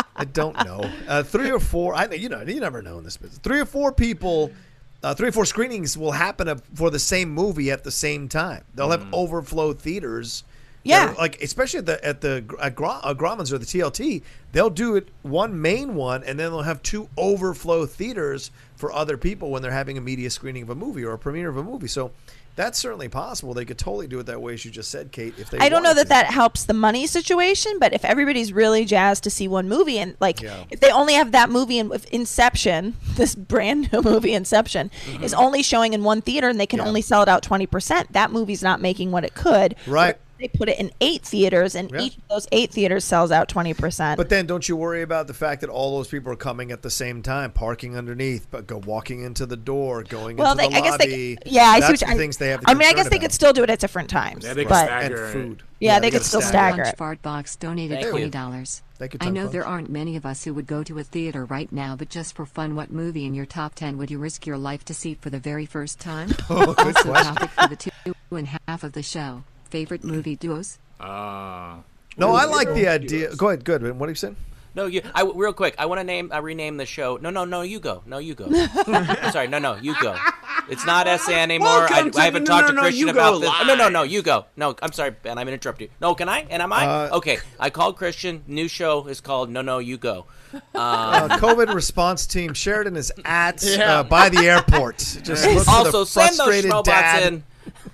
I 0.16 0.24
don't 0.26 0.64
know. 0.66 0.90
Uh, 1.08 1.22
three 1.22 1.50
or 1.50 1.58
four. 1.58 1.94
I 1.94 2.06
you 2.12 2.28
know 2.28 2.42
you 2.42 2.60
never 2.60 2.82
know 2.82 2.98
in 2.98 3.04
this 3.04 3.16
business. 3.16 3.38
Three 3.38 3.58
or 3.60 3.64
four 3.64 3.90
people. 3.92 4.50
Uh, 5.02 5.14
three 5.14 5.28
or 5.28 5.32
four 5.32 5.46
screenings 5.46 5.96
will 5.96 6.12
happen 6.12 6.60
for 6.74 6.90
the 6.90 6.98
same 6.98 7.30
movie 7.30 7.70
at 7.70 7.84
the 7.84 7.90
same 7.90 8.28
time. 8.28 8.64
They'll 8.74 8.90
have 8.90 9.06
overflow 9.14 9.72
theaters. 9.72 10.44
Yeah. 10.82 11.06
They're, 11.06 11.14
like 11.14 11.42
especially 11.42 11.78
at 11.78 11.86
the 11.86 12.04
at 12.04 12.20
the 12.20 12.44
at 12.60 12.74
Gra- 12.74 13.00
uh, 13.02 13.14
Grauman's 13.14 13.52
or 13.52 13.58
the 13.58 13.66
TLT, 13.66 14.22
they'll 14.52 14.70
do 14.70 14.96
it 14.96 15.08
one 15.22 15.60
main 15.60 15.94
one, 15.94 16.22
and 16.24 16.38
then 16.38 16.50
they'll 16.50 16.62
have 16.62 16.82
two 16.82 17.08
overflow 17.16 17.86
theaters 17.86 18.50
for 18.76 18.92
other 18.92 19.16
people 19.16 19.50
when 19.50 19.62
they're 19.62 19.70
having 19.70 19.98
a 19.98 20.00
media 20.00 20.30
screening 20.30 20.62
of 20.62 20.70
a 20.70 20.74
movie 20.74 21.04
or 21.04 21.12
a 21.12 21.18
premiere 21.18 21.48
of 21.48 21.56
a 21.56 21.62
movie. 21.62 21.88
So 21.88 22.12
that's 22.56 22.78
certainly 22.78 23.08
possible. 23.08 23.54
They 23.54 23.64
could 23.64 23.78
totally 23.78 24.06
do 24.06 24.18
it 24.20 24.26
that 24.26 24.42
way, 24.42 24.52
as 24.54 24.64
you 24.64 24.70
just 24.70 24.90
said, 24.90 25.12
Kate. 25.12 25.34
If 25.38 25.50
they, 25.50 25.58
I 25.58 25.68
don't 25.68 25.82
know 25.82 25.94
that 25.94 26.02
to. 26.04 26.08
that 26.10 26.26
helps 26.26 26.64
the 26.64 26.74
money 26.74 27.06
situation, 27.06 27.78
but 27.78 27.92
if 27.94 28.04
everybody's 28.04 28.52
really 28.52 28.84
jazzed 28.84 29.24
to 29.24 29.30
see 29.30 29.48
one 29.48 29.68
movie 29.68 29.98
and 29.98 30.16
like 30.20 30.40
Yeah. 30.42 30.64
if 30.70 30.80
they 30.80 30.90
only 30.90 31.14
have 31.14 31.32
that 31.32 31.48
movie 31.50 31.78
in 31.78 31.90
if 31.92 32.04
Inception, 32.06 32.96
this 33.16 33.34
brand 33.34 33.92
new 33.92 34.02
movie 34.02 34.34
Inception 34.34 34.90
is 35.22 35.32
only 35.34 35.62
showing 35.62 35.92
in 35.94 36.04
one 36.04 36.20
theater 36.20 36.48
and 36.48 36.58
they 36.60 36.66
can 36.66 36.78
Mm-hmm. 36.80 36.84
Yeah. 36.86 36.88
only 36.88 37.02
sell 37.02 37.22
it 37.22 37.28
out 37.28 37.42
20%, 37.42 38.08
that 38.10 38.30
movie's 38.32 38.62
not 38.62 38.80
making 38.80 39.10
what 39.10 39.24
it 39.24 39.34
could. 39.34 39.74
Right. 39.86 40.16
But 40.40 40.52
They 40.52 40.58
put 40.58 40.68
it 40.68 40.78
in 40.78 40.90
eight 41.00 41.22
theaters 41.22 41.74
and 41.74 41.90
Yeah. 41.90 42.00
each 42.00 42.16
of 42.16 42.22
those 42.28 42.48
eight 42.52 42.72
theaters 42.72 43.04
sells 43.04 43.30
out 43.30 43.48
20%. 43.48 44.16
But 44.16 44.28
then, 44.28 44.46
don't 44.46 44.68
you 44.68 44.76
worry 44.76 45.02
about 45.02 45.26
the 45.26 45.34
fact 45.34 45.60
that 45.60 45.70
all 45.70 45.96
those 45.96 46.08
people 46.08 46.32
are 46.32 46.36
coming 46.36 46.72
at 46.72 46.82
the 46.82 46.90
same 46.90 47.22
time, 47.22 47.52
parking 47.52 47.96
underneath, 47.96 48.46
but 48.50 48.66
go 48.66 48.78
walking 48.78 49.22
into 49.22 49.44
the 49.46 49.56
door, 49.56 50.02
going 50.02 50.36
well, 50.36 50.52
into 50.52 50.62
they, 50.64 50.68
the 50.68 50.76
I 50.76 50.80
guess 50.80 50.98
they 50.98 51.36
yeah, 51.46 51.62
I 51.64 51.80
That's 51.80 51.86
see 51.86 51.92
what 51.92 52.00
the 52.10 52.14
I, 52.14 52.16
things 52.16 52.36
they 52.38 52.48
have. 52.48 52.60
To 52.60 52.70
I 52.70 52.74
mean, 52.74 52.82
I 52.82 52.90
concern 52.92 52.96
guess 52.96 53.10
they 53.10 53.16
about. 53.16 53.22
could 53.22 53.32
still 53.32 53.52
do 53.52 53.62
it 53.62 53.70
at 53.70 53.78
different 53.80 54.08
times. 54.10 54.44
Yeah, 54.44 54.54
they 54.54 54.64
could 54.64 54.70
but 54.70 54.86
stagger 54.86 55.24
and 55.24 55.32
food. 55.32 55.62
Yeah, 55.78 55.98
they 55.98 56.10
gotta 56.10 56.18
could 56.20 56.26
still 56.26 56.40
stagger. 56.42 56.74
stagger 56.74 56.82
Punch 56.84 56.94
it. 56.94 56.98
Fart 56.98 57.22
Box 57.22 57.56
donated 57.56 57.98
Thank 58.00 58.10
twenty 58.10 58.30
dollars. 58.30 58.82
I 59.20 59.30
know 59.30 59.42
Punch. 59.42 59.52
there 59.52 59.66
aren't 59.66 59.88
many 59.88 60.14
of 60.16 60.26
us 60.26 60.44
who 60.44 60.52
would 60.54 60.66
go 60.66 60.82
to 60.82 60.98
a 60.98 61.02
theater 61.02 61.46
right 61.46 61.72
now, 61.72 61.96
but 61.96 62.10
just 62.10 62.34
for 62.36 62.44
fun, 62.44 62.74
what 62.76 62.90
movie 62.90 63.24
in 63.24 63.34
your 63.34 63.46
top 63.46 63.74
ten 63.74 63.96
would 63.98 64.10
you 64.10 64.18
risk 64.18 64.46
your 64.46 64.58
life 64.58 64.84
to 64.86 64.94
see 64.94 65.14
for 65.14 65.30
the 65.30 65.38
very 65.38 65.64
first 65.66 65.98
time? 66.00 66.30
Oh, 66.50 66.74
good 66.74 66.96
also, 66.96 67.02
question. 67.10 67.34
topic 67.34 67.50
for 67.50 67.68
the 67.68 67.76
two 67.76 67.90
and 68.36 68.48
half 68.68 68.84
of 68.84 68.92
the 68.92 69.02
show. 69.02 69.44
Favorite 69.70 70.04
movie 70.04 70.36
duos? 70.36 70.78
Uh, 70.98 71.76
No, 72.16 72.34
I 72.34 72.44
like 72.44 72.68
the 72.74 72.88
idea. 72.88 73.34
Go 73.36 73.48
ahead. 73.48 73.64
Good. 73.64 73.82
What 73.98 74.08
are 74.08 74.12
you 74.12 74.16
saying? 74.16 74.36
No, 74.72 74.86
you. 74.86 75.02
I 75.14 75.22
real 75.34 75.52
quick. 75.52 75.74
I 75.78 75.86
want 75.86 75.98
to 75.98 76.04
name. 76.04 76.30
I 76.32 76.38
rename 76.38 76.76
the 76.76 76.86
show. 76.86 77.18
No, 77.20 77.30
no, 77.30 77.44
no. 77.44 77.62
You 77.62 77.80
go. 77.80 78.02
No, 78.06 78.18
you 78.18 78.34
go. 78.34 78.46
I'm 78.86 79.32
sorry. 79.32 79.48
No, 79.48 79.58
no. 79.58 79.74
You 79.74 79.94
go. 80.00 80.14
It's 80.68 80.86
not 80.86 81.08
SA 81.20 81.32
anymore. 81.32 81.88
I, 81.90 82.08
to 82.08 82.18
I 82.20 82.24
haven't 82.26 82.44
the- 82.44 82.50
talked 82.52 82.72
no, 82.74 82.82
to 82.82 82.88
Kristian 82.88 82.94
you 82.96 83.06
go 83.06 83.10
about 83.12 83.40
this. 83.40 83.50
No, 83.66 83.74
no, 83.74 83.88
no. 83.88 84.02
You 84.04 84.22
go. 84.22 84.44
No, 84.56 84.76
I'm 84.80 84.92
sorry, 84.92 85.10
Ben. 85.10 85.38
I'm 85.38 85.46
gonna 85.46 85.58
you. 85.80 85.88
No, 86.00 86.14
can 86.14 86.28
I? 86.28 86.46
And 86.50 86.62
am 86.62 86.72
I? 86.72 86.86
Uh, 86.86 87.16
okay. 87.16 87.38
I 87.58 87.70
called 87.70 87.98
Kristian. 87.98 88.42
New 88.46 88.68
show 88.68 89.06
is 89.08 89.20
called 89.20 89.50
No, 89.50 89.62
No, 89.62 89.78
You 89.78 89.98
Go. 89.98 90.26
Uh, 90.74 91.28
COVID 91.38 91.74
response 91.74 92.26
team 92.26 92.54
Sheridan 92.54 92.96
is 92.96 93.12
at 93.24 93.62
Yeah. 93.64 94.00
uh, 94.00 94.02
by 94.04 94.28
the 94.28 94.46
airport. 94.46 94.98
Just 94.98 95.46
look 95.46 95.64
for 95.64 95.70
also, 95.70 96.00
the 96.00 96.06
send 96.06 96.28
those 96.30 96.36
frustrated 96.36 96.70
robots 96.72 97.26
in. 97.26 97.42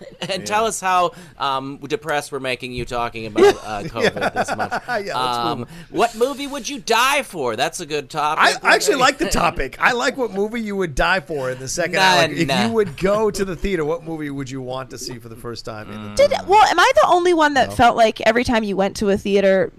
And 0.29 0.47
tell 0.47 0.65
us 0.65 0.81
how 0.81 1.13
um, 1.39 1.79
depressed 1.79 2.33
we're 2.33 2.41
making 2.41 2.73
you 2.73 2.85
talking 2.85 3.27
about 3.27 3.45
uh, 3.63 3.83
COVID 3.85 4.33
this 4.35 4.57
month. 4.57 4.73
Yeah, 4.87 5.19
let's 5.19 5.39
um, 5.39 5.67
what 5.91 6.17
movie 6.17 6.47
would 6.47 6.69
you 6.69 6.79
die 6.81 7.23
for? 7.23 7.55
That's 7.55 7.81
a 7.81 7.87
good 7.87 8.09
topic. 8.09 8.43
I, 8.63 8.71
I 8.71 8.75
actually 8.75 8.97
like 8.97 9.19
the 9.19 9.29
topic. 9.29 9.77
I 9.79 9.93
like 9.93 10.17
what 10.17 10.33
movie 10.33 10.61
you 10.61 10.75
would 10.77 10.95
die 10.95 11.21
for 11.21 11.51
in 11.51 11.59
the 11.59 11.69
second 11.69 11.95
Nah, 11.97 12.01
hour. 12.01 12.23
Like, 12.23 12.31
if 12.33 12.49
nah. 12.49 12.67
you 12.67 12.73
would 12.73 12.97
go 12.97 13.31
to 13.31 13.45
the 13.45 13.55
theater, 13.55 13.85
what 13.85 14.05
movie 14.05 14.31
would 14.31 14.51
you 14.51 14.63
want 14.63 14.91
to 14.91 14.99
see 14.99 15.19
for 15.19 15.29
the 15.29 15.37
first 15.37 15.65
time? 15.65 15.91
In 15.93 16.03
the 16.03 16.15
Did 16.15 16.33
well? 16.47 16.65
Am 16.65 16.81
I 16.81 16.93
the 16.95 17.09
only 17.09 17.35
one 17.35 17.55
that 17.55 17.73
felt 17.75 17.97
like 17.97 18.21
every 18.23 18.45
time 18.45 18.63
you 18.65 18.77
went 18.77 18.97
to 18.99 19.11
a 19.11 19.19
theater 19.19 19.73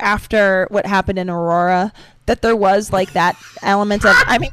after 0.00 0.66
what 0.70 0.84
happened 0.84 1.18
in 1.18 1.30
Aurora 1.30 1.92
that 2.26 2.42
there 2.42 2.56
was 2.56 2.92
like 2.92 3.12
that 3.12 3.36
element 3.62 4.04
of? 4.04 4.14
I 4.26 4.38
mean, 4.38 4.50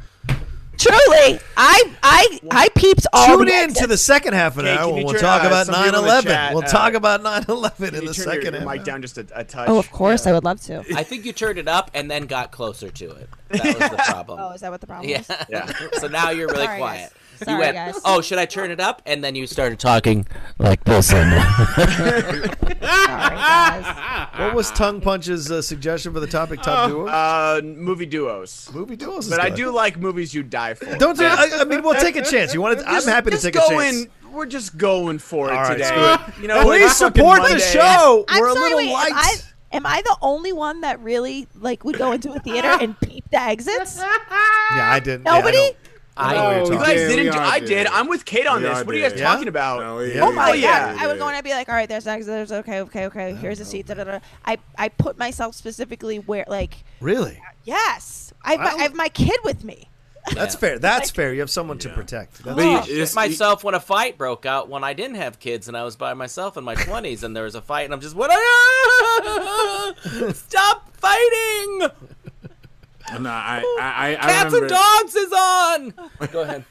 truly, 0.83 1.39
I 1.57 1.95
I 2.03 2.39
I 2.51 2.69
peeped 2.75 3.07
all 3.13 3.37
Tune 3.37 3.47
the 3.47 3.53
in 3.63 3.73
to 3.75 3.87
the 3.87 3.97
second 3.97 4.33
half 4.33 4.53
of 4.53 4.59
an 4.59 4.65
Hey, 4.65 4.71
hour 4.77 4.87
can 4.89 4.97
you 4.97 5.05
we'll 5.05 5.13
turn, 5.13 5.21
talk 5.21 5.43
uh, 5.43 5.47
about 5.47 5.65
some 5.65 5.75
people 5.83 5.99
in 5.99 6.05
the 6.05 6.11
9/11. 6.11 6.23
chat, 6.23 6.53
we'll 6.53 6.63
uh, 6.63 6.67
talk 6.67 6.93
about 6.93 7.21
9/11 7.23 7.75
Can 7.77 7.85
in 7.87 7.93
you 7.93 8.07
the 8.09 8.13
turn 8.13 8.13
second 8.13 8.43
your, 8.43 8.51
your 8.53 8.61
half. 8.61 8.69
mic 8.69 8.83
down 8.83 9.01
just 9.01 9.17
a, 9.17 9.27
a 9.33 9.43
touch? 9.43 9.69
Oh, 9.69 9.77
of 9.79 9.89
course, 9.91 10.27
I 10.27 10.31
would 10.33 10.43
love 10.43 10.61
to. 10.61 10.83
I 10.95 11.03
think 11.03 11.25
you 11.25 11.33
turned 11.33 11.57
it 11.59 11.67
up 11.67 11.91
and 11.93 12.09
then 12.11 12.25
got 12.25 12.51
closer 12.51 12.89
to 12.89 13.11
it. 13.11 13.29
That 13.49 13.63
was 13.65 13.75
the 13.89 14.03
problem. 14.07 14.39
Oh, 14.41 14.51
is 14.51 14.61
that 14.61 14.71
what 14.71 14.81
the 14.81 14.87
problem 14.87 15.09
Yeah. 15.09 15.19
is? 15.19 15.31
Yeah. 15.49 15.71
so 15.99 16.07
now 16.07 16.29
you're 16.31 16.47
really 16.47 16.65
Sorry, 16.65 16.77
quiet. 16.79 16.99
guys. 17.01 17.11
you 17.11 17.22
Sorry, 17.45 17.59
went, 17.59 17.75
guys. 17.75 17.99
oh, 18.05 18.21
should 18.21 18.37
I 18.37 18.45
turn 18.45 18.71
it 18.71 18.79
up? 18.79 19.01
And 19.05 19.23
then 19.23 19.35
you 19.35 19.47
started 19.47 19.79
talking 19.79 20.25
like 20.59 20.83
this. 20.83 21.11
And 21.13 21.31
Sorry, 21.91 22.49
guys. 22.81 24.29
What 24.39 24.53
was 24.55 24.71
Tongue 24.71 25.01
Punch's 25.01 25.51
uh, 25.51 25.61
suggestion 25.61 26.13
for 26.13 26.19
the 26.19 26.27
topic? 26.27 26.61
Top 26.61 26.89
duos. 26.89 27.09
Uh, 27.09 27.61
movie 27.63 28.05
duos. 28.05 28.69
movie 28.73 28.95
duos. 28.95 29.25
is 29.25 29.29
But 29.29 29.39
I 29.39 29.49
do 29.49 29.71
like 29.71 29.97
movies 29.97 30.33
you 30.33 30.43
die 30.43 30.73
for. 30.73 30.95
Don't. 30.97 31.17
do- 31.17 31.25
I, 31.25 31.49
I 31.61 31.63
mean, 31.65 31.81
we'll 31.83 31.93
take 31.99 32.15
a 32.15 32.21
chance. 32.29 32.53
You 32.53 32.61
want 32.61 32.79
to? 32.79 32.87
I'm 32.89 33.03
happy 33.03 33.31
to 33.31 33.35
just 33.37 33.43
take 33.43 33.55
a 33.55 33.59
going, 33.59 33.91
chance. 33.93 34.07
We're 34.31 34.45
just 34.47 34.77
going 34.77 35.19
for 35.19 35.49
it 35.49 35.53
All 35.53 35.61
right, 35.61 35.73
today. 35.77 35.85
screw 36.25 36.41
You 36.41 36.47
know, 36.47 36.55
like 36.65 36.65
Please 36.81 36.97
fucking 36.99 37.15
support 37.15 37.37
the 37.43 37.49
Monday. 37.49 37.59
show. 37.59 38.25
I'm 38.27 38.41
We're 38.41 38.49
a 38.49 38.53
sorry, 38.53 38.63
little 38.73 38.77
wait, 38.79 38.91
light. 38.93 39.11
Am 39.11 39.17
I, 39.17 39.33
am 39.73 39.85
I 39.85 40.01
the 40.01 40.17
only 40.21 40.53
one 40.53 40.81
that 40.81 40.99
really 41.01 41.47
like 41.59 41.83
would 41.85 41.97
go 41.99 42.11
into 42.13 42.33
a 42.33 42.39
theater 42.39 42.67
and 42.67 42.99
peep 42.99 43.25
the 43.29 43.39
exits? 43.39 43.97
yeah, 43.99 44.09
I 44.91 44.99
didn't. 45.03 45.25
yeah, 45.25 45.33
I 45.33 45.37
Nobody? 45.37 45.57
don't- 45.57 45.77
I, 46.15 46.33
know 46.35 46.43
what 46.43 46.53
you're 46.55 46.65
Oh, 46.65 46.79
You 46.79 46.85
guys 46.85 46.87
didn't. 47.09 47.25
we 47.25 47.31
do- 47.31 47.37
I 47.39 47.59
did. 47.59 47.65
did. 47.67 47.87
I'm 47.87 48.07
with 48.07 48.23
Kate 48.25 48.45
on 48.47 48.61
We 48.61 48.67
this. 48.67 48.77
all 48.77 48.83
What 48.85 48.93
are 48.95 48.97
you 48.97 49.03
guys 49.03 49.13
did. 49.13 49.21
talking 49.21 49.43
Yeah? 49.45 49.49
about? 49.49 49.79
No, 49.81 49.99
Yeah. 49.99 50.21
Oh 50.25 50.31
my 50.31 50.53
yeah. 50.53 50.93
god! 50.93 51.03
I 51.03 51.07
would 51.07 51.17
go 51.17 51.27
and 51.27 51.35
I'd 51.35 51.43
be 51.43 51.51
like, 51.51 51.69
"All 51.69 51.75
right, 51.75 51.89
there's 51.89 52.05
exits. 52.07 52.27
There's 52.27 52.51
okay, 52.51 52.81
okay, 52.81 53.05
okay. 53.05 53.33
Here's 53.35 53.59
a 53.59 53.65
seat." 53.65 53.87
Da, 53.87 53.95
da, 53.95 54.03
da. 54.03 54.19
I 54.45 54.57
I 54.77 54.89
put 54.89 55.17
myself 55.17 55.55
specifically 55.55 56.19
where 56.19 56.45
like 56.47 56.83
Really? 57.01 57.39
yes, 57.63 58.33
I 58.43 58.51
have, 58.51 58.59
my, 58.59 58.65
I 58.73 58.81
have 58.83 58.93
my 58.95 59.09
kid 59.09 59.39
with 59.43 59.63
me. 59.63 59.89
That's 60.33 60.55
fair. 60.55 60.79
That's 60.79 61.11
fair. 61.11 61.33
You 61.33 61.41
have 61.41 61.49
someone 61.49 61.77
to 61.79 61.89
protect. 61.89 62.43
That's 62.45 62.55
But 62.55 62.87
you- 62.87 63.01
I 63.03 63.07
myself 63.13 63.63
when 63.65 63.73
a 63.75 63.79
fight 63.81 64.17
broke 64.17 64.45
out 64.45 64.69
when 64.69 64.81
I 64.81 64.93
didn't 64.93 65.15
have 65.17 65.37
kids 65.39 65.67
and 65.67 65.75
I 65.75 65.83
was 65.83 65.97
by 65.97 66.13
myself 66.13 66.55
in 66.55 66.63
my 66.63 66.75
20s 66.87 67.23
and 67.23 67.35
there 67.35 67.43
was 67.43 67.55
a 67.55 67.61
fight 67.61 67.83
and 67.83 67.93
I'm 67.93 67.99
just 67.99 68.15
what 68.15 68.31
are 68.31 69.93
stop 70.33 70.95
fighting 70.95 71.89
No, 73.19 73.29
I, 73.29 73.63
I, 73.79 73.81
I, 73.81 74.11
I 74.11 74.15
cats 74.15 74.53
remember. 74.53 74.65
and 74.65 74.69
dogs 74.69 75.15
is 75.15 75.33
on 75.33 76.29
go 76.31 76.41
ahead 76.41 76.65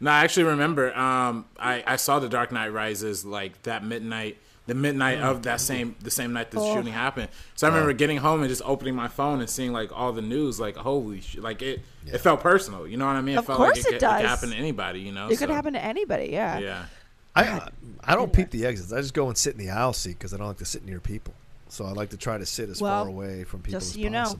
No, 0.00 0.10
I 0.12 0.22
actually 0.24 0.44
remember. 0.44 0.96
Um, 0.96 1.44
I, 1.58 1.82
I 1.86 1.96
saw 1.96 2.18
the 2.20 2.28
Dark 2.28 2.52
Knight 2.52 2.68
Rises 2.68 3.24
like 3.24 3.60
that 3.64 3.84
midnight, 3.84 4.38
the 4.66 4.74
midnight 4.74 5.18
of 5.18 5.42
that 5.42 5.60
same 5.60 5.96
the 6.00 6.10
same 6.10 6.32
night 6.32 6.52
the 6.52 6.60
Oh. 6.60 6.74
shooting 6.74 6.92
happened. 6.92 7.28
So 7.56 7.66
I 7.66 7.70
remember 7.70 7.92
getting 7.92 8.18
home 8.18 8.40
and 8.42 8.48
just 8.48 8.62
opening 8.64 8.94
my 8.94 9.08
phone 9.08 9.40
and 9.40 9.50
seeing 9.50 9.72
like 9.72 9.90
all 9.92 10.12
the 10.12 10.22
news. 10.22 10.60
Like 10.60 10.76
holy 10.76 11.20
shit! 11.20 11.42
Like 11.42 11.62
it, 11.62 11.80
it 12.06 12.18
felt 12.18 12.40
personal. 12.40 12.86
You 12.86 12.96
know 12.96 13.06
what 13.06 13.16
I 13.16 13.22
mean? 13.22 13.34
It 13.34 13.38
Of 13.40 13.46
felt 13.46 13.56
course 13.58 13.70
like 13.70 13.78
it 13.78 13.80
it, 13.80 13.84
could, 13.84 13.94
it 13.94 14.16
could 14.18 14.26
happen 14.26 14.50
to 14.50 14.56
anybody. 14.56 15.00
You 15.00 15.12
know? 15.12 15.28
It 15.28 15.38
could 15.38 15.50
happen 15.50 15.72
to 15.72 15.82
anybody. 15.84 16.26
Yeah. 16.30 16.58
Yeah. 16.60 16.84
I 17.34 17.68
I 18.04 18.14
don't 18.14 18.32
peep 18.32 18.50
the 18.50 18.64
exits. 18.66 18.92
I 18.92 19.00
just 19.00 19.14
go 19.14 19.26
and 19.28 19.36
sit 19.36 19.54
in 19.54 19.58
the 19.58 19.70
aisle 19.70 19.94
seat 19.94 20.16
because 20.18 20.32
I 20.32 20.36
don't 20.36 20.46
like 20.46 20.58
to 20.58 20.64
sit 20.64 20.84
near 20.84 21.00
people. 21.00 21.34
So 21.68 21.86
I 21.86 21.90
like 21.92 22.10
to 22.10 22.16
try 22.16 22.38
to 22.38 22.46
sit 22.46 22.68
as 22.68 22.80
Well, 22.80 23.02
far 23.04 23.08
away 23.08 23.42
from 23.44 23.62
people 23.62 23.80
just 23.80 23.90
as 23.90 23.94
so 23.94 24.00
you 24.00 24.10
know. 24.10 24.34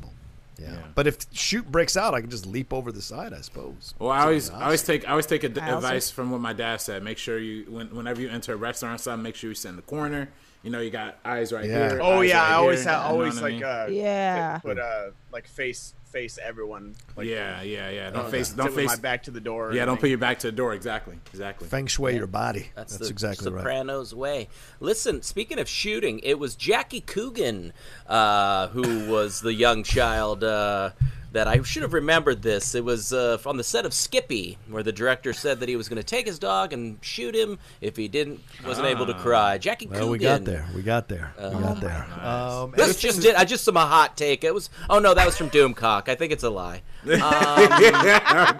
Possible. 0.62 0.78
Yeah. 0.78 0.86
Yeah. 0.86 0.92
But 0.94 1.06
if 1.06 1.18
shoot 1.32 1.70
breaks 1.70 1.96
out, 1.96 2.14
I 2.14 2.20
can 2.20 2.30
just 2.30 2.46
leap 2.46 2.72
over 2.72 2.92
the 2.92 3.02
side. 3.02 3.32
I 3.32 3.40
suppose. 3.40 3.94
Well, 3.98 4.10
I 4.10 4.22
always, 4.22 4.48
in 4.48 4.54
I 4.56 4.64
always 4.64 4.82
take, 4.82 5.06
I 5.06 5.10
always 5.10 5.26
take 5.26 5.44
a, 5.44 5.48
I 5.62 5.72
also- 5.72 5.86
advice 5.86 6.10
from 6.10 6.30
what 6.30 6.40
my 6.40 6.52
dad 6.52 6.80
said. 6.80 7.02
Make 7.02 7.18
sure 7.18 7.38
you, 7.38 7.70
when, 7.70 7.94
whenever 7.94 8.20
you 8.20 8.28
enter 8.28 8.52
a 8.54 8.56
restaurant, 8.56 9.00
or 9.00 9.02
something, 9.02 9.22
make 9.22 9.34
sure 9.36 9.50
you 9.50 9.54
sit 9.54 9.68
in 9.70 9.76
the 9.76 9.82
corner. 9.82 10.28
You 10.62 10.70
know, 10.70 10.80
you 10.80 10.90
got 10.90 11.18
eyes 11.24 11.52
right 11.52 11.64
Yeah. 11.64 11.90
here. 11.90 12.00
Oh 12.00 12.20
yeah, 12.20 12.38
right 12.40 12.50
I 12.50 12.54
always 12.54 12.84
here, 12.84 12.92
have 12.92 13.10
always 13.10 13.34
what 13.34 13.42
I 13.42 13.46
like 13.46 13.54
mean? 13.54 13.64
uh 13.64 13.86
Yeah. 13.90 14.58
put 14.58 14.78
uh 14.78 15.10
like 15.32 15.48
face 15.48 15.94
face 16.12 16.38
everyone. 16.42 16.94
Like, 17.16 17.26
yeah, 17.26 17.62
yeah, 17.62 17.90
yeah. 17.90 18.10
Don't 18.10 18.26
uh, 18.26 18.28
face, 18.28 18.48
sit 18.48 18.56
don't 18.56 18.72
face. 18.72 18.86
my 18.86 18.96
back 18.96 19.24
to 19.24 19.30
the 19.30 19.40
door. 19.40 19.72
Yeah, 19.72 19.84
don't 19.86 19.98
put 19.98 20.10
your 20.10 20.18
back 20.18 20.38
to 20.40 20.48
the 20.48 20.56
door. 20.56 20.74
Exactly, 20.74 21.18
exactly. 21.32 21.66
Feng 21.68 21.86
shui 21.86 22.14
your 22.14 22.26
body. 22.26 22.70
that's, 22.74 22.92
That's, 22.96 23.08
the 23.08 23.12
exactly 23.12 23.50
right. 23.50 23.60
sopranos 23.60 24.14
way 24.14 24.48
listen 24.80 25.22
speaking 25.22 25.58
of 25.58 25.68
shooting 25.68 26.18
it 26.20 26.38
was 26.38 26.54
jackie 26.54 27.00
coogan 27.00 27.72
uh, 28.06 28.68
who 28.68 29.10
was 29.10 29.40
the 29.40 29.52
young 29.52 29.82
child 29.82 30.44
uh, 30.44 30.90
that 31.32 31.48
I 31.48 31.62
should 31.62 31.82
have 31.82 31.92
remembered 31.94 32.42
this. 32.42 32.74
It 32.74 32.84
was 32.84 33.12
uh, 33.12 33.38
on 33.46 33.56
the 33.56 33.64
set 33.64 33.86
of 33.86 33.92
Skippy, 33.92 34.58
where 34.68 34.82
the 34.82 34.92
director 34.92 35.32
said 35.32 35.60
that 35.60 35.68
he 35.68 35.76
was 35.76 35.88
going 35.88 35.96
to 35.96 36.02
take 36.04 36.26
his 36.26 36.38
dog 36.38 36.72
and 36.72 36.98
shoot 37.00 37.34
him 37.34 37.58
if 37.80 37.96
he 37.96 38.08
didn't 38.08 38.40
wasn't 38.64 38.86
able 38.86 39.06
to 39.06 39.14
cry. 39.14 39.58
Jackie 39.58 39.86
Well, 39.86 40.00
Coogan. 40.00 40.12
we 40.12 40.18
got 40.18 40.44
there. 40.44 40.66
We 40.74 40.82
got 40.82 41.08
there. 41.08 41.32
we 41.38 41.50
got 41.62 41.80
there. 41.80 42.06
Um, 42.20 42.72
This 42.76 43.00
just 43.00 43.22
did. 43.22 43.34
I 43.34 43.44
just 43.44 43.64
some 43.64 43.76
a 43.76 43.86
hot 43.86 44.16
take. 44.16 44.44
It 44.44 44.54
was. 44.54 44.70
Oh 44.88 44.98
no, 44.98 45.14
that 45.14 45.26
was 45.26 45.36
from 45.36 45.50
Doomcock. 45.50 46.08
I 46.08 46.14
think 46.14 46.32
it's 46.32 46.44
a 46.44 46.50
lie. 46.50 46.82
Um, 47.04 47.10
no. 47.10 47.18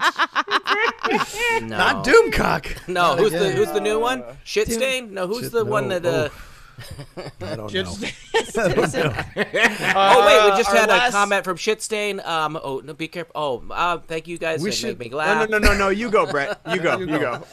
not 1.67 2.05
Doomcock. 2.05 2.87
No, 2.87 2.93
Not 2.93 3.19
who's 3.19 3.31
the 3.31 3.51
who's 3.51 3.71
the 3.71 3.81
new 3.81 3.99
one? 3.99 4.23
Shitstain? 4.45 5.11
No, 5.11 5.27
who's 5.27 5.43
Shit, 5.43 5.51
the 5.51 5.65
one 5.65 5.89
no. 5.89 5.99
that? 5.99 6.31
Uh, 6.31 6.33
I 7.41 7.55
don't 7.55 7.69
Just- 7.69 8.01
know. 8.01 8.09
oh 8.65 10.25
wait, 10.25 10.51
we 10.51 10.57
just 10.57 10.69
our 10.69 10.75
had 10.75 10.89
last- 10.89 11.09
a 11.09 11.11
comment 11.11 11.43
from 11.45 11.57
Shitstain. 11.57 12.25
Um, 12.25 12.59
oh 12.61 12.81
no, 12.83 12.93
be 12.93 13.07
careful. 13.07 13.31
Oh, 13.35 13.63
uh, 13.71 13.97
thank 13.99 14.27
you 14.27 14.37
guys. 14.37 14.61
We 14.61 14.69
It 14.69 14.73
should- 14.73 14.99
made 14.99 15.07
me 15.07 15.09
No, 15.09 15.17
laugh. 15.17 15.49
no, 15.49 15.57
no, 15.59 15.67
no, 15.69 15.77
no. 15.77 15.89
You 15.89 16.09
go, 16.09 16.25
Brett. 16.25 16.59
You 16.71 16.79
go. 16.79 16.97
You 16.97 17.05
You 17.07 17.19
go. 17.19 17.37
go. 17.39 17.43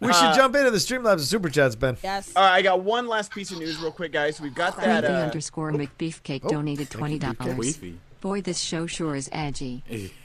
We 0.00 0.12
should 0.14 0.34
jump 0.34 0.56
into 0.56 0.70
the 0.70 0.78
Streamlabs 0.78 1.12
and 1.12 1.20
Super 1.22 1.50
Chats, 1.50 1.76
Ben. 1.76 1.94
Yes. 2.02 2.32
All 2.34 2.42
right, 2.42 2.54
I 2.54 2.62
got 2.62 2.80
one 2.82 3.06
last 3.06 3.32
piece 3.32 3.50
of 3.50 3.58
news, 3.58 3.76
real 3.78 3.92
quick, 3.92 4.12
guys. 4.12 4.40
We've 4.40 4.54
got 4.54 4.74
that. 4.78 5.02
Creepy 5.04 5.14
Uh, 5.14 5.24
underscore 5.24 5.72
McBeefcake 5.72 6.40
oh, 6.44 6.48
donated 6.48 6.88
twenty 6.88 7.18
dollars. 7.18 7.78
Boy, 8.22 8.40
this 8.42 8.58
show 8.60 8.86
sure 8.86 9.14
is 9.16 9.28
edgy. 9.32 9.82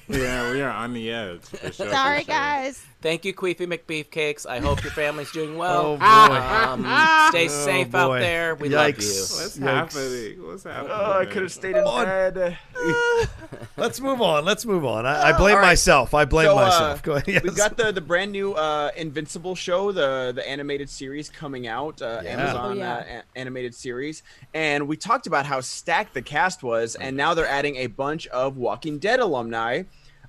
Yeah, 0.08 0.52
we 0.52 0.62
are 0.62 0.70
on 0.70 0.94
the 0.94 1.12
edge. 1.12 1.42
For 1.42 1.72
sure, 1.72 1.90
Sorry, 1.90 2.20
for 2.20 2.26
sure. 2.26 2.36
guys. 2.36 2.84
Thank 3.02 3.24
you, 3.24 3.36
Queefy 3.36 3.68
McBeefcakes. 3.68 4.48
I 4.48 4.60
hope 4.60 4.82
your 4.84 4.92
family's 4.92 5.32
doing 5.32 5.56
Oh 5.56 5.60
well. 5.60 5.98
boy. 5.98 6.06
um, 6.06 6.82
stay 7.30 7.46
Oh, 7.46 7.48
safe 7.66 7.92
boy. 7.92 7.98
out 8.00 8.20
there. 8.20 8.56
We 8.56 8.70
Yikes. 8.70 8.74
love 8.74 9.42
What's 9.42 9.58
Yikes. 9.58 9.64
happening? 9.64 10.48
What's 10.48 10.64
happening? 10.64 10.92
oh, 10.92 11.12
I 11.20 11.26
could 11.26 11.44
have 11.44 11.52
stayed 11.52 11.76
in 11.76 11.84
on. 11.84 12.06
bed. 12.06 12.58
Let's 13.78 14.00
move 14.02 14.22
on. 14.22 14.44
Let's 14.46 14.66
move 14.66 14.86
on. 14.86 15.06
I, 15.06 15.30
I 15.30 15.38
blame 15.38 15.56
All 15.56 15.62
right. 15.62 15.68
myself. 15.70 16.14
I 16.14 16.26
blame 16.26 16.48
So, 16.48 16.58
uh, 16.58 16.62
myself. 16.66 17.04
Go 17.04 17.14
ahead. 17.14 17.28
Yes. 17.28 17.44
We've 17.44 17.56
got 17.56 17.78
the 17.78 17.92
the 17.92 18.02
brand 18.02 18.32
new 18.32 18.54
uh, 18.54 18.90
Invincible 18.96 19.54
show, 19.56 19.92
the 19.92 20.32
the 20.36 20.48
animated 20.48 20.90
series 20.90 21.30
coming 21.30 21.68
out, 21.68 22.02
uh, 22.02 22.22
Yeah. 22.24 22.30
Amazon 22.32 22.72
Oh, 22.72 22.74
yeah. 22.82 22.94
uh, 22.96 23.04
a- 23.36 23.40
animated 23.40 23.76
series, 23.76 24.24
and 24.54 24.88
we 24.88 24.98
talked 24.98 25.28
about 25.28 25.46
how 25.46 25.62
stacked 25.62 26.14
the 26.14 26.22
cast 26.22 26.64
was, 26.64 26.96
and 26.96 27.16
now 27.18 27.34
they're 27.34 27.46
adding 27.48 27.76
a 27.78 27.88
bunch 27.88 28.28
of 28.28 28.58
Walking 28.58 28.98
Dead 29.00 29.20
alumni. 29.20 29.84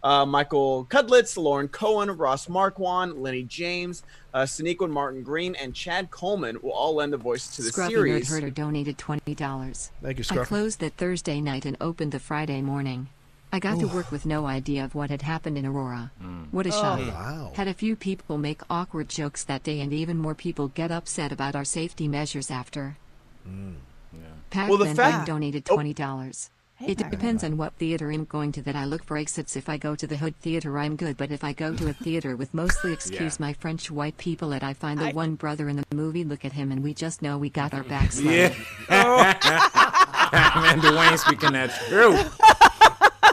Uh, 0.06 0.24
Michael 0.24 0.86
Cudlitz, 0.88 1.36
Lauren 1.36 1.66
Cohan, 1.66 2.10
Ross 2.16 2.48
Marquand, 2.48 3.14
Lenny 3.20 3.42
James, 3.42 4.04
uh, 4.32 4.42
Sonequa 4.42 4.88
Martin 4.88 5.24
Green, 5.24 5.56
and 5.56 5.74
Chad 5.74 6.12
Coleman 6.12 6.58
will 6.62 6.70
all 6.70 6.94
lend 6.94 7.12
a 7.12 7.16
voice 7.16 7.48
to 7.56 7.62
the 7.62 7.70
Scruffy 7.70 7.88
Nerd 7.90 7.92
series. 7.94 8.28
Herder 8.30 8.50
donated 8.50 8.98
twenty 8.98 9.34
dollars. 9.34 9.90
Thank 10.00 10.18
you, 10.18 10.24
I 10.30 10.44
closed 10.44 10.78
that 10.78 10.96
Thursday 10.96 11.40
night 11.40 11.64
and 11.64 11.76
opened 11.80 12.12
the 12.12 12.20
Friday 12.20 12.62
morning. 12.62 13.08
I 13.52 13.58
got 13.58 13.80
to 13.80 13.88
work 13.88 14.12
with 14.12 14.24
no 14.26 14.46
idea 14.46 14.84
of 14.84 14.94
what 14.94 15.10
had 15.10 15.22
happened 15.22 15.58
in 15.58 15.66
Aurora. 15.66 16.12
What 16.52 16.66
a 16.66 16.70
shock. 16.70 17.00
Wow. 17.00 17.52
Had 17.56 17.66
a 17.66 17.74
few 17.74 17.96
people 17.96 18.38
make 18.38 18.60
awkward 18.70 19.08
jokes 19.08 19.42
that 19.44 19.64
day 19.64 19.80
and 19.80 19.92
even 19.92 20.18
more 20.18 20.34
people 20.36 20.68
get 20.68 20.92
upset 20.92 21.32
about 21.32 21.56
our 21.56 21.64
safety 21.64 22.06
measures 22.06 22.48
after. 22.50 22.96
yeah 23.44 24.20
Pat 24.50 24.68
Well, 24.68 24.78
the 24.78 24.84
Van 24.86 24.94
fact- 24.96 25.26
donated 25.26 25.66
Oh. 25.70 25.74
twenty 25.74 25.94
dollars. 25.94 26.50
Hey, 26.78 26.92
It 26.92 27.10
depends 27.10 27.42
on 27.42 27.56
what 27.56 27.72
theater 27.74 28.10
I'm 28.10 28.26
going 28.26 28.52
to 28.52 28.62
that 28.62 28.76
I 28.76 28.84
look 28.84 29.02
for 29.04 29.16
exits. 29.16 29.56
If 29.56 29.66
I 29.66 29.78
go 29.78 29.94
to 29.94 30.06
the 30.06 30.18
Hood 30.18 30.36
Theater, 30.40 30.78
I'm 30.78 30.94
good. 30.96 31.16
But 31.16 31.30
if 31.32 31.42
I 31.42 31.54
go 31.54 31.74
to 31.74 31.88
a 31.88 31.94
theater 31.94 32.36
with 32.36 32.52
mostly 32.52 32.92
excuse 32.94 33.40
my 33.40 33.54
French 33.54 33.90
white 33.90 34.18
people 34.18 34.52
at 34.52 34.62
I 34.62 34.74
find 34.74 35.00
the 35.00 35.06
I- 35.06 35.12
one 35.12 35.36
brother 35.36 35.70
in 35.70 35.76
the 35.76 35.84
movie, 35.94 36.22
look 36.22 36.44
at 36.44 36.52
him 36.52 36.70
and 36.70 36.82
we 36.84 36.92
just 36.92 37.22
know 37.22 37.38
we 37.38 37.48
got 37.48 37.72
our 37.72 37.82
backs 37.94 38.20
Yeah. 38.20 38.54
slapped. 38.86 39.46
Oh. 40.28 40.60
Man, 40.60 40.80
Dwayne 40.80 41.18
speaking 41.18 41.52
that 41.52 41.70
truth. 41.88 42.36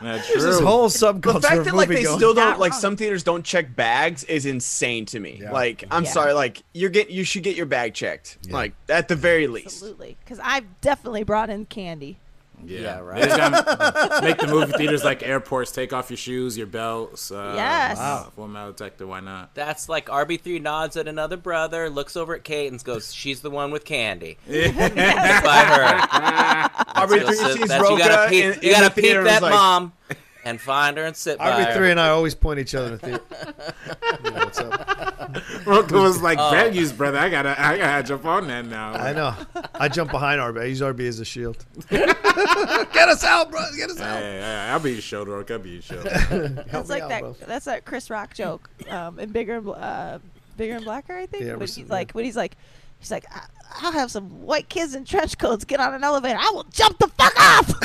That's 0.02 0.28
There's 0.28 0.44
this 0.44 0.58
true. 0.60 0.66
whole 0.68 0.90
the 0.90 0.98
subculture 0.98 1.42
fact 1.42 1.58
of 1.60 1.66
that 1.66 1.76
like 1.76 1.90
movie 1.90 2.02
they 2.02 2.04
going. 2.06 2.20
still 2.20 2.34
don't 2.34 2.60
like 2.60 2.74
some 2.74 2.96
theaters 2.98 3.24
don't 3.24 3.44
check 3.44 3.76
bags 3.76 4.24
is 4.26 4.46
insane 4.46 5.06
to 5.08 5.20
me. 5.20 5.40
Yeah. 5.42 5.52
Like 5.52 5.86
I'm 5.90 6.04
Yeah. 6.04 6.10
sorry, 6.12 6.34
like 6.34 6.62
you're 6.74 6.90
get 6.92 7.10
you 7.10 7.24
should 7.24 7.44
get 7.44 7.56
your 7.56 7.66
bag 7.66 7.94
checked. 7.94 8.38
Like 8.50 8.74
at 8.90 9.08
the 9.08 9.16
very 9.16 9.48
least. 9.48 9.68
Absolutely, 9.68 10.18
because 10.24 10.40
I've 10.44 10.66
definitely 10.82 11.24
brought 11.24 11.50
in 11.50 11.66
candy. 11.66 12.20
Yeah, 12.68 12.80
Yeah, 12.80 13.00
right. 13.00 13.22
They 13.22 13.28
just 13.28 13.38
gotta 13.38 14.22
make 14.26 14.38
the 14.38 14.48
movie 14.48 14.72
theaters 14.74 15.04
like 15.04 15.24
airports. 15.24 15.72
Take 15.72 15.94
off 15.94 16.10
your 16.10 16.18
shoes, 16.18 16.58
your 16.58 16.68
belts. 16.68 17.32
Uh, 17.32 17.54
Yes. 17.56 17.98
Wow. 17.98 18.32
Full 18.36 18.48
metal 18.48 18.72
detector. 18.72 19.06
Why 19.08 19.20
not? 19.20 19.54
That's 19.56 19.88
like 19.90 20.08
RB3 20.08 20.62
nods 20.62 20.98
at 20.98 21.08
another 21.08 21.38
brother, 21.38 21.90
looks 21.90 22.16
over 22.16 22.36
at 22.36 22.44
Kate 22.44 22.72
and 22.72 22.84
goes, 22.84 23.14
"She's 23.14 23.42
the 23.42 23.50
one 23.50 23.72
with 23.72 23.86
candy." 23.86 24.38
By 24.48 24.54
her. 25.68 26.80
Aubrey 26.96 27.20
You'll 27.20 27.28
three 27.28 27.36
sit- 27.38 27.58
sees 27.58 27.68
that 27.70 27.82
you 27.90 27.98
gotta 27.98 28.30
peep, 28.30 28.46
in- 28.46 28.60
you 28.62 28.72
gotta 28.72 28.86
the 28.86 28.92
peep 28.96 29.04
theater 29.04 29.20
and 29.20 29.28
that 29.28 29.36
is 29.38 29.42
like, 29.42 29.52
mom 29.54 29.94
and 30.46 30.60
find 30.60 30.98
her 30.98 31.04
and 31.06 31.16
sit 31.16 31.38
by 31.38 31.64
RB3 31.64 31.76
her. 31.76 31.86
and 31.86 32.00
I 32.00 32.10
always 32.10 32.36
point 32.36 32.60
each 32.60 32.76
other 32.76 32.88
in 32.88 32.92
the 32.94 32.98
theater. 33.00 33.24
You 34.24 34.32
know 34.32 34.38
what's 34.46 34.60
up? 34.60 35.66
Roka 35.66 35.96
was 35.96 36.22
like. 36.22 36.38
"Values, 36.38 36.92
brother. 36.92 37.18
I 37.18 37.30
gotta, 37.30 37.60
I 37.60 37.78
gotta 37.78 38.04
jump 38.04 38.26
on 38.26 38.48
that 38.48 38.66
now." 38.66 38.94
I 38.94 39.14
know. 39.14 39.36
I 39.76 39.88
jump 39.88 40.12
behind 40.12 40.40
RB. 40.42 40.62
I 40.62 40.66
use 40.66 40.82
RB 40.82 41.08
as 41.08 41.20
a 41.20 41.26
shield. 41.26 41.66
Get 41.90 42.10
us 43.10 43.24
out, 43.24 43.50
bro. 43.52 43.62
Get 43.76 43.90
us 43.90 44.00
out. 44.00 44.20
Hey, 44.22 44.40
hey, 44.40 44.70
I'll 44.70 44.80
be 44.80 44.92
your 44.94 45.02
shoulder. 45.02 45.32
Roka. 45.32 45.54
I'll 45.54 45.60
be 45.60 45.72
your 45.72 45.82
shoulder. 45.82 46.10
Help 46.10 46.68
That's 46.72 46.90
like 46.90 47.04
out, 47.04 47.10
that. 47.10 47.22
bro. 47.22 47.36
That's 47.48 47.66
that 47.66 47.86
Chris 47.86 48.10
Rock 48.10 48.34
joke 48.34 48.70
um, 48.90 49.20
in 49.20 49.32
Bigger 49.32 49.56
and 49.58 49.68
uh, 49.70 50.20
Bigger 50.58 50.76
and 50.76 50.86
Blacker, 50.86 51.16
I 51.18 51.26
think. 51.26 51.44
Yeah, 51.44 51.52
when 51.52 51.60
we're 51.62 51.66
he's 51.68 51.90
like, 51.90 52.12
when 52.12 52.26
he's 52.26 52.36
like, 52.38 52.56
he's 53.00 53.12
like, 53.12 53.26
"I- 53.32 53.48
I'll 53.82 53.92
have 53.92 54.12
some 54.12 54.30
white 54.44 54.70
kids 54.70 54.96
in 54.96 55.06
trench 55.06 55.38
coats 55.38 55.66
get 55.66 55.80
on 55.80 55.94
an 55.94 56.04
elevator. 56.04 56.38
I 56.40 56.52
will 56.54 56.66
jump 56.72 56.98
the 57.00 57.08
fuck 57.08 57.40
off. 57.40 57.68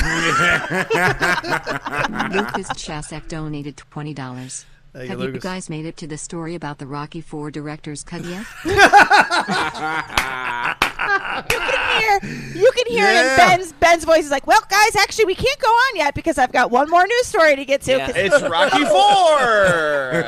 Lucas 2.33 2.69
Chasek 2.69 3.27
donated 3.27 3.77
$20. 3.77 4.65
Thank 4.91 5.03
you, 5.03 5.09
Have 5.09 5.19
you 5.19 5.25
Lucas. 5.27 5.43
guys 5.43 5.69
made 5.69 5.85
it 5.85 5.97
to 5.97 6.07
the 6.07 6.17
story 6.17 6.55
about 6.55 6.79
the 6.79 6.87
Rocky 6.87 7.21
Four 7.21 7.51
director's 7.51 8.03
cut 8.03 8.23
yet? 8.25 8.43
Here, 11.49 12.19
you 12.55 12.71
can 12.75 12.85
hear 12.87 13.03
Yeah. 13.05 13.21
it 13.21 13.31
in 13.31 13.37
Ben's 13.37 13.73
Ben's 13.73 14.03
voice. 14.03 14.25
Is 14.25 14.31
like, 14.31 14.47
well, 14.47 14.61
guys, 14.69 14.95
actually, 14.97 15.25
we 15.25 15.35
can't 15.35 15.59
go 15.59 15.67
on 15.67 15.95
yet 15.95 16.15
because 16.15 16.37
I've 16.37 16.51
got 16.51 16.71
one 16.71 16.89
more 16.89 17.05
news 17.05 17.25
story 17.27 17.55
to 17.55 17.65
get 17.65 17.81
to. 17.83 17.91
Yeah. 17.97 18.05
'cause 18.05 18.15
It's 18.15 18.41
Rocky 18.43 18.83
Four. 18.85 20.23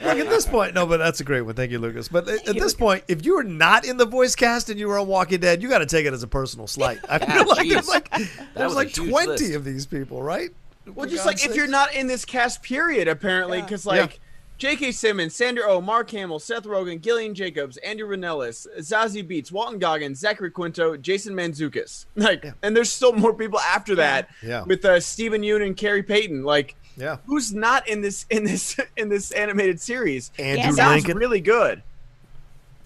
Like 0.00 0.18
at 0.18 0.28
this 0.28 0.46
point, 0.46 0.74
no, 0.74 0.86
but 0.86 0.98
that's 0.98 1.20
a 1.20 1.24
great 1.24 1.42
one. 1.42 1.54
Thank 1.54 1.70
you, 1.70 1.78
Lucas. 1.78 2.08
But 2.08 2.28
at, 2.28 2.48
at 2.48 2.54
this 2.56 2.74
point, 2.74 3.04
if 3.08 3.24
you 3.24 3.36
were 3.36 3.44
not 3.44 3.84
in 3.84 3.96
the 3.96 4.06
voice 4.06 4.34
cast 4.34 4.70
and 4.70 4.78
you 4.78 4.88
were 4.88 4.98
on 4.98 5.06
Walking 5.06 5.40
Dead, 5.40 5.62
you 5.62 5.68
got 5.68 5.78
to 5.78 5.86
take 5.86 6.06
it 6.06 6.12
as 6.12 6.22
a 6.22 6.26
personal 6.28 6.66
slight. 6.66 6.98
I 7.08 7.18
Yeah, 7.18 7.34
feel 7.34 7.48
like 7.48 7.66
jeez. 7.66 7.70
there's 7.72 7.88
like 7.88 8.10
was 8.12 8.28
there's 8.54 8.74
like 8.74 8.92
twenty 8.94 9.26
list. 9.28 9.54
of 9.54 9.64
these 9.64 9.86
people, 9.86 10.22
right? 10.22 10.50
well, 10.86 11.06
For 11.06 11.10
just 11.10 11.24
God's 11.24 11.42
like 11.42 11.50
if 11.50 11.56
you're 11.56 11.66
not 11.66 11.94
in 11.94 12.06
this 12.06 12.24
cast, 12.24 12.62
period. 12.62 13.08
Apparently, 13.08 13.60
because 13.62 13.84
Yeah. 13.86 13.92
like. 13.92 14.20
J.K. 14.58 14.90
Simmons, 14.92 15.34
Sandra 15.36 15.62
Oh, 15.66 15.80
Mark 15.80 16.10
Hamill, 16.10 16.40
Seth 16.40 16.64
Rogen, 16.64 17.00
Gillian 17.00 17.32
Jacobs, 17.34 17.76
Andrew 17.78 18.08
Rannells, 18.08 18.66
Zazie 18.80 19.26
Beetz, 19.26 19.52
Walton 19.52 19.78
Goggins, 19.78 20.18
Zachary 20.18 20.50
Quinto, 20.50 20.96
Jason 20.96 21.34
Mantzoukas. 21.34 22.06
Like, 22.16 22.44
and 22.62 22.76
there's 22.76 22.92
still 22.92 23.12
more 23.12 23.32
people 23.32 23.60
after 23.60 23.94
that. 23.94 24.28
Yeah. 24.42 24.64
With 24.64 24.84
uh, 24.84 24.98
Steven 24.98 25.42
Yeun 25.42 25.64
and 25.64 25.76
Khary 25.76 26.02
Payton. 26.02 26.42
Like, 26.42 26.74
yeah, 26.96 27.18
who's 27.26 27.54
not 27.54 27.88
in 27.88 28.00
this 28.00 28.26
in 28.28 28.42
this 28.44 28.76
in 28.96 29.08
this 29.08 29.30
animated 29.30 29.80
series? 29.80 30.32
Andrew 30.38 30.70
It 30.72 30.74
sounds 30.74 31.04
Lincoln. 31.04 31.16
really 31.18 31.40
good. 31.40 31.82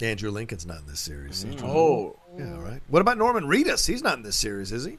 Andrew 0.03 0.31
Lincoln's 0.31 0.67
not 0.67 0.81
in 0.81 0.87
this 0.87 1.01
series. 1.01 1.45
Andrew- 1.45 1.67
Oh, 1.69 2.17
Yeah, 2.37 2.59
right. 2.61 2.83
What 2.89 3.01
about 3.01 3.17
Norman 3.19 3.45
Reedus? 3.45 3.87
He's 3.87 4.03
not 4.03 4.17
in 4.19 4.23
this 4.25 4.37
series, 4.37 4.73
is 4.73 4.85
he? 4.85 4.99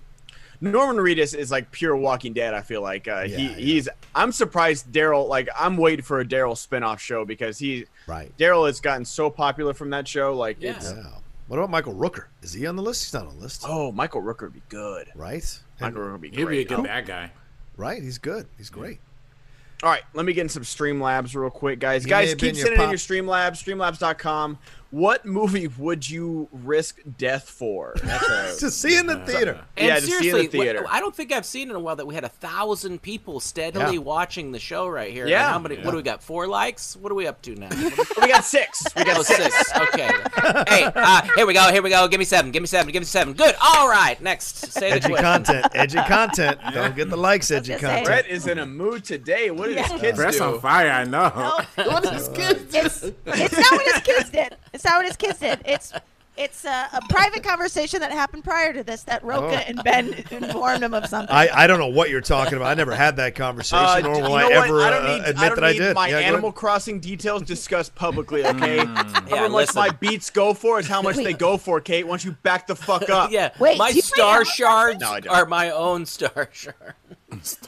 Norman 0.61 1.03
Reedus 1.03 1.35
is 1.35 1.51
like 1.51 1.71
pure 1.71 1.95
Walking 1.95 2.33
Dead. 2.33 2.53
I 2.53 2.61
feel 2.61 2.81
like 2.81 3.07
uh, 3.07 3.25
Yeah, 3.27 3.37
he 3.37 3.43
yeah. 3.47 3.55
he's. 3.55 3.89
I'm 4.15 4.31
surprised 4.31 4.91
Daryl. 4.91 5.27
Like 5.27 5.49
I'm 5.57 5.77
waiting 5.77 6.03
for 6.03 6.19
a 6.19 6.25
Daryl 6.25 6.53
spinoff 6.55 6.99
show 6.99 7.25
because 7.25 7.57
he 7.59 7.85
Right. 8.07 8.31
Daryl 8.37 8.65
has 8.67 8.79
gotten 8.79 9.05
so 9.05 9.29
popular 9.29 9.73
from 9.73 9.89
that 9.91 10.07
show. 10.07 10.35
Like 10.35 10.57
Yeah. 10.59 10.75
it's 10.75 10.91
Yeah. 10.91 11.03
What 11.47 11.57
about 11.57 11.69
Michael 11.69 11.93
Rooker? 11.93 12.25
Is 12.41 12.53
he 12.53 12.65
on 12.65 12.75
the 12.77 12.81
list? 12.83 13.03
He's 13.03 13.13
not 13.13 13.27
on 13.27 13.35
the 13.37 13.41
list. 13.43 13.63
oh 13.67 13.91
Michael 13.91 14.21
Rooker 14.21 14.43
would 14.43 14.53
be 14.53 14.61
good. 14.69 15.09
Right. 15.15 15.43
Michael 15.81 16.01
Rooker 16.01 16.11
would 16.13 16.21
be 16.21 16.29
He'd 16.29 16.35
be 16.37 16.41
a 16.41 16.45
great. 16.45 16.67
good 16.69 16.83
bad 16.83 17.05
guy. 17.05 17.31
right. 17.77 18.01
He's 18.01 18.17
good. 18.17 18.47
He's 18.57 18.69
great. 18.69 18.99
All 19.81 19.89
right, 19.89 20.03
let 20.13 20.25
me 20.25 20.31
get 20.31 20.43
in 20.43 20.49
some 20.49 20.63
Streamlabs 20.63 21.35
real 21.35 21.49
quick, 21.49 21.77
guys. 21.79 22.05
He 22.05 22.09
guys, 22.09 22.29
keep 22.29 22.39
been 22.39 22.55
your 22.55 22.67
sending 22.67 22.83
in 22.83 22.89
your 22.89 22.97
Streamlabs, 22.97 23.61
streamlabs.com. 23.61 24.57
What 24.93 25.25
movie 25.25 25.67
would 25.67 26.07
you 26.07 26.47
risk 26.51 26.99
death 27.17 27.49
for? 27.49 27.95
That's 28.03 28.29
a- 28.29 28.59
To 28.65 28.69
see 28.69 28.95
in 28.95 29.07
the 29.07 29.17
theater. 29.25 29.59
And 29.75 29.87
Yeah, 29.87 29.95
to 29.95 30.01
see 30.05 30.29
in 30.29 30.35
the 30.37 30.45
theater. 30.45 30.85
I 30.87 30.99
don't 30.99 31.15
think 31.15 31.31
I've 31.31 31.47
seen 31.47 31.71
in 31.71 31.75
a 31.75 31.79
while 31.79 31.95
that 31.95 32.05
we 32.05 32.13
had 32.13 32.23
a 32.23 32.29
thousand 32.29 33.01
people 33.01 33.39
steadily 33.39 33.95
Yeah. 33.95 33.99
watching 34.01 34.51
the 34.51 34.59
show 34.59 34.87
right 34.87 35.11
here. 35.11 35.27
Yeah. 35.27 35.49
How 35.49 35.57
many? 35.57 35.77
What 35.77 35.89
do 35.91 35.97
we 35.97 36.03
got? 36.03 36.21
Four 36.21 36.45
likes? 36.47 36.95
What 36.95 37.11
are 37.11 37.15
we 37.15 37.25
up 37.25 37.41
to 37.41 37.55
now? 37.55 37.69
we 38.21 38.27
got 38.27 38.45
six. 38.45 38.83
We 38.95 39.03
got 39.03 39.17
Oh, 39.17 39.23
six. 39.23 39.43
six. 39.43 39.75
Okay. 39.75 40.11
Hey, 40.67 40.83
uh, 40.95 41.21
here 41.35 41.47
we 41.47 41.55
go. 41.55 41.71
Here 41.71 41.81
we 41.81 41.89
go. 41.89 42.07
Give 42.07 42.19
me 42.19 42.25
seven. 42.25 42.51
Give 42.51 42.61
me 42.61 42.67
seven. 42.67 42.91
Give 42.93 43.01
me 43.01 43.05
seven. 43.05 43.33
Good. 43.33 43.55
All 43.63 43.89
right. 43.89 44.21
Next. 44.21 44.57
Say 44.73 44.91
Edgy 44.91 45.07
twist. 45.09 45.23
content. 45.23 45.65
Edgy 45.73 45.97
content. 46.07 46.59
Don't 46.71 46.95
get 46.95 47.09
the 47.09 47.17
likes, 47.17 47.49
edgy 47.49 47.71
content. 47.73 48.05
Brett 48.05 48.27
is 48.27 48.45
in 48.45 48.59
a 48.59 48.65
mood 48.67 49.03
today. 49.03 49.49
What 49.49 49.69
did 49.69 49.79
his 49.79 49.99
kids 49.99 50.17
Brett's 50.19 50.37
do? 50.37 50.43
on 50.43 50.59
fire. 50.61 50.91
I 50.91 51.03
know. 51.03 51.29
what 51.77 52.05
is 52.13 52.27
kids? 52.29 52.75
it's 52.75 53.03
it's 53.25 53.57
not 53.57 53.71
what 53.71 53.93
his 53.95 54.03
kids 54.03 54.29
did. 54.29 54.55
It's 54.71 54.82
not 54.83 54.97
what 54.97 55.05
his 55.07 55.17
kids 55.17 55.39
did. 55.39 55.59
It's 55.65 55.93
it's 56.35 56.65
a, 56.65 56.89
a 56.93 56.99
private 57.09 57.43
conversation 57.43 57.99
that 57.99 58.11
happened 58.11 58.43
prior 58.43 58.73
to 58.73 58.83
this 58.83 59.03
that 59.03 59.23
Roka 59.23 59.45
Oh. 59.55 59.63
and 59.67 59.83
Ben 59.83 60.15
informed 60.31 60.83
him 60.83 60.95
of 60.95 61.05
something. 61.05 61.31
I, 61.35 61.47
I 61.53 61.67
don't 61.67 61.77
know 61.77 61.89
what 61.89 62.09
you're 62.09 62.21
talking 62.21 62.55
about. 62.55 62.69
I 62.69 62.73
never 62.73 62.95
had 62.95 63.17
that 63.17 63.35
conversation, 63.35 63.85
Uh, 63.85 63.99
nor 63.99 64.13
will 64.19 64.33
I 64.33 64.45
ever 64.45 64.81
I 64.81 64.89
don't 64.89 65.05
uh, 65.05 65.07
need, 65.17 65.19
admit 65.25 65.37
I 65.37 65.47
don't 65.49 65.55
that 65.57 65.63
I 65.63 65.73
did. 65.73 65.93
my 65.93 66.07
Yeah, 66.09 66.17
Animal. 66.17 66.51
Crossing 66.51 66.99
details 66.99 67.43
discussed 67.43 67.93
publicly, 67.93 68.43
okay? 68.47 68.77
Yeah, 68.77 69.03
However 69.29 69.49
much 69.49 69.75
my 69.75 69.89
beats 69.91 70.31
go 70.31 70.55
for 70.55 70.79
is 70.79 70.87
how 70.87 71.03
much 71.03 71.17
they 71.17 71.33
go 71.33 71.55
for, 71.57 71.79
Kate. 71.79 72.07
Once 72.07 72.25
you 72.25 72.31
back 72.31 72.65
the 72.65 72.75
fuck 72.75 73.07
up. 73.11 73.29
Yeah. 73.29 73.51
Wait, 73.59 73.77
my 73.77 73.91
do 73.91 73.97
you 73.97 74.01
play 74.01 74.07
star 74.15 74.43
shards 74.43 75.01
No, 75.01 75.19
are 75.29 75.45
my 75.45 75.69
own 75.69 76.07
star 76.07 76.49
shards. 76.51 76.75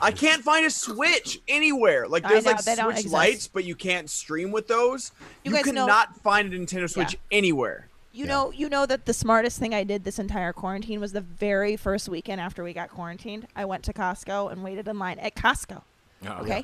I 0.01 0.11
can't 0.11 0.43
find 0.43 0.65
a 0.65 0.69
Switch 0.69 1.39
anywhere. 1.47 2.07
Like 2.07 2.23
there's 2.23 2.45
know, 2.45 2.51
like 2.51 2.59
Switch 2.61 3.05
lights, 3.11 3.47
but 3.47 3.63
you 3.63 3.75
can't 3.75 4.09
stream 4.09 4.51
with 4.51 4.67
those. 4.67 5.11
You 5.43 5.51
You, 5.51 5.57
guys 5.57 5.65
know- 5.73 5.85
cannot 5.85 6.21
find 6.21 6.53
a 6.53 6.57
Nintendo 6.57 6.89
Switch 6.89 7.13
Yeah. 7.13 7.37
anywhere. 7.37 7.89
You 8.11 8.25
know, 8.25 8.49
you 8.51 8.69
know 8.69 8.85
that 8.85 9.05
the 9.05 9.13
smartest 9.13 9.59
thing 9.59 9.73
I 9.73 9.83
did 9.83 10.05
this 10.05 10.19
entire 10.19 10.53
quarantine 10.53 11.01
was 11.01 11.11
the 11.11 11.19
very 11.19 11.75
first 11.75 12.07
weekend 12.07 12.39
after 12.39 12.63
we 12.63 12.71
got 12.71 12.89
quarantined. 12.89 13.45
I 13.57 13.65
went 13.65 13.83
to 13.83 13.93
Costco 13.93 14.51
and 14.53 14.63
waited 14.63 14.87
in 14.87 14.97
line 14.97 15.19
at 15.19 15.35
Costco. 15.35 15.81
Oh, 16.25 16.31
Okay, 16.41 16.63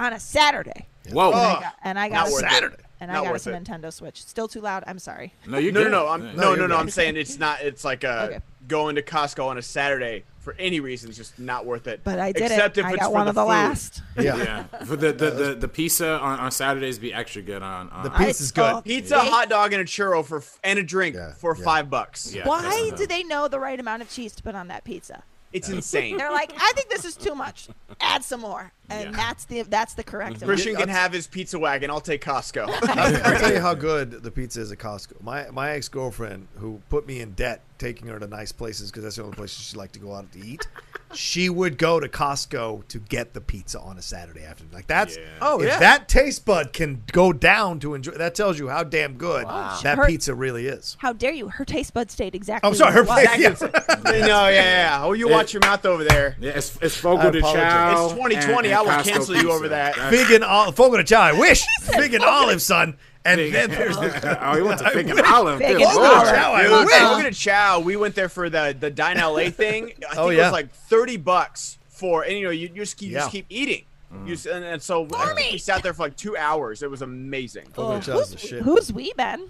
on 0.00 0.14
a 0.14 0.18
Saturday, 0.20 0.86
Whoa. 1.12 1.32
And 1.32 1.36
I 1.36 1.60
got, 1.60 1.74
and 1.84 1.98
I 1.98 2.08
got 2.08 2.14
Not 2.14 2.28
a 2.28 2.32
worth 2.32 2.44
it. 2.44 2.50
Saturday. 2.50 2.76
and 3.00 3.10
I 3.10 3.14
got 3.16 3.24
worth 3.26 3.34
us 3.34 3.46
a 3.46 3.52
it. 3.54 3.62
Nintendo 3.64 3.92
Switch. 3.92 4.24
Still 4.24 4.48
too 4.48 4.62
loud. 4.62 4.84
I'm 4.86 4.98
sorry. 4.98 5.34
No, 5.46 5.58
you 5.58 5.70
No, 5.70 5.82
no, 5.84 5.90
no. 5.90 6.08
I'm 6.08 6.24
Yeah. 6.28 6.32
no, 6.32 6.42
No, 6.42 6.54
no, 6.54 6.66
no. 6.68 6.76
I'm 6.78 6.88
saying 6.90 7.16
it's 7.18 7.38
not. 7.38 7.60
It's 7.60 7.84
like 7.84 8.02
uh 8.02 8.28
Okay. 8.30 8.40
going 8.66 8.94
to 8.96 9.02
Costco 9.02 9.46
on 9.46 9.58
a 9.58 9.62
Saturday 9.62 10.24
for 10.46 10.54
any 10.60 10.78
reason 10.78 11.10
is 11.10 11.16
just 11.16 11.36
not 11.40 11.66
worth 11.66 11.88
it. 11.88 12.02
But 12.04 12.20
I 12.20 12.30
did 12.30 12.44
Except 12.52 12.78
it. 12.78 12.82
if 12.82 12.86
I 12.86 12.90
it's 12.92 12.98
got 13.00 13.06
for 13.08 13.12
one 13.14 13.24
the 13.24 13.30
of 13.30 13.34
the 13.34 13.42
food. 13.42 13.48
last. 13.48 14.02
Yeah. 14.16 14.36
Yeah. 14.36 14.62
For 14.84 14.94
the 14.94 15.12
the, 15.12 15.30
the, 15.32 15.54
the 15.56 15.66
pizza 15.68 16.20
on, 16.20 16.38
on 16.38 16.52
Saturdays 16.52 17.00
be 17.00 17.12
extra 17.12 17.42
good 17.42 17.62
on. 17.62 17.90
on 17.90 18.04
The 18.04 18.10
pizza's 18.10 18.52
good. 18.52 18.62
oh, 18.76 18.80
Pizza, 18.80 19.16
They- 19.16 19.28
hot 19.28 19.48
dog, 19.48 19.72
and 19.72 19.82
a 19.82 19.84
churro 19.84 20.24
for 20.24 20.44
and 20.62 20.78
a 20.78 20.84
drink 20.84 21.16
Yeah, 21.16 21.32
for 21.34 21.56
yeah. 21.58 21.64
five 21.64 21.90
bucks. 21.90 22.32
Yeah. 22.32 22.46
Why 22.46 22.92
do 22.96 23.08
they 23.08 23.24
know 23.24 23.48
the 23.48 23.58
right 23.58 23.78
amount 23.80 24.02
of 24.02 24.08
cheese 24.08 24.36
to 24.36 24.42
put 24.44 24.54
on 24.54 24.68
that 24.68 24.84
pizza? 24.84 25.24
It's 25.56 25.68
insane. 25.68 26.16
They're 26.18 26.30
like, 26.32 26.52
I 26.56 26.72
think 26.74 26.88
this 26.90 27.04
is 27.04 27.16
too 27.16 27.34
much. 27.34 27.68
Add 28.00 28.22
some 28.22 28.40
more, 28.40 28.72
and 28.90 29.10
Yeah. 29.10 29.16
that's 29.16 29.44
the 29.46 29.62
that's 29.62 29.94
the 29.94 30.02
correct 30.04 30.36
amount. 30.36 30.44
Christian 30.44 30.76
can 30.76 30.88
have 30.88 31.12
his 31.12 31.26
pizza 31.26 31.58
wagon. 31.58 31.90
I'll 31.90 32.00
take 32.00 32.22
Costco. 32.24 32.68
I'll, 32.88 33.16
I'll 33.32 33.38
tell 33.40 33.52
you 33.52 33.60
how 33.60 33.74
good 33.74 34.22
the 34.22 34.30
pizza 34.30 34.60
is 34.60 34.70
at 34.72 34.78
Costco. 34.78 35.22
My 35.22 35.48
my 35.50 35.70
ex 35.70 35.88
girlfriend, 35.88 36.48
who 36.58 36.80
put 36.90 37.06
me 37.06 37.20
in 37.20 37.32
debt 37.32 37.62
taking 37.78 38.06
her 38.08 38.18
to 38.18 38.26
nice 38.26 38.52
places 38.52 38.90
because 38.90 39.04
that's 39.04 39.16
the 39.16 39.22
only 39.22 39.34
places 39.36 39.64
she 39.66 39.76
liked 39.76 39.94
to 39.94 39.98
go 40.00 40.14
out 40.14 40.30
to 40.32 40.38
eat, 40.46 40.66
she 41.14 41.48
would 41.48 41.78
go 41.78 42.00
to 42.00 42.08
Costco 42.08 42.86
to 42.88 42.98
get 42.98 43.32
the 43.32 43.40
pizza 43.40 43.80
on 43.80 43.96
a 43.96 44.02
Saturday 44.02 44.44
afternoon. 44.44 44.72
Like 44.72 44.86
that's 44.86 45.16
Yeah. 45.16 45.22
Oh, 45.40 45.60
if 45.60 45.68
yeah. 45.68 45.78
that 45.78 46.08
taste 46.08 46.44
bud 46.44 46.72
can 46.72 47.02
go 47.12 47.32
down 47.32 47.80
to 47.80 47.94
enjoy. 47.94 48.12
That 48.12 48.34
tells 48.34 48.58
you 48.58 48.68
how 48.68 48.82
damn 48.82 49.14
good 49.14 49.44
Wow. 49.46 49.78
that 49.82 49.98
Her- 49.98 50.06
pizza 50.06 50.34
really 50.34 50.66
is. 50.66 50.96
How 51.00 51.12
dare 51.12 51.32
you? 51.32 51.48
Her 51.48 51.64
taste 51.64 51.94
bud 51.94 52.10
stayed 52.10 52.34
exactly. 52.34 52.68
I'm 52.68 52.74
sorry, 52.74 52.92
her 52.92 53.04
where 53.04 53.24
it 53.24 53.28
face. 53.28 53.60
was. 53.60 53.70
Yeah. 53.72 54.00
no, 54.04 54.48
yeah, 54.48 54.50
yeah. 54.50 55.00
Oh, 55.04 55.12
you 55.12 55.28
watch 55.28 55.52
your 55.54 55.60
mouth 55.60 55.84
over 55.86 56.04
there. 56.04 56.36
Yeah, 56.40 56.52
it's, 56.52 56.76
it's 56.82 56.96
Fogo 56.96 57.30
de 57.30 57.38
apologize. 57.38 57.70
Chao. 57.72 58.04
It's 58.06 58.12
2020, 58.14 58.68
and- 58.68 58.76
I 58.76 58.82
will 58.82 58.90
Costco 58.90 59.04
cancel 59.04 59.36
you 59.36 59.52
over 59.52 59.68
that. 59.68 59.94
That's- 59.96 60.10
Fig 60.26 60.34
and 60.34 60.44
olive, 60.44 60.74
fogo 60.76 60.96
de 60.96 61.04
chao. 61.04 61.20
I 61.20 61.32
wish 61.32 61.62
fig 61.82 62.14
and 62.14 62.24
olive, 62.24 62.60
son. 62.60 62.96
And 63.26 63.40
Fig- 63.40 63.52
then 63.52 63.70
there's 63.70 63.96
the 63.96 64.38
oh, 64.50 64.54
he 64.56 64.62
went 64.68 64.78
to 64.80 64.90
Fig 64.90 65.06
and 65.08 65.14
wish- 65.18 65.30
Olive. 65.30 65.58
Fig 65.58 65.76
Good 65.78 65.86
and 65.86 65.96
lord. 65.96 66.06
olive. 66.10 66.28
Chow, 66.34 66.52
I 66.52 66.62
Dude, 66.62 66.86
wish. 66.86 67.02
Logan 67.02 67.26
and 67.26 67.36
Chow, 67.36 67.80
we 67.80 67.96
went 67.96 68.14
there 68.14 68.28
for 68.28 68.48
the 68.48 68.76
the 68.78 68.90
Dine 68.90 69.18
LA 69.18 69.50
thing. 69.50 69.84
I 69.84 69.86
think 69.88 70.04
Oh, 70.16 70.28
it 70.30 70.36
was 70.38 70.52
like 70.52 70.70
thirty 70.72 71.16
bucks 71.16 71.78
for, 71.88 72.22
and 72.24 72.36
you 72.38 72.44
know, 72.44 72.50
you, 72.50 72.68
you 72.68 72.82
just 72.82 72.96
keep, 72.96 73.08
you 73.10 73.16
just 73.16 73.30
keep 73.32 73.46
eating. 73.48 73.84
You 74.24 74.34
mm. 74.36 74.54
and, 74.54 74.64
and 74.64 74.82
so 74.82 75.06
I 75.14 75.34
think 75.34 75.52
we 75.52 75.58
sat 75.58 75.82
there 75.82 75.92
for 75.92 76.02
like 76.04 76.16
two 76.16 76.36
hours. 76.36 76.82
It 76.82 76.90
was 76.90 77.02
amazing. 77.02 77.66
Fogo 77.72 77.98
de 77.98 78.04
chao 78.04 78.20
the 78.22 78.38
shit. 78.38 78.62
Who's 78.62 78.92
we, 78.92 79.12
Ben? 79.16 79.48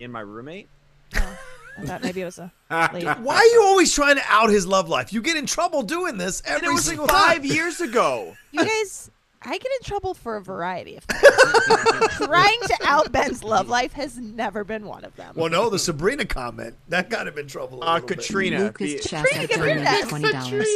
In 0.00 0.12
my 0.12 0.20
roommate, 0.20 0.68
oh, 1.16 1.38
I 1.78 1.82
thought 1.86 2.02
maybe 2.02 2.20
it 2.20 2.24
was 2.26 2.38
a 2.38 2.52
lady. 2.92 3.06
Why 3.06 3.36
are 3.36 3.44
you 3.46 3.62
always 3.64 3.92
trying 3.94 4.16
to 4.16 4.22
out 4.28 4.50
his 4.50 4.66
love 4.66 4.88
life? 4.88 5.12
You 5.12 5.22
get 5.22 5.36
in 5.36 5.46
trouble 5.46 5.82
doing 5.82 6.18
this 6.18 6.40
And 6.42 6.56
every 6.56 6.68
it 6.68 6.72
was 6.72 6.84
single 6.84 7.06
five 7.06 7.38
time. 7.38 7.44
years 7.44 7.80
ago. 7.80 8.36
You 8.52 8.64
guys, 8.64 9.10
I 9.46 9.58
get 9.58 9.66
in 9.80 9.84
trouble 9.84 10.14
for 10.14 10.36
a 10.36 10.42
variety 10.42 10.96
of 10.96 11.04
things. 11.04 12.16
Trying 12.16 12.60
to 12.62 12.76
out 12.84 13.12
Ben's 13.12 13.44
love 13.44 13.68
life 13.68 13.92
has 13.92 14.16
never 14.16 14.64
been 14.64 14.86
one 14.86 15.04
of 15.04 15.14
them. 15.16 15.34
Well, 15.36 15.50
no, 15.50 15.68
the 15.70 15.78
Sabrina 15.78 16.24
comment 16.24 16.76
that 16.88 17.10
got 17.10 17.28
him 17.28 17.36
in 17.38 17.46
trouble. 17.46 17.82
A 17.82 17.86
Uh, 17.86 17.92
little 17.94 18.08
bit. 18.08 18.18
Katrina. 18.18 18.58
Lucas 18.60 18.92
be- 18.94 18.98
Chassa 19.00 19.24
Katrina, 19.26 19.56
donated 19.56 19.86
Katrina. 19.86 20.08
twenty 20.08 20.32
dollars. 20.32 20.68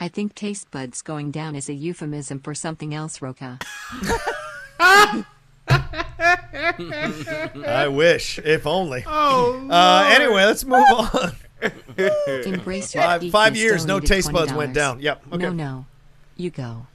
I 0.00 0.08
think 0.08 0.34
taste 0.34 0.70
buds 0.70 1.02
going 1.02 1.30
down 1.30 1.54
is 1.54 1.68
a 1.68 1.74
euphemism 1.74 2.40
for 2.40 2.54
something 2.54 2.94
else, 2.94 3.20
Roka. 3.20 3.58
I 7.66 7.88
wish, 7.90 8.38
if 8.38 8.66
only. 8.66 9.04
Oh. 9.06 9.68
Uh, 9.70 10.08
anyway, 10.12 10.44
let's 10.44 10.64
move 10.64 10.84
on. 10.90 11.32
Embrace 12.44 12.94
your 12.94 13.04
Five, 13.04 13.30
five 13.30 13.56
years, 13.56 13.86
no 13.86 14.00
taste 14.00 14.30
buds 14.32 14.52
$20. 14.52 14.56
went 14.56 14.74
down. 14.74 15.00
Yep. 15.00 15.22
Okay. 15.32 15.42
No, 15.44 15.50
no. 15.52 15.86
You 16.36 16.50
go. 16.50 16.86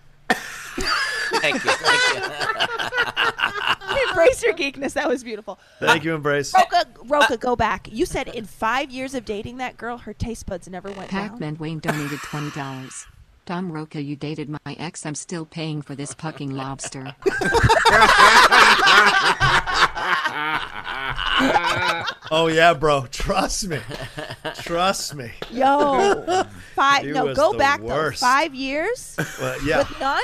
Thank 1.42 1.64
you. 1.64 1.72
Thank 1.72 2.16
you. 4.00 4.10
Embrace 4.10 4.44
your 4.44 4.54
geekness. 4.54 4.94
That 4.94 5.08
was 5.08 5.24
beautiful. 5.24 5.60
Thank 5.80 6.04
you, 6.04 6.14
Embrace. 6.16 6.54
Roka, 6.54 6.86
Roka, 7.06 7.38
go 7.38 7.56
back. 7.56 7.88
You 7.92 8.06
said 8.06 8.28
in 8.30 8.46
five 8.46 8.92
years 8.92 9.14
of 9.14 9.26
dating 9.26 9.58
that 9.58 9.78
girl, 9.78 9.98
her 9.98 10.14
taste 10.14 10.46
buds 10.46 10.68
never 10.70 10.90
went 10.92 11.12
down. 11.12 11.30
Pac-Man 11.30 11.58
Wayne 11.58 11.80
donated 11.80 12.20
twenty 12.20 12.52
dollars. 12.52 13.08
Tom 13.46 13.72
Roca, 13.72 14.00
you 14.02 14.16
dated 14.16 14.48
my 14.50 14.60
ex. 14.78 15.06
I'm 15.08 15.16
still 15.16 15.44
paying 15.46 15.82
for 15.82 15.96
this 15.96 16.14
pucking 16.14 16.52
lobster. 16.52 17.16
Oh 22.32 22.48
yeah, 22.48 22.74
bro. 22.76 23.08
Trust 23.12 23.68
me. 23.68 23.80
Trust 24.62 25.16
me. 25.16 25.32
Yo, 25.52 26.44
five. 26.76 27.04
He 27.04 27.12
no, 27.12 27.34
go 27.34 27.54
back 27.54 27.82
worst. 27.82 28.22
though. 28.22 28.28
Five 28.28 28.54
years 28.54 29.16
Uh, 29.18 29.58
yeah. 29.66 29.80
with 29.80 30.00
none. 30.00 30.22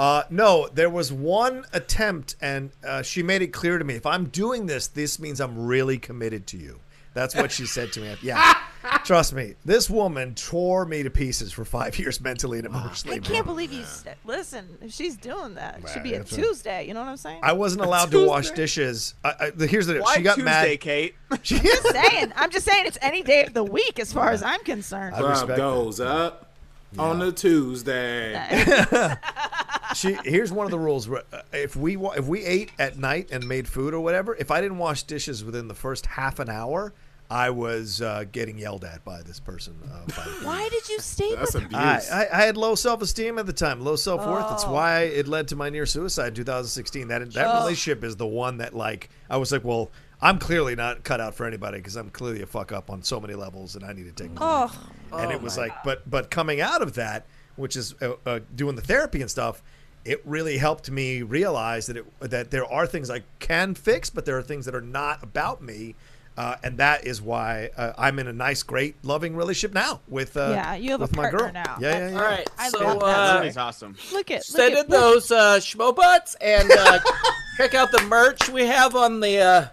Uh, 0.00 0.22
no, 0.30 0.66
there 0.72 0.88
was 0.88 1.12
one 1.12 1.62
attempt, 1.74 2.34
and 2.40 2.70
uh, 2.82 3.02
she 3.02 3.22
made 3.22 3.42
it 3.42 3.48
clear 3.48 3.76
to 3.76 3.84
me: 3.84 3.96
if 3.96 4.06
I'm 4.06 4.30
doing 4.30 4.64
this, 4.64 4.86
this 4.86 5.20
means 5.20 5.42
I'm 5.42 5.66
really 5.66 5.98
committed 5.98 6.46
to 6.48 6.56
you. 6.56 6.80
That's 7.12 7.34
what 7.34 7.52
she 7.52 7.66
said 7.66 7.92
to 7.92 8.00
me. 8.00 8.16
Yeah, 8.22 8.54
trust 9.04 9.34
me. 9.34 9.56
This 9.66 9.90
woman 9.90 10.34
tore 10.34 10.86
me 10.86 11.02
to 11.02 11.10
pieces 11.10 11.52
for 11.52 11.66
five 11.66 11.98
years, 11.98 12.18
mentally 12.18 12.56
and 12.56 12.66
emotionally. 12.66 13.18
I 13.18 13.20
can't 13.20 13.44
believe 13.44 13.74
you. 13.74 13.84
St- 13.84 14.16
listen, 14.24 14.78
if 14.80 14.90
she's 14.90 15.18
doing 15.18 15.56
that, 15.56 15.80
it 15.80 15.88
should 15.90 16.02
be 16.02 16.14
a. 16.14 16.24
Tuesday. 16.24 16.88
You 16.88 16.94
know 16.94 17.00
what 17.00 17.10
I'm 17.10 17.18
saying? 17.18 17.40
I 17.42 17.52
wasn't 17.52 17.82
allowed 17.82 18.10
to 18.12 18.26
wash 18.26 18.52
dishes. 18.52 19.16
I, 19.22 19.52
I, 19.58 19.66
here's 19.66 19.86
the 19.86 19.94
deal. 19.94 20.02
Why 20.02 20.14
She 20.16 20.22
got 20.22 20.36
Tuesday, 20.36 20.44
mad. 20.44 20.80
Kate? 20.80 21.14
She, 21.42 21.58
just 21.58 21.86
saying. 21.90 22.32
I'm 22.36 22.50
just 22.50 22.64
saying 22.64 22.86
it's 22.86 22.98
any 23.02 23.22
day 23.22 23.44
of 23.44 23.52
the 23.52 23.64
week 23.64 23.98
as 23.98 24.14
far 24.14 24.30
as 24.30 24.42
I'm 24.42 24.60
concerned. 24.64 25.14
I 25.14 25.18
Club 25.18 25.30
respect 25.30 25.48
that. 25.48 25.56
goes 25.58 26.00
up 26.00 26.49
on 26.98 27.18
the 27.18 27.32
Tuesday. 27.32 28.34
she 29.94 30.14
here's 30.24 30.52
one 30.52 30.64
of 30.66 30.70
the 30.70 30.78
rules 30.78 31.10
uh, 31.10 31.20
if 31.52 31.74
we 31.76 31.96
if 31.96 32.26
we 32.26 32.44
ate 32.44 32.70
at 32.78 32.96
night 32.96 33.28
and 33.32 33.46
made 33.46 33.66
food 33.66 33.92
or 33.92 33.98
whatever 34.00 34.36
if 34.36 34.50
i 34.52 34.60
didn't 34.60 34.78
wash 34.78 35.02
dishes 35.02 35.44
within 35.44 35.66
the 35.66 35.74
first 35.74 36.06
half 36.06 36.38
an 36.38 36.48
hour 36.48 36.92
i 37.28 37.50
was 37.50 38.00
uh, 38.00 38.24
getting 38.30 38.56
yelled 38.56 38.84
at 38.84 39.04
by 39.04 39.20
this 39.22 39.40
person 39.40 39.74
uh, 39.92 40.06
by 40.06 40.22
Why 40.46 40.68
did 40.68 40.88
you 40.88 41.00
stay 41.00 41.34
That's 41.34 41.54
with 41.54 41.64
abuse. 41.64 41.74
I, 42.10 42.22
I, 42.22 42.28
I 42.32 42.42
had 42.46 42.56
low 42.56 42.76
self-esteem 42.76 43.36
at 43.40 43.46
the 43.46 43.52
time 43.52 43.80
low 43.80 43.96
self-worth 43.96 44.48
that's 44.48 44.64
Oh. 44.64 44.72
why 44.72 45.00
it 45.02 45.26
led 45.26 45.48
to 45.48 45.56
my 45.56 45.70
near 45.70 45.86
suicide 45.86 46.28
in 46.28 46.34
2016 46.34 47.08
that 47.08 47.32
that 47.32 47.46
Oh. 47.52 47.58
relationship 47.64 48.04
is 48.04 48.14
the 48.14 48.26
one 48.28 48.58
that 48.58 48.74
like 48.76 49.10
i 49.28 49.36
was 49.36 49.50
like 49.50 49.64
well 49.64 49.90
i'm 50.22 50.38
clearly 50.38 50.76
not 50.76 51.02
cut 51.02 51.20
out 51.20 51.34
for 51.34 51.46
anybody 51.46 51.78
because 51.78 51.96
i'm 51.96 52.10
clearly 52.10 52.42
a 52.42 52.46
fuck 52.46 52.70
up 52.70 52.90
on 52.90 53.02
so 53.02 53.18
many 53.18 53.34
levels 53.34 53.74
and 53.74 53.84
i 53.84 53.92
need 53.92 54.04
to 54.04 54.12
take 54.12 54.32
my 54.34 54.60
life 54.62 54.76
Oh, 55.12 55.18
and 55.18 55.30
it 55.32 55.40
was 55.42 55.56
like 55.58 55.72
but 55.84 56.08
but 56.08 56.30
coming 56.30 56.60
out 56.60 56.82
of 56.82 56.94
that 56.94 57.26
which 57.56 57.76
is 57.76 57.94
uh, 58.00 58.12
uh, 58.24 58.40
doing 58.54 58.76
the 58.76 58.82
therapy 58.82 59.20
and 59.20 59.30
stuff 59.30 59.62
it 60.04 60.22
really 60.24 60.56
helped 60.56 60.90
me 60.90 61.22
realize 61.22 61.86
that 61.86 61.96
it 61.98 62.06
that 62.20 62.50
there 62.50 62.64
are 62.64 62.86
things 62.86 63.10
I 63.10 63.22
can 63.38 63.74
fix, 63.74 64.08
but 64.08 64.24
there 64.24 64.38
are 64.38 64.42
things 64.42 64.64
that 64.64 64.74
are 64.74 64.80
not 64.80 65.22
about 65.22 65.60
me, 65.62 65.94
uh, 66.38 66.56
and 66.64 66.78
that 66.78 67.06
is 67.06 67.20
why 67.20 67.68
uh, 67.76 67.92
I'm 67.98 68.18
in 68.18 68.26
a 68.26 68.32
nice, 68.32 68.62
great, 68.62 68.94
loving 69.04 69.36
relationship 69.36 69.74
now 69.74 70.00
with 70.08 70.38
uh, 70.38 70.52
Yeah, 70.54 70.74
you 70.76 70.92
have 70.92 71.00
a 71.00 71.04
with 71.04 71.14
my 71.16 71.24
partner 71.24 71.38
girl. 71.40 71.52
now. 71.52 71.76
Yeah, 71.80 71.98
yeah, 71.98 72.08
yeah. 72.12 72.16
All 72.16 72.22
right. 72.24 72.50
I 72.58 72.68
so 72.70 72.78
love 72.78 73.00
that. 73.00 73.36
uh, 73.36 73.42
That's 73.42 73.56
awesome. 73.58 73.94
look 74.12 74.30
at 74.30 74.42
send 74.42 74.74
look 74.74 74.86
in 74.86 74.94
at 74.94 75.00
those 75.00 75.30
uh, 75.30 75.56
schmo 75.58 75.94
butts 75.94 76.34
and 76.40 76.70
uh, 76.70 76.98
check 77.58 77.74
out 77.74 77.92
the 77.92 78.00
merch 78.04 78.48
we 78.48 78.64
have 78.66 78.96
on 78.96 79.20
the. 79.20 79.70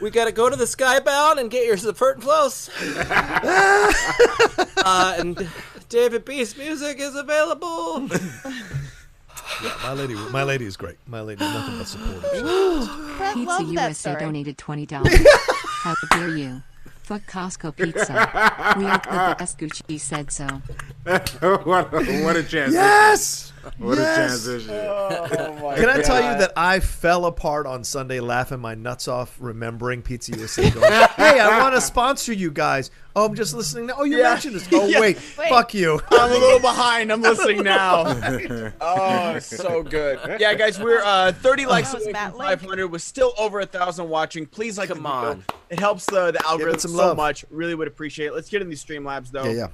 We 0.00 0.10
got 0.10 0.24
to 0.24 0.32
go 0.32 0.48
to 0.48 0.56
the 0.56 0.64
Skybound 0.64 1.38
and 1.38 1.50
get 1.50 1.66
your 1.66 1.76
support 1.76 2.16
and 2.16 2.24
flows. 2.24 2.70
uh, 4.82 5.16
and 5.18 5.48
David 5.90 6.24
Beast 6.24 6.56
music 6.56 6.98
is 6.98 7.14
available. 7.14 8.08
yeah, 9.62 9.76
My 9.82 9.92
lady, 9.92 10.14
my 10.14 10.42
lady 10.42 10.64
is 10.64 10.76
great. 10.76 10.96
My 11.06 11.20
lady, 11.20 11.44
nothing 11.44 11.78
but 11.78 11.86
supportive. 11.86 12.22
Pizza 12.32 13.38
love 13.44 13.58
that 13.58 13.66
USA 13.66 14.10
story. 14.12 14.20
donated 14.24 14.56
twenty 14.56 14.86
dollars. 14.86 15.14
How 15.82 15.94
dare 16.10 16.28
you? 16.28 16.62
Fuck 17.02 17.22
Costco 17.22 17.76
Pizza. 17.76 18.12
We 18.78 18.84
are 18.86 18.98
the 18.98 19.36
best. 19.38 19.58
Gucci 19.58 20.00
said 20.00 20.30
so. 20.30 20.46
what, 21.04 21.92
a, 21.92 22.22
what 22.22 22.36
a 22.36 22.42
transition. 22.42 22.72
yes. 22.72 23.49
What 23.78 23.98
Yes. 23.98 24.46
a 24.46 24.48
transition. 24.60 24.68
Can 25.76 25.88
I 25.88 26.00
tell 26.02 26.16
you 26.16 26.38
that 26.38 26.52
I 26.56 26.80
fell 26.80 27.26
apart 27.26 27.66
on 27.66 27.84
Sunday 27.84 28.20
laughing 28.20 28.58
my 28.60 28.74
nuts 28.74 29.06
off 29.08 29.36
remembering 29.38 30.02
Pizza 30.02 30.32
USA 30.36 30.70
going, 30.70 30.90
hey, 30.90 31.38
I 31.40 31.60
want 31.62 31.74
to 31.74 31.80
sponsor 31.80 32.32
you 32.32 32.50
guys. 32.50 32.90
Oh, 33.16 33.26
I'm 33.26 33.34
just 33.34 33.54
listening 33.54 33.86
now. 33.86 33.94
Oh, 33.98 34.04
you 34.04 34.18
Yeah. 34.18 34.30
mentioned 34.30 34.54
this. 34.54 34.68
Oh, 34.72 34.86
Yeah. 34.86 35.00
wait, 35.00 35.16
Wait. 35.38 35.48
Fuck 35.48 35.74
you. 35.74 36.00
I'm 36.10 36.30
a 36.30 36.34
little 36.34 36.60
behind. 36.60 37.12
I'm 37.12 37.20
listening 37.22 37.62
now. 37.64 38.04
oh, 38.80 39.38
so 39.40 39.82
good. 39.82 40.18
Yeah, 40.40 40.54
guys, 40.54 40.78
we're 40.78 41.02
uh, 41.04 41.32
30 41.32 41.66
likes 41.66 41.88
That 41.90 41.96
was 41.98 42.04
away 42.04 42.12
Matt 42.12 42.30
from 42.30 42.38
Link. 42.40 42.60
500. 42.60 42.86
We're 42.92 42.98
still 42.98 43.34
over 43.38 43.60
a 43.60 43.66
thousand 43.66 44.08
watching. 44.08 44.46
Please 44.46 44.78
like 44.78 44.88
Come 44.88 45.02
the 45.02 45.08
video. 45.08 45.30
on. 45.30 45.44
It 45.68 45.78
helps 45.80 46.06
the 46.06 46.30
the 46.32 46.46
algorithm 46.46 46.78
some 46.80 46.90
so 46.92 46.96
love. 46.96 47.16
much. 47.16 47.44
Really 47.50 47.74
would 47.74 47.88
appreciate 47.88 48.26
it. 48.28 48.34
Let's 48.34 48.48
get 48.48 48.62
in 48.62 48.68
these 48.68 48.84
Streamlabs 48.84 49.30
though. 49.30 49.44
Yeah, 49.44 49.52
yeah. 49.52 49.66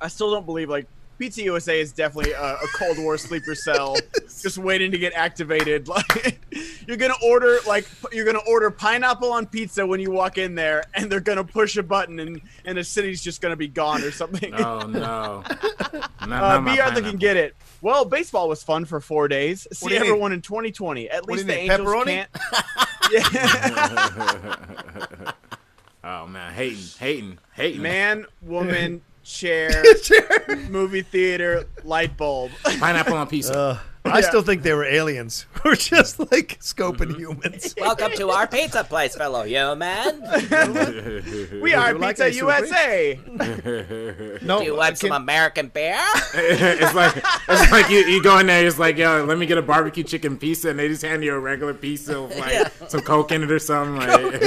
I 0.00 0.08
still 0.08 0.30
don't 0.30 0.46
believe 0.46 0.68
like 0.68 0.86
Pizza 1.18 1.42
USA 1.42 1.80
is 1.80 1.92
definitely 1.92 2.32
a, 2.32 2.54
a 2.54 2.66
Cold 2.74 2.98
War 2.98 3.16
sleeper 3.16 3.54
cell, 3.54 3.96
just 4.42 4.58
waiting 4.58 4.90
to 4.90 4.98
get 4.98 5.12
activated. 5.14 5.88
Like 6.02 6.40
you're 6.88 6.96
gonna 6.96 7.14
order 7.24 7.58
like 7.66 7.86
you're 8.12 8.24
gonna 8.24 8.40
order 8.48 8.70
pineapple 8.70 9.30
on 9.32 9.46
pizza 9.46 9.86
when 9.86 10.00
you 10.00 10.10
walk 10.10 10.36
in 10.36 10.54
there, 10.56 10.82
and 10.94 11.10
they're 11.10 11.20
gonna 11.20 11.44
push 11.44 11.76
a 11.76 11.82
button 11.82 12.18
and 12.18 12.40
and 12.64 12.76
the 12.76 12.82
city's 12.84 13.22
just 13.22 13.40
gonna 13.40 13.56
be 13.56 13.68
gone 13.68 14.02
or 14.02 14.10
something. 14.10 14.52
Oh 14.54 14.80
no. 14.86 15.44
Not, 15.92 16.10
Uh, 16.22 16.26
not 16.26 16.62
my 16.64 16.90
BR 16.90 17.00
can 17.00 17.16
get 17.16 17.36
it. 17.36 17.54
Well, 17.82 18.04
baseball 18.04 18.48
was 18.48 18.62
fun 18.62 18.84
for 18.84 19.00
four 19.00 19.28
days. 19.28 19.66
do 19.70 19.74
See 19.74 19.94
you 19.94 20.00
everyone 20.00 20.32
in 20.32 20.40
2020. 20.40 21.08
At 21.10 21.22
What 21.22 21.30
least 21.30 21.40
you 21.40 21.46
the 21.46 21.54
need, 21.54 21.70
Angels 21.70 21.88
pepperoni? 21.88 22.06
can't. 22.06 22.28
yeah. 23.12 25.32
Oh 26.04 26.26
man, 26.26 26.52
hating, 26.52 26.78
hating, 26.98 27.38
hating. 27.54 27.82
Man, 27.82 28.26
woman, 28.40 29.02
chair, 29.24 29.82
movie 30.68 31.02
theater, 31.02 31.64
light 31.84 32.16
bulb. 32.16 32.50
pineapple 32.78 33.14
on 33.14 33.26
pizza. 33.28 33.56
Uh, 33.58 33.78
I 34.04 34.18
Yeah. 34.18 34.28
still 34.28 34.42
think 34.42 34.62
they 34.62 34.72
were 34.74 34.84
aliens. 34.84 35.46
We're 35.64 35.76
just 35.76 36.18
like 36.18 36.58
scoping 36.60 37.12
mm-hmm. 37.12 37.20
humans. 37.20 37.74
Welcome 37.80 38.10
to 38.16 38.30
our 38.30 38.48
pizza 38.48 38.82
place, 38.82 39.14
fellow 39.14 39.44
human. 39.44 40.20
we 41.62 41.72
are 41.72 41.92
you 41.92 41.98
like 41.98 42.16
Pizza 42.16 42.32
USA. 42.34 43.18
No, 44.42 44.58
Do 44.58 44.64
you 44.64 44.76
want 44.76 44.98
some 44.98 45.12
American 45.12 45.68
beer? 45.68 46.00
it's 46.34 46.94
like 46.94 47.16
it's 47.48 47.70
like 47.70 47.88
you, 47.90 47.98
you 47.98 48.20
go 48.22 48.38
in 48.38 48.48
there. 48.48 48.66
It's 48.66 48.78
like 48.78 48.96
yo, 48.98 49.24
let 49.24 49.38
me 49.38 49.46
get 49.46 49.56
a 49.56 49.62
barbecue 49.62 50.02
chicken 50.02 50.36
pizza, 50.36 50.70
and 50.70 50.78
they 50.80 50.88
just 50.88 51.02
hand 51.02 51.22
you 51.22 51.34
a 51.34 51.38
regular 51.38 51.72
pizza 51.74 52.20
with 52.22 52.36
like 52.40 52.72
some 52.90 53.02
coke 53.02 53.30
in 53.30 53.44
it 53.44 53.52
or 53.52 53.60
something. 53.60 53.96
Like, 53.96 54.40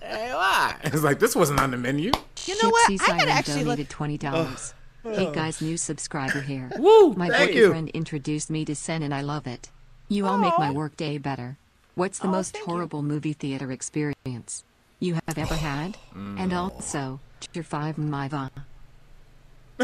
There 0.00 0.28
you 0.28 0.34
are. 0.34 0.76
it's 0.84 1.02
like 1.02 1.18
this 1.18 1.36
wasn't 1.36 1.60
on 1.60 1.72
the 1.72 1.76
menu. 1.76 2.10
You 2.46 2.62
know 2.62 2.70
what? 2.70 2.90
Gypsy 2.90 2.94
I 3.02 3.06
could 3.12 3.18
Siren 3.20 3.28
actually 3.28 3.54
look. 3.64 3.64
donated 3.76 3.90
twenty 3.90 4.16
dollars. 4.18 4.72
Hey 5.02 5.32
guys, 5.32 5.62
new 5.62 5.76
subscriber 5.76 6.40
here. 6.40 6.70
Woo! 6.78 7.14
My 7.14 7.28
thank 7.28 7.54
you. 7.54 7.66
boyfriend 7.68 7.88
introduced 7.90 8.50
me 8.50 8.64
to 8.66 8.74
Sen 8.74 9.02
and 9.02 9.14
I 9.14 9.22
love 9.22 9.46
it. 9.46 9.70
You 10.08 10.26
all 10.26 10.38
make 10.38 10.58
my 10.58 10.68
Aw. 10.68 10.72
workday 10.72 11.16
better. 11.18 11.56
What's 11.94 12.18
the 12.18 12.28
Aw, 12.28 12.32
most 12.32 12.52
thank 12.52 12.66
you. 12.66 12.72
horrible 12.72 13.02
movie 13.02 13.32
theater 13.32 13.72
experience 13.72 14.64
you 14.98 15.14
have 15.14 15.38
ever 15.38 15.54
had? 15.54 15.96
And 16.14 16.52
also, 16.52 17.20
your 17.54 17.64
five 17.64 17.96
my 17.96 18.28
va. 18.28 18.50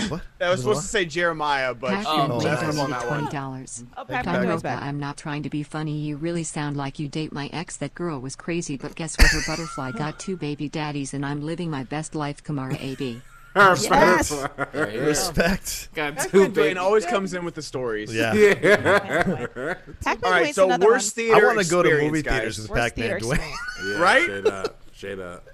What? 0.08 0.20
I 0.42 0.50
was 0.50 0.60
supposed 0.60 0.82
to 0.82 0.88
say 0.88 1.06
Jeremiah, 1.06 1.72
but 1.72 1.88
she 2.02 2.04
Man 2.18 2.30
Oh, 2.30 2.38
Wayne 2.38 2.44
messed 2.48 2.62
up 2.78 2.84
on 2.84 2.90
that 2.90 3.02
twenty 3.06 3.22
one. 3.24 3.32
dollars. 3.32 3.84
Oh, 3.96 4.04
Thank 4.04 4.26
Pac-Man 4.26 4.34
you. 4.42 4.48
goes 4.48 4.50
Roca, 4.56 4.62
back. 4.64 4.82
I'm 4.82 5.00
not 5.00 5.16
trying 5.16 5.42
to 5.44 5.48
be 5.48 5.62
funny. 5.62 5.96
You 6.00 6.16
really 6.18 6.44
sound 6.44 6.76
like 6.76 6.98
you 6.98 7.08
date 7.08 7.32
my 7.32 7.48
ex. 7.54 7.78
That 7.78 7.94
girl 7.94 8.20
was 8.20 8.36
crazy, 8.36 8.76
but 8.76 8.94
guess 8.94 9.16
what? 9.16 9.30
Her 9.30 9.40
butterfly 9.46 9.92
got 9.92 10.18
two 10.18 10.36
baby 10.36 10.68
daddies, 10.68 11.14
and 11.14 11.24
I'm 11.24 11.40
living 11.40 11.70
my 11.70 11.84
best 11.84 12.14
life. 12.14 12.44
Kamara 12.44 12.78
AB. 12.78 13.22
Yes. 13.56 14.30
Respect. 14.74 15.88
Got 15.94 16.16
Pac-Man 16.16 16.30
two 16.30 16.50
Dwayne 16.50 16.54
baby. 16.54 16.78
always 16.78 17.06
comes 17.06 17.32
in 17.34 17.44
with 17.44 17.54
the 17.54 17.62
stories. 17.62 18.14
Yeah. 18.14 18.32
Pac-Man 18.54 19.78
All 20.22 20.30
right, 20.30 20.42
Wayne's 20.44 20.54
so 20.56 20.66
another 20.66 20.86
worst 20.86 21.16
one. 21.16 21.24
theater 21.26 21.50
I 21.50 21.54
want 21.54 21.64
to 21.64 21.70
go 21.70 21.82
to 21.82 21.88
experience, 21.88 22.12
movie 22.12 22.22
guys. 22.22 22.32
theaters 22.38 22.58
with 22.58 22.70
Worst 22.70 22.80
Pac-Man 22.82 23.20
theater 23.20 23.24
Dwayne. 23.36 23.52
Yeah, 23.86 23.98
Right? 23.98 24.22
straight 24.22 24.46
up. 24.46 24.80
Straight 24.94 25.18
up. 25.18 25.44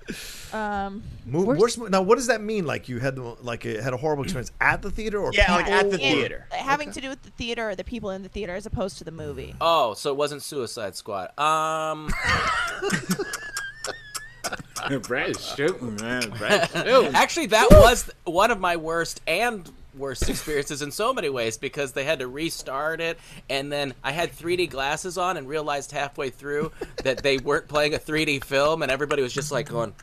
Um, 0.55 1.03
Mo- 1.27 1.43
Worst- 1.45 1.61
worst 1.61 1.79
mo- 1.79 1.87
now, 1.87 2.03
what 2.03 2.16
does 2.16 2.29
that 2.29 2.41
mean? 2.43 2.65
Like 2.65 2.89
you 2.89 3.01
had 3.01 3.16
the, 3.16 3.23
like 3.41 3.65
it 3.66 3.83
had 3.83 3.93
a 3.93 3.97
horrible 3.97 4.23
experience 4.23 4.53
at 4.61 4.83
the 4.83 4.91
theater, 4.91 5.19
or 5.19 5.33
Yeah, 5.33 5.53
like 5.57 5.66
at 5.69 5.91
the 5.91 5.99
in- 5.99 6.15
theater. 6.16 6.47
having 6.51 6.93
to 6.93 7.01
do 7.01 7.09
with 7.09 7.23
the 7.23 7.31
theater 7.31 7.70
or 7.70 7.74
the 7.74 7.83
people 7.85 8.11
in 8.11 8.23
the 8.23 8.29
theater 8.29 8.55
as 8.55 8.66
opposed 8.66 8.99
to 8.99 9.05
the 9.05 9.11
movie. 9.11 9.55
Oh, 9.61 9.95
so 9.95 10.11
it 10.11 10.16
wasn't 10.16 10.43
Suicide 10.43 10.95
Squad. 10.95 11.37
Um, 11.39 12.09
Brad 15.02 15.31
is 15.31 15.44
shooting, 15.55 15.97
man. 15.97 16.31
Brad 16.31 16.70
is 16.74 16.82
shooting. 16.82 17.14
actually, 17.14 17.47
that 17.47 17.69
was 17.70 18.10
one 18.24 18.51
of 18.51 18.59
my 18.60 18.77
worst 18.77 19.20
and 19.27 19.70
worst 19.94 20.28
experiences 20.28 20.81
in 20.82 20.90
so 20.90 21.12
many 21.12 21.28
ways 21.28 21.59
because 21.59 21.93
they 21.93 22.05
had 22.05 22.19
to 22.20 22.27
restart 22.27 23.01
it, 23.01 23.19
and 23.51 23.70
then 23.70 23.94
I 24.02 24.12
had 24.12 24.32
3D 24.32 24.70
glasses 24.70 25.19
on 25.19 25.36
and 25.36 25.47
realized 25.48 25.93
halfway 25.93 26.31
through 26.31 26.73
that 27.05 27.23
they 27.23 27.39
weren't 27.39 27.69
playing 27.69 27.94
a 27.94 27.98
3D 27.98 28.44
film, 28.44 28.82
and 28.82 28.90
everybody 28.90 29.23
was 29.23 29.32
just 29.32 29.52
like 29.52 29.69
going, 29.69 29.94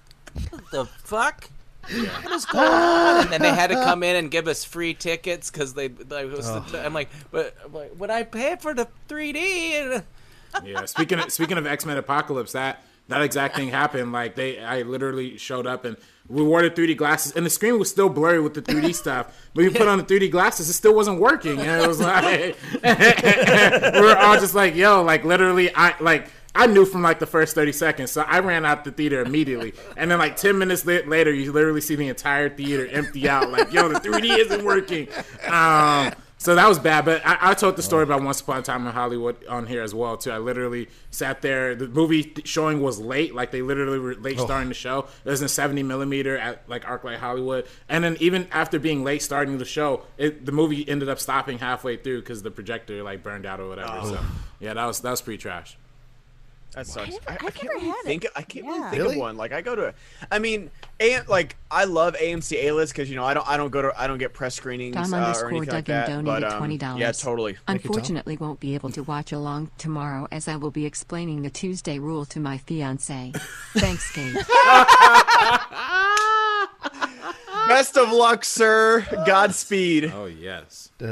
"What 0.51 0.61
the 0.71 0.85
fuck?" 0.85 1.49
What 1.91 2.31
is 2.33 2.45
going 2.45 2.67
on? 2.67 3.21
And 3.23 3.29
then 3.31 3.41
they 3.41 3.49
had 3.53 3.67
to 3.67 3.75
come 3.75 4.03
in 4.03 4.15
and 4.17 4.29
give 4.29 4.47
us 4.47 4.63
free 4.63 4.93
tickets 4.93 5.49
because 5.49 5.73
they. 5.73 5.87
Like, 5.89 6.25
it 6.25 6.31
was 6.31 6.45
the- 6.45 6.85
I'm 6.85 6.93
like, 6.93 7.09
but 7.31 7.55
I'm 7.65 7.73
like, 7.73 7.91
when 7.97 8.11
I 8.11 8.23
pay 8.23 8.57
for 8.59 8.75
the 8.75 8.87
3D, 9.07 10.03
Yeah. 10.63 10.85
Speaking 10.85 11.19
of, 11.19 11.31
speaking 11.31 11.57
of 11.57 11.65
X 11.65 11.85
Men 11.87 11.97
Apocalypse, 11.97 12.51
that 12.51 12.83
that 13.09 13.21
exact 13.21 13.55
thing 13.55 13.69
happened. 13.69 14.11
Like 14.11 14.35
they, 14.35 14.59
I 14.59 14.83
literally 14.83 15.37
showed 15.37 15.67
up 15.67 15.83
and 15.85 15.97
we 16.27 16.43
wore 16.43 16.61
the 16.61 16.69
3D 16.69 16.95
glasses, 16.95 17.35
and 17.35 17.43
the 17.45 17.49
screen 17.49 17.79
was 17.79 17.89
still 17.89 18.07
blurry 18.07 18.39
with 18.39 18.53
the 18.53 18.61
3D 18.61 18.93
stuff. 19.03 19.35
But 19.53 19.63
we 19.65 19.69
put 19.71 19.87
on 19.87 19.97
the 19.97 20.03
3D 20.03 20.31
glasses, 20.31 20.69
it 20.69 20.73
still 20.73 20.95
wasn't 20.95 21.19
working, 21.19 21.59
and 21.59 21.81
it 21.81 21.87
was 21.87 21.99
like 21.99 22.55
we 22.83 24.01
were 24.01 24.17
all 24.17 24.39
just 24.39 24.55
like, 24.55 24.75
"Yo!" 24.75 25.03
Like 25.03 25.25
literally, 25.25 25.73
I 25.75 25.95
like. 25.99 26.31
I 26.55 26.65
knew 26.65 26.83
from 26.83 27.03
like 27.03 27.19
the 27.19 27.27
first 27.27 27.53
30 27.53 27.71
seconds, 27.71 28.11
so 28.11 28.21
I 28.23 28.39
ran 28.39 28.65
out 28.65 28.83
the 28.83 28.91
theater 28.91 29.21
immediately. 29.21 29.73
And 29.95 30.09
then 30.09 30.17
like 30.17 30.35
10 30.35 30.57
minutes 30.57 30.83
la- 30.83 31.05
later, 31.05 31.31
you 31.31 31.51
literally 31.51 31.79
see 31.79 31.93
the 31.95 32.07
entire 32.07 32.49
theater 32.49 32.87
empty 32.87 33.29
out. 33.29 33.51
Like, 33.51 33.71
yo, 33.71 33.87
the 33.87 33.99
3D 33.99 34.35
isn't 34.39 34.65
working. 34.65 35.07
Um, 35.47 36.11
so 36.39 36.55
that 36.55 36.69
was 36.69 36.79
bad. 36.79 37.03
But 37.03 37.21
I, 37.25 37.51
I 37.51 37.53
told 37.53 37.75
the 37.75 37.81
story 37.81 38.03
about 38.03 38.23
Once 38.23 38.39
Upon 38.39 38.59
a 38.59 38.61
Time 38.61 38.87
in 38.87 38.93
Hollywood 38.93 39.45
on 39.47 39.67
here 39.67 39.83
as 39.83 39.93
well 39.93 40.15
too. 40.15 40.31
I 40.31 40.37
literally 40.37 40.87
sat 41.11 41.41
there. 41.41 41.75
The 41.75 41.89
movie 41.89 42.33
showing 42.45 42.81
was 42.81 42.97
late. 42.97 43.35
Like 43.35 43.51
they 43.51 43.61
literally 43.61 43.99
were 43.99 44.15
late 44.15 44.39
starting 44.39 44.69
the 44.69 44.73
show. 44.73 45.07
It 45.25 45.29
was 45.29 45.41
in 45.41 45.49
70 45.49 45.83
millimeter 45.83 46.37
at 46.37 46.67
like 46.69 46.85
ArcLight 46.85 47.17
Hollywood. 47.17 47.67
And 47.89 48.05
then 48.05 48.15
even 48.21 48.47
after 48.51 48.79
being 48.79 49.03
late 49.03 49.21
starting 49.21 49.57
the 49.57 49.65
show, 49.65 50.03
it, 50.17 50.45
the 50.45 50.53
movie 50.53 50.87
ended 50.87 51.09
up 51.09 51.19
stopping 51.19 51.59
halfway 51.59 51.97
through 51.97 52.21
because 52.21 52.41
the 52.41 52.51
projector 52.51 53.03
like 53.03 53.21
burned 53.21 53.45
out 53.45 53.59
or 53.59 53.67
whatever. 53.67 53.99
Oh. 54.01 54.11
So 54.13 54.19
yeah, 54.61 54.73
that 54.73 54.85
was 54.85 55.01
that 55.01 55.11
was 55.11 55.21
pretty 55.21 55.39
trash. 55.39 55.77
That 56.73 56.85
sucks. 56.85 57.15
I, 57.27 57.31
I 57.31 57.33
I've 57.33 57.39
can't 57.39 57.63
never 57.63 57.73
really 57.75 57.87
had 57.87 57.95
it. 57.97 58.05
think. 58.05 58.27
I 58.35 58.41
can't 58.43 58.65
really 58.65 58.79
think 58.89 58.95
Really? 59.01 59.15
of 59.15 59.19
one. 59.19 59.37
Like 59.37 59.51
I 59.53 59.61
go 59.61 59.75
to, 59.75 59.93
I 60.31 60.37
mean, 60.39 60.69
a, 60.99 61.21
like 61.27 61.55
I 61.71 61.85
love 61.85 62.15
AMC 62.15 62.63
A 62.65 62.71
list 62.73 62.93
because 62.93 63.09
you 63.09 63.15
know 63.15 63.23
I 63.25 63.33
don't 63.33 63.47
I 63.49 63.57
don't 63.57 63.71
go 63.71 63.81
to 63.81 63.91
I 63.99 64.05
don't 64.05 64.19
get 64.19 64.33
press 64.33 64.53
screenings 64.55 64.95
Tom 64.95 65.11
uh, 65.13 65.17
or 65.17 65.21
underscore 65.21 65.49
anything 65.49 65.69
like 65.73 65.85
Duggan 65.85 65.95
that. 65.95 66.07
donated 66.07 66.25
But 66.25 66.43
um, 66.53 66.57
twenty 66.59 66.77
dollars. 66.77 66.99
yeah, 66.99 67.11
totally. 67.11 67.57
Unfortunately, 67.67 68.37
won't 68.37 68.59
be 68.59 68.75
able 68.75 68.91
to 68.91 69.01
watch 69.03 69.31
along 69.31 69.71
tomorrow 69.79 70.27
as 70.31 70.47
I 70.47 70.57
will 70.57 70.71
be 70.71 70.85
explaining 70.85 71.41
the 71.41 71.49
Tuesday 71.49 71.97
rule 71.97 72.25
to 72.25 72.39
my 72.39 72.59
fiance. 72.59 73.31
Thanks, 73.73 74.11
Kate. 74.11 74.35
Best 77.69 77.97
of 77.97 78.11
luck, 78.11 78.43
sir. 78.43 79.05
Godspeed. 79.27 80.11
Oh 80.13 80.25
yes. 80.25 80.91
Uh, 81.01 81.05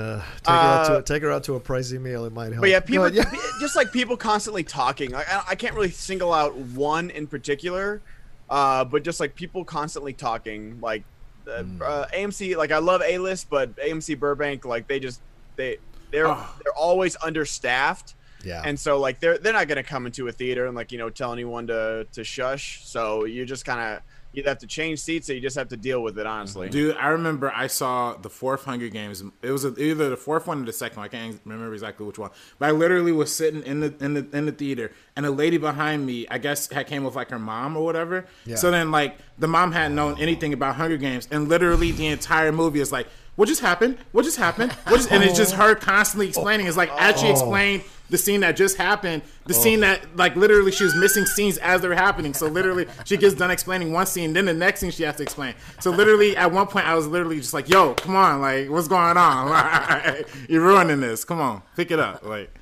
take, 0.44 0.48
her 0.48 0.52
out 0.52 0.86
to, 0.88 0.94
Uh, 0.98 1.02
take 1.04 1.22
her 1.24 1.32
out 1.32 1.44
to 1.46 1.54
a 1.56 1.60
pricey 1.60 2.02
meal. 2.02 2.26
It 2.26 2.34
might 2.34 2.52
help. 2.52 2.62
But 2.62 2.70
yeah, 2.72 2.80
people 2.80 3.06
ahead, 3.06 3.16
yeah. 3.16 3.40
just 3.62 3.76
like 3.76 3.92
people 3.92 4.18
constantly 4.18 4.64
talking. 4.64 5.12
Like 5.12 5.30
I, 5.32 5.44
I 5.50 5.56
can't 5.56 5.76
really 5.76 5.92
single 5.92 6.34
out 6.34 6.56
one 6.56 7.12
in 7.12 7.28
particular, 7.28 8.02
uh, 8.50 8.84
but 8.86 9.04
just 9.04 9.20
like 9.20 9.36
people 9.36 9.64
constantly 9.64 10.14
talking. 10.14 10.80
Like 10.82 11.04
uh, 11.48 11.62
Hmm. 11.64 11.82
uh, 11.82 12.06
AMC, 12.14 12.58
like 12.58 12.72
I 12.72 12.80
love 12.80 13.02
A 13.04 13.20
list, 13.20 13.50
but 13.50 13.76
AMC 13.78 14.20
Burbank, 14.20 14.66
like 14.66 14.88
they 14.88 15.00
just 15.00 15.22
they 15.58 15.78
they're 16.12 16.28
Oh. 16.28 16.56
they're 16.64 16.74
always 16.74 17.16
understaffed. 17.24 18.16
Yeah. 18.44 18.62
And 18.66 18.80
so 18.80 19.00
like 19.00 19.20
they're 19.20 19.38
they're 19.38 19.54
not 19.54 19.68
gonna 19.68 19.84
come 19.84 20.06
into 20.08 20.28
a 20.28 20.32
theater 20.32 20.66
and 20.66 20.76
like 20.76 20.92
you 20.92 20.98
know 20.98 21.10
tell 21.10 21.34
anyone 21.34 21.68
to 21.68 22.08
to 22.14 22.24
shush. 22.24 22.82
So 22.86 23.26
you 23.26 23.46
just 23.46 23.64
kind 23.64 23.80
of 23.80 24.02
you 24.34 24.44
have 24.44 24.60
to 24.60 24.68
change 24.68 25.00
seats, 25.00 25.30
or 25.30 25.34
you 25.34 25.42
just 25.42 25.58
have 25.58 25.70
to 25.70 25.78
deal 25.78 26.04
with 26.04 26.18
it. 26.20 26.26
Honestly, 26.26 26.70
Dude, 26.70 26.96
I 26.98 27.08
remember 27.08 27.52
I 27.56 27.68
saw 27.68 28.16
the 28.16 28.30
fourth 28.30 28.66
Hunger 28.66 28.90
Games. 28.90 29.24
It 29.42 29.52
was 29.52 29.66
either 29.66 30.10
the 30.10 30.18
fourth 30.18 30.48
one 30.48 30.62
or 30.62 30.66
the 30.66 30.74
second 30.74 30.98
one. 30.98 31.06
I 31.06 31.08
can't 31.08 31.40
remember 31.44 31.74
exactly 31.74 32.06
which 32.06 32.20
one. 32.20 32.32
But 32.60 32.70
I 32.70 32.72
literally 32.72 33.12
was 33.12 33.34
sitting 33.34 33.64
in 33.64 33.80
the 33.80 33.94
in 34.00 34.14
the 34.14 34.28
in 34.34 34.46
the 34.46 34.52
theater, 34.52 34.92
and 35.16 35.26
a 35.26 35.32
lady 35.32 35.58
behind 35.58 36.06
me, 36.06 36.28
I 36.30 36.38
guess, 36.38 36.72
had 36.72 36.88
came 36.88 37.04
with 37.04 37.16
like 37.16 37.30
her 37.30 37.40
mom 37.40 37.78
or 37.78 37.84
whatever. 37.84 38.26
Yeah. 38.46 38.56
So 38.56 38.72
then, 38.72 38.92
like, 38.92 39.18
the 39.38 39.48
mom 39.48 39.72
hadn't 39.72 39.96
known 39.96 40.20
anything 40.20 40.54
about 40.54 40.76
Hunger 40.76 40.98
Games, 40.98 41.28
and 41.32 41.48
literally 41.48 41.92
the 41.92 42.08
entire 42.08 42.52
movie 42.52 42.80
is 42.80 42.92
like, 42.92 43.08
"What 43.36 43.48
just 43.48 43.62
happened? 43.62 43.98
What 44.12 44.24
just 44.24 44.38
happened? 44.38 44.72
What 44.72 44.98
just?" 44.98 45.12
And 45.12 45.24
it's 45.24 45.38
just 45.38 45.54
oh. 45.56 45.58
her 45.58 45.76
constantly 45.76 46.28
explaining. 46.28 46.68
It's 46.68 46.78
like 46.78 46.92
as 46.92 47.20
she 47.20 47.28
oh. 47.28 47.32
explained 47.32 47.84
the 48.10 48.18
scene 48.18 48.42
that 48.42 48.56
just 48.56 48.78
happened, 48.78 49.22
the 49.46 49.54
oh. 49.54 49.58
scene 49.58 49.82
that 49.82 50.16
like 50.16 50.36
literally 50.36 50.72
she 50.72 50.84
was 50.84 50.96
missing 50.96 51.26
scenes 51.26 51.58
as 51.58 51.82
they're 51.82 51.94
happening. 51.94 52.34
So 52.34 52.48
literally 52.48 52.88
she 53.06 53.18
gets 53.18 53.36
done 53.36 53.52
explaining 53.52 53.92
one 53.92 54.06
scene, 54.06 54.34
then 54.34 54.46
the 54.46 54.54
next 54.54 54.80
scene 54.80 54.92
she 54.92 55.04
has 55.04 55.18
to 55.18 55.24
explain. 55.24 55.56
So 55.80 55.92
literally 55.92 56.36
at 56.36 56.52
one 56.52 56.68
point 56.68 56.88
I 56.88 56.96
was 56.96 57.08
literally 57.08 57.38
just 57.38 57.54
like, 57.54 57.70
"Yo, 57.70 57.94
come 57.96 58.16
on, 58.16 58.42
like 58.42 58.70
what's 58.70 58.88
going 58.88 59.18
on? 59.18 59.48
Like, 59.98 60.28
you're 60.50 60.62
ruining 60.62 61.02
this. 61.02 61.24
Come 61.24 61.40
on, 61.40 61.62
pick 61.76 61.92
it 61.92 62.00
up." 62.00 62.24
Like 62.26 62.54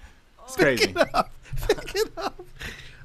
it's 0.46 0.56
crazy. 0.56 0.92
It 0.92 1.16
up. 1.16 1.32
Pick 1.68 1.96
it 1.96 2.12
up." 2.18 2.42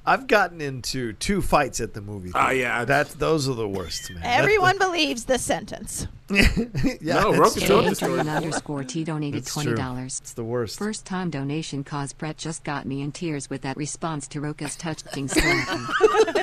I've 0.07 0.27
gotten 0.27 0.61
into 0.61 1.13
two 1.13 1.43
fights 1.43 1.81
at 1.81 1.95
the 1.95 2.01
movie. 2.01 2.33
Oh, 2.35 2.49
theater. 2.49 2.61
yeah. 2.61 2.85
that's 2.85 3.15
those 3.15 3.49
are 3.49 3.55
the 3.55 3.69
worst, 3.69 4.11
man. 4.11 4.23
That- 4.23 4.41
Everyone 4.41 4.79
believes 4.79 5.27
the 5.27 5.39
sentence. 5.39 6.07
yeah, 7.01 7.21
No, 7.21 7.31
it's 7.31 7.39
Roku 7.39 7.59
true. 7.61 7.69
told 7.69 7.85
the 7.87 7.91
Adrian 8.07 8.29
underscore 8.29 8.85
T 8.85 9.03
donated 9.05 9.39
It's 9.43 9.53
twenty 9.53 9.75
dollars. 9.75 10.21
It's 10.23 10.33
the 10.35 10.45
worst. 10.45 10.79
First 10.79 11.05
time 11.05 11.29
donation 11.31 11.83
cause 11.85 12.13
Brett 12.13 12.37
just 12.39 12.63
got 12.65 12.87
me 12.87 13.03
in 13.03 13.11
tears 13.13 13.51
with 13.51 13.63
that 13.63 13.77
response 13.77 14.29
to 14.29 14.41
Roka's 14.41 14.77
touching 14.77 15.27
slapping. 15.29 15.87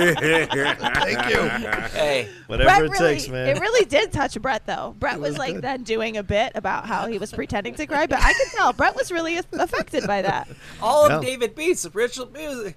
Thank 0.00 1.28
you. 1.30 1.40
hey, 1.98 2.28
Whatever 2.46 2.68
Brett 2.68 2.82
it 2.82 2.90
really, 3.00 3.14
takes, 3.16 3.28
man. 3.28 3.48
It 3.56 3.60
really 3.60 3.84
did 3.84 4.12
touch 4.12 4.40
Brett, 4.40 4.64
though. 4.66 4.94
Brett 4.98 5.20
was, 5.20 5.30
was 5.32 5.38
like 5.38 5.54
good. 5.54 5.62
then 5.62 5.82
doing 5.82 6.16
a 6.16 6.22
bit 6.22 6.52
about 6.54 6.86
how 6.86 7.06
he 7.06 7.18
was 7.18 7.32
pretending 7.32 7.74
to 7.74 7.86
cry, 7.86 8.06
but 8.06 8.20
I 8.20 8.32
could 8.32 8.48
tell 8.56 8.72
Brett 8.72 8.96
was 8.96 9.12
really 9.12 9.36
affected 9.36 10.06
by 10.06 10.22
that. 10.22 10.48
all 10.82 11.04
of 11.06 11.22
Yeah. 11.22 11.28
David 11.30 11.54
Beats' 11.54 11.86
original 11.94 12.30
music. 12.30 12.76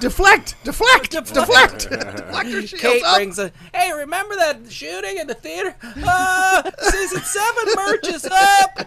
deflect, 0.00 0.54
deflect, 0.64 1.10
deflect. 1.10 1.88
deflect 1.90 2.48
your 2.48 2.62
shields 2.66 2.82
Kate 2.82 3.02
up. 3.04 3.16
Brings 3.36 3.52
a. 3.52 3.76
Hey, 3.76 3.92
remember 3.92 4.34
that 4.36 4.70
shooting 4.70 5.18
in 5.18 5.26
the 5.26 5.34
theater? 5.34 5.74
Uh, 5.82 6.70
season 6.90 7.22
seven 7.22 7.64
merch 7.76 8.08
is 8.08 8.24
up. 8.26 8.86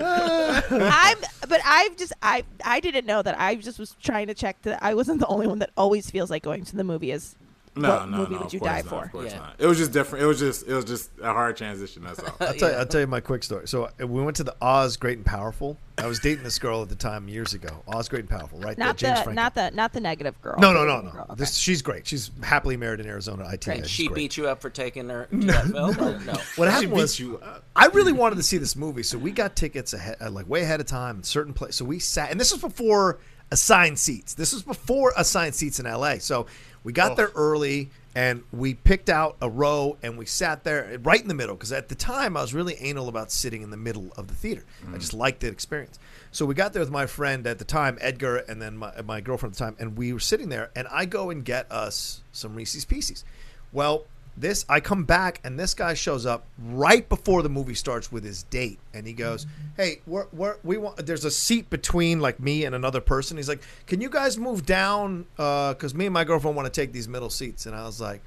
Uh, 0.00 0.60
I'm, 0.70 1.16
but 1.48 1.60
I've 1.64 1.96
just, 1.96 2.12
I, 2.22 2.44
I 2.64 2.80
didn't 2.80 3.06
know 3.06 3.22
that. 3.22 3.40
I 3.40 3.54
just 3.54 3.78
was 3.78 3.94
trying 4.02 4.26
to 4.26 4.34
check 4.34 4.60
that 4.62 4.82
I 4.82 4.94
wasn't 4.94 5.20
the 5.20 5.26
only 5.26 5.46
one 5.46 5.60
that 5.60 5.70
always 5.76 6.10
feels 6.10 6.30
like 6.30 6.42
going 6.42 6.64
to 6.64 6.76
the 6.76 6.84
movie 6.84 7.10
is. 7.10 7.36
No, 7.76 7.88
what 7.88 8.08
no, 8.08 8.16
movie 8.18 8.32
no. 8.32 8.38
would 8.38 8.46
of 8.46 8.52
you 8.54 8.60
course 8.60 8.70
die 8.70 8.76
not, 8.82 8.86
for? 8.88 9.04
Of 9.04 9.12
course 9.12 9.32
Yeah. 9.32 9.38
not. 9.38 9.54
It 9.58 9.66
was 9.66 9.78
just 9.78 9.92
different. 9.92 10.22
It 10.24 10.26
was 10.26 10.38
just 10.38 10.66
it 10.68 10.74
was 10.74 10.84
just 10.84 11.10
a 11.20 11.32
hard 11.32 11.56
transition. 11.56 12.04
That's 12.04 12.20
all. 12.20 12.36
I'll 12.40 12.54
tell, 12.54 12.70
you, 12.70 12.76
I'll 12.76 12.86
tell 12.86 13.00
you 13.00 13.06
my 13.08 13.20
quick 13.20 13.42
story. 13.42 13.66
So 13.66 13.90
uh, 14.00 14.06
we 14.06 14.22
went 14.22 14.36
to 14.36 14.44
the 14.44 14.54
Oz 14.62 14.96
Great 14.96 15.16
and 15.18 15.26
Powerful. 15.26 15.76
I 15.98 16.06
was 16.06 16.18
dating 16.18 16.42
this 16.44 16.58
girl 16.58 16.82
at 16.82 16.88
the 16.88 16.94
time 16.96 17.28
years 17.28 17.52
ago. 17.54 17.82
Oz 17.88 18.08
Great 18.08 18.20
and 18.20 18.30
Powerful, 18.30 18.58
right? 18.60 18.76
Not 18.78 18.98
there, 18.98 19.10
James 19.10 19.20
the, 19.20 19.24
Franco. 19.24 19.42
not 19.42 19.54
the, 19.54 19.70
not 19.72 19.92
the 19.92 20.00
negative 20.00 20.40
girl. 20.42 20.56
No, 20.58 20.72
no, 20.72 20.84
no, 20.84 21.00
no. 21.00 21.10
girl. 21.10 21.26
Okay. 21.30 21.34
This, 21.38 21.54
she's 21.56 21.82
great. 21.82 22.06
She's 22.06 22.30
happily 22.42 22.76
married 22.76 23.00
in 23.00 23.06
Arizona. 23.06 23.48
IT. 23.52 23.66
and 23.68 23.80
She's 23.84 23.90
she 23.90 24.06
great. 24.08 24.14
beat 24.16 24.36
you 24.36 24.48
up 24.48 24.60
for 24.60 24.70
taking 24.70 25.08
her 25.08 25.26
to 25.30 25.36
that 25.36 25.66
film? 25.66 25.98
Or 26.00 26.18
no. 26.20 26.32
What 26.32 26.40
She 26.56 26.62
happened 26.64 26.90
beat 26.90 26.96
was 27.00 27.18
you 27.20 27.38
up. 27.38 27.64
I 27.76 27.86
really 27.86 28.12
wanted 28.12 28.36
to 28.36 28.42
see 28.44 28.58
this 28.58 28.74
movie, 28.76 29.02
so 29.04 29.18
we 29.18 29.30
got 29.32 29.54
tickets 29.56 29.92
ahead, 29.94 30.16
uh, 30.20 30.30
like 30.30 30.48
way 30.48 30.62
ahead 30.62 30.80
of 30.80 30.86
time, 30.86 31.16
in 31.18 31.22
certain 31.24 31.52
place. 31.54 31.76
So 31.76 31.84
we 31.84 31.98
sat, 31.98 32.30
and 32.30 32.40
this 32.40 32.52
was 32.52 32.60
before 32.60 33.18
assigned 33.52 33.98
seats. 33.98 34.34
This 34.34 34.52
was 34.52 34.62
before 34.64 35.12
assigned 35.16 35.54
seats 35.54 35.78
in 35.78 35.86
LA. 35.86 36.18
So 36.18 36.46
we 36.84 36.92
got 36.92 37.16
there 37.16 37.30
early, 37.34 37.90
and 38.14 38.44
we 38.52 38.74
picked 38.74 39.08
out 39.08 39.36
a 39.40 39.48
row, 39.48 39.96
and 40.02 40.16
we 40.16 40.26
sat 40.26 40.62
there 40.62 40.98
right 41.02 41.20
in 41.20 41.28
the 41.28 41.34
middle 41.34 41.56
because 41.56 41.72
at 41.72 41.88
the 41.88 41.94
time 41.94 42.36
I 42.36 42.42
was 42.42 42.54
really 42.54 42.74
anal 42.74 43.08
about 43.08 43.32
sitting 43.32 43.62
in 43.62 43.70
the 43.70 43.76
middle 43.76 44.12
of 44.16 44.28
the 44.28 44.34
theater. 44.34 44.64
I 44.86 44.90
mm. 44.90 45.00
just 45.00 45.14
liked 45.14 45.40
the 45.40 45.48
experience. 45.48 45.98
So 46.30 46.44
we 46.44 46.54
got 46.54 46.72
there 46.72 46.80
with 46.80 46.90
my 46.90 47.06
friend 47.06 47.46
at 47.46 47.58
the 47.58 47.64
time, 47.64 47.96
Edgar, 48.00 48.36
and 48.36 48.60
then 48.60 48.76
my, 48.76 49.00
my 49.02 49.20
girlfriend 49.20 49.54
at 49.54 49.58
the 49.58 49.64
time, 49.64 49.76
and 49.78 49.96
we 49.96 50.12
were 50.12 50.20
sitting 50.20 50.50
there, 50.50 50.70
and 50.76 50.86
I 50.90 51.06
go 51.06 51.30
and 51.30 51.44
get 51.44 51.70
us 51.72 52.22
some 52.32 52.54
Reese's 52.54 52.84
Pieces. 52.84 53.24
Well, 53.72 54.04
this 54.36 54.64
I 54.68 54.80
come 54.80 55.04
back 55.04 55.40
and 55.44 55.58
this 55.58 55.74
guy 55.74 55.94
shows 55.94 56.26
up 56.26 56.44
right 56.58 57.08
before 57.08 57.42
the 57.42 57.48
movie 57.48 57.74
starts 57.74 58.10
with 58.10 58.24
his 58.24 58.42
date, 58.44 58.78
and 58.92 59.06
he 59.06 59.12
goes, 59.12 59.44
mm-hmm. 59.44 59.82
"Hey, 59.82 60.00
we're, 60.06 60.26
we're, 60.32 60.56
we 60.64 60.76
want." 60.76 61.04
There's 61.06 61.24
a 61.24 61.30
seat 61.30 61.70
between 61.70 62.20
like 62.20 62.40
me 62.40 62.64
and 62.64 62.74
another 62.74 63.00
person. 63.00 63.36
He's 63.36 63.48
like, 63.48 63.62
"Can 63.86 64.00
you 64.00 64.08
guys 64.08 64.36
move 64.38 64.66
down? 64.66 65.26
Uh, 65.38 65.74
because 65.74 65.94
me 65.94 66.06
and 66.06 66.14
my 66.14 66.24
girlfriend 66.24 66.56
want 66.56 66.72
to 66.72 66.80
take 66.80 66.92
these 66.92 67.08
middle 67.08 67.30
seats." 67.30 67.66
And 67.66 67.76
I 67.76 67.84
was 67.84 68.00
like, 68.00 68.22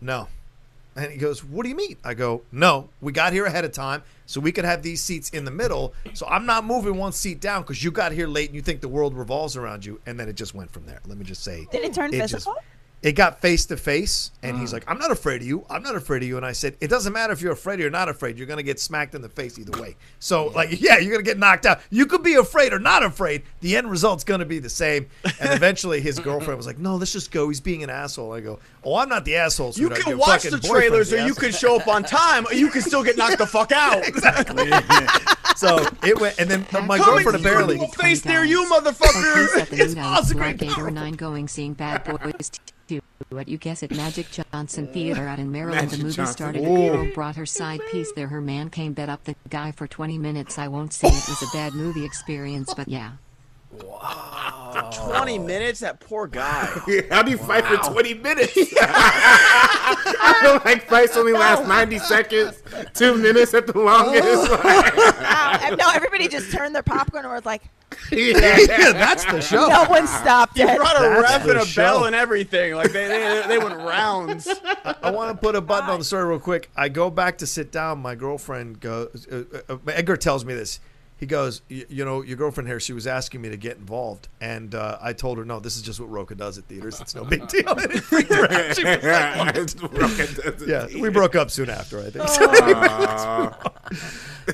"No." 0.00 0.28
And 0.96 1.10
he 1.10 1.18
goes, 1.18 1.42
What 1.44 1.64
do 1.64 1.68
you 1.68 1.74
mean? 1.74 1.96
I 2.04 2.14
go, 2.14 2.42
No, 2.52 2.88
we 3.00 3.12
got 3.12 3.32
here 3.32 3.46
ahead 3.46 3.64
of 3.64 3.72
time 3.72 4.02
so 4.26 4.40
we 4.40 4.52
could 4.52 4.64
have 4.64 4.82
these 4.82 5.02
seats 5.02 5.30
in 5.30 5.44
the 5.44 5.50
middle. 5.50 5.92
So 6.12 6.26
I'm 6.26 6.46
not 6.46 6.64
moving 6.64 6.96
one 6.96 7.12
seat 7.12 7.40
down 7.40 7.62
because 7.62 7.82
you 7.82 7.90
got 7.90 8.12
here 8.12 8.28
late 8.28 8.48
and 8.48 8.54
you 8.54 8.62
think 8.62 8.80
the 8.80 8.88
world 8.88 9.14
revolves 9.14 9.56
around 9.56 9.84
you. 9.84 10.00
And 10.06 10.18
then 10.18 10.28
it 10.28 10.34
just 10.36 10.54
went 10.54 10.70
from 10.70 10.86
there. 10.86 11.00
Let 11.06 11.18
me 11.18 11.24
just 11.24 11.42
say. 11.42 11.66
Did 11.70 11.84
it 11.84 11.94
turn 11.94 12.12
just- 12.12 12.32
physical? 12.32 12.56
It 13.04 13.12
got 13.12 13.38
face 13.42 13.66
to 13.66 13.76
face, 13.76 14.30
and 14.42 14.58
he's 14.58 14.70
mm. 14.70 14.72
like, 14.72 14.84
"I'm 14.88 14.98
not 14.98 15.10
afraid 15.10 15.42
of 15.42 15.46
you. 15.46 15.66
I'm 15.68 15.82
not 15.82 15.94
afraid 15.94 16.22
of 16.22 16.28
you." 16.28 16.38
And 16.38 16.46
I 16.46 16.52
said, 16.52 16.74
"It 16.80 16.88
doesn't 16.88 17.12
matter 17.12 17.34
if 17.34 17.42
you're 17.42 17.52
afraid 17.52 17.78
or 17.78 17.82
you're 17.82 17.90
not 17.90 18.08
afraid. 18.08 18.38
You're 18.38 18.46
gonna 18.46 18.62
get 18.62 18.80
smacked 18.80 19.14
in 19.14 19.20
the 19.20 19.28
face 19.28 19.58
either 19.58 19.78
way. 19.78 19.96
So, 20.20 20.46
like, 20.46 20.80
yeah, 20.80 20.98
you're 20.98 21.12
gonna 21.12 21.22
get 21.22 21.38
knocked 21.38 21.66
out. 21.66 21.82
You 21.90 22.06
could 22.06 22.22
be 22.22 22.36
afraid 22.36 22.72
or 22.72 22.78
not 22.78 23.02
afraid. 23.02 23.42
The 23.60 23.76
end 23.76 23.90
result's 23.90 24.24
gonna 24.24 24.46
be 24.46 24.58
the 24.58 24.70
same." 24.70 25.06
And 25.22 25.34
eventually, 25.52 26.00
his 26.00 26.18
girlfriend 26.18 26.56
was 26.56 26.66
like, 26.66 26.78
"No, 26.78 26.96
let's 26.96 27.12
just 27.12 27.30
go. 27.30 27.46
He's 27.50 27.60
being 27.60 27.82
an 27.82 27.90
asshole." 27.90 28.32
I 28.32 28.40
go, 28.40 28.58
"Oh, 28.82 28.96
I'm 28.96 29.10
not 29.10 29.26
the 29.26 29.36
asshole." 29.36 29.72
You 29.76 29.90
can 29.90 30.08
Your 30.08 30.16
watch 30.16 30.44
the 30.44 30.58
trailers, 30.58 31.10
the 31.10 31.16
or 31.16 31.26
you 31.26 31.32
asshole." 31.32 31.50
can 31.50 31.52
show 31.52 31.76
up 31.76 31.86
on 31.86 32.04
time, 32.04 32.46
or 32.46 32.54
you 32.54 32.70
can 32.70 32.80
still 32.80 33.04
get 33.04 33.18
knocked 33.18 33.36
the 33.36 33.46
fuck 33.46 33.70
out. 33.70 34.02
Exactly. 34.14 34.70
So 35.56 35.86
it 36.02 36.18
went, 36.18 36.38
and 36.38 36.50
then 36.50 36.66
my 36.86 36.98
Coming 36.98 37.24
girlfriend 37.24 37.42
to 37.42 37.48
apparently. 37.48 37.86
face 37.96 38.24
near 38.24 38.44
you, 38.44 38.64
Okay, 38.64 38.74
motherfucker. 38.74 39.72
It's 39.72 39.94
mood 39.94 39.98
out 39.98 40.18
awesome, 40.20 40.56
Gator 40.56 40.90
9 40.90 41.12
going 41.14 41.48
seeing 41.48 41.74
Bad 41.74 42.04
Boys 42.04 42.50
2. 42.88 43.00
What 43.30 43.48
you 43.48 43.58
guess 43.58 43.82
at 43.82 43.90
Magic 43.90 44.26
Johnson 44.30 44.86
Theater 44.92 45.26
out 45.26 45.38
in 45.38 45.50
Maryland. 45.50 45.82
Magic 45.82 45.98
the 45.98 46.04
movie 46.04 46.16
Johnson. 46.16 46.32
started. 46.34 46.64
The 46.64 46.68
girl 46.68 47.06
brought 47.14 47.36
her 47.36 47.46
side 47.46 47.80
piece 47.90 48.12
there. 48.12 48.28
Her 48.28 48.40
man 48.40 48.70
came 48.70 48.92
bet 48.92 49.08
up 49.08 49.24
the 49.24 49.34
guy 49.48 49.72
for 49.72 49.86
20 49.86 50.18
minutes. 50.18 50.58
I 50.58 50.68
won't 50.68 50.92
say 50.92 51.08
it 51.08 51.28
was 51.28 51.42
a 51.42 51.56
bad 51.56 51.74
movie 51.74 52.04
experience, 52.04 52.72
but 52.74 52.88
yeah. 52.88 53.12
Wow. 53.82 54.90
20 54.92 55.38
minutes, 55.38 55.80
that 55.80 56.00
poor 56.00 56.26
guy. 56.26 56.66
How 57.10 57.22
do 57.22 57.30
you 57.30 57.38
fight 57.38 57.64
for 57.64 57.76
20 57.92 58.14
minutes? 58.14 58.52
I 58.80 60.38
feel 60.42 60.60
like 60.64 60.88
fights 60.88 61.16
only 61.16 61.32
last 61.32 61.66
90 61.66 61.98
seconds, 61.98 62.62
two 62.92 63.16
minutes 63.16 63.54
at 63.54 63.66
the 63.66 63.78
longest. 63.78 64.50
Wow. 64.50 65.30
And 65.64 65.78
no, 65.78 65.88
everybody 65.94 66.28
just 66.28 66.52
turned 66.52 66.74
their 66.74 66.82
popcorn 66.82 67.24
and 67.24 67.32
was 67.32 67.46
like, 67.46 67.62
yeah, 68.12 68.32
that's 68.92 69.24
the 69.24 69.40
show. 69.40 69.66
no 69.68 69.84
one 69.84 70.06
stopped 70.06 70.58
You 70.58 70.68
it. 70.68 70.76
brought 70.76 70.96
a 70.96 71.00
That's 71.00 71.46
ref 71.46 71.48
and 71.48 71.58
a 71.70 71.74
bell 71.74 72.04
and 72.04 72.14
everything. 72.14 72.74
Like 72.74 72.92
they, 72.92 73.06
they, 73.08 73.44
they 73.48 73.58
went 73.58 73.76
rounds. 73.76 74.48
I 75.02 75.10
want 75.10 75.30
to 75.30 75.36
put 75.40 75.54
a 75.56 75.60
button 75.60 75.90
on 75.90 75.98
the 76.00 76.04
story 76.04 76.24
real 76.24 76.38
quick. 76.38 76.70
I 76.76 76.88
go 76.88 77.10
back 77.10 77.38
to 77.38 77.46
sit 77.46 77.70
down. 77.72 78.00
My 78.00 78.14
girlfriend 78.14 78.80
goes. 78.80 79.26
Uh, 79.30 79.44
uh, 79.68 79.76
Edgar 79.88 80.16
tells 80.16 80.44
me 80.44 80.54
this. 80.54 80.80
He 81.16 81.26
goes, 81.26 81.62
you 81.68 82.04
know, 82.04 82.22
your 82.22 82.36
girlfriend 82.36 82.68
here. 82.68 82.80
She 82.80 82.92
was 82.92 83.06
asking 83.06 83.40
me 83.40 83.48
to 83.48 83.56
get 83.56 83.76
involved, 83.76 84.26
and 84.40 84.74
uh, 84.74 84.98
I 85.00 85.12
told 85.12 85.38
her, 85.38 85.44
no, 85.44 85.60
this 85.60 85.76
is 85.76 85.82
just 85.82 86.00
what 86.00 86.10
Roka 86.10 86.34
does 86.34 86.58
at 86.58 86.64
theaters. 86.64 87.00
It's 87.00 87.14
no 87.14 87.24
big 87.24 87.46
deal. 87.48 87.68
And 87.70 87.92
it 87.92 88.00
freaked 88.02 88.32
her 88.32 88.50
out. 88.50 88.76
She 88.76 88.84
was 88.84 90.38
like, 90.44 90.68
yeah, 90.68 90.86
we 91.00 91.08
broke 91.10 91.36
up 91.36 91.50
soon 91.52 91.70
after. 91.70 92.00
I 92.00 92.10
think. 92.10 92.28
So 92.28 92.44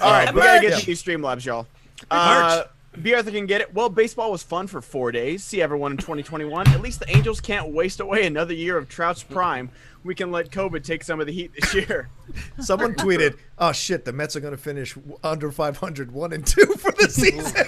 All 0.00 0.12
right, 0.12 0.32
we 0.34 0.40
gotta 0.40 0.60
get 0.60 0.70
Yeah. 0.72 0.76
to 0.78 0.86
these 0.86 1.02
Streamlabs, 1.02 1.44
y'all. 1.44 1.66
Uh, 2.10 2.64
Bea 3.00 3.14
Arthur 3.14 3.30
can 3.30 3.46
get 3.46 3.60
it. 3.60 3.72
Well, 3.72 3.88
baseball 3.88 4.32
was 4.32 4.42
fun 4.42 4.66
for 4.66 4.82
four 4.82 5.12
days. 5.12 5.44
See 5.44 5.62
everyone 5.62 5.92
in 5.92 5.98
2021. 5.98 6.66
At 6.68 6.80
least 6.80 6.98
the 6.98 7.08
Angels 7.16 7.40
can't 7.40 7.72
waste 7.72 8.00
away 8.00 8.26
another 8.26 8.52
year 8.52 8.76
of 8.76 8.88
Trout's 8.88 9.22
prime. 9.22 9.70
We 10.02 10.14
can 10.14 10.32
let 10.32 10.50
COVID 10.50 10.82
take 10.82 11.04
some 11.04 11.20
of 11.20 11.26
the 11.26 11.32
heat 11.32 11.52
this 11.54 11.72
year. 11.74 12.08
Someone 12.58 12.94
tweeted, 12.94 13.36
"Oh 13.58 13.70
shit, 13.70 14.04
the 14.04 14.12
Mets 14.12 14.34
are 14.34 14.40
going 14.40 14.56
to 14.56 14.60
finish 14.60 14.96
under 15.22 15.52
500, 15.52 16.10
one 16.10 16.32
and 16.32 16.44
two 16.44 16.66
for 16.78 16.90
the 16.92 17.08
season." 17.08 17.54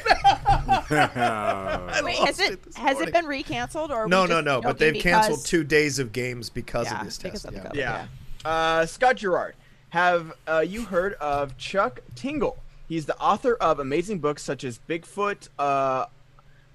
Wait, 2.05 2.17
has 2.17 2.41
it 2.41 2.63
this 2.63 2.77
has 2.77 3.01
it 3.01 3.13
been 3.13 3.27
recanceled 3.27 3.91
or 3.91 4.09
no, 4.09 4.27
no, 4.27 4.41
no. 4.41 4.61
But 4.61 4.79
they've 4.79 5.01
canceled 5.01 5.45
two 5.45 5.63
days 5.63 5.99
of 5.99 6.13
games 6.13 6.51
because 6.51 6.87
Yeah, 6.87 7.01
of 7.01 7.05
this 7.07 7.19
because 7.19 7.43
test. 7.43 7.55
of 7.55 7.63
the 7.73 7.79
Yeah. 7.79 8.07
Yeah. 8.45 8.51
Uh, 8.51 8.87
Scott 8.87 9.17
Gerard, 9.17 9.55
have 9.91 10.33
uh, 10.49 10.65
you 10.67 10.85
heard 10.85 11.15
of 11.15 11.57
Chuck 11.59 12.01
Tingle? 12.17 12.59
He's 12.93 13.07
the 13.07 13.19
author 13.19 13.55
of 13.55 13.79
amazing 13.79 14.19
books 14.19 14.43
such 14.43 14.65
as 14.65 14.79
Bigfoot, 14.87 15.49
uh, 15.59 16.05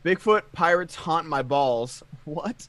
Bigfoot 0.03 0.41
Pirates 0.51 0.95
Haunt 0.95 1.27
My 1.27 1.43
Balls. 1.43 2.01
What? 2.25 2.67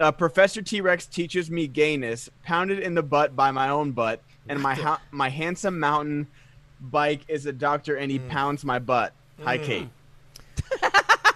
Uh, 0.00 0.12
Professor 0.12 0.62
T 0.62 0.80
Rex 0.80 1.04
teaches 1.04 1.50
me 1.50 1.66
gayness, 1.66 2.30
pounded 2.42 2.78
in 2.78 2.94
the 2.94 3.02
butt 3.02 3.36
by 3.36 3.50
my 3.50 3.68
own 3.68 3.92
butt, 3.92 4.22
and 4.48 4.62
my 4.62 4.74
ha- 4.74 5.02
my 5.10 5.28
handsome 5.28 5.78
mountain 5.78 6.26
bike 6.80 7.20
is 7.28 7.44
a 7.44 7.52
doctor 7.52 7.96
and 7.96 8.10
he 8.10 8.18
pounds 8.18 8.64
my 8.64 8.78
butt. 8.78 9.12
Hi, 9.42 9.58
Kate. 9.58 9.88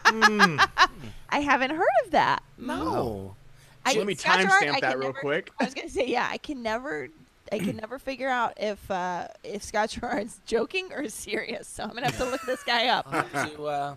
I 0.06 1.40
haven't 1.40 1.72
heard 1.72 1.86
of 2.06 2.12
that. 2.12 2.42
No. 2.56 3.36
I, 3.84 3.92
Let 3.92 4.06
me 4.06 4.14
timestamp 4.14 4.80
that 4.80 4.98
real 4.98 5.08
never- 5.08 5.20
quick. 5.20 5.50
I 5.60 5.64
was 5.66 5.74
gonna 5.74 5.90
say, 5.90 6.06
yeah, 6.06 6.26
I 6.30 6.38
can 6.38 6.62
never, 6.62 7.08
I 7.52 7.58
can 7.58 7.76
never 7.76 7.98
figure 7.98 8.28
out 8.28 8.54
if 8.58 8.90
uh, 8.90 9.28
if 9.44 9.62
Scott 9.62 9.90
Gerard's 9.90 10.40
joking 10.46 10.92
or 10.92 11.08
serious. 11.08 11.66
So 11.68 11.82
I'm 11.84 11.90
gonna 11.90 12.06
have 12.06 12.16
to 12.18 12.24
look 12.24 12.42
this 12.42 12.62
guy 12.62 12.88
up. 12.88 13.10
To, 13.32 13.64
uh, 13.64 13.96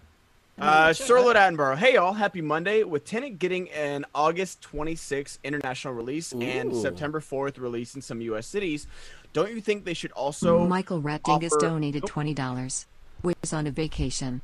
Uh, 0.59 0.93
Charlotte 0.93 1.35
Attenborough. 1.35 1.75
Hey, 1.77 1.95
y'all. 1.95 2.13
Happy 2.13 2.39
Monday. 2.41 2.84
With 2.84 3.05
Tenet 3.05 3.39
getting 3.39 3.69
an 3.71 4.05
August 4.13 4.61
26th 4.71 5.39
international 5.43 5.95
release 5.95 6.31
and 6.31 6.75
September 6.75 7.19
4th 7.19 7.57
release 7.59 7.95
in 7.95 8.01
some 8.03 8.21
U.S. 8.21 8.45
cities, 8.45 8.85
don't 9.34 9.51
you 9.51 9.61
think 9.61 9.84
they 9.84 9.95
should 9.95 10.11
also. 10.11 10.67
Michael 10.67 11.01
Rettingus 11.01 11.53
offer- 11.53 11.59
donated 11.59 12.03
Oh. 12.03 12.07
$20. 12.07 12.85
Was 13.23 13.51
on 13.53 13.65
a 13.65 13.71
vacation. 13.71 14.41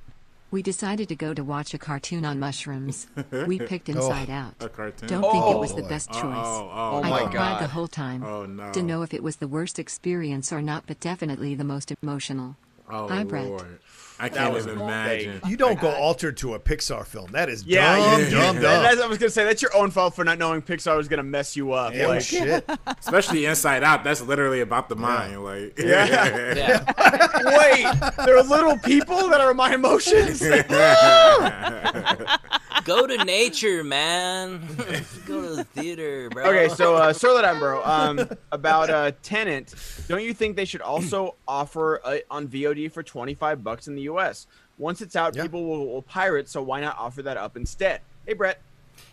We 0.51 0.63
decided 0.63 1.09
to 1.09 1.15
go 1.15 1.33
to 1.33 1.43
watch 1.43 1.73
a 1.73 1.77
cartoon 1.77 2.25
on 2.25 2.39
mushrooms. 2.39 3.07
We 3.45 3.59
picked 3.71 3.87
oh, 3.89 3.93
Inside 3.93 4.29
Out. 4.31 4.55
A 4.59 4.69
cartoon? 4.69 5.07
Don't 5.07 5.21
think 5.21 5.45
it 5.45 5.55
oh, 5.55 5.59
was 5.59 5.73
Oh, 5.73 5.75
the 5.75 5.83
best 5.83 6.09
choice. 6.11 6.23
Oh, 6.23 6.71
oh, 6.73 7.01
I 7.03 7.09
my 7.09 7.19
cried 7.19 7.33
God. 7.33 7.61
the 7.61 7.67
whole 7.67 7.87
time. 7.87 8.23
Oh, 8.23 8.45
no. 8.45 8.71
To 8.71 8.81
know 8.81 9.03
if 9.03 9.13
it 9.13 9.21
was 9.21 9.35
the 9.35 9.47
worst 9.47 9.77
experience 9.77 10.51
or 10.51 10.61
not, 10.61 10.85
but 10.87 10.99
definitely 10.99 11.53
the 11.53 11.63
most 11.63 11.93
emotional. 12.01 12.55
Oh, 12.89 13.07
Hi, 13.07 13.23
Brett. 13.23 13.45
Lord. 13.45 13.79
I 14.19 14.29
can't 14.29 14.55
even 14.55 14.77
a 14.77 14.83
imagine. 14.83 15.41
You 15.47 15.55
don't 15.57 15.79
go 15.79 15.89
altered 15.91 16.37
to 16.37 16.53
a 16.55 16.59
Pixar 16.59 17.05
film. 17.05 17.31
That 17.31 17.49
is 17.49 17.63
Yeah, 17.65 17.95
dumb, 17.95 18.19
you, 18.21 18.29
dumb, 18.29 18.55
you- 18.57 18.61
dumb. 18.61 18.83
that's- 18.83 18.99
I 18.99 19.07
was 19.07 19.17
gonna 19.17 19.29
say 19.29 19.43
that's 19.45 19.61
your 19.61 19.75
own 19.75 19.91
fault 19.91 20.15
for 20.15 20.23
not 20.25 20.37
knowing 20.37 20.61
Pixar 20.61 20.97
was 20.97 21.07
gonna 21.07 21.23
mess 21.23 21.55
you 21.55 21.71
up. 21.73 21.93
Yeah, 21.93 22.07
like, 22.07 22.21
shit. 22.21 22.67
Especially 22.99 23.45
Inside 23.45 23.83
Out. 23.83 24.03
That's 24.03 24.21
literally 24.21 24.61
about 24.61 24.89
the 24.89 24.95
mind. 24.95 25.43
Like, 25.43 25.77
Yeah. 25.79 26.53
yeah. 26.55 26.85
wait, 27.57 27.85
there 28.25 28.37
are 28.37 28.43
little 28.43 28.77
people 28.79 29.29
that 29.29 29.39
are 29.41 29.53
my 29.53 29.73
emotions. 29.73 30.41
Go 32.89 33.05
to 33.05 33.23
nature, 33.23 33.83
man. 33.83 34.61
Go 35.27 35.41
to 35.43 35.55
the 35.57 35.63
theater, 35.63 36.27
bro. 36.31 36.45
Okay, 36.45 36.69
so 36.73 36.95
uh, 36.95 37.13
Charlotte 37.13 37.45
Attenborough, 37.45 37.85
um, 37.85 38.27
about 38.51 38.89
uh, 38.89 39.11
Tenet, 39.21 39.75
don't 40.07 40.23
you 40.23 40.33
think 40.33 40.55
they 40.55 40.65
should 40.65 40.81
also 40.81 41.35
offer 41.47 42.01
uh, 42.03 42.17
on 42.31 42.47
VOD 42.47 42.91
for 42.91 43.03
twenty 43.03 43.35
five 43.35 43.63
bucks 43.63 43.87
in 43.87 43.93
the 43.93 44.01
U.S. 44.03 44.47
Once 44.79 45.01
it's 45.01 45.15
out, 45.15 45.35
Yeah. 45.35 45.43
people 45.43 45.65
will, 45.65 45.85
will 45.87 46.01
pirate, 46.01 46.49
so 46.49 46.63
why 46.63 46.81
not 46.81 46.97
offer 46.97 47.21
that 47.21 47.37
up 47.37 47.55
instead? 47.55 48.01
Hey, 48.25 48.33
Brett. 48.33 48.59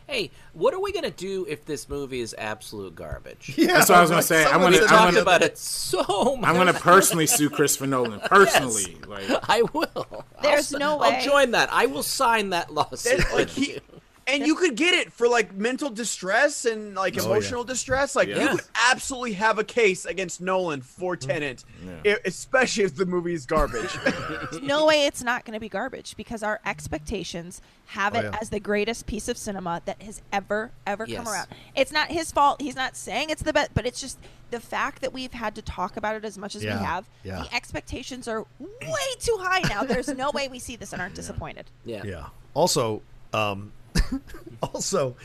Hey, 0.09 0.31
what 0.53 0.73
are 0.73 0.81
we 0.81 0.93
gonna 0.93 1.11
do 1.11 1.45
if 1.49 1.65
this 1.65 1.89
movie 1.89 2.21
is 2.21 2.35
absolute 2.39 2.95
garbage? 2.95 3.55
Yeah, 3.57 3.67
That's 3.69 3.89
what 3.89 3.99
I 3.99 4.01
was 4.03 4.11
gonna 4.11 4.23
say. 4.23 4.45
I'm 4.45 4.61
gonna- 4.61 4.69
We 4.69 4.77
said 4.79 4.87
I'm 4.89 5.09
gonna- 5.09 5.23
about 5.23 5.43
it 5.43 5.59
so 5.59 6.37
much. 6.37 6.49
I'm 6.49 6.55
gonna 6.57 6.73
personally 6.75 7.27
sue 7.27 7.51
Christopher 7.51 7.87
Nolan. 7.89 8.21
Personally, 8.27 8.99
like 9.09 9.25
I 9.49 9.63
will. 9.73 10.25
There's 10.43 10.73
I'll, 10.75 10.79
no 10.81 10.97
way. 10.99 11.09
I'll 11.09 11.25
join 11.25 11.51
that. 11.53 11.73
I 11.73 11.87
will 11.87 12.05
sign 12.05 12.51
that 12.51 12.73
lawsuit. 12.73 13.25
Like 13.33 13.49
he, 13.49 13.73
you. 13.75 13.81
And 14.29 14.45
you 14.45 14.57
could 14.57 14.75
get 14.75 14.93
it 14.93 15.13
for 15.13 15.29
like 15.29 15.55
mental 15.55 15.89
distress 15.89 16.65
and 16.65 16.97
like 16.97 17.15
Oh, 17.17 17.23
yeah. 17.23 17.27
emotional 17.31 17.63
distress. 17.63 18.17
Like 18.17 18.27
you 18.29 18.35
Yeah. 18.35 18.49
could 18.57 18.63
absolutely 18.91 19.35
have 19.35 19.59
a 19.61 19.65
case 19.65 20.05
against 20.05 20.41
Nolan 20.41 20.83
for 20.83 21.17
Mm. 21.17 21.21
Tenet, 21.21 21.65
e- 22.05 22.15
especially 22.25 22.83
if 22.83 22.97
the 22.97 23.07
movie 23.07 23.35
is 23.35 23.47
garbage. 23.47 23.97
no 24.63 24.85
way 24.85 25.07
it's 25.07 25.23
not 25.23 25.45
going 25.45 25.55
to 25.55 25.61
be 25.61 25.69
garbage 25.69 26.17
because 26.17 26.43
our 26.43 26.61
expectations 26.67 27.61
have 27.91 28.17
Oh, 28.17 28.19
it 28.19 28.25
yeah. 28.25 28.39
as 28.41 28.51
the 28.51 28.59
greatest 28.59 29.07
piece 29.07 29.29
of 29.29 29.37
cinema 29.39 29.81
that 29.85 30.03
has 30.03 30.21
ever 30.33 30.73
ever 30.87 31.05
Yes. 31.07 31.19
come 31.23 31.33
around. 31.33 31.47
It's 31.77 31.93
not 31.93 32.09
his 32.09 32.33
fault. 32.33 32.61
He's 32.61 32.75
not 32.75 32.97
saying 32.97 33.31
it's 33.31 33.43
the 33.43 33.53
best, 33.53 33.71
but 33.75 33.87
it's 33.87 34.01
just 34.01 34.19
the 34.51 34.59
fact 34.59 35.03
that 35.03 35.13
we've 35.13 35.33
had 35.35 35.55
to 35.55 35.63
talk 35.63 35.97
about 35.97 36.17
it 36.17 36.25
as 36.25 36.37
much 36.37 36.57
as 36.57 36.65
Yeah, 36.65 36.79
we 36.81 36.85
have. 36.85 37.05
yeah. 37.23 37.43
The 37.43 37.55
expectations 37.55 38.27
are 38.27 38.41
way 38.59 39.07
too 39.21 39.37
high 39.41 39.61
now. 39.69 39.85
There's 39.85 40.09
no 40.09 40.31
way 40.33 40.49
we 40.49 40.59
see 40.59 40.75
this 40.75 40.93
and 40.93 41.01
aren't 41.01 41.15
disappointed. 41.23 41.67
Yeah. 41.85 42.03
Yeah. 42.05 42.27
Also, 42.55 43.03
um, 43.33 43.73
also, 44.63 45.17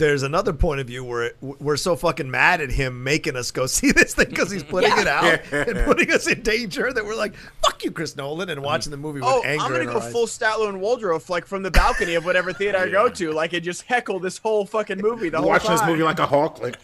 there's 0.00 0.22
another 0.22 0.52
point 0.52 0.80
of 0.80 0.86
view 0.86 1.04
where 1.04 1.32
we're 1.40 1.76
so 1.76 1.94
fucking 1.94 2.30
mad 2.30 2.60
at 2.60 2.70
him 2.70 3.04
making 3.04 3.36
us 3.36 3.50
go 3.50 3.66
see 3.66 3.92
this 3.92 4.14
thing 4.14 4.28
because 4.28 4.50
he's 4.50 4.64
putting 4.64 4.92
it 4.98 5.06
out 5.06 5.40
and 5.52 5.84
putting 5.84 6.10
us 6.10 6.26
in 6.26 6.42
danger 6.42 6.92
that 6.92 7.04
we're 7.04 7.14
like, 7.14 7.34
"Fuck 7.62 7.84
you, 7.84 7.90
Chris 7.90 8.16
Nolan," 8.16 8.48
and 8.48 8.62
watching 8.62 8.90
the 8.90 8.96
movie 8.96 9.20
with 9.20 9.28
oh, 9.28 9.42
anger. 9.42 9.64
I'm 9.64 9.70
gonna 9.70 9.86
go 9.86 10.00
eyes. 10.00 10.12
full 10.12 10.26
Statler 10.26 10.68
and 10.68 10.80
Waldorf, 10.80 11.30
like 11.30 11.46
from 11.46 11.62
the 11.62 11.70
balcony 11.70 12.14
of 12.14 12.24
whatever 12.24 12.52
theater 12.52 12.78
I 12.78 12.88
go 12.88 13.08
to, 13.08 13.32
like 13.32 13.52
and 13.52 13.62
just 13.62 13.82
heckle 13.82 14.18
this 14.18 14.38
whole 14.38 14.64
fucking 14.66 14.98
movie 14.98 15.28
the 15.28 15.38
whole 15.38 15.48
watching 15.48 15.70
this 15.70 15.84
movie 15.84 16.02
like 16.02 16.18
a 16.18 16.26
hawk. 16.26 16.60
Like 16.60 16.78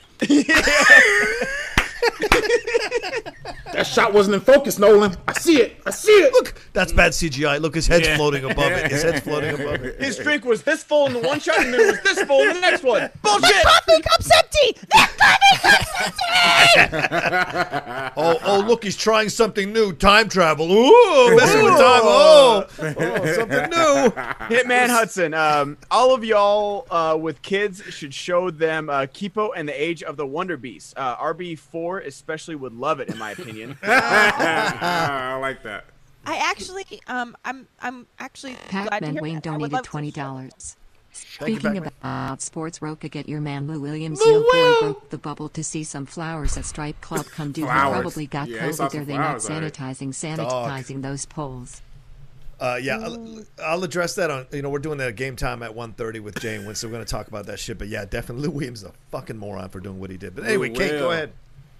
that 3.72 3.86
shot 3.86 4.12
wasn't 4.12 4.34
in 4.34 4.40
focus, 4.40 4.78
Nolan. 4.78 5.16
I 5.28 5.32
see 5.34 5.60
it. 5.60 5.76
I 5.86 5.90
see 5.90 6.10
it. 6.12 6.32
Look, 6.32 6.54
that's 6.72 6.92
bad 6.92 7.12
CGI. 7.12 7.60
Look, 7.60 7.74
his 7.74 7.86
head's 7.86 8.06
Yeah. 8.08 8.16
floating 8.16 8.44
above 8.44 8.72
it. 8.72 8.90
His 8.90 9.02
head's 9.02 9.20
floating 9.20 9.54
above 9.54 9.84
it. 9.84 10.00
His 10.00 10.16
drink 10.18 10.44
was 10.44 10.62
this 10.62 10.82
full 10.82 11.06
in 11.06 11.12
the 11.12 11.18
one 11.20 11.40
shot, 11.40 11.58
and 11.60 11.72
then 11.74 11.80
it 11.80 11.86
was 11.86 12.00
this 12.02 12.22
full 12.24 12.42
in 12.42 12.54
the 12.54 12.60
next 12.60 12.82
one. 12.82 13.10
Bullshit. 13.22 13.62
Coffee 13.62 14.02
cup's 14.02 14.30
empty. 14.36 14.78
That 14.92 15.10
coffee 15.18 15.58
cup's 15.68 16.20
empty. 16.76 18.12
oh, 18.16 18.38
oh, 18.44 18.64
look, 18.66 18.84
he's 18.84 18.96
trying 18.96 19.28
something 19.28 19.72
new. 19.72 19.92
Time 19.92 20.28
travel. 20.28 20.70
Ooh, 20.70 21.36
messing 21.36 21.62
with 21.64 21.72
time. 21.74 22.00
Oh, 22.04 22.66
oh, 22.78 23.32
something 23.34 23.70
new. 23.70 24.10
Hitman 24.56 24.88
Hudson. 24.88 25.34
Um, 25.34 25.76
all 25.90 26.14
of 26.14 26.24
y'all 26.24 26.86
uh, 26.90 27.16
with 27.20 27.42
kids 27.42 27.82
should 27.90 28.14
show 28.14 28.50
them 28.50 28.88
uh, 28.90 29.00
Kipo 29.06 29.50
and 29.56 29.68
the 29.68 29.82
Age 29.82 30.02
of 30.02 30.16
the 30.16 30.26
Wonder 30.26 30.56
Beast. 30.56 30.94
Uh, 30.96 31.16
RB4 32.00 32.06
especially 32.06 32.54
would 32.56 32.74
love 32.74 33.00
it, 33.00 33.08
in 33.08 33.18
my 33.18 33.30
opinion. 33.32 33.76
I 33.82 35.36
like 35.40 35.62
that. 35.64 35.84
I 36.24 36.36
actually, 36.38 36.84
um, 37.06 37.36
I'm, 37.44 37.68
I'm 37.80 38.06
actually 38.18 38.56
glad 38.70 38.84
to 38.84 38.90
Pac-Man 38.90 39.12
hear 39.14 39.22
Wayne 39.22 39.34
that. 39.36 39.46
I 39.46 39.56
would 39.56 39.70
donated 39.70 39.84
twenty 39.84 40.10
dollars. 40.10 40.76
Thank 41.12 41.50
you, 41.50 41.56
Speaking 41.60 41.82
Pac-Man. 41.82 41.92
about 42.00 42.42
sports, 42.42 42.82
Roca, 42.82 43.08
get 43.08 43.28
your 43.28 43.40
man 43.40 43.66
Lou 43.66 43.80
Williams. 43.80 44.20
Lou 44.20 44.32
Yo 44.32 44.40
boy 44.42 44.48
Will! 44.52 44.80
broke 44.80 45.10
the 45.10 45.18
bubble 45.18 45.48
to 45.50 45.62
see 45.64 45.82
some 45.84 46.04
flowers 46.04 46.56
at 46.58 46.64
Stripe 46.66 47.00
Club. 47.00 47.26
Come 47.26 47.52
do. 47.52 47.62
He 47.62 47.66
probably 47.68 48.26
got 48.26 48.48
Yeah, 48.48 48.66
he 48.66 48.72
saw 48.72 48.88
COVID. 48.88 48.90
some 48.92 49.00
Are 49.00 49.04
they 49.04 49.16
not 49.16 49.40
flowers, 49.40 49.50
all 49.50 49.60
right. 49.60 49.72
sanitizing, 49.72 50.36
Dog. 50.36 50.68
sanitizing 50.68 51.02
those 51.02 51.24
poles? 51.24 51.80
Uh, 52.58 52.78
yeah, 52.82 52.98
I'll, 52.98 53.44
I'll 53.62 53.84
address 53.84 54.14
that 54.16 54.30
on. 54.30 54.46
You 54.50 54.62
know, 54.62 54.68
we're 54.70 54.78
doing 54.78 55.00
a 55.00 55.12
game 55.12 55.36
time 55.36 55.62
at 55.62 55.72
1.30 55.74 56.20
with 56.20 56.38
Jane 56.40 56.64
Win, 56.66 56.74
so 56.74 56.86
we're 56.88 56.92
going 56.92 57.04
to 57.04 57.10
talk 57.10 57.28
about 57.28 57.46
that 57.46 57.60
shit. 57.60 57.78
But 57.78 57.88
yeah, 57.88 58.04
definitely, 58.04 58.48
Lou 58.48 58.54
Williams 58.54 58.80
is 58.82 58.88
a 58.88 58.92
fucking 59.10 59.36
moron 59.36 59.68
for 59.68 59.78
doing 59.80 60.00
what 60.00 60.10
he 60.10 60.16
did. 60.16 60.34
But 60.34 60.44
anyway, 60.44 60.70
Kate, 60.70 60.98
go 60.98 61.12
ahead. 61.12 61.32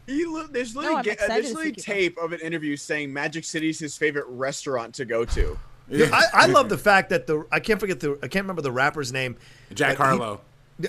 He 0.06 0.24
li- 0.24 0.46
there's 0.50 0.74
No, 0.74 0.80
literally, 0.82 0.98
I'm 0.98 1.04
ga- 1.16 1.24
uh, 1.24 1.28
there's 1.28 1.46
literally 1.52 1.72
tape 1.72 2.16
of 2.18 2.32
an 2.32 2.40
interview 2.40 2.76
saying 2.76 3.12
Magic 3.12 3.44
City's 3.44 3.78
his 3.78 3.96
favorite 3.96 4.26
restaurant 4.28 4.94
to 4.96 5.04
go 5.04 5.24
to. 5.24 5.58
Yeah, 5.88 6.08
I, 6.12 6.24
I 6.32 6.46
love 6.46 6.68
the 6.68 6.78
fact 6.78 7.10
that 7.10 7.26
the 7.26 7.46
I 7.52 7.60
can't 7.60 7.78
forget 7.80 8.00
the 8.00 8.12
I 8.22 8.28
can't 8.28 8.44
remember 8.44 8.62
the 8.62 8.72
rapper's 8.72 9.12
name. 9.12 9.36
Jack 9.74 9.98
but 9.98 10.04
he- 10.04 10.08
Harlow. 10.18 10.40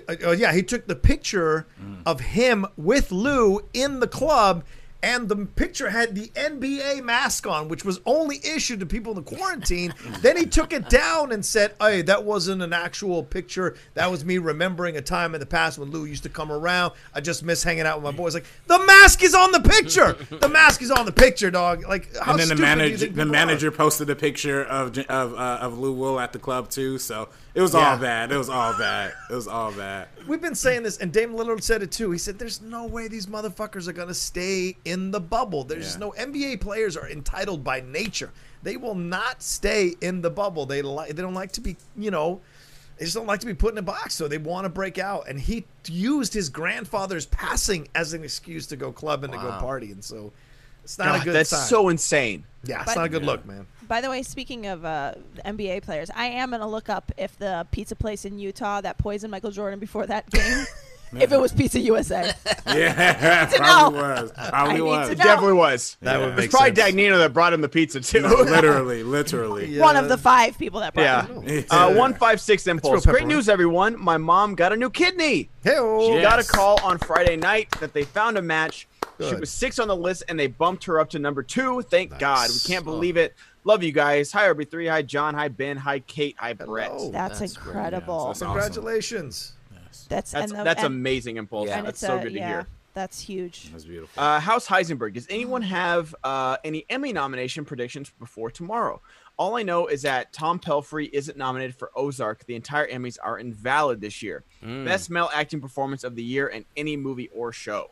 Uh, 0.10 0.16
uh, 0.26 0.32
yeah, 0.32 0.52
he 0.52 0.62
took 0.64 0.86
the 0.88 0.96
picture 0.98 1.66
of 2.06 2.20
him 2.20 2.66
with 2.76 3.10
Lou 3.12 3.62
in 3.74 4.02
the 4.02 4.08
club, 4.08 4.66
and 5.04 5.30
the 5.30 5.36
picture 5.36 5.90
had 5.90 6.16
the 6.16 6.28
NBA 6.30 7.04
mask 7.04 7.46
on, 7.46 7.68
which 7.68 7.86
was 7.86 8.00
only 8.06 8.38
issued 8.38 8.80
to 8.80 8.86
people 8.86 9.12
in 9.12 9.24
the 9.24 9.36
quarantine. 9.36 9.94
then 10.22 10.38
he 10.38 10.46
took 10.46 10.74
it 10.74 10.90
down 10.90 11.32
and 11.32 11.46
said, 11.46 11.76
"Hey, 11.80 12.02
that 12.04 12.24
wasn't 12.24 12.62
an 12.62 12.74
actual 12.74 13.24
picture. 13.24 13.76
That 13.94 14.10
was 14.10 14.26
me 14.26 14.38
remembering 14.38 14.98
a 14.98 15.02
time 15.02 15.34
in 15.34 15.40
the 15.40 15.46
past 15.46 15.78
when 15.78 15.92
Lou 15.92 16.06
used 16.06 16.24
to 16.24 16.30
come 16.30 16.52
around. 16.52 16.94
I 17.14 17.22
just 17.22 17.44
miss 17.44 17.64
hanging 17.64 17.86
out 17.86 18.02
with 18.02 18.04
my 18.04 18.18
boys." 18.18 18.34
Like 18.34 18.46
the 18.66 18.80
mask 18.80 19.24
is 19.24 19.36
on 19.36 19.52
the 19.52 19.62
picture. 19.62 20.14
the 20.30 20.50
mask 20.50 20.82
is 20.82 20.92
on 20.92 21.06
the 21.06 21.12
picture, 21.12 21.52
dog. 21.52 21.88
Like 21.88 22.16
how 22.18 22.32
and 22.32 22.40
then 22.40 22.50
the 22.50 22.56
stupid 22.56 22.58
do 22.58 22.62
you 22.62 22.76
manager, 22.76 23.08
the 23.08 23.26
manager 23.26 23.68
are? 23.68 23.72
posted 23.72 24.10
a 24.10 24.16
picture 24.16 24.64
of 24.64 24.98
of 24.98 25.34
uh, 25.34 25.60
of 25.62 25.78
Lou 25.78 25.94
Will 25.94 26.20
at 26.20 26.34
the 26.34 26.40
club 26.40 26.70
too. 26.70 26.98
So 26.98 27.30
it 27.58 27.62
was 27.62 27.74
Yeah. 27.74 27.92
all 27.92 27.98
bad. 27.98 28.32
It 28.32 28.38
was 28.38 28.50
all 28.50 28.78
bad. 28.78 29.14
It 29.30 29.34
was 29.34 29.48
all 29.48 29.72
bad. 29.72 30.08
We've 30.28 30.42
been 30.42 30.56
saying 30.56 30.84
this, 30.84 30.98
and 30.98 31.12
Dame 31.12 31.34
Lillard 31.34 31.64
said 31.64 31.82
it 31.82 31.92
too. 31.92 32.12
He 32.12 32.18
said, 32.18 32.38
"There's 32.40 32.62
no 32.62 32.86
way 32.86 33.08
these 33.08 33.26
motherfuckers 33.26 33.88
are 33.88 33.94
gonna 33.94 34.14
stay 34.14 34.78
in 34.86 35.12
the 35.12 35.20
bubble. 35.20 35.64
There's 35.64 35.94
Yeah. 35.94 36.00
no 36.00 36.10
NBA 36.12 36.58
players 36.58 36.96
are 36.96 37.10
entitled 37.10 37.64
by 37.64 37.82
nature. 37.82 38.32
They 38.64 38.78
will 38.78 38.96
not 38.96 39.42
stay 39.42 39.96
in 40.02 40.22
the 40.22 40.30
bubble. 40.30 40.66
They 40.66 40.82
like 40.82 41.16
they 41.16 41.22
don't 41.22 41.34
like 41.34 41.52
to 41.54 41.62
be, 41.62 41.78
you 41.98 42.12
know, 42.12 42.42
they 42.98 43.06
just 43.06 43.16
don't 43.16 43.28
like 43.28 43.40
to 43.42 43.46
be 43.46 43.54
put 43.54 43.74
in 43.74 43.78
a 43.78 43.82
box. 43.84 44.14
So 44.16 44.28
they 44.28 44.38
want 44.38 44.66
to 44.66 44.70
break 44.70 44.98
out. 44.98 45.28
And 45.28 45.40
he 45.40 45.66
used 45.88 46.34
his 46.34 46.50
grandfather's 46.50 47.26
passing 47.26 47.88
as 47.96 48.14
an 48.14 48.24
excuse 48.24 48.68
to 48.68 48.76
go 48.76 48.92
club 48.92 49.24
and 49.24 49.34
to 49.34 49.40
go 49.40 49.50
party. 49.60 49.92
And 49.92 50.04
so 50.04 50.32
it's 50.84 50.98
not 50.98 51.22
a 51.22 51.24
good 51.24 51.34
that's 51.34 51.50
sign. 51.52 51.68
so 51.68 51.90
insane. 51.90 52.44
yeah, 52.64 52.78
it's 52.82 52.86
But- 52.88 52.96
not 52.96 53.06
a 53.06 53.10
good 53.10 53.24
look, 53.24 53.46
man. 53.46 53.68
By 53.88 54.02
the 54.02 54.10
way, 54.10 54.22
speaking 54.24 54.68
of 54.68 54.84
uh, 54.86 55.14
NBA 55.46 55.84
players, 55.84 56.10
I 56.16 56.26
am 56.28 56.52
gonna 56.52 56.68
look 56.68 56.90
up 56.90 57.12
if 57.18 57.38
the 57.38 57.66
pizza 57.72 57.96
place 57.96 58.26
in 58.26 58.38
Utah 58.40 58.82
that 58.82 58.98
poisoned 58.98 59.32
Michael 59.32 59.52
Jordan 59.52 59.80
before 59.80 60.06
that 60.08 60.30
game, 60.32 60.66
if 61.20 61.32
it 61.32 61.40
was 61.40 61.54
Pizza 61.54 61.80
USA. 61.80 62.34
Yeah, 62.68 63.46
to 63.52 63.58
probably 63.58 63.98
know. 64.00 64.04
was. 64.22 64.32
I 64.38 64.50
Probably 64.50 64.74
need 64.74 64.82
was. 64.82 65.08
to 65.08 65.12
It 65.14 65.18
know. 65.20 65.24
definitely 65.24 65.54
was. 65.54 65.98
That 66.02 66.14
Yeah. 66.14 66.20
would 66.20 66.30
It's 66.34 66.38
make 66.38 66.52
probably 66.52 66.76
sense. 66.76 66.96
Dagnino 66.96 67.18
that 67.20 67.32
brought 67.34 67.54
him 67.54 67.62
the 67.62 67.70
pizza 67.70 68.02
too. 68.02 68.20
No, 68.22 68.28
literally, 68.36 69.04
literally. 69.04 69.80
One 69.80 69.96
of 69.96 70.10
the 70.10 70.18
five 70.18 70.58
people 70.58 70.82
that 70.82 70.94
brought 70.94 71.04
Yeah. 71.04 71.26
him. 71.28 71.66
Uh, 71.70 71.94
one 71.94 72.14
five 72.14 72.42
six 72.42 72.68
impulse. 72.68 73.06
Great 73.06 73.26
news, 73.26 73.48
everyone! 73.48 73.98
My 73.98 74.18
mom 74.18 74.54
got 74.56 74.74
a 74.74 74.76
new 74.76 74.90
kidney. 74.90 75.50
Hey, 75.64 75.78
She 76.02 76.22
got 76.22 76.40
a 76.40 76.44
call 76.44 76.78
on 76.84 76.98
Friday 76.98 77.38
night 77.38 77.70
that 77.80 77.94
they 77.94 78.04
found 78.04 78.38
a 78.38 78.42
match. 78.42 78.88
She 79.20 79.34
was 79.34 79.50
six 79.50 79.80
on 79.80 79.88
the 79.88 79.96
list, 79.96 80.24
and 80.30 80.38
they 80.38 80.46
bumped 80.48 80.84
her 80.84 81.00
up 81.00 81.10
to 81.12 81.20
number 81.20 81.42
two. 81.42 81.82
Thank 81.84 82.20
God. 82.20 82.50
We 82.52 82.60
can't 82.60 82.84
believe 82.86 83.16
it. 83.18 83.34
Love 83.68 83.84
you 83.84 83.92
guys. 83.92 84.32
Hi 84.32 84.48
RB3. 84.48 84.90
Hi 84.90 85.02
John. 85.02 85.34
Hi 85.34 85.50
Ben. 85.50 85.76
Hi 85.76 86.00
Kate. 86.00 86.38
Hi 86.40 86.54
Brett. 86.54 86.90
That's, 87.12 87.40
That's 87.40 87.58
great. 87.58 87.76
incredible. 87.76 88.28
That's 88.28 88.42
awesome. 88.42 88.48
Congratulations. 88.48 89.56
That's 89.82 90.06
That's 90.06 90.34
and 90.34 90.52
the- 90.52 90.64
that's 90.64 90.84
and, 90.84 90.86
amazing 90.96 91.36
impulse. 91.36 91.68
Yeah. 91.68 91.82
that's 91.82 92.00
so 92.00 92.18
a- 92.18 92.24
good 92.24 92.32
to 92.32 92.40
yeah, 92.40 92.48
hear. 92.48 92.68
That's 92.94 93.20
huge. 93.20 93.70
That's 93.74 93.84
beautiful. 93.84 94.24
Uh, 94.24 94.40
House 94.40 94.68
Heisenberg. 94.68 95.16
Does 95.16 95.28
anyone 95.30 95.64
have 95.64 96.16
uh, 96.24 96.56
any 96.64 96.86
Emmy 96.90 97.12
nomination 97.12 97.66
predictions 97.66 98.10
before 98.18 98.50
tomorrow? 98.52 99.02
All 99.36 99.58
I 99.58 99.64
know 99.64 99.88
is 99.88 100.02
that 100.04 100.32
Tom 100.32 100.60
Pelphrey 100.60 101.10
isn't 101.12 101.38
nominated 101.38 101.76
for 101.76 101.92
Ozark. 101.94 102.46
The 102.46 102.56
entire 102.56 102.88
Emmys 102.88 103.18
are 103.22 103.38
invalid 103.38 104.00
this 104.00 104.24
year. 104.24 104.46
Hmm. 104.64 104.86
Best 104.86 105.10
male 105.10 105.30
acting 105.34 105.60
performance 105.60 106.06
of 106.06 106.16
the 106.16 106.24
year 106.24 106.48
in 106.48 106.64
any 106.78 106.96
movie 106.96 107.30
or 107.36 107.52
show. 107.52 107.92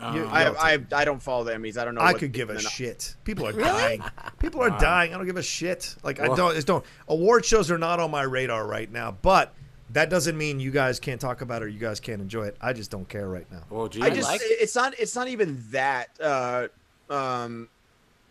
You- 0.00 0.24
I, 0.26 0.48
I, 0.74 0.78
I 0.92 1.04
don't 1.04 1.22
follow 1.22 1.44
the 1.44 1.52
Emmys. 1.52 1.76
I 1.76 1.84
don't 1.84 1.94
know. 1.94 2.00
I 2.00 2.12
what 2.12 2.18
could 2.20 2.32
give 2.32 2.50
a 2.50 2.58
shit. 2.58 3.14
People 3.24 3.46
are 3.46 3.52
dying. 3.52 4.02
People 4.40 4.60
are 4.60 4.70
dying. 4.70 5.14
I 5.14 5.16
don't 5.16 5.26
give 5.26 5.36
a 5.36 5.42
shit. 5.42 5.94
Like 6.02 6.18
I 6.18 6.26
don't. 6.26 6.54
Just 6.54 6.66
don't. 6.66 6.84
Award 7.08 7.44
shows 7.44 7.70
are 7.70 7.78
not 7.78 8.00
on 8.00 8.10
my 8.10 8.22
radar 8.22 8.66
right 8.66 8.90
now. 8.90 9.12
But 9.22 9.54
that 9.90 10.10
doesn't 10.10 10.36
mean 10.36 10.58
you 10.58 10.70
guys 10.72 10.98
can't 10.98 11.20
talk 11.20 11.40
about 11.42 11.62
it 11.62 11.66
or 11.66 11.68
you 11.68 11.78
guys 11.78 12.00
can't 12.00 12.20
enjoy 12.20 12.44
it. 12.46 12.56
I 12.60 12.72
just 12.72 12.90
don't 12.90 13.08
care 13.08 13.28
right 13.28 13.46
now. 13.52 13.62
well, 13.70 13.86
geez. 13.88 14.02
I 14.02 14.10
just 14.10 14.28
like- 14.28 14.40
it's 14.42 14.74
not 14.74 14.94
it's 14.98 15.14
not 15.14 15.28
even 15.28 15.62
that 15.70 16.08
uh 16.20 16.68
um 17.10 17.68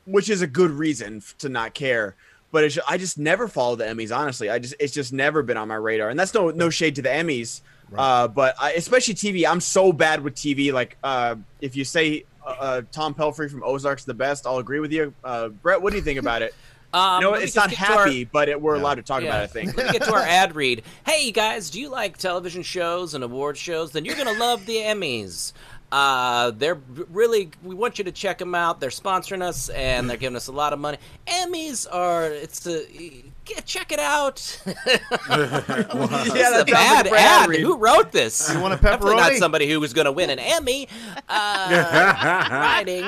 which 0.06 0.30
is 0.30 0.42
a 0.42 0.48
good 0.48 0.72
reason 0.72 1.22
to 1.38 1.48
not 1.48 1.74
care 1.76 2.16
but 2.52 2.64
it's, 2.66 2.78
I 2.88 2.98
just 2.98 3.18
never 3.20 3.48
follow 3.48 3.76
the 3.76 3.86
Emmys 3.86 4.14
honestly 4.16 4.50
I 4.50 4.58
just 4.60 4.74
it's 4.80 4.94
just 4.94 5.14
never 5.14 5.44
been 5.44 5.56
on 5.58 5.68
my 5.68 5.76
radar 5.76 6.10
and 6.10 6.20
that's 6.20 6.34
no 6.34 6.50
no 6.50 6.70
shade 6.72 6.96
to 6.96 7.02
the 7.04 7.10
Emmys 7.10 7.62
uh 7.98 8.28
but 8.28 8.56
I, 8.60 8.74
especially 8.74 9.14
TV 9.16 9.46
I'm 9.50 9.60
so 9.62 9.92
bad 9.94 10.22
with 10.24 10.36
TV 10.36 10.72
like 10.72 10.98
uh 11.04 11.36
if 11.60 11.76
you 11.76 11.84
say 11.86 12.26
uh, 12.46 12.50
uh, 12.60 12.82
Tom 12.92 13.14
Pelphrey 13.14 13.50
from 13.52 13.64
Ozark's 13.64 14.04
the 14.06 14.14
best 14.14 14.46
I'll 14.48 14.58
agree 14.58 14.80
with 14.80 14.92
you 14.92 15.14
uh 15.24 15.50
Brett 15.50 15.82
what 15.82 15.92
do 15.92 15.98
you 15.98 16.04
think 16.04 16.20
about 16.20 16.42
it 16.42 16.54
Um, 16.94 17.22
no 17.22 17.32
let 17.32 17.44
it's 17.44 17.56
not 17.56 17.70
get 17.70 17.78
to 17.78 17.94
our- 17.94 18.06
happy 18.06 18.26
but 18.26 18.50
it, 18.50 18.62
we're 18.62 18.76
allowed 18.76 18.96
to 18.96 19.02
talk 19.02 19.24
about 19.24 19.40
it 19.40 19.44
I 19.44 19.48
think 19.48 19.78
Let 19.78 19.86
me 19.88 19.92
get 19.94 20.04
to 20.04 20.14
our 20.14 20.20
ad 20.20 20.58
read. 20.58 20.84
Hey, 21.06 21.26
you 21.26 21.32
guys, 21.32 21.70
do 21.70 21.80
you 21.80 21.88
like 21.88 22.18
television 22.18 22.64
shows 22.64 23.14
and 23.14 23.24
award 23.24 23.56
shows? 23.58 23.92
Then 23.94 24.04
you're 24.04 24.16
going 24.16 24.28
to 24.28 24.38
love 24.38 24.66
the 24.66 24.76
Emmys. 24.76 25.54
Uh, 25.90 26.52
they're 26.52 26.80
really, 27.10 27.50
we 27.64 27.76
want 27.76 27.98
you 27.98 28.04
to 28.04 28.12
check 28.12 28.40
them 28.40 28.54
out. 28.56 28.82
They're 28.82 28.90
sponsoring 28.90 29.42
us 29.42 29.70
and 29.70 30.10
they're 30.10 30.18
giving 30.18 30.36
us 30.36 30.48
a 30.48 30.52
lot 30.52 30.74
of 30.74 30.80
money. 30.80 30.98
Emmys 31.28 31.88
are, 31.90 32.26
it's 32.26 32.68
a, 32.68 32.86
get, 33.46 33.66
check 33.66 33.92
it 33.92 34.00
out. 34.00 34.62
yeah 34.66 34.74
It's 34.76 36.34
a 36.34 36.38
sounds 36.38 36.56
like 36.58 36.68
bad 36.68 37.08
ad 37.08 37.14
ad. 37.14 37.50
read. 37.50 37.62
Who 37.62 37.78
wrote 37.78 38.12
this? 38.12 38.52
You 38.54 38.60
want 38.60 38.74
a 38.74 38.78
Definitely 38.78 39.16
not 39.16 39.34
somebody 39.34 39.70
who 39.70 39.80
was 39.80 39.94
going 39.94 40.06
to 40.06 40.12
win 40.12 40.30
an 40.30 40.40
Emmy. 40.40 40.88
Uh, 41.30 42.48
writing. 42.52 43.04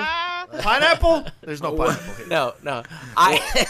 Pineapple? 0.62 1.26
There's 1.42 1.62
no 1.62 1.76
pineapple 1.76 2.14
here. 2.16 2.28
No, 2.34 2.54
no. 2.64 2.84
I 3.18 3.68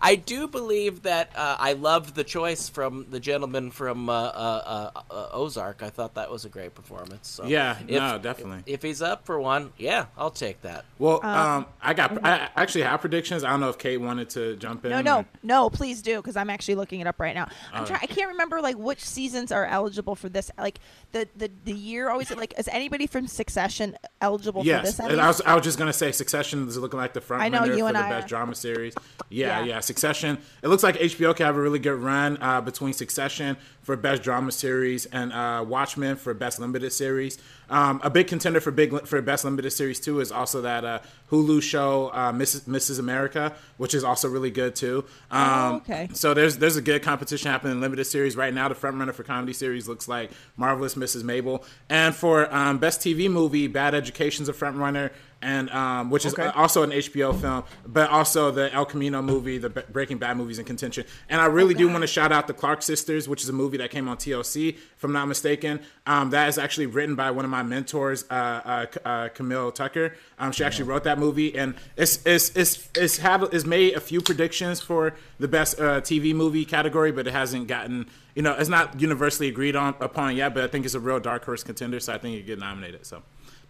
I 0.00 0.14
do 0.16 0.46
believe 0.48 1.02
that 1.02 1.30
uh, 1.36 1.56
I 1.58 1.72
loved 1.74 2.14
the 2.14 2.24
choice 2.24 2.68
from 2.68 3.06
the 3.10 3.20
gentleman 3.20 3.70
from 3.70 4.08
uh, 4.08 4.12
uh, 4.12 4.90
uh, 4.96 5.00
uh, 5.12 5.28
Ozark. 5.32 5.82
I 5.82 5.90
thought 5.90 6.14
that 6.14 6.30
was 6.30 6.44
a 6.44 6.48
great 6.48 6.74
performance. 6.74 7.28
So 7.28 7.44
Yeah, 7.46 7.76
if, 7.86 7.90
no, 7.90 8.18
definitely. 8.18 8.62
If 8.66 8.82
he's 8.82 9.02
up 9.02 9.26
for 9.26 9.38
one, 9.40 9.72
yeah, 9.76 10.06
I'll 10.16 10.30
take 10.30 10.62
that. 10.62 10.84
Well, 10.98 11.24
um, 11.24 11.66
I 11.82 11.94
got. 11.94 12.24
I 12.24 12.48
actually 12.56 12.82
have 12.82 13.00
predictions. 13.00 13.44
I 13.44 13.50
don't 13.50 13.60
know 13.60 13.68
if 13.68 13.78
Kate 13.78 13.98
wanted 13.98 14.30
to 14.30 14.56
jump 14.56 14.84
in. 14.84 14.90
No, 14.92 14.98
or- 15.00 15.02
no, 15.02 15.24
no. 15.42 15.70
Please 15.84 16.00
do, 16.00 16.16
because 16.16 16.34
I'm 16.34 16.48
actually 16.48 16.76
looking 16.76 17.00
it 17.00 17.06
up 17.06 17.20
right 17.20 17.34
now. 17.34 17.46
I'm 17.70 17.84
trying. 17.84 18.00
I 18.02 18.06
can't 18.06 18.28
remember 18.30 18.62
like 18.62 18.76
which 18.78 19.04
seasons 19.04 19.52
are 19.52 19.66
eligible 19.66 20.14
for 20.14 20.30
this. 20.30 20.50
Like 20.56 20.80
the 21.12 21.28
the, 21.36 21.50
the 21.64 21.74
year 21.74 22.08
always 22.08 22.34
like 22.34 22.54
is 22.58 22.68
anybody 22.68 23.06
from 23.06 23.26
Succession 23.26 23.94
eligible 24.22 24.62
for 24.62 24.66
Yes, 24.66 24.96
this? 24.96 25.00
and 25.00 25.20
I 25.20 25.26
was, 25.28 25.42
I 25.42 25.54
was 25.54 25.62
just 25.62 25.78
gonna 25.78 25.92
say 25.92 26.10
Succession 26.10 26.66
is 26.66 26.78
looking 26.78 26.98
like 26.98 27.12
the 27.12 27.20
front 27.20 27.42
I 27.42 27.50
know, 27.50 27.64
you 27.64 27.80
for 27.80 27.88
and 27.88 27.96
the 27.96 28.00
I 28.00 28.08
best 28.08 28.24
are. 28.24 28.28
drama 28.28 28.54
series. 28.54 28.94
Yeah, 29.28 29.58
Yeah. 29.60 29.64
yeah, 29.66 29.80
Succession. 29.80 30.38
It 30.62 30.68
looks 30.68 30.82
like 30.82 30.96
HBO 30.96 31.36
can 31.36 31.44
have 31.44 31.56
a 31.56 31.60
really 31.60 31.78
good 31.78 31.98
run 32.00 32.38
uh, 32.40 32.62
between 32.62 32.94
Succession 32.94 33.58
for 33.84 33.96
best 33.96 34.22
drama 34.22 34.50
series 34.50 35.06
and 35.06 35.32
uh, 35.32 35.64
Watchmen 35.66 36.16
for 36.16 36.34
best 36.34 36.58
limited 36.58 36.92
series. 36.92 37.38
Um, 37.70 38.00
a 38.02 38.10
big 38.10 38.26
contender 38.26 38.60
for 38.60 38.70
big 38.70 39.06
for 39.06 39.20
best 39.22 39.44
limited 39.44 39.70
series 39.70 40.00
too 40.00 40.20
is 40.20 40.32
also 40.32 40.62
that 40.62 40.84
uh, 40.84 40.98
Hulu 41.30 41.62
show 41.62 42.08
uh, 42.08 42.32
Mrs. 42.32 42.62
Mrs. 42.62 42.98
America, 42.98 43.54
which 43.76 43.94
is 43.94 44.04
also 44.04 44.28
really 44.28 44.50
good 44.50 44.74
too. 44.74 45.04
Um, 45.30 45.44
Oh, 45.44 45.76
okay. 45.76 46.08
So 46.12 46.34
there's 46.34 46.58
there's 46.58 46.76
a 46.76 46.82
good 46.82 47.02
competition 47.02 47.50
happening 47.50 47.74
in 47.74 47.80
limited 47.80 48.04
series 48.06 48.36
right 48.36 48.52
now. 48.52 48.68
The 48.68 48.74
front 48.74 48.98
runner 48.98 49.12
for 49.12 49.22
comedy 49.22 49.52
series 49.52 49.86
looks 49.88 50.08
like 50.08 50.30
Marvelous 50.56 50.94
Mrs. 50.94 51.22
Maisel, 51.22 51.64
and 51.88 52.14
for 52.14 52.52
um, 52.54 52.78
best 52.78 53.00
TV 53.00 53.30
movie, 53.30 53.66
Bad 53.66 53.94
Education's 53.94 54.48
a 54.48 54.52
front 54.52 54.76
runner. 54.76 55.12
And 55.42 55.68
um, 55.70 56.10
which 56.10 56.24
is 56.24 56.32
Okay. 56.32 56.46
also 56.54 56.82
an 56.82 56.90
HBO 56.90 57.38
film, 57.38 57.64
but 57.86 58.10
also 58.10 58.50
the 58.50 58.72
El 58.72 58.84
Camino 58.86 59.20
movie, 59.22 59.58
the 59.58 59.70
Breaking 59.70 60.18
Bad 60.18 60.36
movies 60.36 60.58
in 60.58 60.64
contention. 60.64 61.04
And 61.28 61.40
I 61.40 61.46
really 61.46 61.74
do 61.74 61.88
want 61.88 62.02
to 62.02 62.06
shout 62.06 62.32
out 62.32 62.46
the 62.46 62.54
Clark 62.54 62.82
Sisters, 62.82 63.28
which 63.28 63.42
is 63.42 63.48
a 63.48 63.52
movie 63.52 63.76
that 63.78 63.90
came 63.90 64.08
on 64.08 64.16
TLC, 64.16 64.70
if 64.76 65.04
I'm 65.04 65.12
not 65.12 65.26
mistaken. 65.26 65.80
Um, 66.06 66.30
that 66.30 66.48
is 66.48 66.58
actually 66.58 66.86
written 66.86 67.14
by 67.14 67.30
one 67.30 67.44
of 67.44 67.50
my 67.50 67.62
mentors, 67.62 68.24
uh, 68.30 68.34
uh, 68.34 68.86
uh, 69.04 69.28
Camille 69.28 69.70
Tucker. 69.72 70.14
Um, 70.38 70.52
she 70.52 70.64
actually 70.64 70.86
wrote 70.86 71.04
that 71.04 71.18
movie, 71.18 71.56
and 71.56 71.74
it's 71.96 72.24
it's 72.26 72.50
it's 72.56 72.88
it's 72.96 73.18
had 73.18 73.42
it's 73.52 73.64
made 73.64 73.94
a 73.94 74.00
few 74.00 74.20
predictions 74.20 74.80
for 74.80 75.14
the 75.38 75.48
best 75.48 75.78
uh, 75.80 76.00
TV 76.00 76.34
movie 76.34 76.64
category, 76.64 77.12
but 77.12 77.26
it 77.26 77.32
hasn't 77.32 77.68
gotten 77.68 78.06
you 78.34 78.42
know 78.42 78.54
it's 78.54 78.68
not 78.68 79.00
universally 79.00 79.48
agreed 79.48 79.76
on 79.76 79.94
upon 80.00 80.36
yet. 80.36 80.54
But 80.54 80.64
I 80.64 80.66
think 80.68 80.84
it's 80.84 80.94
a 80.94 81.00
real 81.00 81.20
dark 81.20 81.44
horse 81.44 81.62
contender, 81.62 82.00
so 82.00 82.12
I 82.12 82.18
think 82.18 82.36
it 82.38 82.46
get 82.46 82.58
nominated. 82.58 83.06
So. 83.06 83.22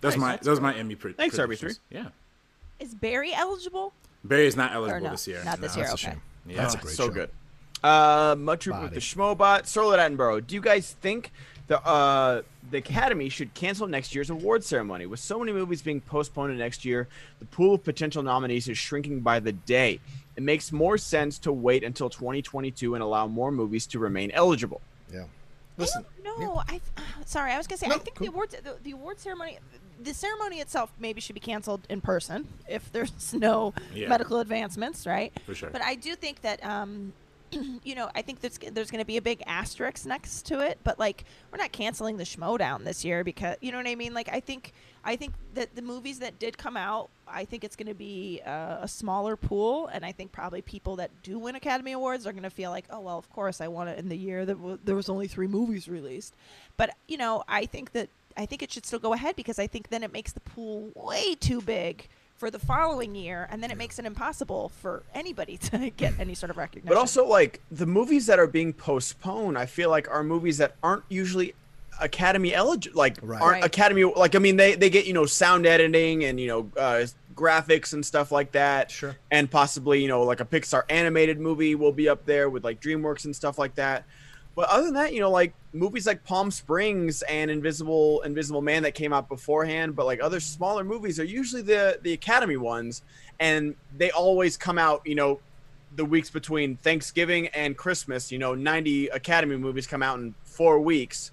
That's 0.04 0.16
my 0.16 0.36
those 0.42 0.58
are 0.58 0.62
my 0.62 0.74
Emmy 0.74 0.94
pre- 0.94 1.12
Thanks, 1.14 1.36
predictions. 1.36 1.78
RB3. 1.78 1.80
Yeah. 1.90 2.08
Is 2.78 2.94
Barry 2.94 3.32
eligible? 3.32 3.92
Barry 4.22 4.46
is 4.46 4.56
not 4.56 4.72
eligible 4.72 5.00
no? 5.02 5.10
this 5.10 5.26
year. 5.26 5.42
Not 5.44 5.60
this 5.60 5.74
No. 5.76 5.82
year. 5.82 5.88
That's 5.90 6.02
a 6.02 6.06
Okay. 6.06 6.14
shame. 6.16 6.22
Yeah. 6.46 6.56
That's 6.58 6.74
a 6.74 6.78
great 6.78 6.94
so 6.94 7.06
show. 7.06 7.12
good. 7.12 7.30
Uh, 7.82 8.34
Mudtroop 8.36 8.80
with 8.82 8.90
Body. 8.90 8.94
the 8.94 9.00
Schmobot, 9.00 9.62
Starlet 9.64 9.98
Attenborough. 9.98 10.46
Do 10.46 10.54
you 10.54 10.60
guys 10.60 10.92
think 11.00 11.30
the 11.66 11.80
uh 11.86 12.42
the 12.70 12.78
Academy 12.78 13.28
should 13.28 13.52
cancel 13.54 13.86
next 13.86 14.14
year's 14.14 14.30
award 14.30 14.64
ceremony? 14.64 15.06
With 15.06 15.20
so 15.20 15.38
many 15.38 15.52
movies 15.52 15.82
being 15.82 16.00
postponed 16.00 16.52
to 16.52 16.56
next 16.58 16.84
year, 16.84 17.08
the 17.38 17.44
pool 17.46 17.74
of 17.74 17.84
potential 17.84 18.22
nominees 18.22 18.68
is 18.68 18.78
shrinking 18.78 19.20
by 19.20 19.40
the 19.40 19.52
day. 19.52 20.00
It 20.36 20.42
makes 20.42 20.72
more 20.72 20.98
sense 20.98 21.38
to 21.40 21.52
wait 21.52 21.84
until 21.84 22.10
2022 22.10 22.94
and 22.94 23.02
allow 23.02 23.26
more 23.28 23.52
movies 23.52 23.86
to 23.88 23.98
remain 23.98 24.30
eligible. 24.32 24.80
Yeah. 25.12 25.24
Listen. 25.76 26.04
No, 26.24 26.62
I. 26.68 26.80
Sorry, 27.26 27.52
I 27.52 27.58
was 27.58 27.66
gonna 27.66 27.78
say. 27.78 27.88
No, 27.88 27.96
I 27.96 27.98
think 27.98 28.16
cool. 28.16 28.26
the 28.26 28.32
awards, 28.32 28.54
the, 28.62 28.76
the 28.82 28.90
award 28.92 29.18
ceremony, 29.18 29.58
the 30.02 30.14
ceremony 30.14 30.60
itself 30.60 30.92
maybe 30.98 31.20
should 31.20 31.34
be 31.34 31.40
canceled 31.40 31.80
in 31.90 32.00
person 32.00 32.46
if 32.68 32.90
there's 32.92 33.34
no 33.34 33.74
Yeah. 33.92 34.08
medical 34.08 34.38
advancements, 34.40 35.06
right? 35.06 35.32
For 35.46 35.54
sure. 35.54 35.70
But 35.70 35.82
I 35.82 35.94
do 35.96 36.14
think 36.14 36.42
that, 36.42 36.64
um, 36.64 37.12
you 37.84 37.94
know, 37.94 38.10
I 38.14 38.22
think 38.22 38.40
there's 38.40 38.58
there's 38.58 38.90
going 38.90 39.02
to 39.02 39.06
be 39.06 39.16
a 39.16 39.22
big 39.22 39.42
asterisk 39.46 40.06
next 40.06 40.42
to 40.46 40.60
it. 40.60 40.78
But 40.84 40.98
like, 40.98 41.24
we're 41.50 41.58
not 41.58 41.72
canceling 41.72 42.16
the 42.16 42.24
Schmoedown 42.24 42.84
this 42.84 43.04
year 43.04 43.24
because 43.24 43.56
you 43.60 43.72
know 43.72 43.78
what 43.78 43.86
I 43.86 43.94
mean. 43.94 44.14
Like, 44.14 44.28
I 44.32 44.40
think 44.40 44.72
I 45.04 45.16
think 45.16 45.34
that 45.54 45.74
the 45.74 45.82
movies 45.82 46.18
that 46.20 46.38
did 46.38 46.56
come 46.58 46.76
out, 46.76 47.10
I 47.28 47.44
think 47.44 47.64
it's 47.64 47.76
going 47.76 47.88
to 47.88 47.94
be 47.94 48.40
uh, 48.46 48.78
a 48.80 48.88
smaller 48.88 49.36
pool, 49.36 49.88
and 49.88 50.04
I 50.04 50.12
think 50.12 50.32
probably 50.32 50.62
people 50.62 50.96
that 50.96 51.10
do 51.22 51.38
win 51.38 51.54
Academy 51.54 51.92
Awards 51.92 52.26
are 52.26 52.32
going 52.32 52.44
to 52.44 52.50
feel 52.50 52.70
like, 52.70 52.86
oh 52.90 53.00
well, 53.00 53.18
of 53.18 53.30
course 53.30 53.60
I 53.60 53.68
won 53.68 53.88
it 53.88 53.98
in 53.98 54.08
the 54.08 54.16
year 54.16 54.44
that 54.46 54.54
w- 54.56 54.78
there 54.84 54.96
was 54.96 55.08
only 55.08 55.28
three 55.28 55.46
movies 55.48 55.88
released. 55.88 56.34
But 56.76 56.90
you 57.08 57.16
know, 57.16 57.44
I 57.48 57.66
think 57.66 57.92
that 57.92 58.08
I 58.36 58.46
think 58.46 58.62
it 58.62 58.72
should 58.72 58.86
still 58.86 58.98
go 58.98 59.12
ahead 59.12 59.36
because 59.36 59.58
I 59.58 59.66
think 59.66 59.88
then 59.88 60.02
it 60.02 60.12
makes 60.12 60.32
the 60.32 60.40
pool 60.40 60.90
way 60.94 61.34
too 61.34 61.60
big 61.60 62.08
for 62.36 62.50
the 62.50 62.58
following 62.58 63.14
year, 63.14 63.48
and 63.50 63.62
then 63.62 63.70
it 63.70 63.78
makes 63.78 63.98
it 63.98 64.04
impossible 64.04 64.70
for 64.80 65.02
anybody 65.14 65.56
to 65.70 65.90
get 65.90 66.14
any 66.18 66.34
sort 66.34 66.50
of 66.50 66.56
recognition. 66.56 66.88
But 66.88 66.98
also, 66.98 67.26
like 67.26 67.60
the 67.70 67.86
movies 67.86 68.26
that 68.26 68.38
are 68.38 68.46
being 68.46 68.72
postponed, 68.72 69.56
I 69.58 69.66
feel 69.66 69.90
like 69.90 70.10
are 70.10 70.22
movies 70.22 70.58
that 70.58 70.74
aren't 70.82 71.04
usually 71.08 71.54
Academy 72.00 72.54
eligible. 72.54 72.98
Like 72.98 73.18
Right. 73.22 73.40
aren't 73.40 73.54
Right. 73.54 73.64
Academy. 73.64 74.04
Like 74.04 74.34
I 74.34 74.38
mean, 74.38 74.56
they 74.56 74.74
they 74.74 74.90
get 74.90 75.06
you 75.06 75.12
know 75.12 75.26
sound 75.26 75.66
editing 75.66 76.24
and 76.24 76.40
you 76.40 76.48
know 76.48 76.70
uh, 76.76 77.06
graphics 77.34 77.92
and 77.92 78.04
stuff 78.04 78.32
like 78.32 78.52
that. 78.52 78.90
Sure. 78.90 79.16
And 79.30 79.50
possibly 79.50 80.02
you 80.02 80.08
know 80.08 80.22
like 80.24 80.40
a 80.40 80.44
Pixar 80.44 80.82
animated 80.88 81.38
movie 81.38 81.74
will 81.74 81.92
be 81.92 82.08
up 82.08 82.26
there 82.26 82.50
with 82.50 82.64
like 82.64 82.80
DreamWorks 82.80 83.24
and 83.24 83.34
stuff 83.34 83.58
like 83.58 83.76
that. 83.76 84.04
But 84.54 84.68
other 84.68 84.84
than 84.84 84.94
that, 84.94 85.12
you 85.12 85.20
know, 85.20 85.30
like 85.30 85.52
movies 85.72 86.06
like 86.06 86.24
Palm 86.24 86.50
Springs 86.50 87.22
and 87.22 87.50
Invisible 87.50 88.22
Invisible 88.22 88.62
Man 88.62 88.84
that 88.84 88.94
came 88.94 89.12
out 89.12 89.28
beforehand, 89.28 89.96
but 89.96 90.06
like 90.06 90.22
other 90.22 90.40
smaller 90.40 90.84
movies 90.84 91.18
are 91.18 91.24
usually 91.24 91.62
the 91.62 91.98
the 92.02 92.12
Academy 92.12 92.56
ones, 92.56 93.02
and 93.40 93.74
they 93.96 94.10
always 94.10 94.56
come 94.56 94.78
out, 94.78 95.02
you 95.04 95.14
know, 95.14 95.40
the 95.96 96.04
weeks 96.04 96.30
between 96.30 96.76
Thanksgiving 96.76 97.48
and 97.48 97.76
Christmas. 97.76 98.30
You 98.30 98.38
know, 98.38 98.54
ninety 98.54 99.08
Academy 99.08 99.56
movies 99.56 99.86
come 99.86 100.02
out 100.02 100.18
in 100.20 100.34
four 100.44 100.78
weeks, 100.78 101.32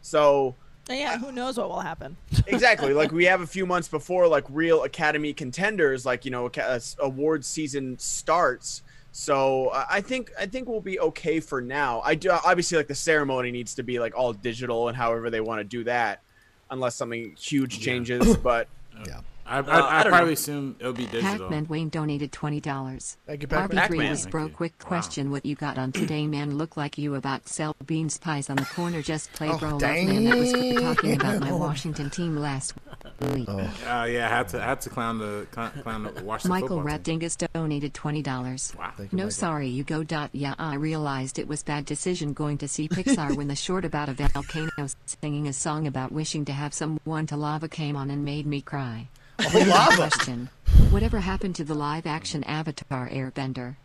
so 0.00 0.54
yeah, 0.88 1.18
who 1.18 1.30
knows 1.30 1.58
what 1.58 1.68
will 1.68 1.80
happen? 1.80 2.16
exactly 2.46 2.92
like 2.92 3.12
we 3.12 3.24
have 3.26 3.40
a 3.40 3.46
few 3.46 3.66
months 3.66 3.88
before 3.88 4.26
like 4.28 4.44
real 4.48 4.84
Academy 4.84 5.32
contenders, 5.32 6.06
like 6.06 6.24
you 6.24 6.30
know, 6.30 6.46
uh, 6.46 7.40
season 7.42 7.98
starts. 7.98 8.82
So 9.12 9.68
uh, 9.68 9.84
I 9.90 10.00
think 10.00 10.30
I 10.38 10.46
think 10.46 10.68
we'll 10.68 10.80
be 10.80 10.98
okay 10.98 11.38
for 11.40 11.60
now. 11.60 12.00
I 12.02 12.14
do 12.14 12.30
obviously 12.30 12.78
like 12.78 12.88
the 12.88 12.94
ceremony 12.94 13.50
needs 13.50 13.74
to 13.74 13.82
be 13.82 13.98
like 13.98 14.16
all 14.16 14.32
digital 14.32 14.88
and 14.88 14.96
however 14.96 15.28
they 15.28 15.40
want 15.42 15.60
to 15.60 15.64
do 15.64 15.84
that, 15.84 16.22
unless 16.70 16.96
something 16.96 17.36
huge 17.38 17.80
changes. 17.80 18.36
But 18.42 18.68
Yeah. 19.06 19.20
I, 19.44 19.56
I, 19.56 19.60
Uh, 19.60 19.64
I, 19.82 20.00
I 20.00 20.02
probably 20.04 20.26
know. 20.28 20.32
assume 20.32 20.76
it'll 20.78 20.92
be 20.92 21.04
digital. 21.06 21.30
Hackman 21.30 21.66
Wayne 21.68 21.88
donated 21.90 22.30
twenty 22.32 22.60
dollars. 22.60 23.16
Thank 23.26 23.42
you, 23.42 23.48
Pac-Man. 23.48 23.76
Pac-Man. 23.76 24.10
was 24.10 24.20
Thank 24.22 24.30
bro. 24.30 24.44
you. 24.44 24.50
Quick 24.50 24.74
Wow. 24.80 24.86
question: 24.88 25.30
What 25.30 25.44
you 25.44 25.56
got 25.56 25.76
on 25.78 25.90
today, 25.92 26.26
man? 26.26 26.56
Look 26.56 26.76
like 26.76 26.96
you 26.96 27.14
about 27.16 27.48
sell 27.48 27.74
beans 27.84 28.16
pies 28.18 28.48
on 28.48 28.56
the 28.56 28.64
corner. 28.64 29.02
Just 29.02 29.32
play 29.32 29.48
Oh, 29.50 29.58
bro. 29.58 29.70
Love 29.72 29.80
man. 29.82 30.24
That 30.24 30.38
was 30.38 30.52
talking 30.80 31.16
about 31.16 31.40
my. 31.40 31.52
Washington 31.62 32.08
team 32.08 32.36
last 32.36 32.74
week. 33.20 33.48
Uh, 33.48 33.68
yeah, 34.08 34.26
I 34.26 34.28
had 34.28 34.48
to 34.48 34.60
I 34.62 34.64
had 34.66 34.80
to 34.82 34.90
clown 34.90 35.18
the 35.18 35.46
clown, 35.50 35.70
clown 35.82 36.02
the 36.04 36.22
Washington 36.24 36.50
Michael 36.50 36.82
football. 36.82 36.98
Ratdingus 36.98 37.48
donated 37.52 37.94
twenty 37.94 38.22
dollars. 38.22 38.72
Wow. 38.78 38.92
Thank 38.96 39.12
you, 39.12 39.16
No, 39.18 39.24
Michael. 39.24 39.30
sorry, 39.32 39.68
you 39.68 39.84
go. 39.84 40.02
Dot. 40.02 40.30
Yeah, 40.32 40.54
I 40.58 40.74
realized 40.74 41.38
it 41.38 41.48
was 41.48 41.62
bad 41.62 41.84
decision 41.84 42.32
going 42.32 42.58
to 42.58 42.68
see 42.68 42.88
Pixar 42.88 43.36
when 43.36 43.48
the 43.48 43.56
short 43.56 43.84
about 43.84 44.08
a 44.08 44.14
volcano 44.14 44.70
singing 45.06 45.46
a 45.48 45.52
song 45.52 45.86
about 45.86 46.12
wishing 46.12 46.44
to 46.46 46.52
have 46.52 46.74
someone 46.74 47.26
to 47.26 47.36
lava 47.36 47.68
came 47.68 47.96
on 47.96 48.10
and 48.10 48.24
made 48.24 48.46
me 48.46 48.60
cry. 48.60 49.08
Oh, 49.38 49.64
lava. 49.66 49.96
Question: 49.96 50.48
Whatever 50.90 51.20
happened 51.20 51.54
to 51.56 51.64
the 51.64 51.74
live-action 51.74 52.44
Avatar 52.44 53.08
Airbender? 53.08 53.76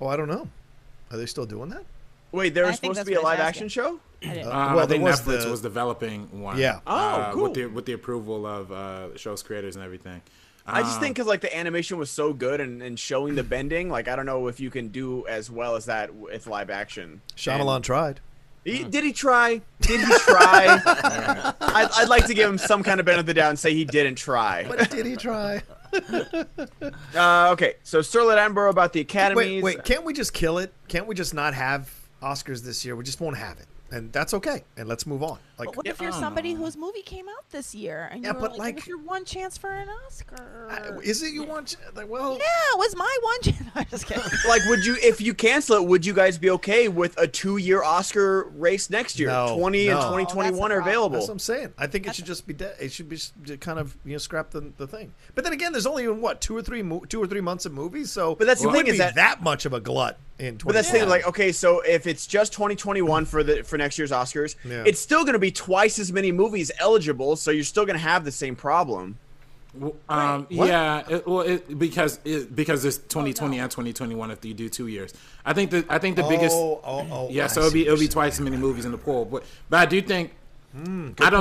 Oh, 0.00 0.08
I 0.08 0.16
don't 0.16 0.28
know. 0.28 0.48
Are 1.10 1.16
they 1.16 1.26
still 1.26 1.46
doing 1.46 1.70
that? 1.70 1.84
wait, 2.32 2.52
there 2.52 2.66
was 2.66 2.74
supposed 2.76 2.98
to 2.98 3.04
be 3.04 3.14
a 3.14 3.20
live-action 3.20 3.68
show. 3.68 4.00
I 4.26 4.40
Um, 4.40 4.46
Well, 4.48 4.56
I 4.56 4.74
there 4.74 4.86
think 4.86 5.02
was 5.04 5.20
Netflix 5.20 5.42
the- 5.44 5.50
was 5.50 5.60
developing 5.62 6.40
one. 6.42 6.58
Yeah. 6.58 6.80
Oh, 6.86 6.96
uh, 6.96 7.32
cool. 7.32 7.42
With 7.44 7.54
the 7.54 7.66
with 7.66 7.86
the 7.86 7.92
approval 7.92 8.46
of 8.46 8.70
uh, 8.72 9.08
the 9.12 9.18
show's 9.18 9.42
creators 9.42 9.76
and 9.76 9.84
everything. 9.84 10.22
I 10.66 10.80
just 10.82 10.94
Um, 10.96 11.00
think 11.02 11.16
because 11.16 11.26
like 11.26 11.42
the 11.42 11.54
animation 11.54 11.98
was 11.98 12.08
so 12.10 12.32
good 12.32 12.58
and, 12.60 12.82
and 12.82 12.98
showing 12.98 13.34
the 13.34 13.42
bending, 13.54 13.90
like 13.90 14.08
I 14.08 14.16
don't 14.16 14.26
know 14.26 14.48
if 14.48 14.60
you 14.60 14.70
can 14.70 14.88
do 14.88 15.26
as 15.26 15.50
well 15.50 15.76
as 15.76 15.84
that 15.86 16.14
with 16.14 16.46
live 16.46 16.70
action. 16.70 17.20
Shyamalan 17.36 17.82
tried. 17.82 18.20
He, 18.64 18.82
did 18.82 19.04
he 19.04 19.12
try? 19.12 19.60
Did 19.82 20.00
he 20.00 20.06
try? 20.20 20.80
I'd, 21.60 21.88
I'd 21.96 22.08
like 22.08 22.26
to 22.28 22.32
give 22.34 22.48
him 22.48 22.56
some 22.56 22.82
kind 22.82 22.98
of 22.98 23.04
benefit 23.04 23.20
of 23.20 23.26
the 23.26 23.34
doubt 23.34 23.50
and 23.50 23.58
say 23.58 23.74
he 23.74 23.84
didn't 23.84 24.14
try. 24.14 24.64
But 24.66 24.88
did 24.90 25.04
he 25.04 25.16
try? 25.16 25.62
Uh, 27.14 27.50
okay, 27.52 27.74
so 27.84 28.02
Sterling 28.02 28.36
Attenborough 28.36 28.70
about 28.70 28.92
the 28.92 29.00
academies. 29.00 29.62
Wait, 29.62 29.76
wait. 29.76 29.84
Can't 29.84 30.04
we 30.04 30.12
just 30.12 30.32
kill 30.32 30.58
it? 30.58 30.72
Can't 30.88 31.06
we 31.06 31.14
just 31.14 31.34
not 31.34 31.54
have 31.54 31.88
Oscars 32.22 32.62
this 32.62 32.84
year? 32.84 32.96
We 32.96 33.04
just 33.04 33.20
won't 33.20 33.36
have 33.36 33.58
it, 33.58 33.66
and 33.94 34.12
that's 34.12 34.34
okay. 34.34 34.64
And 34.76 34.88
let's 34.88 35.06
move 35.06 35.22
on. 35.22 35.38
Like, 35.58 35.68
But 35.68 35.76
what 35.76 35.86
if 35.86 36.00
you're 36.00 36.10
um, 36.12 36.18
somebody 36.20 36.52
whose 36.52 36.76
movie 36.76 37.02
came 37.02 37.28
out 37.28 37.48
this 37.50 37.74
year 37.74 38.08
and 38.10 38.22
Yeah, 38.24 38.32
you 38.32 38.40
but, 38.40 38.50
like, 38.52 38.58
like- 38.58 38.74
it 38.74 38.80
was 38.80 38.86
your 38.88 38.98
one 38.98 39.24
chance 39.24 39.56
for 39.56 39.70
an 39.70 39.88
Oscar? 40.06 40.68
I- 40.70 40.98
is 41.02 41.22
it 41.22 41.32
you 41.32 41.44
want? 41.44 41.76
Like, 41.94 42.08
well, 42.08 42.32
yeah, 42.32 42.44
it 42.74 42.78
was 42.78 42.96
my 42.96 43.18
one 43.22 43.40
chance. 43.42 43.62
I'm 43.74 43.86
just 43.90 44.06
kidding. 44.06 44.22
Like, 44.48 44.62
would 44.68 44.84
you, 44.84 44.96
if 45.02 45.20
you 45.20 45.32
cancel 45.32 45.76
it, 45.76 45.84
would 45.86 46.04
you 46.04 46.12
guys 46.12 46.38
be 46.38 46.50
okay 46.50 46.88
with 46.88 47.16
a 47.18 47.26
two-year 47.28 47.82
Oscar 47.82 48.44
race 48.56 48.90
next 48.90 49.18
year? 49.18 49.28
No, 49.28 49.56
20 49.58 49.88
and 49.88 50.00
2021 50.00 50.34
Oh, 50.34 50.50
that's 50.50 50.58
the 50.58 50.74
are 50.74 50.80
available. 50.80 51.14
That's 51.16 51.28
what 51.28 51.32
I'm 51.34 51.38
saying. 51.38 51.74
I 51.78 51.86
think 51.86 52.06
it 52.06 52.14
should 52.16 52.26
just 52.26 52.46
be 52.46 52.52
dead. 52.54 52.74
It 52.80 52.92
should 52.92 53.08
be 53.08 53.18
kind 53.58 53.78
of 53.78 53.96
you 54.04 54.12
know 54.12 54.18
scrap 54.18 54.50
the, 54.50 54.72
the 54.76 54.86
thing. 54.86 55.12
But 55.34 55.44
then 55.44 55.52
again, 55.52 55.72
there's 55.72 55.86
only 55.86 56.08
what 56.08 56.40
two 56.40 56.56
or 56.56 56.62
three 56.62 56.82
mo- 56.82 57.04
two 57.08 57.22
or 57.22 57.26
three 57.26 57.40
months 57.40 57.64
of 57.64 57.72
movies. 57.72 58.10
So 58.10 58.34
But 58.34 58.46
that's 58.48 58.60
the 58.60 58.66
thing 58.68 58.72
wouldn't 58.72 58.88
is 58.94 58.98
that- 58.98 59.14
that 59.14 59.42
much 59.42 59.64
of 59.66 59.72
a 59.72 59.80
glut 59.80 60.18
in. 60.38 60.58
20 60.58 60.64
But 60.64 60.72
that's 60.74 60.90
the 60.90 60.98
thing, 61.00 61.08
like, 61.08 61.26
okay, 61.28 61.52
so 61.52 61.80
if 61.80 62.06
it's 62.06 62.26
just 62.26 62.52
2021 62.52 63.24
for 63.24 63.42
the 63.42 63.62
for 63.62 63.78
next 63.78 63.98
year's 63.98 64.10
Oscars, 64.10 64.56
Yeah. 64.64 64.82
it's 64.86 65.00
still 65.00 65.22
going 65.22 65.34
to 65.34 65.38
be 65.38 65.50
twice 65.50 65.98
as 65.98 66.12
many 66.12 66.32
movies 66.32 66.70
eligible, 66.80 67.36
so 67.36 67.50
you're 67.50 67.64
still 67.64 67.84
going 67.86 67.98
to 67.98 68.02
have 68.02 68.24
the 68.24 68.32
same 68.32 68.56
problem. 68.56 69.18
W- 69.74 69.94
Um, 70.08 70.46
What? 70.50 70.68
yeah, 70.68 71.02
it, 71.08 71.26
well, 71.26 71.40
it, 71.40 71.78
because 71.78 72.20
it, 72.24 72.54
because 72.54 72.84
it's 72.84 72.98
2020 72.98 73.58
and 73.58 73.70
2021 73.70 74.30
if 74.30 74.44
you 74.44 74.54
do 74.54 74.68
two 74.68 74.86
years. 74.86 75.12
I 75.44 75.52
think 75.52 75.70
the 75.72 75.84
I 75.88 75.98
think 75.98 76.14
the 76.16 76.22
biggest 76.24 76.54
Oh, 76.56 76.80
oh, 76.84 77.06
oh, 77.10 77.28
yeah, 77.30 77.44
I 77.44 77.46
so 77.48 77.60
it'll 77.60 77.72
be 77.72 77.86
it'll 77.86 77.98
be 77.98 78.06
twice 78.08 78.34
as 78.34 78.40
many 78.40 78.56
movies 78.56 78.84
in 78.84 78.92
the 78.92 78.98
pool. 78.98 79.24
But 79.24 79.42
but 79.70 79.78
I 79.80 79.86
do 79.86 80.00
think 80.00 80.32
I 80.74 80.78
don't 80.78 80.92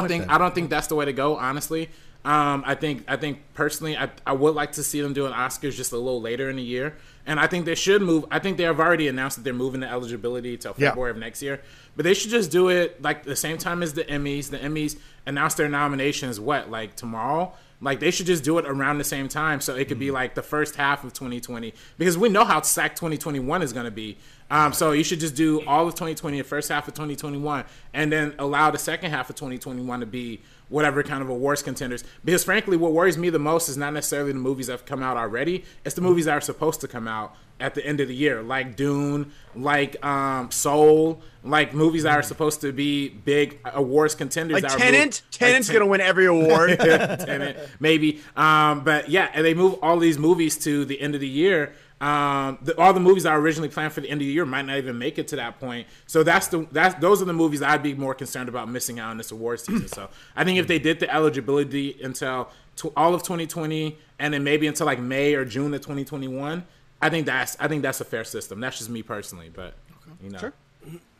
point 0.02 0.08
think 0.08 0.24
then. 0.24 0.30
I 0.30 0.38
don't 0.38 0.54
think 0.56 0.70
that's 0.70 0.88
the 0.88 0.96
way 0.96 1.06
to 1.06 1.14
go. 1.14 1.38
Honestly, 1.38 1.90
um, 2.26 2.64
I 2.66 2.74
think 2.76 3.04
I 3.08 3.18
think 3.18 3.40
personally 3.54 3.98
I 3.98 4.10
I 4.26 4.34
would 4.34 4.56
like 4.56 4.72
to 4.74 4.84
see 4.84 5.02
them 5.02 5.14
do 5.14 5.26
an 5.28 5.34
Oscars 5.34 5.76
just 5.76 5.92
a 5.92 5.98
little 5.98 6.22
later 6.22 6.50
in 6.50 6.56
the 6.56 6.64
year, 6.64 6.96
and 7.26 7.40
I 7.40 7.48
think 7.48 7.66
they 7.66 7.76
should 7.76 8.02
move. 8.02 8.26
I 8.32 8.40
think 8.40 8.58
they 8.58 8.64
have 8.64 8.80
already 8.80 9.08
announced 9.08 9.38
that 9.38 9.44
they're 9.44 9.54
moving 9.54 9.80
the 9.82 9.90
eligibility 9.90 10.58
till 10.58 10.74
Yeah. 10.78 10.90
February 10.90 11.12
of 11.12 11.18
next 11.18 11.42
year, 11.42 11.62
but 11.96 12.04
they 12.04 12.14
should 12.14 12.32
just 12.32 12.52
do 12.52 12.70
it 12.70 13.02
like 13.02 13.24
the 13.24 13.36
same 13.36 13.58
time 13.58 13.82
as 13.84 13.94
the 13.94 14.04
Emmys. 14.06 14.50
The 14.50 14.60
Emmys 14.60 14.98
announce 15.26 15.54
their 15.56 15.70
nominations 15.70 16.40
what 16.40 16.70
like 16.70 16.96
tomorrow. 16.96 17.54
Like 17.82 18.00
they 18.00 18.12
should 18.12 18.28
just 18.28 18.46
do 18.46 18.58
it 18.60 18.66
around 18.66 18.98
the 19.00 19.04
same 19.04 19.28
time, 19.28 19.60
so 19.60 19.76
it 19.76 19.90
could 19.90 20.00
be 20.00 20.10
like 20.10 20.36
the 20.36 20.42
first 20.42 20.76
half 20.76 21.04
of 21.04 21.12
2020 21.12 21.74
because 21.98 22.18
we 22.18 22.30
know 22.30 22.46
how 22.46 22.62
stacked 22.62 22.96
2021 22.98 23.62
is 23.62 23.74
going 23.74 23.84
to 23.86 23.92
be. 23.92 24.18
Um, 24.50 24.72
so 24.72 24.92
you 24.92 25.04
should 25.04 25.20
just 25.20 25.36
do 25.36 25.66
all 25.66 25.88
of 25.88 25.94
2020, 25.96 26.38
the 26.38 26.44
first 26.44 26.70
half 26.70 26.88
of 26.88 26.94
2021, 26.94 27.66
and 27.94 28.12
then 28.12 28.36
allow 28.40 28.72
the 28.72 28.78
second 28.78 29.12
half 29.12 29.30
of 29.30 29.36
2021 29.36 30.00
to 30.00 30.06
be 30.06 30.42
whatever 30.74 31.04
kind 31.04 31.22
of 31.22 31.30
awards 31.30 31.62
contenders. 31.62 32.04
Because 32.26 32.44
frankly, 32.44 32.76
what 32.76 32.92
worries 32.92 33.18
me 33.18 33.30
the 33.30 33.40
most 33.40 33.70
is 33.70 33.78
not 33.78 33.94
necessarily 33.94 34.32
the 34.32 34.40
movies 34.40 34.68
that 34.68 34.74
have 34.74 34.86
come 34.86 35.04
out 35.04 35.16
already; 35.18 35.64
it's 35.86 35.96
the 35.96 36.02
movies 36.02 36.26
that 36.26 36.34
are 36.34 36.42
supposed 36.42 36.82
to 36.82 36.88
come 36.88 37.08
out 37.08 37.36
at 37.60 37.76
the 37.76 37.86
end 37.86 38.00
of 38.02 38.08
the 38.08 38.16
year, 38.16 38.42
like 38.42 38.76
Dune, 38.76 39.32
like 39.56 40.04
um, 40.04 40.50
Soul, 40.52 41.22
like 41.44 41.74
movies 41.74 42.04
that 42.04 42.18
are 42.18 42.24
supposed 42.24 42.62
to 42.62 42.74
be 42.74 43.08
big 43.10 43.60
awards 43.66 44.16
contenders. 44.16 44.56
Like 44.56 44.64
that 44.64 44.74
are 44.74 44.80
Tenet, 44.80 45.00
moved- 45.00 45.32
Tenet's 45.32 45.68
Ten- 45.68 45.76
gonna 45.76 45.86
win 45.88 46.02
every 46.02 46.26
award. 46.26 46.80
Tenet, 46.80 47.70
maybe. 47.80 48.22
Um, 48.36 48.84
but 48.84 49.10
yeah, 49.10 49.30
and 49.34 49.46
they 49.46 49.54
move 49.54 49.76
all 49.84 49.98
these 49.98 50.18
movies 50.18 50.58
to 50.64 50.84
the 50.86 51.00
end 51.00 51.14
of 51.16 51.22
the 51.22 51.28
year. 51.28 51.74
Um, 52.04 52.58
the, 52.62 52.78
all 52.78 52.92
the 52.92 53.00
movies 53.00 53.24
that 53.24 53.30
are 53.30 53.40
originally 53.40 53.70
planned 53.70 53.94
for 53.94 54.02
the 54.02 54.10
end 54.10 54.20
of 54.20 54.28
the 54.28 54.34
year 54.34 54.46
might 54.46 54.64
not 54.64 54.78
even 54.78 54.98
make 54.98 55.18
it 55.18 55.30
to 55.30 55.38
that 55.38 55.58
point. 55.58 55.88
So 56.06 56.22
that's 56.22 56.48
the 56.50 56.68
that's 56.70 56.96
those 56.96 57.22
are 57.22 57.26
the 57.26 57.32
movies 57.32 57.62
I'd 57.62 57.82
be 57.82 57.94
more 57.94 58.14
concerned 58.14 58.50
about 58.50 58.68
missing 58.68 59.00
out 59.00 59.12
on 59.12 59.18
this 59.18 59.32
award 59.32 59.62
season. 59.62 59.88
so 59.88 60.10
I 60.36 60.44
think 60.44 60.60
if 60.60 60.68
they 60.68 60.80
did 60.80 61.00
the 61.00 61.10
eligibility 61.14 61.98
until 62.04 62.50
to 62.78 62.92
all 62.98 63.16
of 63.16 63.24
2020 63.24 63.98
and 64.20 64.34
then 64.34 64.44
maybe 64.44 64.68
until 64.68 64.86
like 64.86 65.00
May 65.00 65.34
or 65.34 65.46
June 65.46 65.74
of 65.74 65.80
2021, 65.80 66.66
I 67.02 67.10
think 67.10 67.26
that's 67.26 67.56
I 67.58 67.70
think 67.70 67.84
that's 67.84 68.02
a 68.02 68.06
fair 68.06 68.26
system. 68.26 68.60
That's 68.60 68.80
just 68.80 68.90
me 68.90 69.02
personally, 69.02 69.50
but 69.54 69.74
you 70.22 70.30
know. 70.30 70.40
Sure. 70.40 70.54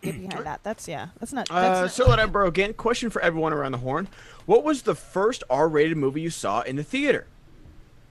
Get 0.02 0.20
behind 0.20 0.46
that. 0.46 0.64
That's 0.64 0.86
yeah. 0.86 1.08
That's 1.22 1.32
not. 1.32 1.50
Uh, 1.50 1.84
That's 1.84 1.94
so 1.94 2.10
let 2.10 2.20
I 2.20 2.26
borrow 2.26 2.50
again. 2.50 2.74
Question 2.74 3.10
for 3.10 3.22
everyone 3.22 3.54
around 3.54 3.72
the 3.72 3.78
horn: 3.78 4.10
What 4.46 4.66
was 4.66 4.82
the 4.82 4.96
first 4.96 5.46
R-rated 5.50 5.96
movie 5.96 6.20
you 6.20 6.30
saw 6.30 6.60
in 6.60 6.76
the 6.76 6.84
theater? 6.84 7.26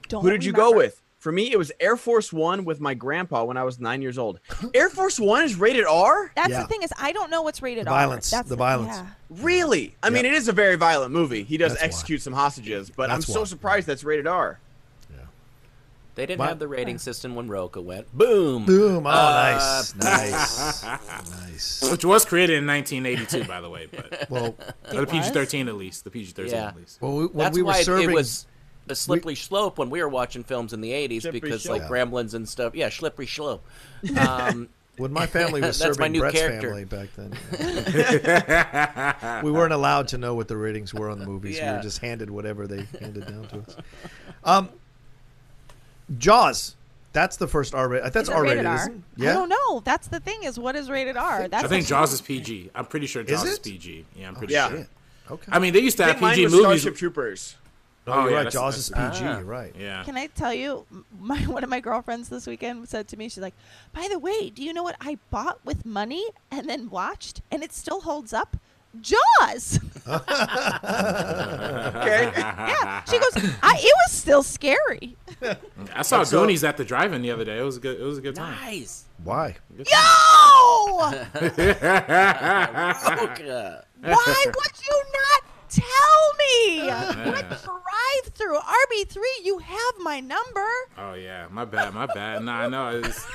don't 0.09 0.23
Who 0.23 0.31
did 0.31 0.43
you 0.43 0.53
go 0.53 0.73
with? 0.73 1.02
For 1.23 1.31
me, 1.31 1.53
it 1.53 1.57
was 1.57 1.71
Air 1.79 1.97
Force 1.97 2.33
One 2.33 2.65
with 2.65 2.81
my 2.81 2.95
grandpa 2.95 3.45
when 3.45 3.57
I 3.57 3.63
was 3.63 3.79
nine 3.79 4.03
years 4.03 4.19
old. 4.19 4.41
Air 4.75 4.89
Force 4.89 5.21
One 5.21 5.45
is 5.45 5.55
rated 5.55 5.85
R. 5.85 6.33
That's 6.35 6.49
Yeah. 6.51 6.63
the 6.63 6.67
thing 6.67 6.83
is 6.83 6.93
I 6.99 7.13
don't 7.13 7.31
know 7.31 7.43
what's 7.43 7.63
rated 7.63 7.87
The 7.87 7.91
R. 7.91 7.97
violence, 8.01 8.29
That's 8.29 8.49
the 8.49 8.57
violence. 8.57 8.97
Yeah. 8.97 9.07
Really? 9.31 9.95
I 10.03 10.11
mean, 10.11 10.25
it 10.25 10.35
is 10.35 10.49
a 10.49 10.53
very 10.53 10.75
violent 10.75 11.13
movie. 11.13 11.45
He 11.45 11.57
does 11.59 11.75
That's 11.75 11.83
why. 11.83 11.87
execute 11.87 12.23
some 12.23 12.33
hostages, 12.33 12.91
but 12.91 13.09
I'm 13.09 13.23
so 13.23 13.39
why. 13.41 13.47
surprised 13.47 13.87
that's 13.87 14.03
rated 14.03 14.27
R. 14.27 14.59
Yeah. 15.13 15.19
They 16.17 16.27
didn't 16.27 16.41
What? 16.41 16.49
have 16.49 16.59
the 16.59 16.67
rating 16.67 16.99
system 16.99 17.37
when 17.37 17.47
Rocha 17.49 17.81
went. 17.81 18.13
Boom. 18.13 18.67
Boom. 18.67 19.07
Oh, 19.07 19.11
Uh, 19.11 19.13
nice. 19.15 19.95
Nice. 20.03 20.83
nice. 20.83 21.89
Which 21.89 22.05
was 22.05 22.25
created 22.25 22.59
in 22.59 22.67
1982, 22.67 23.45
by 23.45 23.61
the 23.61 23.71
way, 23.71 23.87
but 23.93 24.29
Well, 24.29 24.57
or 24.93 25.03
the 25.03 25.07
PG-13 25.07 25.69
at 25.69 25.77
least, 25.77 26.03
the 26.03 26.11
PG-13 26.11 26.51
Yeah. 26.51 26.67
at 26.67 26.77
least. 26.77 26.99
well 27.01 27.13
we, 27.17 27.27
when 27.27 27.45
That's 27.45 27.55
we 27.57 27.63
were 27.63 27.67
why 27.69 27.83
serving. 27.83 28.11
it 28.11 28.13
was 28.13 28.45
a 28.89 28.95
slippery 28.95 29.35
slope 29.37 29.79
when 29.79 29.91
we 29.91 30.01
were 30.03 30.09
watching 30.09 30.43
films 30.45 30.73
in 30.73 30.81
the 30.81 30.91
80s 30.91 31.31
because 31.33 31.63
slope. 31.63 31.81
like 31.83 31.89
Gremlins 31.91 32.35
and 32.35 32.49
stuff. 32.49 32.75
Yeah, 32.75 32.89
slippery 32.89 33.27
slope. 33.27 33.65
Um, 34.19 34.69
When 34.99 35.13
my 35.13 35.27
family 35.27 35.61
was 35.63 35.79
That's 35.79 35.97
my 35.99 36.05
serving 36.07 36.13
new 36.13 36.21
Brett's 36.21 36.39
character. 36.39 36.69
family 36.69 36.85
back 36.85 37.09
then, 37.17 37.33
we 39.45 39.51
weren't 39.51 39.73
allowed 39.73 40.09
to 40.09 40.19
know 40.19 40.35
what 40.35 40.49
the 40.49 40.57
ratings 40.57 40.93
were 40.93 41.09
on 41.09 41.19
the 41.19 41.25
movies. 41.27 41.59
We 41.61 41.67
were 41.67 41.81
just 41.83 41.99
handed 42.01 42.29
whatever 42.31 42.67
they 42.67 42.87
handed 43.01 43.27
down 43.27 43.47
to 43.49 43.59
us. 43.61 43.77
Um, 44.45 44.69
Jaws. 46.19 46.77
That's 47.15 47.37
the 47.37 47.47
first 47.47 47.75
R 47.75 47.89
rated. 47.89 48.13
That's 48.13 48.29
Is 48.29 48.35
it 48.35 48.35
R 48.37 48.43
rated 48.43 48.57
rated, 48.59 48.67
R? 48.71 48.77
isn't 48.77 49.05
it? 49.19 49.29
I 49.29 49.33
don't 49.35 49.49
know. 49.51 49.81
That's 49.85 50.09
the 50.09 50.19
thing 50.21 50.45
is 50.45 50.59
what 50.59 50.77
is 50.77 50.89
rated 50.91 51.17
R. 51.19 51.47
That's 51.49 51.65
I 51.65 51.69
think 51.69 51.85
the- 51.85 51.89
Jaws 51.91 52.13
is 52.15 52.21
PG. 52.23 52.71
I'm 52.75 52.87
pretty 52.87 53.07
sure 53.07 53.23
Jaws 53.23 53.45
is, 53.45 53.59
it? 53.59 53.63
PG. 53.65 54.05
Yeah, 54.17 54.29
I'm 54.29 54.35
pretty 54.35 54.55
Yeah. 54.55 54.69
sure. 54.69 54.79
Shit. 54.79 54.89
Okay. 55.31 55.53
I 55.53 55.59
mean, 55.59 55.73
they 55.75 55.81
used 55.81 55.97
to 55.99 56.05
have 56.05 56.17
PG 56.19 56.47
movies. 56.47 56.61
Starship 56.83 56.97
Troopers. 56.97 57.57
No, 58.07 58.13
oh, 58.13 58.17
yeah, 58.29 58.35
right. 58.37 58.45
that's- 58.45 58.53
Jaws 58.55 58.77
is 58.79 58.89
PG. 58.91 59.01
Ah. 59.01 59.37
You're 59.39 59.45
right. 59.47 59.75
Yeah. 59.79 60.03
Can 60.05 60.17
I 60.17 60.27
tell 60.29 60.53
you, 60.53 60.85
my 61.21 61.39
one 61.43 61.63
of 61.65 61.71
my 61.71 61.81
girlfriends 61.81 62.29
this 62.29 62.47
weekend 62.47 62.89
said 62.89 63.07
to 63.09 63.17
me, 63.17 63.29
she's 63.29 63.43
like, 63.43 63.55
"By 63.93 64.09
the 64.11 64.19
way, 64.19 64.51
do 64.51 64.63
you 64.63 64.73
know 64.73 64.83
what 64.83 64.97
I 65.01 65.19
bought 65.31 65.61
with 65.65 65.85
money 65.87 66.25
and 66.51 66.69
then 66.69 66.91
watched, 66.91 67.43
and 67.51 67.63
it 67.63 67.73
still 67.73 68.01
holds 68.03 68.33
up? 68.33 68.57
Jaws." 69.01 69.79
Okay. 71.93 72.33
yeah, 72.37 73.03
she 73.05 73.19
goes, 73.19 73.37
I, 73.63 73.77
"It 73.79 73.95
was 74.07 74.13
still 74.13 74.43
scary." 74.43 75.17
I 75.95 76.03
saw 76.03 76.25
So- 76.25 76.41
Goonies 76.41 76.65
at 76.65 76.77
the 76.77 76.85
drive-in 76.85 77.23
the 77.23 77.31
other 77.31 77.45
day. 77.45 77.59
It 77.59 77.63
was 77.63 77.77
a 77.77 77.81
good. 77.81 78.01
It 78.01 78.05
was 78.05 78.19
a 78.19 78.21
good 78.21 78.35
time. 78.35 78.57
nice. 78.65 79.05
Why? 79.25 79.55
Good 79.77 79.87
Yo, 79.89 81.01
Rocha. 82.43 83.85
why 84.01 84.45
would 84.47 84.73
you 84.85 85.03
not 85.13 85.43
tell 85.73 86.35
me? 86.39 86.89
What 87.31 87.49
drive 87.49 88.35
through 88.35 88.59
RB 88.59 89.09
three? 89.09 89.41
You 89.43 89.59
have 89.59 89.95
my 90.01 90.21
number. 90.21 90.67
Oh 90.99 91.15
yeah, 91.15 91.47
my 91.51 91.65
bad, 91.65 91.95
my 91.95 92.07
bad. 92.07 92.43
No, 92.45 92.53
I 92.53 92.69
know. 92.69 93.01
It's, 93.03 93.27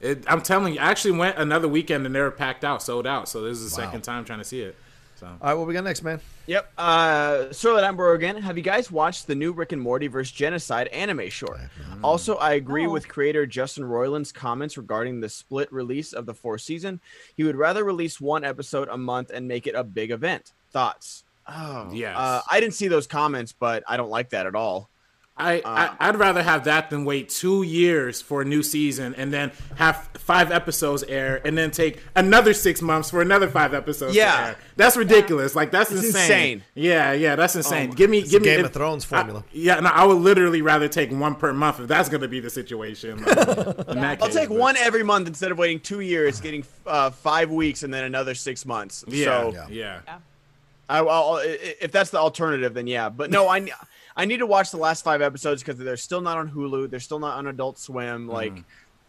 it, 0.00 0.24
I'm 0.26 0.40
telling 0.42 0.74
you, 0.74 0.80
I 0.80 0.84
actually 0.90 1.18
went 1.18 1.36
another 1.38 1.68
weekend 1.68 2.06
and 2.06 2.14
they 2.14 2.20
were 2.20 2.30
packed 2.30 2.64
out, 2.64 2.82
sold 2.82 3.06
out. 3.06 3.28
So 3.28 3.42
this 3.42 3.58
is 3.58 3.72
the 3.74 3.80
Wow. 3.80 3.86
second 3.86 4.02
time 4.02 4.24
trying 4.24 4.38
to 4.38 4.44
see 4.44 4.62
it. 4.62 4.76
So 5.16 5.26
All 5.26 5.36
right, 5.42 5.52
what 5.54 5.66
we 5.66 5.74
got 5.74 5.84
next, 5.84 6.02
man? 6.02 6.18
Yep. 6.46 6.72
Uh, 6.78 7.52
so 7.52 7.74
that 7.74 7.84
I'm 7.84 7.94
Burrow 7.94 8.14
again. 8.14 8.40
Have 8.40 8.56
you 8.56 8.62
guys 8.62 8.90
watched 8.90 9.26
the 9.26 9.34
new 9.34 9.52
Rick 9.52 9.72
and 9.72 9.82
Morty 9.82 10.06
vs. 10.06 10.32
Genocide 10.32 10.88
anime 10.88 11.28
short? 11.28 11.58
Also, 12.02 12.36
I 12.36 12.54
agree 12.54 12.84
No. 12.86 12.90
with 12.92 13.06
creator 13.06 13.44
Justin 13.44 13.84
Roiland's 13.84 14.32
comments 14.32 14.78
regarding 14.78 15.20
the 15.20 15.28
split 15.28 15.70
release 15.70 16.14
of 16.14 16.24
the 16.24 16.32
fourth 16.32 16.62
season. 16.62 17.02
He 17.36 17.44
would 17.44 17.56
rather 17.56 17.84
release 17.84 18.18
one 18.18 18.44
episode 18.44 18.88
a 18.88 18.96
month 18.96 19.30
and 19.30 19.46
make 19.46 19.66
it 19.66 19.74
a 19.74 19.84
big 19.84 20.10
event. 20.10 20.54
Thoughts? 20.72 21.24
Oh, 21.50 21.90
Yes. 21.92 22.16
Uh, 22.16 22.40
I 22.50 22.60
didn't 22.60 22.74
see 22.74 22.88
those 22.88 23.06
comments, 23.06 23.52
but 23.52 23.82
I 23.88 23.96
don't 23.96 24.10
like 24.10 24.30
that 24.30 24.46
at 24.46 24.54
all. 24.54 24.88
I, 25.36 25.60
Uh, 25.60 25.94
I 25.98 26.08
I'd 26.08 26.16
rather 26.18 26.42
have 26.42 26.64
that 26.64 26.90
than 26.90 27.06
wait 27.06 27.30
two 27.30 27.62
years 27.62 28.20
for 28.20 28.42
a 28.42 28.44
new 28.44 28.62
season 28.62 29.14
and 29.16 29.32
then 29.32 29.52
have 29.76 30.10
five 30.18 30.52
episodes 30.52 31.02
air 31.04 31.40
and 31.46 31.56
then 31.56 31.70
take 31.70 32.02
another 32.14 32.52
six 32.52 32.82
months 32.82 33.08
for 33.10 33.22
another 33.22 33.48
five 33.48 33.72
episodes. 33.72 34.12
to 34.12 34.18
Yeah. 34.18 34.48
air. 34.48 34.56
that's 34.76 34.98
ridiculous. 34.98 35.54
Like 35.54 35.70
that's 35.70 35.90
It's 35.92 36.04
insane. 36.04 36.22
insane. 36.22 36.62
Yeah, 36.74 37.12
yeah, 37.12 37.36
that's 37.36 37.56
insane. 37.56 37.88
my- 37.90 37.94
give 37.94 38.10
me, 38.10 38.18
It's 38.18 38.30
give 38.30 38.42
the 38.42 38.48
me 38.50 38.54
Game 38.56 38.60
if- 38.60 38.66
of 38.66 38.72
Thrones 38.74 39.04
I- 39.06 39.16
formula. 39.16 39.44
yeah, 39.52 39.80
no, 39.80 39.88
I 39.88 40.04
would 40.04 40.18
literally 40.18 40.60
rather 40.60 40.88
take 40.88 41.10
one 41.10 41.34
per 41.34 41.54
month 41.54 41.80
if 41.80 41.88
that's 41.88 42.10
going 42.10 42.20
to 42.22 42.28
be 42.28 42.40
the 42.40 42.50
situation. 42.50 43.24
Like, 43.24 43.38
in 43.88 44.00
that 44.00 44.22
I'll 44.22 44.28
take 44.28 44.50
but- 44.50 44.58
one 44.58 44.76
every 44.76 45.04
month 45.04 45.26
instead 45.26 45.50
of 45.52 45.56
waiting 45.58 45.80
two 45.80 46.00
years, 46.00 46.38
getting 46.40 46.64
uh, 46.86 47.10
five 47.10 47.50
weeks 47.50 47.82
and 47.82 47.94
then 47.94 48.04
another 48.04 48.34
six 48.34 48.66
months. 48.66 49.04
Yeah, 49.08 49.24
So 49.24 49.66
yeah. 49.70 50.00
I, 50.06 50.12
I'll, 50.12 50.22
i- 50.98 51.76
if 51.80 51.92
that's 51.92 52.10
the 52.10 52.18
alternative, 52.18 52.74
then 52.74 52.86
yeah. 52.86 53.08
But 53.08 53.30
no, 53.30 53.48
I, 53.48 53.68
I 54.16 54.24
need 54.24 54.38
to 54.38 54.46
watch 54.46 54.70
the 54.70 54.76
last 54.78 55.02
five 55.04 55.22
episodes 55.22 55.62
because 55.62 55.78
they're 55.78 55.96
still 55.96 56.20
not 56.20 56.36
on 56.38 56.50
Hulu. 56.50 56.90
They're 56.90 57.00
still 57.00 57.18
not 57.20 57.36
on 57.38 57.46
Adult 57.46 57.78
Swim. 57.78 58.26
Like, 58.28 58.52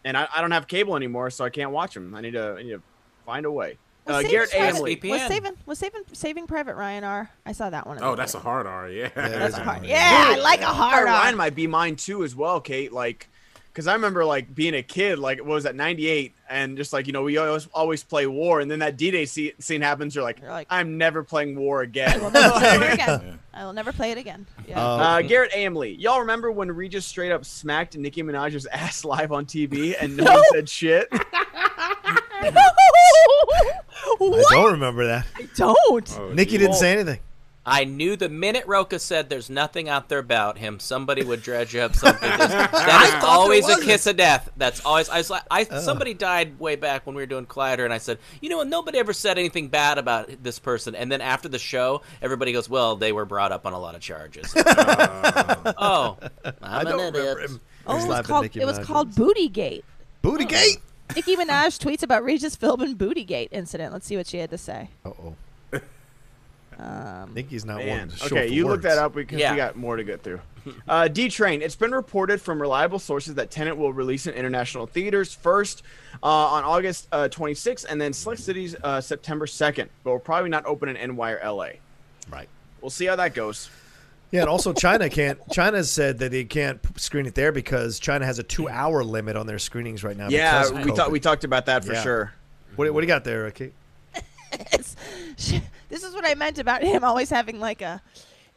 and 0.06 0.16
I, 0.18 0.28
I 0.36 0.42
don't 0.42 0.52
have 0.52 0.68
cable 0.68 0.96
anymore, 0.96 1.30
so 1.30 1.44
I 1.46 1.50
can't 1.50 1.72
watch 1.72 1.94
them. 1.94 2.14
I 2.16 2.22
need 2.22 2.32
to, 2.34 2.56
I 2.60 2.64
need 2.64 2.72
to 2.72 2.82
find 3.26 3.46
a 3.46 3.52
way. 3.52 3.78
Was 4.08 4.16
Uh, 4.16 4.18
Saving 4.20 4.32
Garrett 4.32 4.50
Private- 4.52 4.76
Amley. 4.82 5.10
Was 5.12 5.22
saving 5.28 5.54
was 5.68 5.80
saving 5.80 6.02
saving 6.12 6.48
Private 6.48 6.76
Ryan 6.76 7.04
R. 7.04 7.30
I 7.46 7.52
saw 7.52 7.70
that 7.70 7.86
one. 7.86 7.98
in 7.98 8.04
Oh, 8.04 8.12
the 8.12 8.16
that's 8.18 8.34
a 8.34 8.40
hard 8.40 8.66
R. 8.66 8.90
Yeah, 8.90 9.10
That's 9.14 9.56
a 9.56 9.60
Yeah. 9.60 9.64
hard. 9.64 9.86
Yeah, 9.86 10.26
I 10.30 10.36
like 10.38 10.62
a 10.62 10.66
hard 10.66 11.02
R. 11.02 11.06
Ryan 11.06 11.34
R. 11.36 11.38
might 11.38 11.54
be 11.56 11.68
mine 11.68 11.96
too 11.98 12.24
as 12.24 12.36
well, 12.36 12.60
Kate. 12.62 12.92
Like, 12.92 13.30
because 13.72 13.88
I 13.88 13.94
remember 13.94 14.26
like 14.26 14.54
being 14.54 14.76
a 14.76 14.84
kid, 14.84 15.18
like 15.18 15.40
what 15.40 15.48
was 15.48 15.64
that 15.64 15.76
'98, 15.76 16.36
and 16.50 16.76
just 16.76 16.92
like 16.92 17.08
you 17.08 17.14
know 17.14 17.24
we 17.24 17.38
always 17.38 17.68
always 17.74 18.04
play 18.04 18.28
war, 18.28 18.60
and 18.60 18.70
then 18.70 18.80
that 18.80 18.98
D-Day 18.98 19.26
scene, 19.26 19.54
scene 19.60 19.82
happens. 19.82 20.14
You're 20.14 20.24
like, 20.24 20.42
You're 20.42 20.50
like- 20.50 20.68
I'm 20.70 20.98
never 20.98 21.24
playing 21.24 21.58
war 21.58 21.82
again. 21.82 22.20
I 22.20 22.24
will 22.24 22.32
never 22.32 22.60
play 22.60 22.76
it 22.76 22.94
again. 22.94 23.40
I 23.54 23.66
will 23.66 23.74
never 23.74 23.94
play 23.94 24.12
it 24.12 24.18
again. 24.18 24.46
Yeah. 24.68 24.82
Uh, 24.82 25.22
Garrett 25.22 25.52
Amley, 25.52 25.96
y'all 26.00 26.20
remember 26.20 26.52
when 26.52 26.72
Regis 26.72 27.06
straight 27.06 27.32
up 27.32 27.46
smacked 27.46 27.98
Nicki 27.98 28.24
Minaj's 28.24 28.66
ass 28.68 29.04
live 29.06 29.32
on 29.32 29.46
TV 29.46 29.96
and 30.00 30.18
no 30.18 30.24
one 30.26 30.44
said 30.54 30.70
shit? 30.70 31.08
I 32.44 34.44
don't 34.52 34.72
remember 34.74 35.06
that. 35.08 35.26
I 35.36 35.48
don't. 35.56 36.18
Oh, 36.20 36.32
Nicki 36.34 36.58
didn't 36.58 36.76
say 36.76 36.92
anything. 36.94 37.20
I 37.66 37.84
knew 37.84 38.16
the 38.16 38.28
minute 38.28 38.66
Rocha 38.66 38.98
said 38.98 39.30
there's 39.30 39.50
nothing 39.50 39.88
out 39.88 40.10
there 40.10 40.18
about 40.18 40.58
him, 40.58 40.80
somebody 40.80 41.24
would 41.24 41.44
dredge 41.44 41.76
up 41.76 41.96
something. 41.96 42.30
That 42.82 43.18
is 43.18 43.24
always 43.24 43.70
a 43.70 43.80
kiss 43.82 44.08
of 44.08 44.18
death. 44.18 44.50
That's 44.58 44.84
always. 44.84 45.10
I 45.10 45.18
was 45.18 45.30
like, 45.30 45.44
I 45.52 45.64
somebody 45.66 46.14
died 46.14 46.60
way 46.60 46.76
back 46.76 47.06
when 47.06 47.16
we 47.16 47.22
were 47.22 47.28
doing 47.28 47.46
Collider, 47.46 47.86
and 47.86 47.94
I 47.94 48.00
said, 48.00 48.18
you 48.42 48.50
know, 48.50 48.58
what? 48.58 48.68
nobody 48.68 48.98
ever 48.98 49.14
said 49.14 49.38
anything 49.38 49.68
bad 49.68 49.98
about 49.98 50.44
this 50.44 50.58
person. 50.60 50.96
And 50.96 51.12
then 51.12 51.22
after 51.22 51.48
the 51.48 51.60
show, 51.60 52.02
everybody 52.22 52.52
goes, 52.52 52.70
well, 52.70 52.96
they 52.96 53.12
were 53.12 53.26
brought 53.26 53.52
up 53.52 53.66
on 53.66 53.74
a 53.74 53.80
lot 53.80 53.96
of 53.96 54.02
charges. 54.02 54.52
oh, 54.58 56.18
I'm 56.44 56.54
I 56.62 56.80
an 56.82 56.86
don't 56.86 57.00
idiot. 57.00 57.14
remember 57.16 57.40
him. 57.42 57.62
Oh, 57.86 58.04
it 58.04 58.08
was 58.08 58.28
called, 58.28 58.44
Nicki 58.44 58.62
it 58.62 58.66
was 58.66 58.80
Minaj. 58.80 58.84
called 58.86 59.12
Bootygate. 59.12 59.84
Booty 60.22 60.46
Gate. 60.46 60.78
Nicki 61.16 61.36
Minaj 61.36 61.78
tweets 61.80 62.04
about 62.04 62.24
Regis 62.24 62.56
Philbin 62.56 62.96
Bootygate 62.96 63.50
incident. 63.52 63.94
Let's 63.94 64.08
see 64.08 64.18
what 64.18 64.28
she 64.28 64.38
had 64.38 64.50
to 64.50 64.58
say. 64.58 64.90
Uh 65.06 65.10
oh. 65.10 65.36
Um, 66.80 67.34
Nicki's 67.34 67.66
not 67.66 67.78
Man. 67.78 68.00
one 68.00 68.10
to 68.10 68.16
show 68.18 68.26
Okay, 68.28 68.48
for 68.48 68.54
you 68.54 68.68
look 68.68 68.82
that 68.84 68.98
up 68.98 69.14
because 69.14 69.40
Yeah. 69.40 69.52
we 69.52 69.58
got 69.58 69.76
more 69.76 69.96
to 69.98 70.04
get 70.04 70.24
through. 70.24 70.40
Uh, 70.88 71.08
D 71.08 71.28
Train. 71.30 71.62
It's 71.62 71.76
been 71.76 71.92
reported 71.92 72.40
from 72.42 72.62
reliable 72.62 73.00
sources 73.00 73.36
that 73.36 73.50
Tenet 73.52 73.76
will 73.78 73.94
release 73.94 74.28
in 74.28 74.34
international 74.36 74.86
theaters 74.86 75.34
first 75.34 75.84
uh, 76.24 76.28
on 76.28 76.64
August 76.64 77.08
uh, 77.12 77.28
26th 77.32 77.86
and 77.90 78.00
then 78.00 78.14
select 78.14 78.42
cities 78.42 78.76
uh, 78.84 79.02
September 79.02 79.46
2nd, 79.48 79.88
but 80.04 80.12
we'll 80.12 80.20
probably 80.20 80.50
not 80.50 80.66
open 80.66 80.88
in 80.96 81.16
NY 81.16 81.32
or 81.32 81.40
LA. 81.44 81.68
Right. 82.32 82.48
We'll 82.80 82.90
see 82.92 83.06
how 83.06 83.16
that 83.16 83.34
goes. 83.34 83.70
Yeah, 84.32 84.42
and 84.42 84.50
also 84.50 84.72
China 84.72 85.10
can't. 85.10 85.40
China 85.52 85.84
said 85.84 86.20
that 86.20 86.32
they 86.32 86.46
can't 86.46 86.80
screen 87.00 87.26
it 87.26 87.36
there 87.36 87.52
because 87.52 88.00
China 88.00 88.26
has 88.26 88.40
a 88.40 88.44
two-hour 88.44 89.04
limit 89.04 89.36
on 89.36 89.46
their 89.46 89.60
screenings 89.60 90.04
right 90.06 90.16
now. 90.16 90.30
Yeah, 90.30 90.70
we 90.70 90.76
COVID. 90.84 90.96
talked 90.96 91.12
we 91.12 91.20
talked 91.20 91.44
about 91.44 91.66
that 91.66 91.84
for 91.84 91.94
Yeah. 91.94 92.02
sure. 92.04 92.34
What, 92.78 92.94
what 92.94 93.02
do 93.02 93.06
you 93.08 93.12
got 93.14 93.26
there, 93.26 93.50
Kate? 93.52 93.74
This 95.90 96.04
is 96.04 96.14
what 96.14 96.26
I 96.26 96.36
meant 96.36 96.60
about 96.60 96.84
him 96.84 97.04
always 97.04 97.30
having 97.30 97.60
like 97.60 97.82
a. 97.82 98.02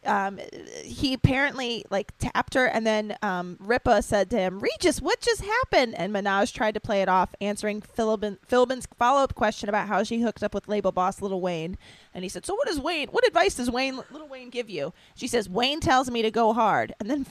Um, 0.07 0.39
he 0.83 1.15
apparently 1.15 1.83
like 1.89 2.13
tapped 2.19 2.53
her, 2.55 2.67
and 2.67 2.87
then 2.87 3.17
um, 3.23 3.57
Ripa 3.59 4.03
said 4.03 4.29
to 4.31 4.39
him, 4.39 4.61
"Regis, 4.61 5.01
what 5.01 5.21
just 5.23 5.41
happened?" 5.41 5.95
And 5.95 6.13
Minaj 6.13 6.53
tried 6.53 6.75
to 6.75 6.81
play 6.81 7.01
it 7.01 7.09
off, 7.09 7.35
answering 7.41 7.81
Philbin, 7.81 8.37
Philbin's 8.47 8.87
follow-up 8.99 9.35
question 9.35 9.71
about 9.71 9.89
how 9.89 10.03
she 10.03 10.21
hooked 10.21 10.43
up 10.43 10.53
with 10.53 10.69
label 10.69 10.93
boss 10.93 11.23
Little 11.23 11.41
Wayne. 11.41 11.79
And 12.13 12.23
he 12.23 12.29
said, 12.29 12.45
"So 12.45 12.55
what 12.55 12.69
does 12.69 12.79
Wayne? 12.79 13.09
What 13.09 13.27
advice 13.27 13.55
does 13.55 13.71
Wayne, 13.71 13.97
Little 14.11 14.29
Wayne, 14.29 14.51
give 14.51 14.69
you?" 14.69 14.93
She 15.15 15.27
says, 15.27 15.49
"Wayne 15.49 15.81
tells 15.81 16.11
me 16.11 16.21
to 16.21 16.31
go 16.31 16.53
hard." 16.53 16.95
And 17.01 17.09
then 17.09 17.25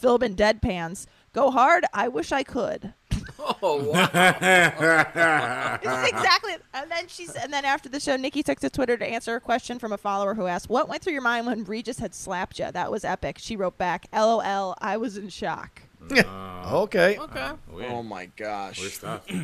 Philbin 0.00 0.34
deadpans, 0.34 1.06
"Go 1.34 1.50
hard? 1.50 1.84
I 1.92 2.08
wish 2.08 2.32
I 2.32 2.42
could." 2.42 2.94
Oh, 3.62 3.82
wow. 3.84 4.08
This 5.82 5.92
is 5.92 6.08
exactly. 6.08 6.52
And 6.74 6.90
then 6.90 7.08
she's. 7.08 7.34
And 7.34 7.52
then 7.52 7.64
after 7.64 7.88
the 7.88 8.00
show, 8.00 8.16
Nicki 8.16 8.42
took 8.42 8.60
to 8.60 8.70
Twitter 8.70 8.96
to 8.96 9.06
answer 9.06 9.34
a 9.36 9.40
question 9.40 9.78
from 9.78 9.92
a 9.92 9.98
follower 9.98 10.34
who 10.34 10.46
asked, 10.46 10.68
"What 10.68 10.88
went 10.88 11.02
through 11.02 11.12
your 11.14 11.22
mind 11.22 11.46
when 11.46 11.64
Regis 11.64 11.98
had 11.98 12.14
slapped 12.14 12.58
you? 12.58 12.70
That 12.70 12.90
was 12.90 13.04
epic." 13.04 13.36
She 13.38 13.56
wrote 13.56 13.78
back, 13.78 14.06
"LOL, 14.12 14.74
I 14.80 14.96
was 14.96 15.16
in 15.16 15.28
shock." 15.28 15.82
okay. 16.12 17.18
okay. 17.18 17.50
Weird. 17.70 17.90
Oh 17.90 18.02
my 18.02 18.26
gosh, 18.36 19.00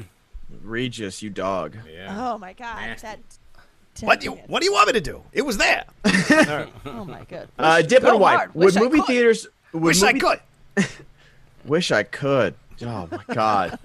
Regis, 0.63 1.23
you 1.23 1.31
dog. 1.31 1.77
Yeah. 1.91 2.33
Oh 2.33 2.39
my 2.39 2.53
god, 2.53 2.77
Nasty. 2.77 3.07
that. 3.07 3.19
What 4.03 4.21
do 4.21 4.27
you 4.27 4.33
What 4.47 4.61
do 4.61 4.67
you 4.67 4.73
want 4.73 4.87
me 4.89 4.93
to 4.95 5.01
do? 5.01 5.23
It 5.33 5.43
was 5.43 5.57
there. 5.59 5.85
Oh 6.85 7.05
my 7.07 7.25
god. 7.29 7.49
Uh, 7.59 7.83
dip 7.83 8.03
Go 8.03 8.11
and 8.13 8.21
wipe. 8.21 8.37
hard. 8.37 8.55
Would 8.55 8.65
Wish 8.67 8.77
I 8.77 8.81
movie 8.81 8.99
could. 8.99 9.07
theaters? 9.07 9.47
Would 9.73 9.83
Wish 9.83 10.03
I 10.03 10.13
could. 10.19 10.41
Wish 11.65 11.91
I 11.91 12.03
could. 12.03 12.55
Oh 12.83 13.09
my 13.11 13.35
god. 13.35 13.79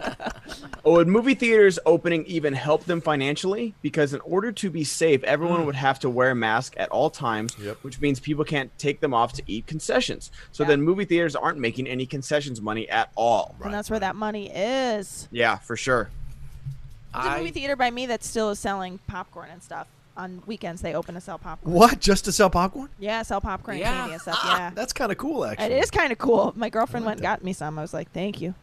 oh, 0.86 0.94
would 0.94 1.08
movie 1.08 1.36
theaters 1.36 1.80
opening 1.86 2.26
even 2.26 2.54
help 2.54 2.86
them 2.86 3.02
financially? 3.02 3.74
Because 3.82 4.14
in 4.14 4.22
order 4.22 4.52
to 4.54 4.70
be 4.70 4.84
safe, 4.84 5.24
everyone 5.24 5.62
hmm. 5.62 5.66
would 5.66 5.76
have 5.76 6.00
to 6.00 6.10
wear 6.10 6.32
a 6.32 6.36
mask 6.36 6.74
at 6.78 6.90
all 6.90 7.10
times, 7.10 7.56
Yep. 7.60 7.78
which 7.82 8.00
means 8.02 8.20
people 8.20 8.46
can't 8.46 8.76
take 8.78 9.00
them 9.00 9.14
off 9.14 9.34
to 9.34 9.44
eat 9.48 9.68
concessions. 9.68 10.32
So 10.52 10.64
Yeah. 10.64 10.70
then 10.70 10.82
movie 10.82 11.06
theaters 11.06 11.36
aren't 11.36 11.60
making 11.60 11.88
any 11.88 12.06
concessions 12.06 12.62
money 12.62 12.90
at 12.90 13.12
all. 13.16 13.56
and 13.64 13.74
that's 13.74 13.90
where 13.90 14.00
that 14.00 14.16
money 14.16 14.52
is. 14.54 15.28
Yeah, 15.32 15.58
for 15.58 15.76
sure. 15.76 16.10
There's 17.14 17.26
a 17.26 17.38
movie 17.38 17.50
I, 17.50 17.52
theater 17.52 17.76
by 17.76 17.92
me 17.92 18.06
that 18.08 18.24
still 18.24 18.50
is 18.50 18.60
selling 18.60 19.00
popcorn 19.08 19.50
and 19.50 19.64
stuff. 19.64 19.88
On 20.18 20.42
weekends, 20.46 20.82
they 20.82 20.94
open 20.94 21.16
to 21.16 21.22
sell 21.22 21.38
popcorn. 21.38 21.74
What? 21.74 22.00
Just 22.00 22.24
to 22.26 22.32
sell 22.32 22.50
popcorn? 22.50 22.90
Yeah, 23.00 23.22
sell 23.24 23.42
popcorn 23.42 23.78
Yeah. 23.78 23.90
and 23.90 23.98
candy 23.98 24.14
and 24.14 24.22
stuff. 24.22 24.40
Yeah. 24.46 24.52
Ah, 24.52 24.72
that's 24.74 24.94
kind 24.94 25.12
of 25.12 25.18
cool, 25.18 25.44
actually. 25.46 25.66
It 25.66 25.84
is 25.84 25.92
kind 25.92 26.12
of 26.12 26.18
cool. 26.18 26.54
My 26.56 26.70
girlfriend 26.70 27.06
went 27.06 27.18
and 27.18 27.24
got 27.24 27.44
me 27.44 27.52
some. 27.52 27.78
I 27.78 27.82
was 27.82 27.94
like, 27.94 28.12
"Thank 28.12 28.40
you." 28.40 28.56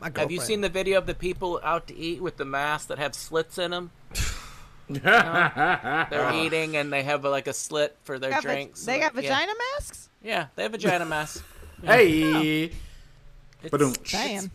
My 0.00 0.10
have 0.16 0.30
you 0.30 0.40
seen 0.40 0.60
the 0.62 0.68
video 0.68 0.98
of 0.98 1.06
the 1.06 1.14
people 1.14 1.60
out 1.62 1.86
to 1.88 1.96
eat 1.96 2.22
with 2.22 2.36
the 2.36 2.44
masks 2.44 2.86
that 2.86 2.98
have 2.98 3.14
slits 3.14 3.58
in 3.58 3.70
them? 3.70 3.90
They're 4.88 6.32
eating 6.34 6.76
and 6.76 6.92
they 6.92 7.02
have 7.02 7.24
like 7.24 7.46
a 7.46 7.52
slit 7.52 7.96
for 8.02 8.18
their 8.18 8.30
They 8.30 8.34
got 8.34 8.42
va- 8.42 8.48
drinks. 8.48 8.84
they 8.84 8.98
got 8.98 9.14
Yeah. 9.14 9.20
vagina 9.20 9.52
masks. 9.74 10.08
Yeah, 10.22 10.46
they 10.56 10.62
have 10.64 10.72
vagina 10.72 11.04
masks. 11.04 11.42
hey. 11.84 12.64
It's- 12.64 13.70
Ba-dum. 13.70 13.92
Damn. 14.10 14.50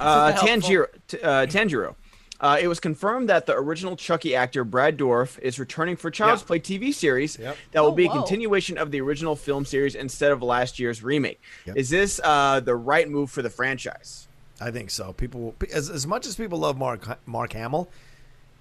Uh, 0.00 0.32
helpful. 0.32 0.48
Tanjiro, 0.48 0.86
t- 1.06 1.20
uh, 1.22 1.46
Tanjiro. 1.46 1.94
Uh, 2.40 2.56
it 2.60 2.68
was 2.68 2.78
confirmed 2.78 3.28
that 3.28 3.46
the 3.46 3.54
original 3.54 3.96
Chucky 3.96 4.34
actor 4.36 4.62
Brad 4.64 4.96
Dourif 4.96 5.38
is 5.40 5.58
returning 5.58 5.96
for 5.96 6.08
Child's 6.10 6.42
Yep. 6.42 6.46
Play 6.46 6.60
TV 6.60 6.94
series 6.94 7.36
Yep. 7.38 7.56
that 7.72 7.80
will 7.82 7.90
Oh, 7.90 7.94
be 7.94 8.06
a 8.06 8.08
whoa. 8.08 8.18
continuation 8.22 8.78
of 8.78 8.90
the 8.92 9.00
original 9.00 9.34
film 9.34 9.64
series 9.64 9.94
instead 9.96 10.30
of 10.30 10.40
last 10.42 10.78
year's 10.78 11.02
remake. 11.02 11.40
Yep. 11.66 11.76
Is 11.76 11.90
this 11.90 12.20
uh, 12.22 12.60
the 12.60 12.76
right 12.76 13.08
move 13.08 13.30
for 13.30 13.42
the 13.42 13.50
franchise? 13.50 14.27
I 14.60 14.70
think 14.70 14.90
so. 14.90 15.12
People, 15.12 15.54
as 15.72 15.90
as 15.90 16.06
much 16.06 16.26
as 16.26 16.36
people 16.36 16.58
love 16.58 16.76
Mark 16.76 17.26
Mark 17.26 17.52
Hamill, 17.52 17.88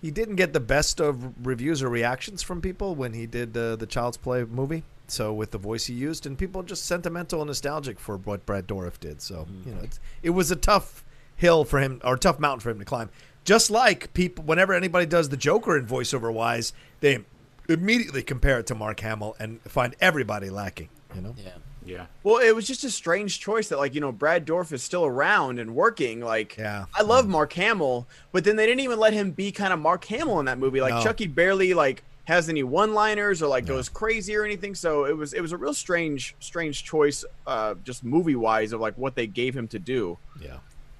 he 0.02 0.12
didn't 0.12 0.36
get 0.36 0.54
the 0.54 0.60
best 0.60 1.00
of 1.00 1.46
reviews 1.46 1.82
or 1.82 1.90
reactions 1.90 2.44
from 2.44 2.62
people 2.62 2.96
when 2.96 3.14
he 3.14 3.26
did 3.26 3.56
uh, 3.58 3.76
the 3.76 3.88
Child's 3.88 4.18
Play 4.18 4.44
movie. 4.44 4.84
So 5.08 5.34
with 5.34 5.52
the 5.52 5.58
voice 5.58 5.86
he 5.86 5.94
used, 5.94 6.26
and 6.26 6.38
people 6.38 6.64
just 6.64 6.86
sentimental 6.86 7.42
and 7.42 7.48
nostalgic 7.48 8.00
for 8.00 8.18
what 8.18 8.46
Brad 8.46 8.68
Dourif 8.68 9.00
did. 9.00 9.22
So 9.22 9.48
you 9.66 9.74
know, 9.74 9.82
it's, 9.82 10.00
it 10.22 10.32
was 10.32 10.52
a 10.52 10.56
tough 10.56 11.04
hill 11.36 11.64
for 11.64 11.80
him 11.80 12.02
or 12.04 12.18
tough 12.18 12.40
mountain 12.40 12.60
for 12.60 12.70
him 12.70 12.80
to 12.80 12.86
climb. 12.86 13.10
Just 13.46 13.72
like 13.72 14.14
people, 14.14 14.44
whenever 14.44 14.74
anybody 14.74 15.06
does 15.06 15.30
the 15.30 15.38
Joker 15.38 15.78
in 15.78 15.88
voiceover 15.88 16.34
wise, 16.34 16.74
they 17.00 17.20
immediately 17.70 18.22
compare 18.22 18.60
it 18.60 18.68
to 18.68 18.76
Mark 18.76 19.00
Hamill 19.00 19.36
and 19.40 19.62
find 19.62 19.96
everybody 20.02 20.50
lacking. 20.50 20.90
You 21.16 21.22
know. 21.22 21.36
Yeah. 21.38 21.52
Yeah. 21.88 22.06
Well, 22.24 22.38
it 22.38 22.54
was 22.56 22.68
just 22.68 22.84
a 22.84 22.90
strange 22.92 23.40
choice 23.40 23.70
that, 23.70 23.78
like, 23.78 23.96
you 23.96 24.02
know, 24.02 24.12
Brad 24.12 24.46
Dourif 24.46 24.72
is 24.74 24.84
still 24.84 25.06
around 25.06 25.58
and 25.60 25.74
working. 25.74 26.20
Like, 26.20 26.58
Yeah. 26.58 26.86
I 26.94 27.02
love 27.04 27.28
Mark 27.28 27.54
Hamill, 27.54 28.08
but 28.32 28.44
then 28.44 28.56
they 28.58 28.66
didn't 28.66 28.82
even 28.82 29.00
let 29.00 29.14
him 29.14 29.32
be 29.32 29.52
kind 29.52 29.72
of 29.74 29.80
Mark 29.80 30.04
Hamill 30.06 30.40
in 30.40 30.46
that 30.46 30.60
movie. 30.60 30.82
Like, 30.82 30.96
No. 30.96 31.04
Chucky 31.04 31.28
barely 31.28 31.74
like 31.74 32.04
has 32.26 32.50
any 32.50 32.62
one-liners 32.62 33.42
or 33.42 33.48
like 33.48 33.66
goes 33.66 33.88
crazy 33.88 34.36
or 34.36 34.44
anything. 34.44 34.76
So 34.76 35.06
it 35.06 35.16
was 35.16 35.32
it 35.34 35.40
was 35.40 35.54
a 35.54 35.58
real 35.58 35.74
strange 35.74 36.36
strange 36.42 36.84
choice, 36.84 37.24
uh, 37.48 37.76
just 37.86 38.04
movie-wise 38.04 38.74
of 38.74 38.82
like 38.82 38.98
what 38.98 39.16
they 39.16 39.28
gave 39.28 39.56
him 39.56 39.68
to 39.70 39.80
do. 39.80 40.18
Yeah. 40.42 40.58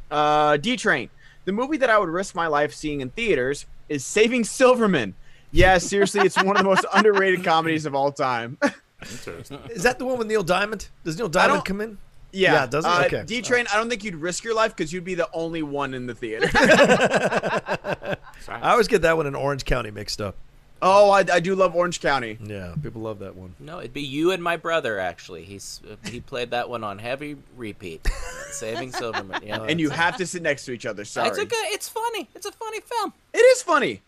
Uh, 0.10 0.56
D 0.56 0.78
Train. 0.78 1.10
The 1.44 1.52
movie 1.52 1.76
that 1.78 1.90
I 1.90 1.98
would 2.00 2.08
risk 2.10 2.34
my 2.34 2.48
life 2.48 2.74
seeing 2.74 3.02
in 3.02 3.10
theaters 3.10 3.66
is 3.90 4.06
Saving 4.06 4.46
Silverman. 4.46 5.16
Yeah, 5.52 5.78
seriously, 5.80 6.22
it's 6.22 6.38
one 6.42 6.56
of 6.56 6.58
the 6.64 6.68
most 6.68 6.86
underrated 6.94 7.44
comedies 7.44 7.86
of 7.86 7.94
all 7.96 8.12
time. 8.12 8.58
Interesting. 9.12 9.60
Is 9.70 9.84
that 9.84 10.00
the 10.00 10.06
one 10.06 10.18
with 10.18 10.28
Neil 10.28 10.44
Diamond? 10.44 10.88
Does 11.04 11.18
Neil 11.18 11.30
Diamond 11.30 11.66
come 11.66 11.82
in? 11.82 11.98
Yeah, 12.34 12.54
Yeah, 12.54 12.66
does 12.68 12.86
it? 12.86 12.90
Uh, 12.92 13.04
Okay. 13.06 13.24
D 13.26 13.42
Train, 13.42 13.66
I 13.74 13.78
don't 13.78 13.90
think 13.90 14.04
you'd 14.04 14.16
risk 14.16 14.44
your 14.44 14.54
life 14.54 14.76
because 14.76 14.92
you'd 14.92 15.06
be 15.06 15.16
the 15.16 15.30
only 15.34 15.64
one 15.64 15.94
in 15.94 16.08
the 16.08 16.14
theater. 16.16 16.50
I 18.50 18.72
always 18.72 18.88
get 18.88 19.02
that 19.04 19.18
one 19.18 19.28
in 19.28 19.36
Orange 19.36 19.66
County 19.66 19.92
mixed 19.92 20.22
up. 20.22 20.36
oh, 20.82 21.10
I, 21.10 21.20
I 21.32 21.40
do 21.40 21.56
love 21.56 21.76
Orange 21.76 22.00
County. 22.02 22.38
Yeah, 22.44 22.76
people 22.84 23.02
love 23.02 23.20
that 23.20 23.36
one. 23.36 23.56
No, 23.60 23.80
it'd 23.80 23.94
be 23.94 24.02
you 24.02 24.32
and 24.32 24.44
my 24.44 24.58
brother. 24.58 25.00
Actually, 25.00 25.44
he's 25.44 25.82
uh, 25.90 25.96
he 26.08 26.20
played 26.20 26.52
that 26.52 26.70
one 26.70 26.84
on 26.84 27.00
heavy 27.00 27.38
repeat. 27.56 28.08
Saving 28.52 28.92
Silverman. 28.92 29.42
Yeah, 29.44 29.64
And 29.64 29.80
you 29.80 29.90
have 29.90 30.18
to 30.18 30.28
sit 30.28 30.42
next 30.42 30.66
to 30.66 30.72
each 30.72 30.86
other. 30.86 31.04
Sorry. 31.06 31.30
It's 31.30 31.38
a 31.38 31.46
good. 31.46 31.66
It's 31.70 31.90
funny. 31.90 32.30
It's 32.36 32.46
a 32.46 32.52
funny 32.52 32.80
film. 32.82 33.14
it 33.34 33.40
is 33.40 33.62
funny. 33.64 34.02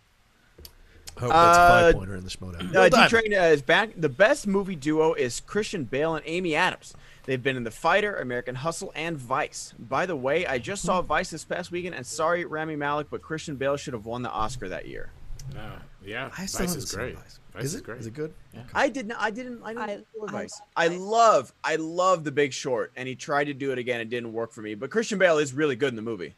Hope 1.20 1.30
that's 1.32 1.58
a 1.58 1.62
Uh, 1.62 1.82
five 1.82 1.96
pointer 1.96 2.16
in 2.16 2.24
the 2.24 2.30
Schmoedown. 2.30 2.76
Uh, 2.76 2.90
D 2.90 3.08
Train 3.10 3.34
uh, 3.34 3.44
is 3.44 3.62
back. 3.62 3.90
The 3.98 4.10
best 4.10 4.48
movie 4.48 4.76
duo 4.76 5.14
is 5.14 5.40
Christian 5.41 5.84
Bale 5.84 6.16
and 6.16 6.24
Amy 6.26 6.56
Adams. 6.56 6.94
They've 7.26 7.41
been 7.44 7.58
in 7.58 7.64
The 7.64 7.72
Fighter, 7.72 8.16
American 8.16 8.56
Hustle, 8.56 8.91
and 8.96 9.18
Vice. 9.18 9.74
By 9.78 10.06
the 10.06 10.16
way, 10.16 10.48
I 10.48 10.58
just 10.58 10.82
saw 10.84 11.02
Vice 11.02 11.30
this 11.30 11.44
past 11.46 11.72
weekend, 11.72 11.94
and 11.94 12.06
sorry, 12.06 12.46
Rami 12.46 12.76
Malek, 12.76 13.08
but 13.12 13.22
Christian 13.22 13.56
Bale 13.58 13.78
should 13.78 13.94
have 13.94 14.06
won 14.06 14.24
the 14.24 14.32
Oscar 14.32 14.70
that 14.70 14.88
year. 14.88 15.12
No. 15.54 15.74
Yeah. 16.04 16.28
I 16.38 16.41
Vice 16.41 16.52
still 16.54 16.66
haven't 16.68 16.84
is 16.84 16.91
great. 16.96 17.16
Vice. 17.18 17.40
Vice 17.54 17.64
is 17.66 17.74
is 17.74 17.80
it? 17.82 17.84
great. 17.84 18.00
Is 18.00 18.08
it 18.08 18.14
good? 18.14 18.34
I 18.74 18.88
did 18.90 19.08
not. 19.08 19.18
I 19.20 19.30
didn't. 19.32 19.62
I 19.64 19.74
didn't 19.74 19.90
I- 19.90 19.91
enjoy 19.94 20.28
I- 20.28 20.32
Vice. 20.32 20.62
I, 20.78 20.88
love. 20.88 21.54
I 21.64 21.76
love 21.76 22.24
The 22.24 22.32
Big 22.32 22.54
Short, 22.54 22.91
and 22.96 23.08
he 23.08 23.16
tried 23.16 23.46
to 23.46 23.54
do 23.54 23.72
it 23.72 23.78
again. 23.78 24.00
It 24.00 24.10
didn't 24.10 24.32
work 24.32 24.52
for 24.54 24.62
me. 24.62 24.74
But 24.76 24.90
Christian 24.90 25.20
Bale 25.20 25.38
is 25.40 25.54
really 25.54 25.76
good 25.76 25.90
in 25.90 25.96
the 25.98 26.02
movie. 26.02 26.36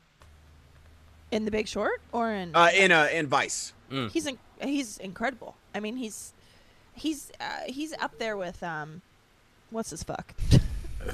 In 1.30 1.46
The 1.46 1.52
Big 1.52 1.68
Short 1.68 2.02
or 2.12 2.32
in? 2.32 2.54
Uh, 2.56 2.70
in 2.76 2.92
uh, 2.92 3.08
in 3.14 3.28
Vice. 3.28 3.72
He's 4.12 4.26
in, 4.28 4.38
he's 4.62 4.98
incredible. 4.98 5.56
I 5.76 5.80
mean, 5.80 5.98
he's 5.98 6.34
he's 6.94 7.32
uh, 7.40 7.44
he's 7.68 7.94
up 8.00 8.18
there 8.20 8.38
with 8.38 8.62
um, 8.64 9.02
what's 9.70 9.90
his 9.92 10.04
fuck? 10.04 10.34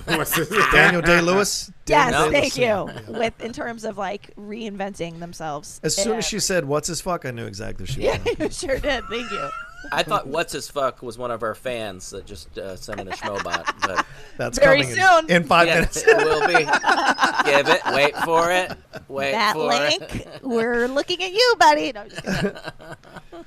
What's 0.06 0.36
this? 0.36 0.50
Daniel 0.74 1.02
Day 1.02 1.22
Lewis. 1.22 1.72
yes, 1.86 2.12
No. 2.12 2.30
thank 2.30 2.58
you. 2.58 2.90
With 3.08 3.40
in 3.42 3.54
terms 3.54 3.86
of 3.86 3.98
like 3.98 4.36
reinventing 4.36 5.20
themselves. 5.22 5.80
As 5.82 5.96
soon 5.96 6.18
as 6.18 6.26
she 6.28 6.40
said 6.40 6.66
"What's 6.66 6.90
his 6.90 7.00
fuck," 7.00 7.26
I 7.26 7.32
knew 7.32 7.46
exactly 7.46 7.86
who 7.86 7.94
she 7.94 8.06
was. 8.06 8.20
Yeah, 8.26 8.34
you 8.38 8.50
sure 8.52 8.80
did. 8.80 9.06
Thank 9.06 9.32
you. 9.32 9.50
I 9.92 10.04
thought 10.04 10.28
what's 10.28 10.52
his 10.54 10.70
fuck 10.70 11.02
was 11.02 11.18
one 11.18 11.32
of 11.32 11.44
our 11.44 11.56
fans 11.56 12.10
that 12.10 12.26
just 12.26 12.58
uh, 12.58 12.76
sent 12.76 13.00
in 13.00 13.08
a 13.08 13.12
schmobot, 13.12 13.66
but 13.88 14.06
That's 14.38 14.60
Very 14.60 14.82
coming 14.82 14.96
soon. 14.98 15.26
in, 15.30 15.44
in 15.44 15.44
five 15.44 15.68
yeah, 15.68 15.76
minutes. 15.76 16.04
it 16.06 16.18
will 16.18 16.46
be. 16.48 16.54
Give 16.56 17.68
it. 17.70 17.82
Wait 17.96 18.16
for 18.26 18.52
it. 18.52 18.72
Wait 19.08 19.32
that 19.32 19.54
for 19.54 19.68
link. 19.68 20.02
it. 20.26 20.40
We're 20.44 20.88
looking 20.88 21.24
at 21.24 21.32
you, 21.32 21.56
buddy. 21.60 21.92
No, 21.94 22.02
I'm 22.02 22.10
just 22.10 22.24
kidding. 22.24 22.58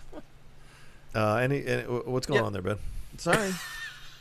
Uh, 1.12 1.36
any, 1.36 1.66
any 1.66 1.82
what's 1.82 2.26
going 2.28 2.38
Yeah. 2.40 2.46
on 2.46 2.52
there, 2.52 2.62
Ben? 2.62 2.76
Sorry. 3.18 3.52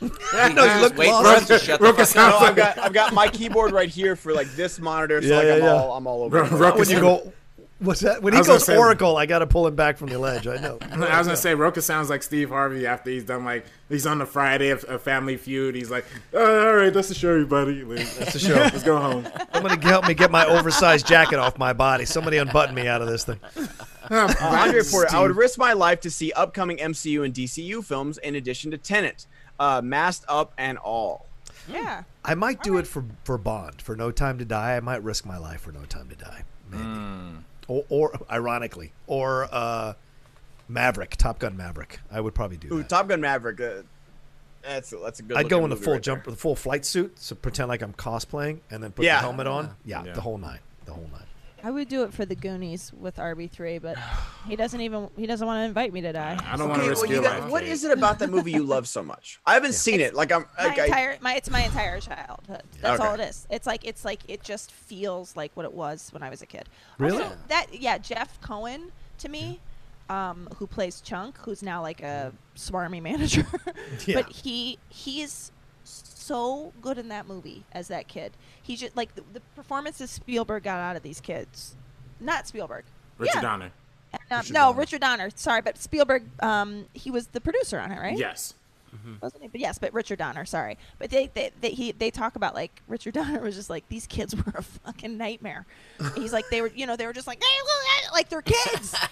No, 0.00 0.64
you 0.64 0.80
look 0.80 0.96
wait 0.96 1.08
lost. 1.10 1.24
for 1.46 1.54
us 1.54 1.60
to 1.60 1.64
shut 1.64 1.78
the 1.78 1.84
Rocha 1.86 2.06
fuck 2.06 2.16
No. 2.40 2.46
I've 2.46 2.56
got 2.56 2.78
I've 2.78 2.92
got 2.94 3.12
my 3.12 3.28
keyboard 3.28 3.70
right 3.72 3.88
here 3.88 4.16
for 4.16 4.32
like 4.32 4.50
this 4.56 4.80
monitor, 4.80 5.20
so 5.20 5.28
Yeah, 5.28 5.36
like 5.36 5.46
yeah, 5.46 5.52
I'm 5.54 5.60
yeah. 5.62 5.72
all 5.72 5.96
I'm 5.96 6.06
all 6.06 6.22
over. 6.22 6.42
Ro- 6.42 6.68
it. 6.70 6.74
When 6.76 6.88
you 6.88 7.00
go, 7.00 7.32
what's 7.80 8.00
that? 8.00 8.22
When 8.22 8.32
he 8.32 8.42
goes 8.42 8.64
say- 8.64 8.76
Oracle, 8.76 9.16
I 9.16 9.26
got 9.26 9.40
to 9.40 9.46
pull 9.46 9.66
him 9.66 9.74
back 9.74 9.98
from 9.98 10.08
the 10.08 10.18
ledge. 10.18 10.46
I 10.46 10.56
know. 10.56 10.78
I 10.92 11.18
was 11.18 11.26
gonna 11.26 11.36
say 11.36 11.54
Rocha 11.54 11.82
sounds 11.82 12.08
like 12.08 12.22
Steve 12.22 12.50
Harvey 12.50 12.86
after 12.86 13.10
he's 13.10 13.24
done 13.24 13.44
like 13.44 13.66
he's 13.88 14.06
on 14.06 14.18
the 14.18 14.26
Friday 14.26 14.70
of, 14.70 14.84
of 14.84 15.02
Family 15.02 15.36
Feud. 15.36 15.74
He's 15.74 15.90
like, 15.90 16.04
oh, 16.32 16.68
all 16.68 16.76
right, 16.76 16.92
that's 16.92 17.08
the 17.08 17.14
show, 17.14 17.30
everybody. 17.30 17.82
That's 17.82 18.32
the 18.34 18.38
show. 18.38 18.54
Let's 18.54 18.82
go 18.82 18.98
home. 18.98 19.26
Somebody 19.52 19.80
help 19.86 20.06
me 20.06 20.14
get 20.14 20.30
my 20.30 20.46
oversized 20.46 21.06
jacket 21.06 21.38
off 21.38 21.58
my 21.58 21.72
body. 21.72 22.04
Somebody 22.04 22.38
unbutton 22.38 22.74
me 22.74 22.86
out 22.86 23.02
of 23.02 23.08
this 23.08 23.24
thing. 23.24 23.40
Uh, 24.12 24.34
Andre 24.40 24.82
Porter, 24.82 25.14
I 25.14 25.20
would 25.22 25.36
risk 25.36 25.56
my 25.56 25.72
life 25.72 26.00
to 26.00 26.10
see 26.10 26.32
upcoming 26.32 26.78
MCU 26.78 27.24
and 27.24 27.32
DCU 27.32 27.84
films 27.84 28.18
in 28.18 28.34
addition 28.34 28.72
to 28.72 28.78
Tenet, 28.78 29.24
uh, 29.60 29.80
masked 29.84 30.24
up 30.28 30.52
and 30.58 30.78
all. 30.78 31.26
Yeah. 31.68 32.02
I 32.24 32.34
might 32.34 32.60
do 32.64 32.76
it 32.78 32.88
for 32.88 33.04
for 33.22 33.38
Bond 33.38 33.80
for 33.80 33.94
No 33.94 34.10
Time 34.10 34.38
to 34.38 34.44
Die. 34.44 34.76
I 34.76 34.80
might 34.80 35.04
risk 35.04 35.24
my 35.24 35.38
life 35.38 35.60
for 35.60 35.70
No 35.70 35.84
Time 35.84 36.08
to 36.08 36.16
Die, 36.16 36.42
maybe. 36.70 36.82
Or, 37.70 37.84
or 37.88 38.20
ironically, 38.28 38.92
or 39.06 39.46
uh, 39.52 39.92
Maverick, 40.68 41.16
Top 41.16 41.38
Gun 41.38 41.56
Maverick. 41.56 42.00
I 42.10 42.20
would 42.20 42.34
probably 42.34 42.56
do 42.56 42.66
Ooh, 42.74 42.78
that. 42.78 42.88
Top 42.88 43.06
Gun 43.08 43.20
Maverick. 43.20 43.60
Uh, 43.60 43.82
that's 44.62 44.92
a, 44.92 44.96
that's 44.96 45.20
a 45.20 45.22
good. 45.22 45.36
I'd 45.36 45.48
go 45.48 45.62
in 45.62 45.70
the 45.70 45.76
full 45.76 45.92
right 45.92 46.02
jump, 46.02 46.24
there. 46.24 46.32
the 46.32 46.36
full 46.36 46.56
flight 46.56 46.84
suit, 46.84 47.16
so 47.20 47.36
pretend 47.36 47.68
like 47.68 47.80
I'm 47.82 47.92
cosplaying, 47.92 48.58
and 48.72 48.82
then 48.82 48.90
put 48.90 49.04
Yeah. 49.04 49.16
the 49.18 49.20
helmet 49.22 49.46
on. 49.46 49.76
Yeah, 49.84 50.04
Yeah. 50.04 50.12
the 50.14 50.20
whole 50.20 50.36
nine, 50.36 50.58
the 50.84 50.92
whole 50.92 51.08
nine. 51.12 51.22
I 51.62 51.70
would 51.70 51.88
do 51.88 52.02
it 52.04 52.12
for 52.12 52.24
the 52.24 52.34
Goonies 52.34 52.92
with 52.92 53.16
RB3, 53.16 53.80
but 53.82 53.96
he 54.48 54.56
doesn't 54.56 54.80
even 54.80 55.08
he 55.16 55.26
doesn't 55.26 55.46
want 55.46 55.60
to 55.60 55.64
invite 55.64 55.92
me 55.92 56.00
to 56.02 56.12
die. 56.12 56.38
I 56.46 56.56
don't 56.56 56.68
want 56.68 56.80
Okay, 56.80 56.86
to 56.86 56.90
risk 56.90 57.02
well, 57.02 57.10
your 57.12 57.22
got, 57.22 57.40
life. 57.42 57.50
what 57.50 57.62
is 57.64 57.84
it 57.84 57.90
about 57.92 58.18
that 58.20 58.30
movie 58.30 58.52
you 58.52 58.62
love 58.62 58.88
so 58.88 59.02
much? 59.02 59.40
I 59.46 59.54
haven't 59.54 59.74
seen 59.74 60.00
it. 60.00 60.14
Like 60.14 60.32
I'm. 60.32 60.46
My 60.58 60.64
Like, 60.66 60.78
I, 60.78 60.84
entire 60.86 61.18
my 61.20 61.34
it's 61.34 61.50
my 61.50 61.60
entire 61.62 62.00
childhood. 62.00 62.62
That's 62.80 63.00
Okay. 63.00 63.08
all 63.08 63.14
it 63.14 63.20
is. 63.20 63.46
It's 63.50 63.66
like 63.66 63.84
it's 63.84 64.04
like 64.04 64.20
it 64.28 64.42
just 64.42 64.72
feels 64.72 65.36
like 65.36 65.52
what 65.54 65.64
it 65.66 65.72
was 65.72 66.08
when 66.12 66.22
I 66.22 66.30
was 66.30 66.42
a 66.42 66.46
kid. 66.46 66.68
Really? 66.98 67.22
Also, 67.22 67.36
that 67.48 67.66
yeah, 67.72 67.98
Jeff 67.98 68.40
Cohen 68.40 68.92
to 69.18 69.28
me, 69.28 69.60
um, 70.08 70.48
who 70.56 70.66
plays 70.66 71.00
Chunk, 71.00 71.36
who's 71.38 71.62
now 71.62 71.82
like 71.82 72.02
a 72.02 72.32
swarmy 72.56 73.02
manager, 73.02 73.46
Yeah. 74.06 74.22
but 74.22 74.32
he 74.32 74.78
he's 74.88 75.52
so 75.84 76.72
good 76.80 76.98
in 76.98 77.08
that 77.08 77.26
movie 77.26 77.64
as 77.72 77.88
that 77.88 78.08
kid. 78.08 78.32
He 78.62 78.76
just 78.76 78.96
like 78.96 79.14
the, 79.14 79.22
the 79.32 79.40
performances 79.56 80.10
Spielberg 80.10 80.64
got 80.64 80.78
out 80.78 80.96
of 80.96 81.02
these 81.02 81.20
kids, 81.20 81.74
not 82.20 82.46
Spielberg. 82.46 82.84
Richard 83.18 83.36
yeah. 83.36 83.42
Donner. 83.42 83.72
Um, 84.12 84.20
Richard 84.38 84.52
no, 84.52 84.60
Donner. 84.60 84.78
Richard 84.78 85.00
Donner. 85.00 85.30
Sorry, 85.34 85.62
but 85.62 85.78
Spielberg. 85.78 86.24
Um, 86.40 86.86
he 86.92 87.10
was 87.10 87.28
the 87.28 87.40
producer 87.40 87.78
on 87.78 87.92
it, 87.92 87.98
right? 87.98 88.18
Yes. 88.18 88.54
wasn't 89.22 89.42
he? 89.42 89.48
But 89.48 89.60
yes, 89.60 89.78
but 89.78 89.92
Richard 89.92 90.18
Donner. 90.18 90.44
Sorry, 90.44 90.78
but 90.98 91.10
they 91.10 91.30
they, 91.34 91.50
they 91.60 91.70
he 91.70 91.92
they 91.92 92.10
talk 92.10 92.36
about 92.36 92.54
like 92.54 92.82
Richard 92.88 93.14
Donner 93.14 93.40
was 93.40 93.54
just 93.54 93.70
like 93.70 93.88
these 93.88 94.06
kids 94.06 94.34
were 94.34 94.54
a 94.56 94.62
fucking 94.62 95.16
nightmare. 95.16 95.66
He's 96.16 96.32
like 96.32 96.48
they 96.50 96.60
were 96.60 96.70
you 96.74 96.86
know 96.86 96.96
they 96.96 97.06
were 97.06 97.12
just 97.12 97.26
like 97.26 97.42
like 98.12 98.28
they're 98.28 98.42
kids. 98.42 98.94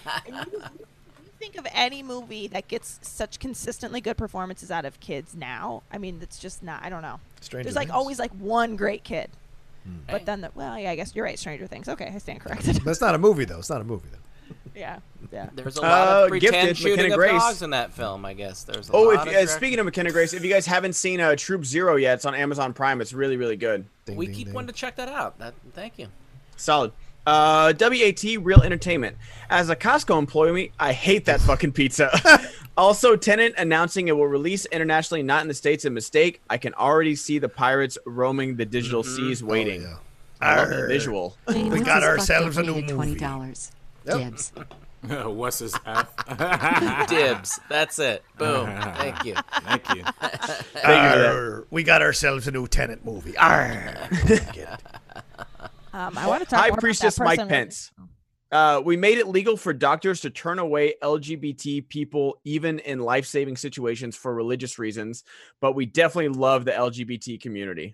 and 1.41 1.45
you, 1.45 1.47
you 1.47 1.61
think 1.61 1.67
of 1.67 1.71
any 1.75 2.03
movie 2.03 2.47
that 2.47 2.67
gets 2.67 2.99
such 3.01 3.39
consistently 3.39 4.01
good 4.01 4.17
performances 4.17 4.71
out 4.71 4.85
of 4.85 4.99
kids 4.99 5.35
now? 5.35 5.83
I 5.91 5.97
mean, 5.97 6.19
it's 6.21 6.39
just 6.39 6.63
not. 6.63 6.83
I 6.83 6.89
don't 6.89 7.01
know. 7.01 7.19
Stranger 7.41 7.63
There's 7.65 7.75
like 7.75 7.87
Things. 7.87 7.95
always 7.95 8.19
like 8.19 8.31
one 8.31 8.75
great 8.75 9.03
kid. 9.03 9.29
Hmm. 9.83 9.95
But 10.09 10.25
then, 10.25 10.41
the, 10.41 10.51
well, 10.55 10.77
yeah, 10.77 10.91
I 10.91 10.95
guess 10.95 11.15
you're 11.15 11.25
right. 11.25 11.39
Stranger 11.39 11.67
Things. 11.67 11.87
Okay, 11.87 12.11
I 12.13 12.17
stand 12.17 12.41
corrected. 12.41 12.83
But 12.83 12.91
it's 12.91 13.01
not 13.01 13.15
a 13.15 13.17
movie 13.17 13.45
though. 13.45 13.59
It's 13.59 13.69
not 13.69 13.81
a 13.81 13.85
movie 13.85 14.09
though. 14.11 14.17
yeah, 14.75 14.99
yeah. 15.31 15.49
There's 15.53 15.77
a 15.77 15.81
lot 15.81 16.07
Uh, 16.07 16.23
of 16.23 16.29
pretend 16.29 16.53
Gifted, 16.53 16.77
shooting 16.77 16.95
McKenna 16.97 17.13
of 17.13 17.19
Grace. 17.19 17.31
dogs 17.41 17.61
in 17.61 17.69
that 17.71 17.93
film. 17.93 18.25
I 18.25 18.33
guess 18.33 18.63
there's. 18.63 18.89
A 18.89 18.93
oh, 18.93 19.03
lot 19.03 19.27
if 19.27 19.33
of 19.35 19.43
uh, 19.43 19.47
speaking 19.47 19.79
of 19.79 19.85
McKenna 19.85 20.11
Grace, 20.11 20.33
if 20.33 20.43
you 20.43 20.49
guys 20.51 20.65
haven't 20.65 20.93
seen 20.93 21.19
uh, 21.21 21.35
Troop 21.35 21.65
Zero 21.65 21.95
yet, 21.95 22.15
it's 22.15 22.25
on 22.25 22.35
Amazon 22.35 22.73
Prime. 22.73 22.99
It's 23.01 23.13
really 23.13 23.37
really 23.37 23.55
good. 23.55 23.85
Ding, 24.05 24.15
we 24.17 24.25
ding, 24.25 24.35
keep 24.35 24.45
ding. 24.47 24.53
wanting 24.53 24.67
to 24.67 24.73
check 24.73 24.95
that 24.95 25.09
out. 25.09 25.37
That 25.39 25.53
thank 25.73 25.99
you. 25.99 26.07
Solid. 26.57 26.91
Uh, 27.25 27.73
WAT 27.79 28.23
Real 28.39 28.61
Entertainment. 28.61 29.17
As 29.49 29.69
a 29.69 29.75
Costco 29.75 30.17
employee, 30.17 30.71
I 30.79 30.93
hate 30.93 31.25
that 31.25 31.41
fucking 31.41 31.71
pizza. 31.73 32.11
also, 32.77 33.15
Tenet 33.15 33.53
announcing 33.57 34.07
it 34.07 34.15
will 34.15 34.27
release 34.27 34.65
internationally, 34.65 35.23
not 35.23 35.41
in 35.41 35.47
the 35.47 35.53
states. 35.53 35.85
A 35.85 35.89
mistake. 35.89 36.41
I 36.49 36.57
can 36.57 36.73
already 36.75 37.15
see 37.15 37.39
the 37.39 37.49
pirates 37.49 37.97
roaming 38.05 38.55
the 38.55 38.65
digital 38.65 39.03
seas, 39.03 39.43
waiting. 39.43 39.85
Oh, 39.85 39.89
yeah. 39.89 39.97
I 40.41 40.55
love 40.59 40.69
the 40.69 40.75
Arr. 40.81 40.87
visual. 40.87 41.37
We 41.47 41.81
got 41.81 42.03
ourselves 42.03 42.57
a 42.57 42.63
new 42.63 42.75
movie. 42.75 42.87
Twenty 42.87 43.15
dollars. 43.15 43.71
Yep. 44.05 44.17
Dibs. 44.17 44.53
What's 45.25 45.59
his 45.59 45.75
F? 45.85 47.07
Dibs. 47.07 47.59
That's 47.69 47.99
it. 47.99 48.23
Boom. 48.37 48.67
Thank 48.95 49.23
you. 49.25 49.35
Thank 49.63 49.95
you. 49.95 50.03
Arr. 50.83 51.65
We 51.69 51.83
got 51.83 52.01
ourselves 52.01 52.47
a 52.47 52.51
new 52.51 52.67
Tenet 52.67 53.03
movie. 53.05 53.37
Arr. 53.37 53.95
Get 55.91 55.97
it. 55.97 56.01
Um, 56.01 56.17
I 56.17 56.27
want 56.27 56.43
to 56.43 56.49
talk 56.49 56.59
High 56.59 56.67
more 56.67 56.73
about 56.73 56.79
Priestess 56.81 57.15
that 57.15 57.23
Mike 57.23 57.47
Pence. 57.47 57.91
Uh, 58.51 58.81
we 58.83 58.97
made 58.97 59.19
it 59.19 59.27
legal 59.27 59.55
for 59.55 59.73
doctors 59.73 60.21
to 60.21 60.29
turn 60.31 60.57
away 60.57 60.95
LGBT 61.03 61.87
people 61.87 62.39
even 62.45 62.79
in 62.79 62.99
life-saving 62.99 63.55
situations 63.55 64.15
for 64.15 64.33
religious 64.33 64.79
reasons, 64.79 65.23
but 65.61 65.73
we 65.75 65.85
definitely 65.85 66.29
love 66.29 66.65
the 66.65 66.71
LGBT 66.71 67.39
community. 67.39 67.93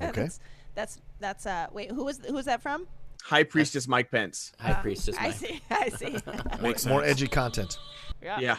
Okay. 0.00 0.22
That's, 0.22 0.40
that's 0.74 0.98
that's 1.20 1.44
uh 1.46 1.66
wait 1.72 1.90
who 1.90 2.02
was 2.04 2.18
who 2.26 2.32
was 2.32 2.46
that 2.46 2.62
from? 2.62 2.86
High 3.22 3.42
Priestess 3.44 3.86
Mike 3.86 4.10
Pence. 4.10 4.52
High 4.58 4.72
Uh, 4.72 4.80
priestess. 4.80 5.16
I 5.18 5.24
Mike. 5.28 5.34
see. 5.36 5.60
I 5.70 5.88
see. 5.90 6.16
Makes 6.62 6.86
More 6.86 7.04
edgy 7.04 7.26
content. 7.28 7.78
yeah. 8.22 8.40
Yeah. 8.40 8.56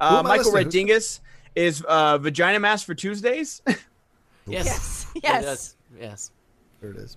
Uh, 0.00 0.22
Michael 0.22 0.52
listening 0.52 0.88
Redingus 0.88 1.20
is 1.54 1.82
uh, 1.82 2.18
vagina 2.18 2.60
mask 2.60 2.84
for 2.86 2.94
Tuesdays. 2.94 3.62
Yes. 4.46 4.66
Yes. 4.66 5.06
It 5.14 5.22
Yes. 5.22 5.44
does. 5.44 5.76
Yes. 5.98 6.30
There 6.80 6.90
it 6.92 6.96
is. 6.96 7.16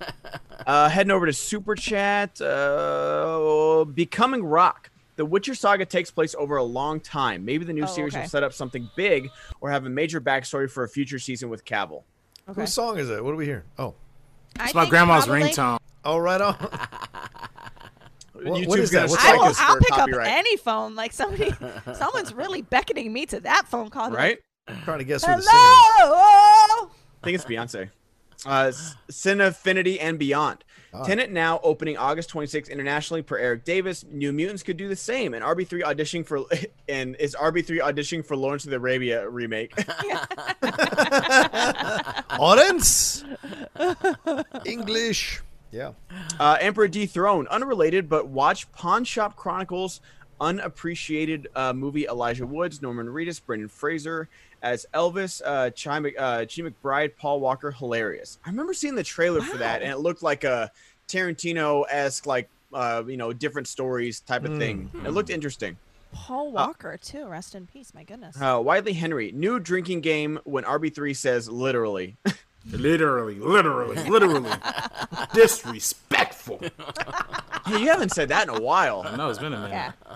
uh, 0.66 0.88
heading 0.88 1.10
over 1.10 1.26
to 1.26 1.32
Super 1.32 1.74
Chat. 1.74 2.40
Uh, 2.40 3.84
Becoming 3.94 4.44
Rock. 4.44 4.90
The 5.16 5.24
Witcher 5.24 5.54
saga 5.54 5.84
takes 5.84 6.10
place 6.10 6.34
over 6.38 6.56
a 6.56 6.62
long 6.62 7.00
time. 7.00 7.44
Maybe 7.44 7.64
the 7.64 7.72
new 7.72 7.82
Oh, 7.84 7.86
series 7.86 8.14
okay. 8.14 8.22
will 8.22 8.28
set 8.28 8.44
up 8.44 8.52
something 8.52 8.88
big 8.96 9.30
or 9.60 9.70
have 9.70 9.84
a 9.84 9.88
major 9.88 10.20
backstory 10.20 10.70
for 10.70 10.84
a 10.84 10.88
future 10.88 11.18
season 11.18 11.48
with 11.48 11.64
Cavill. 11.64 12.02
Okay. 12.48 12.60
Whose 12.62 12.72
song 12.72 12.98
is 12.98 13.10
it? 13.10 13.22
What 13.24 13.32
do 13.32 13.36
we 13.36 13.44
hear? 13.44 13.64
Oh. 13.78 13.94
I 14.58 14.66
It's 14.66 14.74
my 14.74 14.82
think 14.82 14.90
grandma's 14.90 15.26
probably- 15.26 15.48
ringtone. 15.50 15.78
Oh, 16.04 16.18
right 16.18 16.40
on. 16.40 16.54
What- 18.40 18.68
what 18.68 18.78
is 18.78 18.92
that? 18.92 18.98
gonna 18.98 19.10
What's 19.10 19.24
I 19.24 19.32
will, 19.36 19.42
us 19.46 19.56
I'll 19.58 19.74
for 19.74 19.80
pick 19.80 19.90
up 19.92 19.98
copyright, 19.98 20.28
any 20.28 20.56
phone. 20.58 20.94
Like 20.94 21.12
somebody, 21.12 21.52
someone's 21.94 22.32
really 22.32 22.62
beckoning 22.62 23.12
me 23.12 23.26
to 23.26 23.40
that 23.40 23.66
phone 23.66 23.90
call. 23.90 24.12
Right? 24.12 24.38
I'm 24.68 24.80
trying 24.82 24.98
to 24.98 25.04
guess 25.04 25.24
who 25.24 25.34
the 25.34 25.42
singer 25.42 25.58
is. 25.58 25.74
Hello. 25.96 26.90
I 27.20 27.24
think 27.24 27.34
it's 27.34 27.44
Beyonce. 27.44 27.90
Uh, 28.46 28.72
Cinefinity 29.10 29.98
and 30.00 30.18
Beyond. 30.18 30.64
Ah. 30.94 31.04
Tenet 31.04 31.30
now 31.30 31.60
opening 31.62 31.96
August 31.98 32.30
26th 32.30 32.70
internationally 32.70 33.22
per 33.22 33.36
Eric 33.36 33.64
Davis. 33.64 34.04
New 34.10 34.32
Mutants 34.32 34.62
could 34.62 34.76
do 34.76 34.88
the 34.88 34.96
same. 34.96 35.34
And 35.34 35.44
RB3 35.44 35.82
auditioning 35.82 36.24
for 36.26 36.44
and 36.88 37.16
is 37.16 37.36
RB3 37.38 37.80
auditioning 37.80 38.24
for 38.24 38.36
Lawrence 38.36 38.64
of 38.64 38.70
the 38.70 38.76
Arabia 38.76 39.28
remake. 39.28 39.74
Audience. 42.38 43.24
English. 44.64 45.42
Yeah. 45.70 45.92
uh, 46.40 46.56
Emperor 46.60 46.88
Dethroned, 46.88 47.48
unrelated, 47.48 48.08
but 48.08 48.28
watch 48.28 48.70
Pawn 48.72 49.04
Shop 49.04 49.36
Chronicles. 49.36 50.00
Unappreciated 50.40 51.48
uh, 51.56 51.72
movie 51.72 52.06
Elijah 52.06 52.46
Woods, 52.46 52.80
Norman 52.80 53.08
Reedus, 53.08 53.44
Brendan 53.44 53.68
Fraser 53.68 54.28
as 54.62 54.86
Elvis, 54.94 55.40
uh, 55.44 55.70
Chi, 55.70 56.10
uh, 56.18 56.38
Chi 56.40 56.62
McBride, 56.62 57.16
Paul 57.16 57.40
Walker, 57.40 57.70
hilarious. 57.70 58.38
I 58.44 58.50
remember 58.50 58.74
seeing 58.74 58.94
the 58.94 59.04
trailer 59.04 59.40
for 59.40 59.56
that, 59.58 59.82
and 59.82 59.90
it 59.90 59.98
looked 59.98 60.22
like 60.22 60.44
a 60.44 60.70
Tarantino 61.08 61.84
esque, 61.88 62.26
like 62.26 62.48
uh, 62.72 63.02
you 63.06 63.16
know, 63.16 63.32
different 63.32 63.66
stories 63.68 64.20
type 64.20 64.44
of 64.44 64.58
thing. 64.58 64.90
It 65.04 65.10
looked 65.10 65.30
interesting. 65.30 65.76
Paul 66.12 66.52
Walker 66.52 66.96
too. 66.96 67.26
Rest 67.26 67.54
in 67.54 67.66
peace. 67.66 67.92
My 67.94 68.02
goodness. 68.02 68.40
Uh, 68.40 68.60
Widely 68.62 68.94
Henry, 68.94 69.30
new 69.32 69.58
drinking 69.60 70.00
game 70.00 70.38
when 70.44 70.64
RB3 70.64 71.14
says 71.16 71.48
literally. 71.50 72.16
Literally, 72.70 73.36
literally, 73.36 73.96
literally. 74.08 74.50
Disrespectful. 75.34 76.60
Hey, 77.66 77.80
you 77.80 77.88
haven't 77.88 78.12
said 78.12 78.28
that 78.30 78.48
in 78.48 78.54
a 78.54 78.60
while. 78.60 79.02
I 79.06 79.16
know 79.16 79.30
it's 79.30 79.38
been 79.38 79.52
a 79.52 79.56
minute. 79.56 79.70
yeah. 79.70 80.07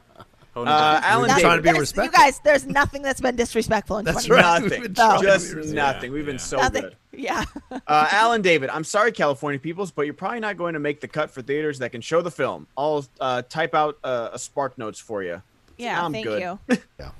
Hold 0.54 0.68
on. 0.68 0.74
Uh, 0.74 1.00
Alan 1.02 1.22
We're 1.22 1.26
David. 1.28 1.40
trying 1.40 1.56
to 1.58 1.62
be 1.62 1.66
There's- 1.66 1.80
respectful. 1.80 2.20
You 2.20 2.26
guys, 2.26 2.40
there's 2.44 2.66
nothing 2.66 3.00
that's 3.02 3.20
been 3.22 3.36
disrespectful 3.36 3.98
in 3.98 4.04
That's 4.04 4.26
20 4.26 4.42
right. 4.42 4.62
minutes. 4.62 4.70
Nothing. 4.72 4.80
We've 4.82 4.82
been 4.82 4.94
trying 4.94 5.20
to 5.20 5.26
Just 5.26 5.48
be 5.50 5.54
respectful. 5.56 5.74
nothing. 5.76 6.12
We've 6.12 6.26
been 6.26 6.34
Yeah. 6.34 6.40
so 6.40 6.56
Nothing. 6.58 6.82
good. 6.82 6.96
Yeah. 7.14 7.44
Uh, 7.70 8.08
Alan 8.10 8.42
David, 8.42 8.70
I'm 8.70 8.84
sorry, 8.84 9.12
California 9.12 9.58
peoples, 9.58 9.90
but 9.90 10.02
you're 10.02 10.14
probably 10.14 10.40
not 10.40 10.56
going 10.58 10.74
to 10.74 10.78
make 10.80 11.00
the 11.00 11.08
cut 11.08 11.30
for 11.30 11.40
theaters 11.42 11.78
that 11.78 11.90
can 11.92 12.00
show 12.02 12.20
the 12.22 12.30
film. 12.30 12.66
I'll 12.76 13.04
uh, 13.20 13.42
type 13.48 13.74
out 13.74 13.98
uh, 14.04 14.30
a 14.32 14.38
spark 14.38 14.76
notes 14.78 14.98
for 14.98 15.22
you. 15.22 15.40
Yeah. 15.78 16.04
I'm 16.04 16.12
thank 16.12 16.26
good. 16.26 16.40
you. 16.42 16.58
Yeah. 17.00 17.10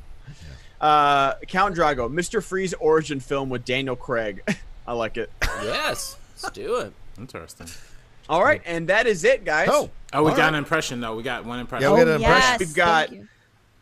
Uh, 0.80 1.34
Count 1.46 1.76
Drago, 1.76 2.12
Mr. 2.12 2.42
Freeze 2.42 2.74
origin 2.74 3.20
film 3.20 3.48
with 3.48 3.64
Daniel 3.64 3.96
Craig. 3.96 4.42
I 4.86 4.92
like 4.94 5.16
it. 5.16 5.30
Yes. 5.62 6.16
Let's 6.42 6.54
do 6.54 6.76
it. 6.76 6.92
Interesting. 7.18 7.68
All 8.28 8.42
right, 8.42 8.62
and 8.64 8.88
that 8.88 9.06
is 9.06 9.24
it, 9.24 9.44
guys. 9.44 9.68
Oh. 9.70 9.90
Oh, 10.14 10.22
we 10.24 10.30
All 10.30 10.36
got 10.36 10.42
right. 10.42 10.48
an 10.50 10.54
impression 10.56 11.00
though. 11.00 11.16
We 11.16 11.22
got 11.22 11.46
one 11.46 11.58
impression. 11.58 11.88
Yeah, 11.88 11.94
we 11.94 11.98
got 12.00 12.08
an 12.08 12.12
oh, 12.12 12.16
impression. 12.16 12.50
yes. 12.50 12.58
We've 12.60 12.74
got- 12.74 13.10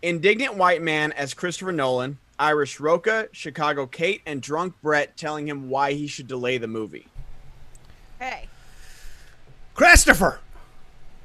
Indignant 0.02 0.54
white 0.54 0.80
man 0.80 1.12
as 1.12 1.34
Christopher 1.34 1.72
Nolan, 1.72 2.18
Irish 2.38 2.80
Rocha, 2.80 3.28
Chicago 3.32 3.86
Kate, 3.86 4.22
and 4.24 4.40
drunk 4.40 4.74
Brett 4.80 5.16
telling 5.16 5.46
him 5.46 5.68
why 5.68 5.92
he 5.92 6.06
should 6.06 6.26
delay 6.26 6.56
the 6.56 6.68
movie. 6.68 7.06
Hey. 8.18 8.48
Christopher. 9.74 10.40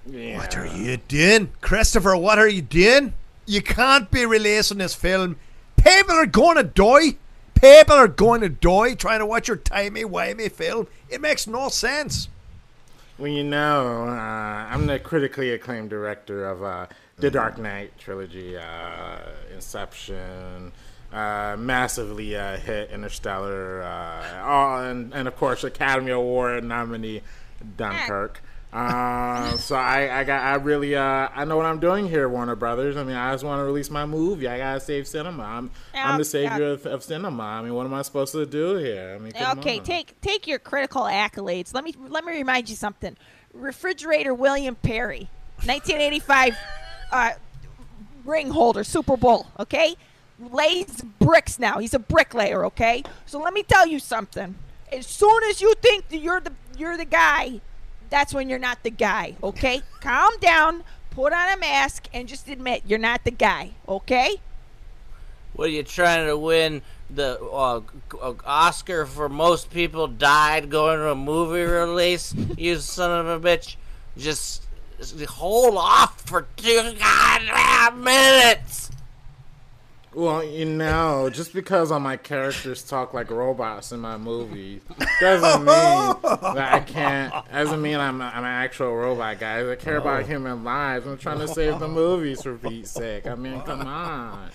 What 0.06 0.58
are 0.58 0.66
you 0.66 0.98
doing? 0.98 1.52
Christopher, 1.62 2.18
what 2.18 2.38
are 2.38 2.50
you 2.50 2.62
doing? 2.62 3.14
You 3.46 3.62
can't 3.62 4.12
be 4.12 4.26
releasing 4.26 4.80
this 4.80 4.94
film. 4.94 5.38
People 5.78 6.16
are 6.16 6.26
going 6.26 6.58
to 6.58 6.64
die. 6.64 7.16
People 7.54 7.96
are 7.96 8.08
going 8.08 8.42
to 8.42 8.50
die 8.50 8.96
trying 8.96 9.20
to 9.20 9.26
watch 9.26 9.48
your 9.48 9.58
timey-wimey 9.58 10.52
film. 10.52 10.88
It 11.10 11.22
makes 11.22 11.48
no 11.48 11.70
sense. 11.70 12.28
Well, 13.18 13.32
you 13.32 13.46
know, 13.46 14.10
uh, 14.10 14.12
I'm 14.12 14.88
the 14.88 15.00
critically 15.00 15.52
acclaimed 15.52 15.90
director 15.90 16.50
of 16.50 16.62
uh, 16.64 16.88
the 17.18 17.32
Dark 17.32 17.58
Knight 17.58 17.98
trilogy, 17.98 18.58
uh, 18.58 19.20
Inception, 19.54 20.74
uh, 21.14 21.56
massively 21.58 22.36
uh, 22.36 22.58
hit 22.58 22.92
Interstellar, 22.92 23.84
uh, 23.84 24.44
oh, 24.44 24.90
and, 24.90 25.14
and 25.14 25.30
of 25.30 25.38
course 25.38 25.64
Academy 25.64 26.12
Award 26.12 26.66
nominee 26.66 27.22
Dunkirk. 27.78 28.42
Uh, 28.74 29.56
so 29.58 29.76
I, 29.76 30.20
I 30.20 30.24
got 30.26 30.44
I 30.44 30.56
really 30.56 30.96
uh, 30.96 31.30
I 31.34 31.46
know 31.46 31.56
what 31.56 31.66
I'm 31.66 31.80
doing 31.80 32.08
here, 32.10 32.28
Warner 32.28 32.56
Brothers. 32.56 32.98
I 32.98 33.04
mean, 33.04 33.16
I 33.16 33.32
just 33.32 33.44
want 33.44 33.60
to 33.60 33.64
release 33.64 33.90
my 33.90 34.06
movie. 34.06 34.48
I 34.48 34.58
gotta 34.58 34.80
save 34.82 35.08
cinema. 35.08 35.44
I'm 35.44 35.72
I'm 35.94 36.18
the 36.18 36.26
savior 36.26 36.72
of, 36.72 36.86
of 36.86 37.04
cinema. 37.04 37.44
I 37.44 37.62
mean, 37.62 37.74
what 37.74 37.86
am 37.86 37.94
I 37.94 38.02
supposed 38.02 38.34
to 38.34 38.46
do 38.46 38.76
here? 38.76 39.16
I 39.16 39.24
mean, 39.24 39.32
Okay, 39.58 39.80
on. 39.80 39.86
take 39.86 40.20
take 40.20 40.46
your 40.46 40.60
critical 40.60 41.04
accolades. 41.04 41.74
Let 41.74 41.84
me 41.86 41.94
let 42.10 42.26
me 42.26 42.34
remind 42.34 42.70
you 42.70 42.76
something. 42.76 43.16
Refrigerator 43.54 44.34
William 44.34 44.76
Perry, 44.76 45.30
1985 45.64 46.58
uh, 47.14 47.32
ring 48.26 48.50
holder, 48.50 48.84
Super 48.84 49.16
Bowl. 49.16 49.48
Okay, 49.58 49.96
lays 50.52 51.02
bricks 51.20 51.60
now. 51.60 51.80
He's 51.80 51.94
a 51.94 52.00
bricklayer. 52.00 52.66
Okay, 52.66 53.04
so 53.26 53.40
let 53.40 53.54
me 53.54 53.64
tell 53.64 53.88
you 53.88 54.00
something. 54.00 54.56
As 54.92 55.08
soon 55.08 55.44
as 55.50 55.62
you 55.62 55.74
think 55.76 56.10
that 56.10 56.18
you're 56.18 56.42
the 56.42 56.52
you're 56.78 56.98
the 56.98 57.06
guy, 57.06 57.62
that's 58.16 58.34
when 58.34 58.48
you're 58.48 58.58
not 58.58 58.82
the 58.84 58.90
guy. 58.90 59.36
Okay, 59.44 59.82
calm 60.00 60.32
down, 60.40 60.84
put 61.12 61.34
on 61.34 61.50
a 61.50 61.58
mask, 61.58 62.08
and 62.14 62.30
just 62.30 62.48
admit 62.48 62.84
you're 62.88 62.98
not 62.98 63.26
the 63.26 63.32
guy. 63.32 63.72
Okay. 63.90 64.38
What 65.52 65.68
are 65.68 65.72
you 65.72 65.84
trying 65.84 66.26
to 66.28 66.38
win? 66.38 66.82
The 67.10 67.38
uh, 67.42 67.82
uh, 68.22 68.34
Oscar 68.46 69.06
for 69.06 69.28
most 69.28 69.70
people 69.70 70.08
died 70.08 70.70
going 70.70 71.00
to 71.00 71.12
a 71.12 71.16
movie 71.16 71.62
release. 71.72 72.34
you 72.58 72.78
son 72.78 73.26
of 73.26 73.28
a 73.28 73.46
bitch! 73.46 73.76
Just, 74.18 74.64
hold 75.28 75.76
off 75.76 76.22
for 76.22 76.48
two 76.56 76.94
goddamn 76.98 78.02
minutes. 78.02 78.85
Well, 80.16 80.46
you 80.46 80.64
know, 80.64 81.30
just 81.30 81.54
because 81.54 81.92
all 81.92 82.00
my 82.00 82.16
characters 82.16 82.84
talk 82.84 83.14
like 83.14 83.30
robots 83.30 83.92
in 83.92 84.00
my 84.00 84.16
movie 84.16 84.80
doesn't 85.20 85.60
mean 85.60 86.16
that 86.54 86.74
I 86.74 86.80
can't. 86.80 87.34
Doesn't 87.52 87.82
mean 87.82 87.98
I'm 87.98 88.22
I'm 88.22 88.38
an 88.38 88.46
actual 88.46 88.96
robot, 88.96 89.40
guys. 89.40 89.68
I 89.68 89.76
care 89.76 89.98
about 89.98 90.24
oh. 90.24 90.26
human 90.26 90.64
lives. 90.64 91.06
I'm 91.06 91.18
trying 91.18 91.40
to 91.40 91.50
save 91.50 91.80
the 91.80 91.90
movies 91.90 92.44
for 92.44 92.56
Pete's 92.56 92.92
sake. 92.92 93.28
I 93.28 93.36
mean, 93.36 93.62
come 93.64 93.82
on. 93.82 94.52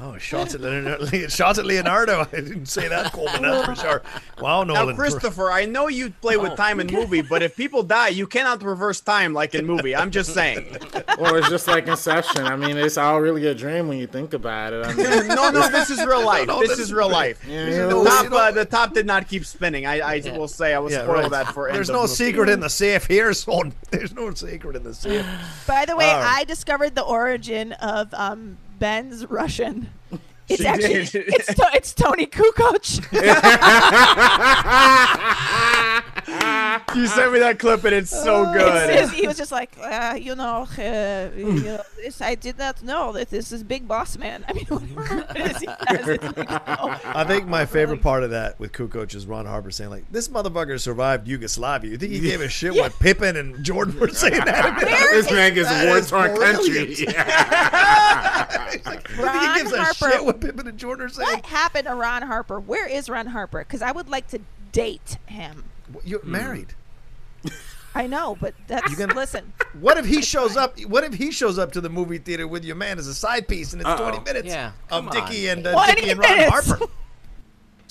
Oh, 0.00 0.18
shots 0.18 0.54
at 0.54 0.60
Leonardo. 0.60 1.06
Shots 1.28 1.58
at 1.58 1.66
Leonardo. 1.66 2.20
I 2.32 2.36
didn't 2.36 2.66
say 2.66 2.88
that, 2.88 3.12
Coleman. 3.12 3.42
That's 3.42 3.66
for 3.66 3.74
sure. 3.76 4.02
Wow, 4.40 4.64
Now, 4.64 4.92
Christopher, 4.94 5.52
I 5.52 5.64
know 5.64 5.86
you 5.88 6.10
play 6.20 6.36
with 6.36 6.56
time 6.56 6.80
in 6.80 6.88
movie, 6.92 7.22
but 7.22 7.42
if 7.42 7.54
people 7.56 7.82
die, 7.84 8.08
you 8.08 8.26
cannot 8.26 8.62
reverse 8.64 9.00
time 9.00 9.32
like 9.32 9.54
in 9.54 9.64
movie. 9.64 9.94
I'm 9.94 10.10
just 10.10 10.34
saying. 10.34 10.76
Well, 11.18 11.36
it's 11.36 11.48
just 11.50 11.68
like 11.68 11.86
Inception. 11.88 12.46
I 12.46 12.56
mean, 12.56 12.76
it's 12.76 12.96
all 12.96 13.20
really 13.20 13.46
a 13.46 13.54
dream 13.54 13.86
when 13.86 13.98
you 13.98 14.06
think 14.06 14.32
about 14.34 14.72
it. 14.72 14.84
I 14.86 14.94
mean, 14.94 15.28
No, 15.28 15.50
no, 15.50 15.68
this 15.68 15.90
is 15.90 16.04
real 16.04 16.24
life. 16.24 16.46
No, 16.48 16.60
This 16.60 16.70
this 16.70 16.78
is 16.80 16.84
is 16.86 16.92
real 16.92 17.08
real 17.08 17.10
life. 17.16 17.44
Yeah, 17.46 17.64
The 17.66 17.70
you 17.70 17.76
know, 17.88 18.04
top, 18.04 18.32
uh, 18.32 18.50
the 18.50 18.64
top 18.64 18.94
did 18.94 19.06
not 19.06 19.28
keep 19.28 19.44
spinning. 19.44 19.86
I, 19.86 20.00
I 20.00 20.20
will 20.36 20.48
say 20.48 20.74
I 20.74 20.78
will 20.78 20.90
Yeah, 20.90 21.02
spoil 21.04 21.22
right. 21.22 21.30
that 21.30 21.48
for. 21.54 21.68
end 21.68 21.76
There's 21.76 21.90
of 21.90 21.94
no 21.94 22.02
movie. 22.02 22.14
secret 22.14 22.48
in 22.48 22.60
the 22.60 22.70
safe 22.70 23.06
here, 23.06 23.32
son. 23.34 23.72
There's 23.90 24.14
no 24.14 24.32
secret 24.34 24.74
in 24.76 24.82
the 24.84 24.94
safe. 24.94 25.24
By 25.66 25.84
the 25.84 25.96
way, 25.96 26.08
All 26.10 26.18
right. 26.20 26.38
I 26.40 26.44
discovered 26.44 26.94
the 26.94 27.02
origin 27.02 27.72
of 27.74 28.12
um, 28.14 28.58
Ben's 28.82 29.30
Russian. 29.30 29.90
It's 30.48 30.60
She 30.60 30.66
actually 30.66 31.04
did. 31.04 31.28
it's 31.34 31.54
to, 31.54 31.66
it's 31.72 31.94
Toni 31.94 32.26
Kukoc. 32.26 33.06
You 36.94 37.06
sent 37.06 37.32
me 37.32 37.38
that 37.40 37.58
clip 37.58 37.84
and 37.84 37.94
it's 37.94 38.10
so 38.10 38.50
It's 38.52 39.10
good. 39.10 39.10
he 39.10 39.26
was 39.26 39.36
just 39.38 39.52
like, 39.52 39.70
uh, 39.80 40.16
you 40.20 40.34
know, 40.34 40.66
uh, 40.78 41.30
you 41.36 41.52
know, 41.62 41.80
this 41.96 42.20
I 42.20 42.34
did 42.34 42.58
not 42.58 42.82
know 42.82 43.12
that 43.12 43.30
this 43.30 43.50
is 43.52 43.62
Big 43.62 43.88
Boss 43.88 44.18
Man. 44.18 44.44
I 44.46 44.52
mean, 44.52 44.64
whatever 44.66 45.26
it 45.34 45.36
is 45.36 45.58
he 45.58 45.66
says, 45.66 46.08
it's 46.08 46.24
like, 46.24 46.46
oh. 46.48 47.00
I 47.04 47.24
think 47.24 47.46
my 47.46 47.64
favorite 47.64 48.02
part 48.02 48.24
of 48.24 48.30
that 48.30 48.58
with 48.60 48.72
Kukoc 48.72 49.14
is 49.14 49.26
Ron 49.26 49.46
Harper 49.46 49.70
saying 49.70 49.90
like, 49.90 50.04
"This 50.10 50.28
motherfucker 50.28 50.78
survived 50.80 51.26
Yugoslavia." 51.28 51.90
You 51.90 51.96
think 51.96 52.12
he 52.12 52.20
gave 52.20 52.40
a 52.40 52.48
shit 52.48 52.74
what 52.74 52.92
Pippen 53.00 53.36
and 53.36 53.64
Jordan 53.64 53.98
were 53.98 54.08
saying 54.08 54.44
that? 54.44 54.78
this 55.12 55.30
man 55.30 55.54
gets 55.54 55.68
That 55.68 55.86
war 55.86 55.98
is 55.98 56.10
torn 56.10 56.36
country. 56.36 56.94
Yeah. 56.94 58.48
Like, 58.84 59.08
you 59.08 59.16
think 59.16 59.18
Ron 59.18 59.56
he 59.56 59.62
gives 59.62 59.72
a 59.72 59.82
Harper. 59.82 60.31
Shit 60.32 60.42
what 60.42 60.46
Pippen 60.56 60.66
and 60.68 60.78
Jordan 60.78 61.06
are 61.06 61.08
saying? 61.08 61.28
What 61.28 61.46
happened 61.46 61.86
to 61.86 61.94
Ron 61.94 62.22
Harper? 62.22 62.60
Where 62.60 62.86
is 62.88 63.08
Ron 63.08 63.26
Harper? 63.26 63.60
Because 63.60 63.82
I 63.82 63.92
would 63.92 64.08
like 64.08 64.28
to 64.28 64.40
date 64.72 65.18
him. 65.26 65.64
You're 66.04 66.24
married. 66.24 66.74
I 67.94 68.06
know, 68.06 68.36
but 68.40 68.54
that's 68.68 68.90
You 68.90 68.96
gonna- 68.96 69.14
listen. 69.14 69.52
What 69.78 69.98
if 69.98 70.06
he 70.06 70.22
shows 70.22 70.56
up? 70.56 70.78
What 70.86 71.04
if 71.04 71.12
he 71.14 71.30
shows 71.30 71.58
up 71.58 71.72
to 71.72 71.80
the 71.80 71.90
movie 71.90 72.16
theater 72.18 72.46
with 72.48 72.64
your 72.64 72.76
man 72.76 72.98
as 72.98 73.06
a 73.06 73.14
side 73.14 73.46
piece, 73.48 73.72
and 73.74 73.82
it's 73.82 73.88
Uh-oh. 73.90 74.10
20 74.10 74.24
minutes 74.24 74.46
Yeah, 74.48 74.72
of 74.90 75.04
come 75.04 75.08
Dickie 75.10 75.48
and 75.48 75.66
uh, 75.66 75.86
Dickie 75.86 76.10
and 76.10 76.20
Ron 76.20 76.30
minutes. 76.36 76.68
Harper? 76.70 76.86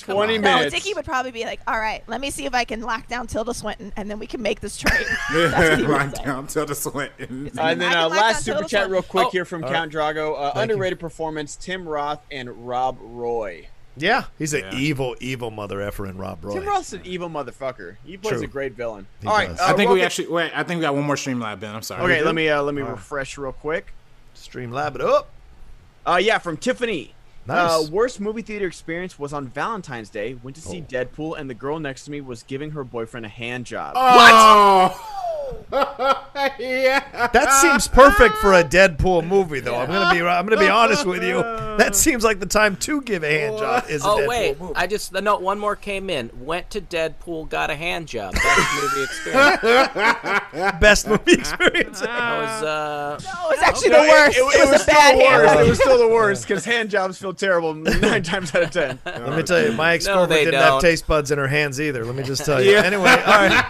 Twenty 0.01 0.37
No, 0.37 0.55
minutes. 0.55 0.73
Dickie 0.73 0.93
would 0.93 1.05
probably 1.05 1.31
be 1.31 1.43
like, 1.45 1.59
"All 1.67 1.79
right, 1.79 2.03
let 2.07 2.19
me 2.21 2.29
see 2.31 2.45
if 2.45 2.53
I 2.53 2.63
can 2.63 2.81
lock 2.81 3.07
down 3.07 3.27
Tilda 3.27 3.53
Swinton, 3.53 3.91
and 3.95 4.09
then 4.09 4.19
we 4.19 4.27
can 4.27 4.41
make 4.41 4.59
this 4.59 4.77
trade." 4.77 5.05
That's 5.33 5.57
what 5.69 5.79
he 5.79 5.85
Lock 5.87 6.23
down 6.23 6.47
Tilda 6.47 6.75
Swinton. 6.75 7.51
Uh, 7.57 7.61
and 7.61 7.81
then 7.81 7.95
uh, 7.95 8.09
last 8.09 8.43
super 8.45 8.55
total 8.57 8.69
chat, 8.69 8.83
song. 8.83 8.91
real 8.91 9.01
quick 9.03 9.27
Oh, 9.27 9.29
here 9.31 9.45
from 9.45 9.63
all 9.63 9.69
Count 9.69 9.91
Drago. 9.93 10.35
Uh, 10.37 10.51
Thank 10.53 10.55
you. 10.55 10.61
underrated 10.73 10.99
performance: 10.99 11.55
Tim 11.55 11.87
Roth 11.87 12.21
and 12.31 12.67
Rob 12.67 12.97
Roy. 13.01 13.67
Yeah, 13.97 14.25
he's 14.39 14.53
an 14.53 14.61
Yeah. 14.61 14.75
evil, 14.79 15.15
evil 15.19 15.51
mother 15.51 15.81
effer 15.81 16.05
in 16.07 16.17
Rob 16.17 16.43
Roy. 16.45 16.53
Tim 16.53 16.65
Roth's 16.65 16.93
an 16.93 17.01
evil 17.03 17.29
motherfucker. 17.29 17.97
He 18.05 18.15
plays 18.15 18.35
True. 18.35 18.43
a 18.43 18.47
great 18.47 18.71
villain. 18.73 19.05
He 19.21 19.27
All 19.27 19.35
right, 19.35 19.49
uh, 19.49 19.57
I 19.59 19.67
think 19.73 19.79
real 19.79 19.89
we 19.89 19.95
quick- 19.99 20.05
actually 20.05 20.27
wait. 20.29 20.51
I 20.55 20.63
think 20.63 20.77
we 20.79 20.81
got 20.83 20.95
one 20.95 21.03
more 21.03 21.15
Streamlab, 21.17 21.59
Ben. 21.59 21.75
I'm 21.75 21.81
sorry. 21.81 22.01
Okay, 22.13 22.23
let 22.23 22.33
me 22.33 22.47
uh, 22.47 22.61
let 22.63 22.73
me 22.73 22.81
All 22.81 22.87
right. 22.87 22.95
refresh 22.95 23.37
real 23.37 23.51
quick. 23.51 23.93
Stream 24.33 24.71
lab 24.71 24.95
it 24.95 25.01
up. 25.01 25.29
Uh, 26.05 26.19
yeah, 26.21 26.37
from 26.37 26.55
Tiffany. 26.57 27.13
Nice. 27.47 27.87
Uh, 27.87 27.91
worst 27.91 28.19
movie 28.19 28.41
theater 28.43 28.67
experience 28.67 29.17
was 29.17 29.33
on 29.33 29.47
Valentine's 29.47 30.09
Day. 30.09 30.35
Went 30.43 30.55
to 30.57 30.61
see 30.61 30.81
Oh. 30.81 30.91
Deadpool, 30.91 31.37
and 31.39 31.49
the 31.49 31.53
girl 31.55 31.79
next 31.79 32.05
to 32.05 32.11
me 32.11 32.21
was 32.21 32.43
giving 32.43 32.71
her 32.71 32.83
boyfriend 32.83 33.25
a 33.25 33.29
hand 33.29 33.65
job. 33.65 33.93
Oh. 33.97 35.17
yeah. 35.71 37.29
That 37.31 37.51
seems 37.61 37.87
perfect 37.87 38.35
for 38.37 38.53
a 38.53 38.63
Deadpool 38.63 39.25
movie, 39.27 39.59
though. 39.59 39.75
I'm 39.75 39.87
gonna 39.87 40.13
be 40.13 40.21
I'm 40.21 40.45
gonna 40.45 40.59
be 40.59 40.67
honest 40.67 41.05
with 41.05 41.23
you. 41.23 41.35
That 41.77 41.95
seems 41.95 42.23
like 42.23 42.39
the 42.39 42.45
time 42.45 42.75
to 42.77 43.01
give 43.01 43.23
a 43.23 43.29
hand 43.29 43.57
job. 43.57 43.85
Is 43.89 44.03
a 44.03 44.07
Oh 44.07 44.17
Deadpool 44.17 44.27
wait, 44.27 44.59
movie. 44.59 44.73
I 44.75 44.87
just 44.87 45.11
the 45.13 45.21
note 45.21 45.41
one 45.41 45.59
more 45.59 45.75
came 45.75 46.09
in. 46.09 46.29
Went 46.41 46.69
to 46.71 46.81
Deadpool, 46.81 47.49
got 47.49 47.69
a 47.69 47.75
hand 47.75 48.07
job. 48.07 48.33
Best 48.33 48.81
movie 48.81 49.03
experience. 49.03 49.61
Best 50.81 51.07
movie 51.07 51.33
experience. 51.33 51.99
That 52.01 52.41
was 52.41 52.63
uh, 52.63 53.19
No, 53.23 53.49
it 53.49 53.57
was 53.57 53.59
actually 53.63 53.89
No, 53.89 54.03
the 54.03 54.09
worst. 54.09 54.37
It, 54.37 54.43
was, 54.43 54.55
a 54.75 54.79
still 54.79 54.93
bad 54.95 55.17
the 55.19 55.23
hand. 55.23 55.43
worst. 55.45 55.59
It 55.59 55.69
was 55.69 55.79
still 55.79 55.97
the 55.99 56.07
worst 56.13 56.47
because 56.47 56.65
hand 56.65 56.89
jobs 56.89 57.17
feel 57.17 57.33
terrible 57.33 57.73
nine 57.73 58.23
times 58.23 58.53
out 58.55 58.63
of 58.63 58.71
ten. 58.71 58.99
Let 59.05 59.35
me 59.37 59.43
tell 59.43 59.61
you, 59.61 59.71
my 59.73 59.93
ex 59.93 60.05
girlfriend 60.07 60.31
they 60.31 60.45
didn't 60.45 60.59
have 60.59 60.69
don't. 60.73 60.81
taste 60.81 61.07
buds 61.07 61.31
in 61.31 61.37
her 61.37 61.47
hands 61.47 61.79
either. 61.79 62.03
Let 62.05 62.15
me 62.15 62.23
just 62.23 62.45
tell 62.45 62.61
you. 62.61 62.71
Yeah. 62.71 62.81
Anyway, 62.83 63.09
all 63.09 63.47
right. 63.47 63.65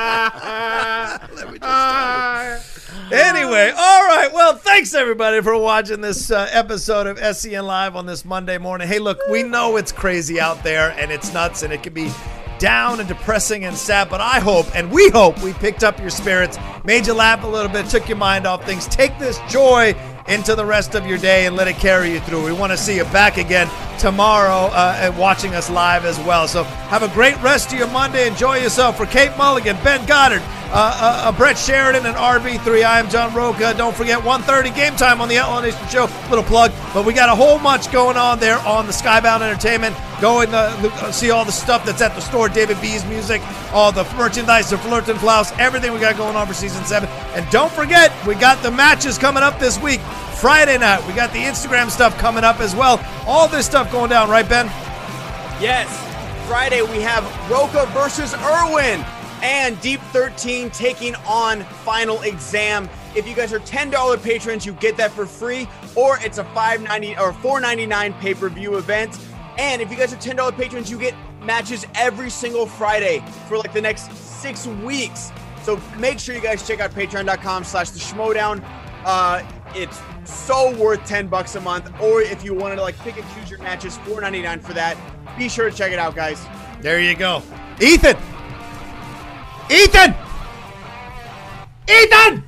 Let 1.36 1.52
me 1.52 1.58
just. 1.58 2.76
Anyway, 3.12 3.72
all 3.76 4.04
right. 4.04 4.30
Well, 4.32 4.54
thanks 4.54 4.94
everybody 4.94 5.42
for 5.42 5.58
watching 5.58 6.00
this 6.00 6.30
uh, 6.30 6.48
episode 6.52 7.08
of 7.08 7.18
SEN 7.36 7.66
Live 7.66 7.96
on 7.96 8.06
this 8.06 8.24
Monday 8.24 8.56
morning. 8.56 8.86
Hey, 8.86 9.00
look, 9.00 9.18
we 9.28 9.42
know 9.42 9.76
it's 9.76 9.90
crazy 9.90 10.40
out 10.40 10.62
there 10.62 10.92
and 10.92 11.10
it's 11.10 11.34
nuts 11.34 11.64
and 11.64 11.72
it 11.72 11.82
can 11.82 11.92
be 11.92 12.12
down 12.60 13.00
and 13.00 13.08
depressing 13.08 13.64
and 13.64 13.76
sad, 13.76 14.08
but 14.08 14.20
I 14.20 14.38
hope 14.38 14.66
and 14.76 14.92
we 14.92 15.08
hope 15.08 15.42
we 15.42 15.54
picked 15.54 15.82
up 15.82 15.98
your 15.98 16.10
spirits, 16.10 16.56
made 16.84 17.04
you 17.04 17.14
laugh 17.14 17.42
a 17.42 17.48
little 17.48 17.70
bit, 17.70 17.86
took 17.86 18.08
your 18.08 18.18
mind 18.18 18.46
off 18.46 18.64
things. 18.64 18.86
Take 18.86 19.18
this 19.18 19.40
joy 19.48 19.92
into 20.30 20.54
the 20.54 20.64
rest 20.64 20.94
of 20.94 21.06
your 21.06 21.18
day 21.18 21.46
and 21.46 21.56
let 21.56 21.66
it 21.66 21.76
carry 21.76 22.12
you 22.12 22.20
through. 22.20 22.44
We 22.44 22.52
want 22.52 22.70
to 22.70 22.78
see 22.78 22.96
you 22.96 23.04
back 23.04 23.36
again 23.36 23.68
tomorrow 23.98 24.72
uh, 24.72 24.96
and 25.00 25.18
watching 25.18 25.54
us 25.54 25.68
live 25.68 26.04
as 26.04 26.18
well. 26.20 26.46
So 26.46 26.62
have 26.62 27.02
a 27.02 27.08
great 27.08 27.36
rest 27.42 27.72
of 27.72 27.78
your 27.78 27.88
Monday. 27.88 28.28
Enjoy 28.28 28.56
yourself. 28.56 28.96
For 28.96 29.06
Kate 29.06 29.36
Mulligan, 29.36 29.76
Ben 29.82 30.06
Goddard, 30.06 30.42
uh, 30.72 30.72
uh, 30.72 31.28
uh, 31.28 31.32
Brett 31.32 31.58
Sheridan, 31.58 32.06
and 32.06 32.16
RB3. 32.16 32.84
I 32.84 33.00
am 33.00 33.10
John 33.10 33.34
Rocha. 33.34 33.74
Don't 33.76 33.94
forget 33.94 34.20
1.30 34.20 34.74
game 34.74 34.94
time 34.94 35.20
on 35.20 35.28
the 35.28 35.36
Outlaw 35.38 35.62
Nation 35.62 35.88
Show. 35.88 36.08
Little 36.28 36.44
plug. 36.44 36.70
But 36.94 37.04
we 37.04 37.12
got 37.12 37.28
a 37.28 37.34
whole 37.34 37.58
bunch 37.58 37.90
going 37.90 38.16
on 38.16 38.38
there 38.38 38.58
on 38.60 38.86
the 38.86 38.92
Skybound 38.92 39.40
Entertainment. 39.40 39.96
Go 40.20 40.42
and 40.42 40.54
uh, 40.54 41.10
see 41.10 41.32
all 41.32 41.44
the 41.44 41.50
stuff 41.50 41.84
that's 41.84 42.00
at 42.00 42.14
the 42.14 42.20
store. 42.20 42.48
David 42.48 42.80
B's 42.80 43.04
music, 43.06 43.42
all 43.72 43.90
the 43.90 44.04
merchandise, 44.16 44.70
the 44.70 44.78
Flirt 44.78 45.08
and 45.08 45.18
Flouse, 45.18 45.50
everything 45.58 45.92
we 45.92 45.98
got 45.98 46.16
going 46.16 46.36
on 46.36 46.46
for 46.46 46.54
season 46.54 46.84
seven. 46.84 47.08
And 47.34 47.48
don't 47.50 47.72
forget, 47.72 48.12
we 48.24 48.36
got 48.36 48.62
the 48.62 48.70
matches 48.70 49.18
coming 49.18 49.42
up 49.42 49.58
this 49.58 49.80
week. 49.80 50.00
Friday 50.38 50.78
night, 50.78 51.04
we 51.04 51.14
got 51.14 51.32
the 51.32 51.40
Instagram 51.40 51.90
stuff 51.90 52.16
coming 52.18 52.44
up 52.44 52.60
as 52.60 52.76
well. 52.76 53.04
All 53.26 53.48
this 53.48 53.66
stuff 53.66 53.90
going 53.90 54.10
down, 54.10 54.30
right, 54.30 54.48
Ben? 54.48 54.66
Yes. 55.60 55.88
Friday 56.46 56.82
we 56.82 57.00
have 57.00 57.24
Rocha 57.50 57.86
versus 57.92 58.34
Irwin 58.34 59.04
and 59.42 59.80
Deep 59.80 60.00
13 60.12 60.70
taking 60.70 61.14
on 61.26 61.62
Final 61.62 62.20
Exam. 62.22 62.88
If 63.14 63.26
you 63.26 63.34
guys 63.34 63.52
are 63.52 63.60
$10 63.60 64.22
patrons, 64.22 64.64
you 64.64 64.72
get 64.74 64.96
that 64.96 65.10
for 65.10 65.26
free, 65.26 65.68
or 65.94 66.18
it's 66.20 66.38
a 66.38 66.44
$5.90 66.44 67.18
or 67.18 67.32
$4.99 67.32 68.18
pay 68.20 68.34
per 68.34 68.48
view 68.48 68.76
event. 68.76 69.18
And 69.58 69.82
if 69.82 69.90
you 69.90 69.96
guys 69.96 70.12
are 70.12 70.16
$10 70.16 70.56
patrons, 70.56 70.90
you 70.90 70.98
get 70.98 71.14
matches 71.42 71.86
every 71.94 72.30
single 72.30 72.66
Friday 72.66 73.22
for 73.48 73.56
like 73.56 73.72
the 73.72 73.80
next 73.80 74.12
six 74.12 74.66
weeks. 74.66 75.32
So 75.62 75.80
make 75.98 76.18
sure 76.18 76.34
you 76.34 76.40
guys 76.40 76.66
check 76.66 76.80
out 76.80 76.92
patreon.com 76.92 77.64
slash 77.64 77.90
the 77.90 77.98
schmoedown. 77.98 78.64
Uh, 79.04 79.42
it's 79.74 80.00
so 80.24 80.74
worth 80.76 81.04
10 81.06 81.28
bucks 81.28 81.54
a 81.54 81.60
month. 81.60 81.90
Or 82.00 82.22
if 82.22 82.44
you 82.44 82.54
wanted 82.54 82.76
to 82.76 82.82
like 82.82 82.96
pick 82.98 83.16
and 83.16 83.26
choose 83.34 83.50
your 83.50 83.58
matches, 83.60 83.98
$4.99 83.98 84.62
for 84.62 84.72
that. 84.74 84.96
Be 85.38 85.48
sure 85.48 85.70
to 85.70 85.76
check 85.76 85.92
it 85.92 85.98
out, 85.98 86.14
guys. 86.14 86.44
There 86.80 87.00
you 87.00 87.14
go. 87.14 87.42
Ethan, 87.80 88.16
Ethan! 89.70 90.16
Ethan! 91.88 92.44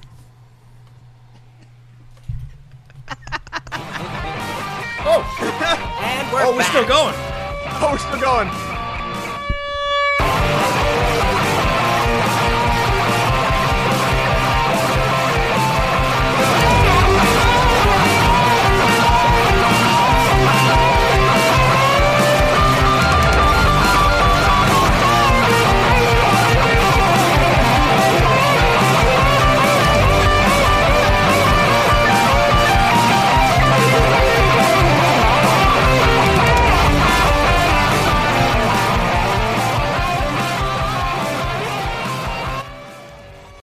oh! 5.04 5.22
and 6.02 6.32
we're 6.32 6.42
Oh, 6.42 6.56
we're 6.56 6.64
still 6.64 6.84
going. 6.84 7.14
Oh, 7.14 7.90
we're 7.92 7.98
still 7.98 8.20
going. 8.20 8.81